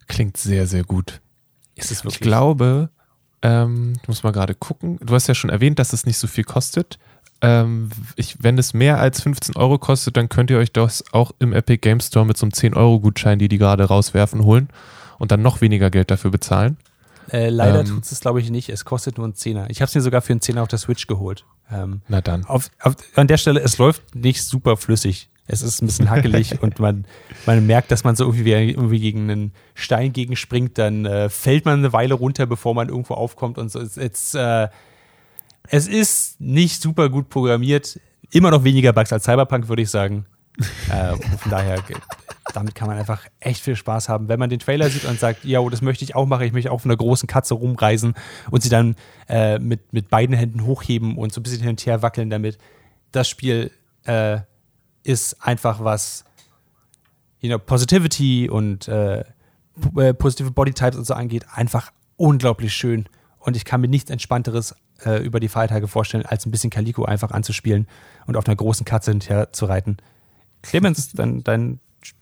Klingt 0.09 0.36
sehr, 0.36 0.66
sehr 0.66 0.85
gut. 0.85 1.20
Ist 1.74 1.90
es 1.90 2.05
wirklich? 2.05 2.20
Ich 2.20 2.20
glaube, 2.20 2.90
ähm, 3.40 3.94
ich 4.01 4.09
muss 4.09 4.23
mal 4.23 4.32
gerade 4.32 4.55
gucken. 4.55 4.99
Du 5.01 5.15
hast 5.15 5.27
ja 5.27 5.35
schon 5.35 5.51
erwähnt, 5.51 5.78
dass 5.78 5.93
es 5.93 6.05
nicht 6.05 6.19
so 6.19 6.27
viel 6.27 6.44
kostet. 6.44 6.99
Ähm, 7.43 7.90
ich, 8.16 8.36
wenn 8.43 8.56
es 8.56 8.73
mehr 8.73 8.98
als 9.01 9.20
15 9.23 9.56
Euro 9.56 9.78
kostet, 9.78 10.16
dann 10.16 10.28
könnt 10.28 10.51
ihr 10.51 10.59
euch 10.59 10.73
das 10.73 11.05
auch 11.12 11.32
im 11.40 11.52
Epic 11.52 11.78
Game 11.78 12.01
Store 12.01 12.24
mit 12.24 12.36
so 12.36 12.47
einem 12.47 12.52
10-Euro-Gutschein, 12.52 13.39
die 13.39 13.48
die 13.48 13.59
gerade 13.59 13.85
rauswerfen, 13.85 14.44
holen 14.44 14.69
und 15.19 15.32
dann 15.32 15.43
noch 15.43 15.60
weniger 15.60 15.90
Geld 15.90 16.10
dafür 16.10 16.31
bezahlen. 16.31 16.77
Äh, 17.31 17.48
leider 17.51 17.81
Ähm. 17.81 17.86
tut 17.86 18.05
es, 18.05 18.20
glaube 18.20 18.40
ich, 18.40 18.51
nicht. 18.51 18.69
Es 18.69 18.85
kostet 18.85 19.16
nur 19.16 19.24
einen 19.27 19.35
Zehner. 19.35 19.66
Ich 19.70 19.81
habe 19.81 19.89
es 19.89 19.94
mir 19.94 20.01
sogar 20.01 20.23
für 20.23 20.32
einen 20.32 20.40
Zehner 20.40 20.62
auf 20.62 20.69
der 20.69 20.78
Switch 20.78 21.06
geholt. 21.06 21.44
Ähm, 21.70 22.02
Na 22.09 22.20
dann. 22.20 22.44
auf, 22.44 22.70
auf, 22.81 22.94
an 23.16 23.27
der 23.27 23.39
Stelle, 23.39 23.60
es 23.60 23.78
läuft 23.78 24.14
nicht 24.14 24.43
super 24.44 24.77
flüssig. 24.77 25.28
Es 25.48 25.62
ist 25.62 25.82
ein 25.82 25.86
bisschen 25.86 26.10
hackelig 26.10 26.62
und 26.62 26.78
man, 26.78 27.05
man 27.47 27.66
merkt, 27.66 27.90
dass 27.90 28.05
man 28.05 28.14
so 28.16 28.24
irgendwie, 28.24 28.44
wie- 28.44 28.70
irgendwie 28.70 29.01
gegen 29.01 29.31
einen 29.31 29.52
Stein 29.74 30.12
gegenspringt, 30.12 30.78
dann 30.78 31.06
äh, 31.06 31.28
fällt 31.28 31.64
man 31.64 31.78
eine 31.81 31.93
Weile 31.93 32.14
runter, 32.14 32.47
bevor 32.47 32.74
man 32.74 32.89
irgendwo 32.89 33.14
aufkommt 33.14 33.59
und 33.59 33.70
so. 33.70 33.81
Es, 33.81 33.97
es, 33.97 34.35
äh, 34.35 34.69
es 35.68 35.86
ist 35.89 36.40
nicht 36.40 36.82
super 36.82 37.09
gut 37.09 37.28
programmiert. 37.28 37.98
Immer 38.30 38.51
noch 38.51 38.64
weniger 38.64 38.93
Bugs 38.93 39.12
als 39.12 39.24
Cyberpunk, 39.24 39.68
würde 39.68 39.82
ich 39.82 39.90
sagen. 39.90 40.26
äh, 40.90 41.16
von 41.39 41.51
daher, 41.51 41.80
ge- 41.82 41.97
damit 42.52 42.74
kann 42.74 42.89
man 42.89 42.98
einfach 42.98 43.22
echt 43.40 43.62
viel 43.62 43.76
Spaß 43.76 44.09
haben. 44.09 44.28
Wenn 44.28 44.39
man 44.39 44.51
den 44.51 44.59
Trailer 44.59 44.90
sieht 44.90 45.05
und 45.06 45.18
sagt, 45.18 45.44
ja, 45.44 45.66
das 45.70 45.80
möchte 45.80 46.05
ich 46.05 46.14
auch 46.14 46.26
machen, 46.26 46.43
ich 46.44 46.52
möchte 46.52 46.70
auch 46.70 46.80
von 46.80 46.90
einer 46.90 46.98
großen 46.98 47.26
Katze 47.26 47.55
rumreisen 47.55 48.14
und 48.51 48.62
sie 48.62 48.68
dann 48.68 48.97
äh, 49.28 49.59
mit, 49.59 49.93
mit 49.93 50.10
beiden 50.10 50.36
Händen 50.36 50.64
hochheben 50.66 51.16
und 51.16 51.32
so 51.32 51.40
ein 51.40 51.43
bisschen 51.43 51.60
hin 51.60 51.70
und 51.70 51.86
her 51.86 52.02
wackeln 52.02 52.28
damit. 52.28 52.59
Das 53.12 53.28
Spiel 53.28 53.70
äh, 54.05 54.40
ist 55.05 55.43
einfach 55.43 55.82
was, 55.82 56.24
you 57.40 57.48
know, 57.48 57.59
Positivity 57.59 58.51
und 58.51 58.89
äh, 58.89 59.20
äh, 59.97 60.12
positive 60.14 60.51
Bodytypes 60.51 60.98
und 60.98 61.06
so 61.06 61.14
angeht, 61.14 61.47
einfach 61.52 61.93
unglaublich 62.16 62.74
schön. 62.74 63.09
Und 63.39 63.56
ich 63.56 63.64
kann 63.64 63.80
mir 63.80 63.89
nichts 63.89 64.10
Entspannteres 64.10 64.74
äh, 65.05 65.19
über 65.19 65.41
die 65.41 65.49
Feiertage 65.49 65.89
vorstellen, 65.89 66.27
als 66.27 66.47
ein 66.47 66.51
bisschen 66.51 66.70
Calico 66.70 67.05
einfach 67.05 67.31
anzuspielen 67.31 67.87
und 68.27 68.37
auf 68.37 68.47
einer 68.47 68.57
großen 68.57 68.85
Katze 68.85 69.11
hinterher 69.11 69.53
zu 69.53 69.66
reiten. 69.66 69.97
Clemens, 70.62 71.12
dein, 71.12 71.43
dein, 71.43 71.81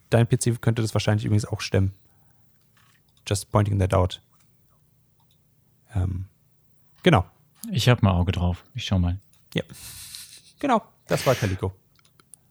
dein 0.08 0.28
PC 0.28 0.60
könnte 0.60 0.82
das 0.82 0.94
wahrscheinlich 0.94 1.24
übrigens 1.24 1.44
auch 1.44 1.60
stemmen. 1.60 1.92
Just 3.26 3.50
pointing 3.50 3.78
that 3.78 3.94
out. 3.94 4.22
Ähm, 5.94 6.26
genau. 7.02 7.24
Ich 7.70 7.88
habe 7.88 8.00
mal 8.02 8.12
Auge 8.12 8.32
drauf. 8.32 8.64
Ich 8.74 8.84
schau 8.84 8.98
mal. 8.98 9.18
Genau, 10.58 10.82
das 11.06 11.26
war 11.26 11.34
Calico. 11.34 11.72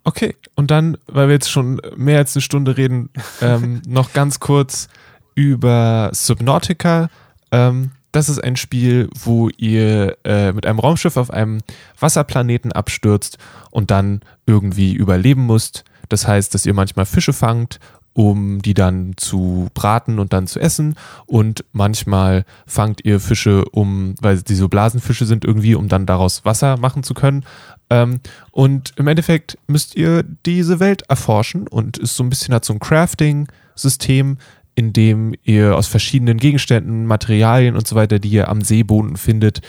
Okay, 0.03 0.35
und 0.55 0.71
dann, 0.71 0.97
weil 1.07 1.27
wir 1.27 1.33
jetzt 1.33 1.51
schon 1.51 1.81
mehr 1.95 2.19
als 2.19 2.35
eine 2.35 2.41
Stunde 2.41 2.77
reden, 2.77 3.09
ähm, 3.41 3.81
noch 3.87 4.13
ganz 4.13 4.39
kurz 4.39 4.87
über 5.35 6.09
Subnautica. 6.13 7.09
Ähm, 7.51 7.91
das 8.11 8.29
ist 8.29 8.43
ein 8.43 8.55
Spiel, 8.55 9.09
wo 9.15 9.49
ihr 9.57 10.17
äh, 10.23 10.51
mit 10.51 10.65
einem 10.65 10.79
Raumschiff 10.79 11.17
auf 11.17 11.31
einem 11.31 11.59
Wasserplaneten 11.99 12.71
abstürzt 12.71 13.37
und 13.71 13.91
dann 13.91 14.21
irgendwie 14.45 14.93
überleben 14.93 15.45
müsst. 15.45 15.83
Das 16.09 16.27
heißt, 16.27 16.53
dass 16.53 16.65
ihr 16.65 16.73
manchmal 16.73 17.05
Fische 17.05 17.33
fangt, 17.33 17.79
um 18.13 18.61
die 18.61 18.73
dann 18.73 19.13
zu 19.15 19.69
braten 19.73 20.19
und 20.19 20.33
dann 20.33 20.47
zu 20.47 20.59
essen. 20.59 20.95
Und 21.25 21.63
manchmal 21.71 22.45
fangt 22.65 23.05
ihr 23.05 23.19
Fische, 23.19 23.65
um, 23.65 24.15
weil 24.19 24.41
die 24.41 24.55
so 24.55 24.67
Blasenfische 24.67 25.25
sind 25.25 25.45
irgendwie, 25.45 25.75
um 25.75 25.87
dann 25.87 26.05
daraus 26.05 26.43
Wasser 26.45 26.77
machen 26.77 27.03
zu 27.03 27.13
können. 27.13 27.45
Ähm, 27.89 28.19
und 28.51 28.93
im 28.97 29.07
Endeffekt 29.07 29.57
müsst 29.67 29.95
ihr 29.95 30.23
diese 30.45 30.79
Welt 30.79 31.03
erforschen 31.03 31.67
und 31.67 31.97
ist 31.97 32.15
so 32.15 32.23
ein 32.23 32.29
bisschen 32.29 32.53
hat 32.53 32.65
so 32.65 32.73
ein 32.73 32.79
Crafting-System, 32.79 34.37
in 34.79 34.93
dem 34.93 35.35
ihr 35.43 35.75
aus 35.75 35.87
verschiedenen 35.87 36.37
Gegenständen, 36.37 37.05
Materialien 37.05 37.75
und 37.75 37.85
so 37.85 37.97
weiter, 37.97 38.17
die 38.17 38.29
ihr 38.29 38.47
am 38.47 38.61
Seeboden 38.61 39.17
findet, 39.17 39.59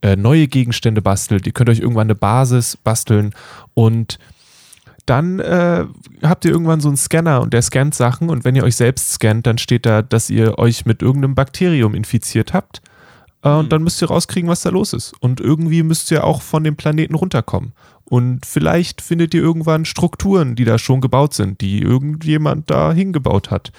äh, 0.00 0.14
neue 0.14 0.46
Gegenstände 0.46 1.02
bastelt. 1.02 1.44
Ihr 1.44 1.52
könnt 1.52 1.68
euch 1.68 1.80
irgendwann 1.80 2.06
eine 2.06 2.14
Basis 2.14 2.76
basteln 2.76 3.34
und 3.74 4.20
dann 5.06 5.40
äh, 5.40 5.86
habt 6.22 6.44
ihr 6.44 6.52
irgendwann 6.52 6.80
so 6.80 6.86
einen 6.86 6.96
Scanner 6.96 7.40
und 7.40 7.52
der 7.52 7.62
scannt 7.62 7.96
Sachen 7.96 8.30
und 8.30 8.44
wenn 8.44 8.54
ihr 8.54 8.62
euch 8.62 8.76
selbst 8.76 9.10
scannt, 9.10 9.44
dann 9.44 9.58
steht 9.58 9.86
da, 9.86 10.02
dass 10.02 10.30
ihr 10.30 10.56
euch 10.60 10.86
mit 10.86 11.02
irgendeinem 11.02 11.34
Bakterium 11.34 11.96
infiziert 11.96 12.52
habt 12.52 12.80
äh, 13.42 13.48
und 13.48 13.72
dann 13.72 13.82
müsst 13.82 14.00
ihr 14.00 14.08
rauskriegen, 14.08 14.48
was 14.48 14.62
da 14.62 14.70
los 14.70 14.92
ist. 14.92 15.14
Und 15.18 15.40
irgendwie 15.40 15.82
müsst 15.82 16.12
ihr 16.12 16.22
auch 16.22 16.42
von 16.42 16.62
dem 16.62 16.76
Planeten 16.76 17.16
runterkommen. 17.16 17.72
Und 18.04 18.46
vielleicht 18.46 19.00
findet 19.00 19.34
ihr 19.34 19.42
irgendwann 19.42 19.84
Strukturen, 19.84 20.54
die 20.54 20.64
da 20.64 20.78
schon 20.78 21.00
gebaut 21.00 21.34
sind, 21.34 21.60
die 21.60 21.82
irgendjemand 21.82 22.70
da 22.70 22.92
hingebaut 22.92 23.50
hat. 23.50 23.72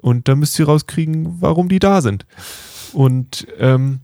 Und 0.00 0.28
dann 0.28 0.38
müsst 0.38 0.58
ihr 0.58 0.66
rauskriegen, 0.66 1.40
warum 1.40 1.68
die 1.68 1.78
da 1.78 2.00
sind. 2.00 2.26
Und 2.92 3.46
ähm, 3.58 4.00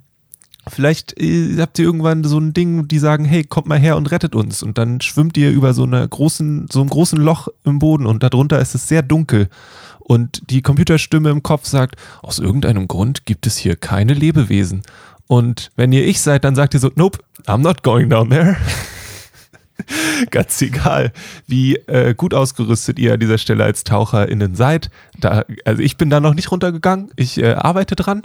vielleicht 0.69 1.19
äh, 1.21 1.57
habt 1.59 1.79
ihr 1.79 1.85
irgendwann 1.85 2.25
so 2.25 2.39
ein 2.39 2.53
Ding, 2.53 2.89
die 2.89 2.99
sagen, 2.99 3.25
hey, 3.25 3.45
kommt 3.45 3.67
mal 3.67 3.79
her 3.79 3.97
und 3.97 4.11
rettet 4.11 4.35
uns. 4.35 4.63
Und 4.63 4.79
dann 4.79 5.01
schwimmt 5.01 5.37
ihr 5.37 5.51
über 5.51 5.75
so 5.75 5.85
einer 5.85 6.07
großen, 6.07 6.69
so 6.71 6.81
einem 6.81 6.91
großen 6.91 7.19
Loch 7.19 7.49
im 7.65 7.79
Boden 7.79 8.07
und 8.07 8.23
darunter 8.23 8.59
ist 8.59 8.75
es 8.75 8.89
sehr 8.89 9.03
dunkel. 9.03 9.49
Und 10.01 10.51
die 10.51 10.61
Computerstimme 10.61 11.31
im 11.31 11.43
Kopf 11.43 11.67
sagt, 11.67 11.97
aus 12.23 12.39
irgendeinem 12.39 12.89
Grund 12.89 13.25
gibt 13.25 13.47
es 13.47 13.57
hier 13.57 13.77
keine 13.77 14.13
Lebewesen. 14.13 14.83
Und 15.27 15.71
wenn 15.77 15.93
ihr 15.93 16.07
ich 16.07 16.21
seid, 16.21 16.45
dann 16.45 16.55
sagt 16.55 16.75
ihr 16.75 16.81
so, 16.81 16.91
nope, 16.95 17.19
I'm 17.47 17.59
not 17.59 17.83
going 17.83 18.11
down 18.11 18.29
there. 18.29 18.57
Ganz 20.31 20.61
egal, 20.63 21.13
wie 21.47 21.77
äh, 21.77 22.15
gut 22.15 22.35
ausgerüstet 22.35 22.99
ihr 22.99 23.15
an 23.15 23.21
dieser 23.21 23.39
Stelle 23.39 23.65
als 23.65 23.85
TaucherInnen 23.85 24.55
seid. 24.55 24.91
Da, 25.19 25.45
also 25.65 25.83
ich 25.83 25.97
bin 25.97 26.11
da 26.11 26.21
noch 26.21 26.35
nicht 26.35 26.51
runtergegangen. 26.51 27.11
Ich 27.17 27.39
äh, 27.39 27.55
arbeite 27.55 27.97
dran. 27.97 28.23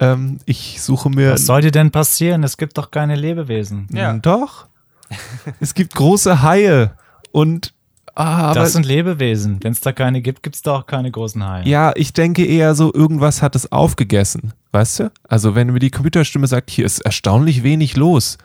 Ähm, 0.00 0.38
ich 0.44 0.80
suche 0.80 1.10
mir. 1.10 1.32
Was 1.32 1.46
soll 1.46 1.62
dir 1.62 1.70
denn 1.70 1.90
passieren? 1.90 2.44
Es 2.44 2.56
gibt 2.56 2.78
doch 2.78 2.90
keine 2.90 3.14
Lebewesen. 3.14 3.88
Ja. 3.92 4.14
Doch. 4.14 4.66
es 5.60 5.74
gibt 5.74 5.94
große 5.94 6.42
Haie 6.42 6.92
und 7.32 7.72
ah, 8.14 8.50
aber 8.50 8.60
das 8.60 8.72
sind 8.72 8.86
Lebewesen. 8.86 9.58
Wenn 9.62 9.72
es 9.72 9.80
da 9.80 9.92
keine 9.92 10.20
gibt, 10.20 10.42
gibt 10.42 10.56
es 10.56 10.62
da 10.62 10.76
auch 10.76 10.86
keine 10.86 11.10
großen 11.10 11.44
Haie. 11.46 11.68
ja, 11.68 11.92
ich 11.94 12.12
denke 12.12 12.44
eher 12.44 12.74
so, 12.74 12.92
irgendwas 12.92 13.40
hat 13.40 13.54
es 13.54 13.70
aufgegessen, 13.70 14.52
weißt 14.72 15.00
du? 15.00 15.12
Also 15.28 15.54
wenn 15.54 15.72
mir 15.72 15.78
die 15.78 15.90
Computerstimme 15.90 16.46
sagt, 16.48 16.70
hier 16.70 16.84
ist 16.84 17.00
erstaunlich 17.00 17.62
wenig 17.62 17.96
los, 17.96 18.38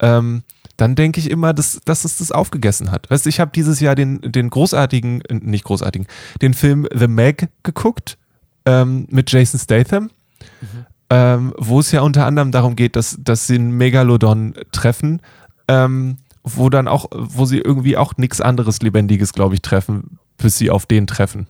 ähm, 0.00 0.42
dann 0.80 0.94
denke 0.94 1.20
ich 1.20 1.30
immer, 1.30 1.52
dass, 1.52 1.80
dass 1.84 2.04
es 2.04 2.18
das 2.18 2.32
aufgegessen 2.32 2.90
hat. 2.90 3.10
Weißt 3.10 3.26
du, 3.26 3.28
ich 3.28 3.38
habe 3.38 3.50
dieses 3.54 3.80
Jahr 3.80 3.94
den, 3.94 4.20
den 4.22 4.48
großartigen, 4.48 5.20
äh, 5.22 5.34
nicht 5.34 5.64
großartigen, 5.64 6.06
den 6.40 6.54
Film 6.54 6.86
The 6.94 7.08
Meg 7.08 7.48
geguckt 7.62 8.16
ähm, 8.64 9.06
mit 9.10 9.30
Jason 9.30 9.60
Statham, 9.60 10.10
ähm, 11.10 11.52
wo 11.58 11.80
es 11.80 11.92
ja 11.92 12.00
unter 12.00 12.24
anderem 12.24 12.50
darum 12.50 12.76
geht, 12.76 12.96
dass, 12.96 13.18
dass 13.20 13.46
sie 13.46 13.56
einen 13.56 13.76
Megalodon 13.76 14.54
treffen, 14.72 15.20
ähm, 15.68 16.16
wo 16.44 16.70
dann 16.70 16.88
auch, 16.88 17.10
wo 17.12 17.44
sie 17.44 17.58
irgendwie 17.58 17.96
auch 17.96 18.16
nichts 18.16 18.40
anderes 18.40 18.80
Lebendiges, 18.80 19.34
glaube 19.34 19.54
ich, 19.54 19.62
treffen, 19.62 20.18
bis 20.38 20.56
sie 20.56 20.70
auf 20.70 20.86
den 20.86 21.06
treffen. 21.06 21.46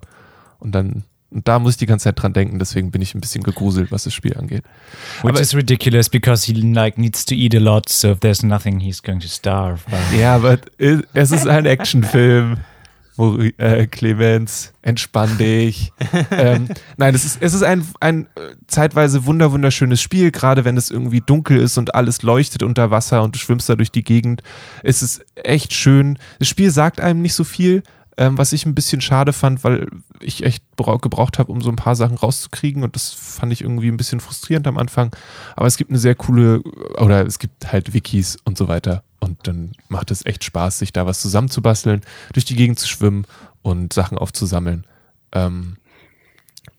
Und 0.59 0.75
dann, 0.75 1.05
und 1.31 1.47
da 1.47 1.59
muss 1.59 1.73
ich 1.75 1.79
die 1.79 1.87
ganze 1.87 2.05
Zeit 2.05 2.21
dran 2.21 2.33
denken, 2.33 2.59
deswegen 2.59 2.91
bin 2.91 3.03
ich 3.03 3.15
ein 3.15 3.21
bisschen 3.21 3.43
gegruselt, 3.43 3.93
was 3.93 4.05
das 4.05 4.15
Spiel 4.15 4.37
angeht. 4.37 4.65
Which 5.23 5.31
Aber- 5.31 5.41
is 5.41 5.55
ridiculous 5.55 6.09
because 6.09 6.45
he 6.47 6.53
like 6.53 6.99
needs 6.99 7.25
to 7.27 7.35
eat 7.35 7.55
a 7.55 7.59
lot, 7.59 7.89
so 7.89 8.11
if 8.13 8.21
there's 8.21 8.43
nothing, 8.43 8.81
he's 8.81 9.03
going 9.03 9.21
to 9.21 9.29
starve. 9.29 9.83
But 9.89 10.19
Ja, 10.19 10.37
aber 10.37 10.59
es 10.79 11.31
ist 11.31 11.47
ein 11.47 11.67
Actionfilm. 11.67 12.59
Äh, 13.59 13.87
Clemens, 13.89 14.73
entspann 14.81 15.37
dich. 15.37 15.93
ähm, 16.31 16.69
nein, 16.97 17.15
es 17.15 17.27
ist, 17.27 17.43
es 17.43 17.53
ist 17.53 17.63
ein, 17.63 17.87
ein 18.01 18.23
äh, 18.37 18.55
zeitweise 18.67 19.27
wunder 19.27 19.53
wunderschönes 19.53 20.01
Spiel, 20.01 20.31
gerade 20.31 20.65
wenn 20.65 20.79
es 20.79 20.91
irgendwie 20.91 21.21
dunkel 21.21 21.59
ist 21.59 21.77
und 21.77 21.95
alles 21.95 22.23
leuchtet 22.23 22.63
unter 22.63 22.91
Wasser 22.91 23.23
und 23.23 23.35
du 23.35 23.39
schwimmst 23.39 23.69
da 23.69 23.77
durch 23.77 23.93
die 23.93 24.05
Gegend. 24.05 24.43
Es 24.83 25.03
ist 25.03 25.23
echt 25.35 25.75
schön. 25.75 26.19
Das 26.39 26.49
Spiel 26.49 26.71
sagt 26.71 26.99
einem 26.99 27.21
nicht 27.21 27.35
so 27.35 27.45
viel, 27.45 27.83
ähm, 28.21 28.37
was 28.37 28.53
ich 28.53 28.67
ein 28.67 28.75
bisschen 28.75 29.01
schade 29.01 29.33
fand, 29.33 29.65
weil 29.65 29.89
ich 30.21 30.45
echt 30.45 30.63
brau- 30.77 30.99
gebraucht 30.99 31.39
habe, 31.39 31.51
um 31.51 31.63
so 31.63 31.71
ein 31.71 31.77
paar 31.77 31.97
Sachen 31.97 32.19
rauszukriegen 32.19 32.85
und 32.85 32.95
das 32.95 33.09
fand 33.15 33.51
ich 33.51 33.63
irgendwie 33.63 33.89
ein 33.89 33.97
bisschen 33.97 34.21
frustrierend 34.21 34.67
am 34.67 34.77
Anfang. 34.77 35.17
Aber 35.57 35.67
es 35.67 35.79
gibt 35.79 35.91
eine 35.91 35.99
sehr 35.99 36.15
coole, 36.15 36.61
oder 36.99 37.27
es 37.27 37.39
gibt 37.39 37.73
halt 37.73 37.95
Wikis 37.95 38.37
und 38.45 38.59
so 38.59 38.69
weiter. 38.69 39.03
Und 39.21 39.49
dann 39.49 39.73
macht 39.89 40.11
es 40.11 40.27
echt 40.27 40.45
Spaß, 40.45 40.79
sich 40.79 40.93
da 40.93 41.07
was 41.07 41.21
zusammenzubasteln, 41.23 42.03
durch 42.35 42.45
die 42.45 42.57
Gegend 42.57 42.79
zu 42.79 42.89
schwimmen 42.89 43.25
und 43.63 43.95
Sachen 43.95 44.19
aufzusammeln. 44.19 44.87
Ähm, 45.33 45.79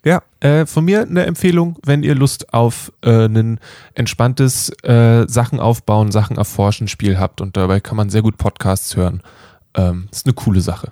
ja, 0.05 0.21
äh, 0.41 0.67
von 0.67 0.85
mir 0.85 1.01
eine 1.01 1.25
Empfehlung, 1.25 1.79
wenn 1.83 2.03
ihr 2.03 2.13
Lust 2.13 2.53
auf 2.53 2.91
äh, 3.01 3.25
ein 3.25 3.59
entspanntes 3.95 4.69
äh, 4.83 5.25
Sachen 5.27 5.59
aufbauen, 5.59 6.11
Sachen 6.11 6.37
erforschen 6.37 6.87
Spiel 6.87 7.17
habt 7.17 7.41
und 7.41 7.57
dabei 7.57 7.79
kann 7.79 7.97
man 7.97 8.11
sehr 8.11 8.21
gut 8.21 8.37
Podcasts 8.37 8.95
hören. 8.95 9.23
Ähm, 9.73 10.07
ist 10.11 10.27
eine 10.27 10.33
coole 10.33 10.61
Sache. 10.61 10.91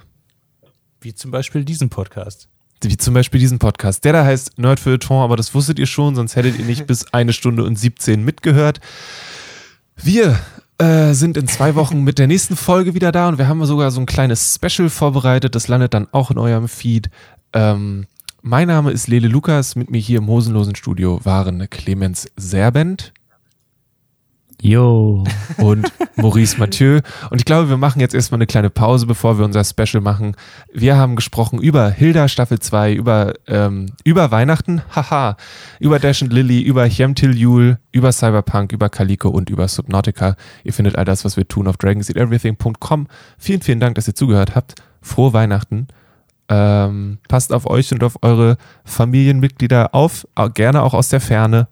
Wie 1.02 1.14
zum 1.14 1.32
Beispiel 1.32 1.64
diesen 1.64 1.90
Podcast. 1.90 2.50
Wie 2.84 2.98
zum 2.98 3.14
Beispiel 3.14 3.40
diesen 3.40 3.60
Podcast. 3.60 4.04
Der 4.06 4.14
da 4.14 4.26
heißt 4.26 4.58
Nerd 4.58 4.80
Feuilleton, 4.80 5.22
aber 5.22 5.36
das 5.38 5.54
wusstet 5.54 5.80
ihr 5.80 5.86
schon, 5.86 6.16
sonst 6.16 6.36
hättet 6.36 6.60
ihr 6.60 6.66
nicht 6.66 6.88
bis 6.88 7.14
eine 7.14 7.34
Stunde 7.34 7.64
und 7.64 7.78
17 7.78 8.24
mitgehört. 8.24 8.80
Wir 9.96 10.40
äh, 10.78 11.14
sind 11.14 11.38
in 11.38 11.48
zwei 11.48 11.76
Wochen 11.76 12.04
mit 12.04 12.20
der 12.20 12.28
nächsten 12.28 12.56
Folge 12.56 12.94
wieder 12.94 13.12
da 13.12 13.28
und 13.28 13.38
wir 13.38 13.48
haben 13.48 13.64
sogar 13.66 13.92
so 13.92 14.00
ein 14.00 14.06
kleines 14.06 14.56
Special 14.56 14.90
vorbereitet. 14.90 15.56
Das 15.56 15.68
landet 15.68 15.94
dann 15.94 16.08
auch 16.12 16.32
in 16.32 16.38
eurem 16.38 16.68
Feed. 16.68 17.10
Ähm, 17.54 18.08
mein 18.42 18.68
Name 18.68 18.92
ist 18.92 19.08
Lele 19.08 19.28
Lukas. 19.28 19.76
Mit 19.76 19.90
mir 19.90 20.00
hier 20.00 20.20
im 20.20 20.28
Hosenlosen 20.28 20.76
Studio 20.76 21.20
waren 21.24 21.70
Clemens 21.70 22.30
Serbent 22.38 23.14
yo. 24.62 25.24
und 25.58 25.92
Maurice 26.16 26.58
Mathieu. 26.58 27.02
Und 27.30 27.40
ich 27.40 27.46
glaube, 27.46 27.70
wir 27.70 27.78
machen 27.78 28.00
jetzt 28.00 28.14
erstmal 28.14 28.38
eine 28.38 28.48
kleine 28.48 28.70
Pause, 28.70 29.06
bevor 29.06 29.38
wir 29.38 29.46
unser 29.46 29.64
Special 29.64 30.02
machen. 30.02 30.36
Wir 30.74 30.98
haben 30.98 31.16
gesprochen 31.16 31.60
über 31.60 31.90
Hilda 31.90 32.28
Staffel 32.28 32.60
2, 32.60 32.94
über, 32.94 33.34
ähm, 33.48 33.88
über 34.04 34.32
Weihnachten, 34.32 34.82
haha, 34.96 35.38
über 35.80 36.00
Dash 36.00 36.22
and 36.22 36.34
Lily, 36.34 36.62
über 36.62 36.86
Hjemtil 36.86 37.38
Yule, 37.38 37.80
über 37.92 38.12
Cyberpunk, 38.12 38.72
über 38.72 38.90
Calico 38.90 39.30
und 39.30 39.50
über 39.50 39.68
Subnautica. 39.68 40.36
Ihr 40.64 40.74
findet 40.74 40.98
all 40.98 41.06
das, 41.06 41.26
was 41.26 41.38
wir 41.38 41.48
tun, 41.48 41.68
auf 41.68 41.78
dragonseateverything.com. 41.78 43.08
Vielen, 43.38 43.62
vielen 43.62 43.80
Dank, 43.80 43.96
dass 43.96 44.08
ihr 44.08 44.16
zugehört 44.16 44.56
habt. 44.56 44.76
Frohe 45.02 45.34
Weihnachten. 45.34 45.88
Ähm, 46.50 47.20
passt 47.28 47.54
auf 47.54 47.70
euch 47.70 47.92
und 47.92 48.04
auf 48.04 48.18
eure 48.24 48.58
Familienmitglieder 48.84 49.94
auf, 49.94 50.28
gerne 50.56 50.82
auch 50.82 50.96
aus 50.96 51.10
der 51.10 51.22
Ferne. 51.22 51.68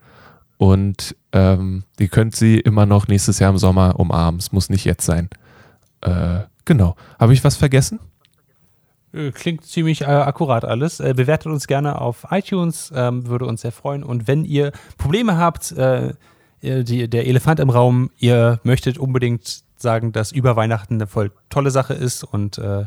Und 0.57 1.15
ähm, 1.33 1.83
ihr 1.99 2.07
könnt 2.07 2.35
sie 2.35 2.59
immer 2.59 2.85
noch 2.85 3.07
nächstes 3.07 3.39
Jahr 3.39 3.51
im 3.51 3.57
Sommer 3.57 3.99
umarmen. 3.99 4.39
Es 4.39 4.51
muss 4.51 4.69
nicht 4.69 4.85
jetzt 4.85 5.05
sein. 5.05 5.29
Äh, 6.01 6.39
genau. 6.65 6.95
Habe 7.19 7.33
ich 7.33 7.43
was 7.43 7.55
vergessen? 7.55 7.99
Äh, 9.13 9.31
Klingt 9.31 9.65
ziemlich 9.65 10.01
äh, 10.01 10.05
akkurat 10.05 10.65
alles. 10.65 10.99
Äh, 10.99 11.13
bewertet 11.15 11.51
uns 11.51 11.67
gerne 11.67 12.01
auf 12.01 12.27
iTunes, 12.31 12.91
ähm, 12.95 13.27
würde 13.27 13.45
uns 13.45 13.61
sehr 13.61 13.71
freuen. 13.71 14.03
Und 14.03 14.27
wenn 14.27 14.45
ihr 14.45 14.71
Probleme 14.97 15.37
habt, 15.37 15.71
äh, 15.73 16.13
äh, 16.61 16.83
die, 16.83 17.07
der 17.07 17.27
Elefant 17.27 17.59
im 17.59 17.69
Raum, 17.69 18.09
ihr 18.17 18.59
möchtet 18.63 18.97
unbedingt 18.97 19.63
sagen, 19.75 20.11
dass 20.11 20.31
über 20.31 20.55
Weihnachten 20.55 20.95
eine 20.95 21.05
voll 21.05 21.31
tolle 21.49 21.69
Sache 21.69 21.93
ist 21.93 22.23
und 22.23 22.57
äh, 22.57 22.85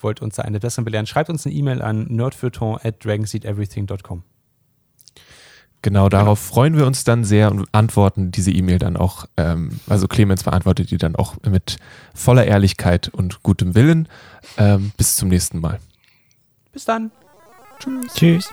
wollt 0.00 0.22
uns 0.22 0.36
da 0.36 0.42
eine 0.42 0.60
bessere 0.60 0.84
belehren, 0.84 1.06
schreibt 1.06 1.30
uns 1.30 1.46
eine 1.46 1.54
E-Mail 1.54 1.82
an 1.82 2.06
nerdfeuilleton 2.08 2.78
at 2.82 3.04
dragonseedeverything.com. 3.04 4.22
Genau, 5.82 6.08
darauf 6.08 6.40
freuen 6.40 6.76
wir 6.76 6.86
uns 6.86 7.04
dann 7.04 7.24
sehr 7.24 7.50
und 7.52 7.68
antworten 7.70 8.32
diese 8.32 8.50
E-Mail 8.50 8.78
dann 8.78 8.96
auch, 8.96 9.26
ähm, 9.36 9.78
also 9.88 10.08
Clemens 10.08 10.42
beantwortet 10.42 10.90
die 10.90 10.98
dann 10.98 11.14
auch 11.14 11.36
mit 11.48 11.76
voller 12.14 12.44
Ehrlichkeit 12.46 13.08
und 13.08 13.42
gutem 13.44 13.74
Willen. 13.76 14.08
Ähm, 14.56 14.92
bis 14.96 15.16
zum 15.16 15.28
nächsten 15.28 15.60
Mal. 15.60 15.78
Bis 16.72 16.84
dann. 16.84 17.12
Tschüss. 18.14 18.50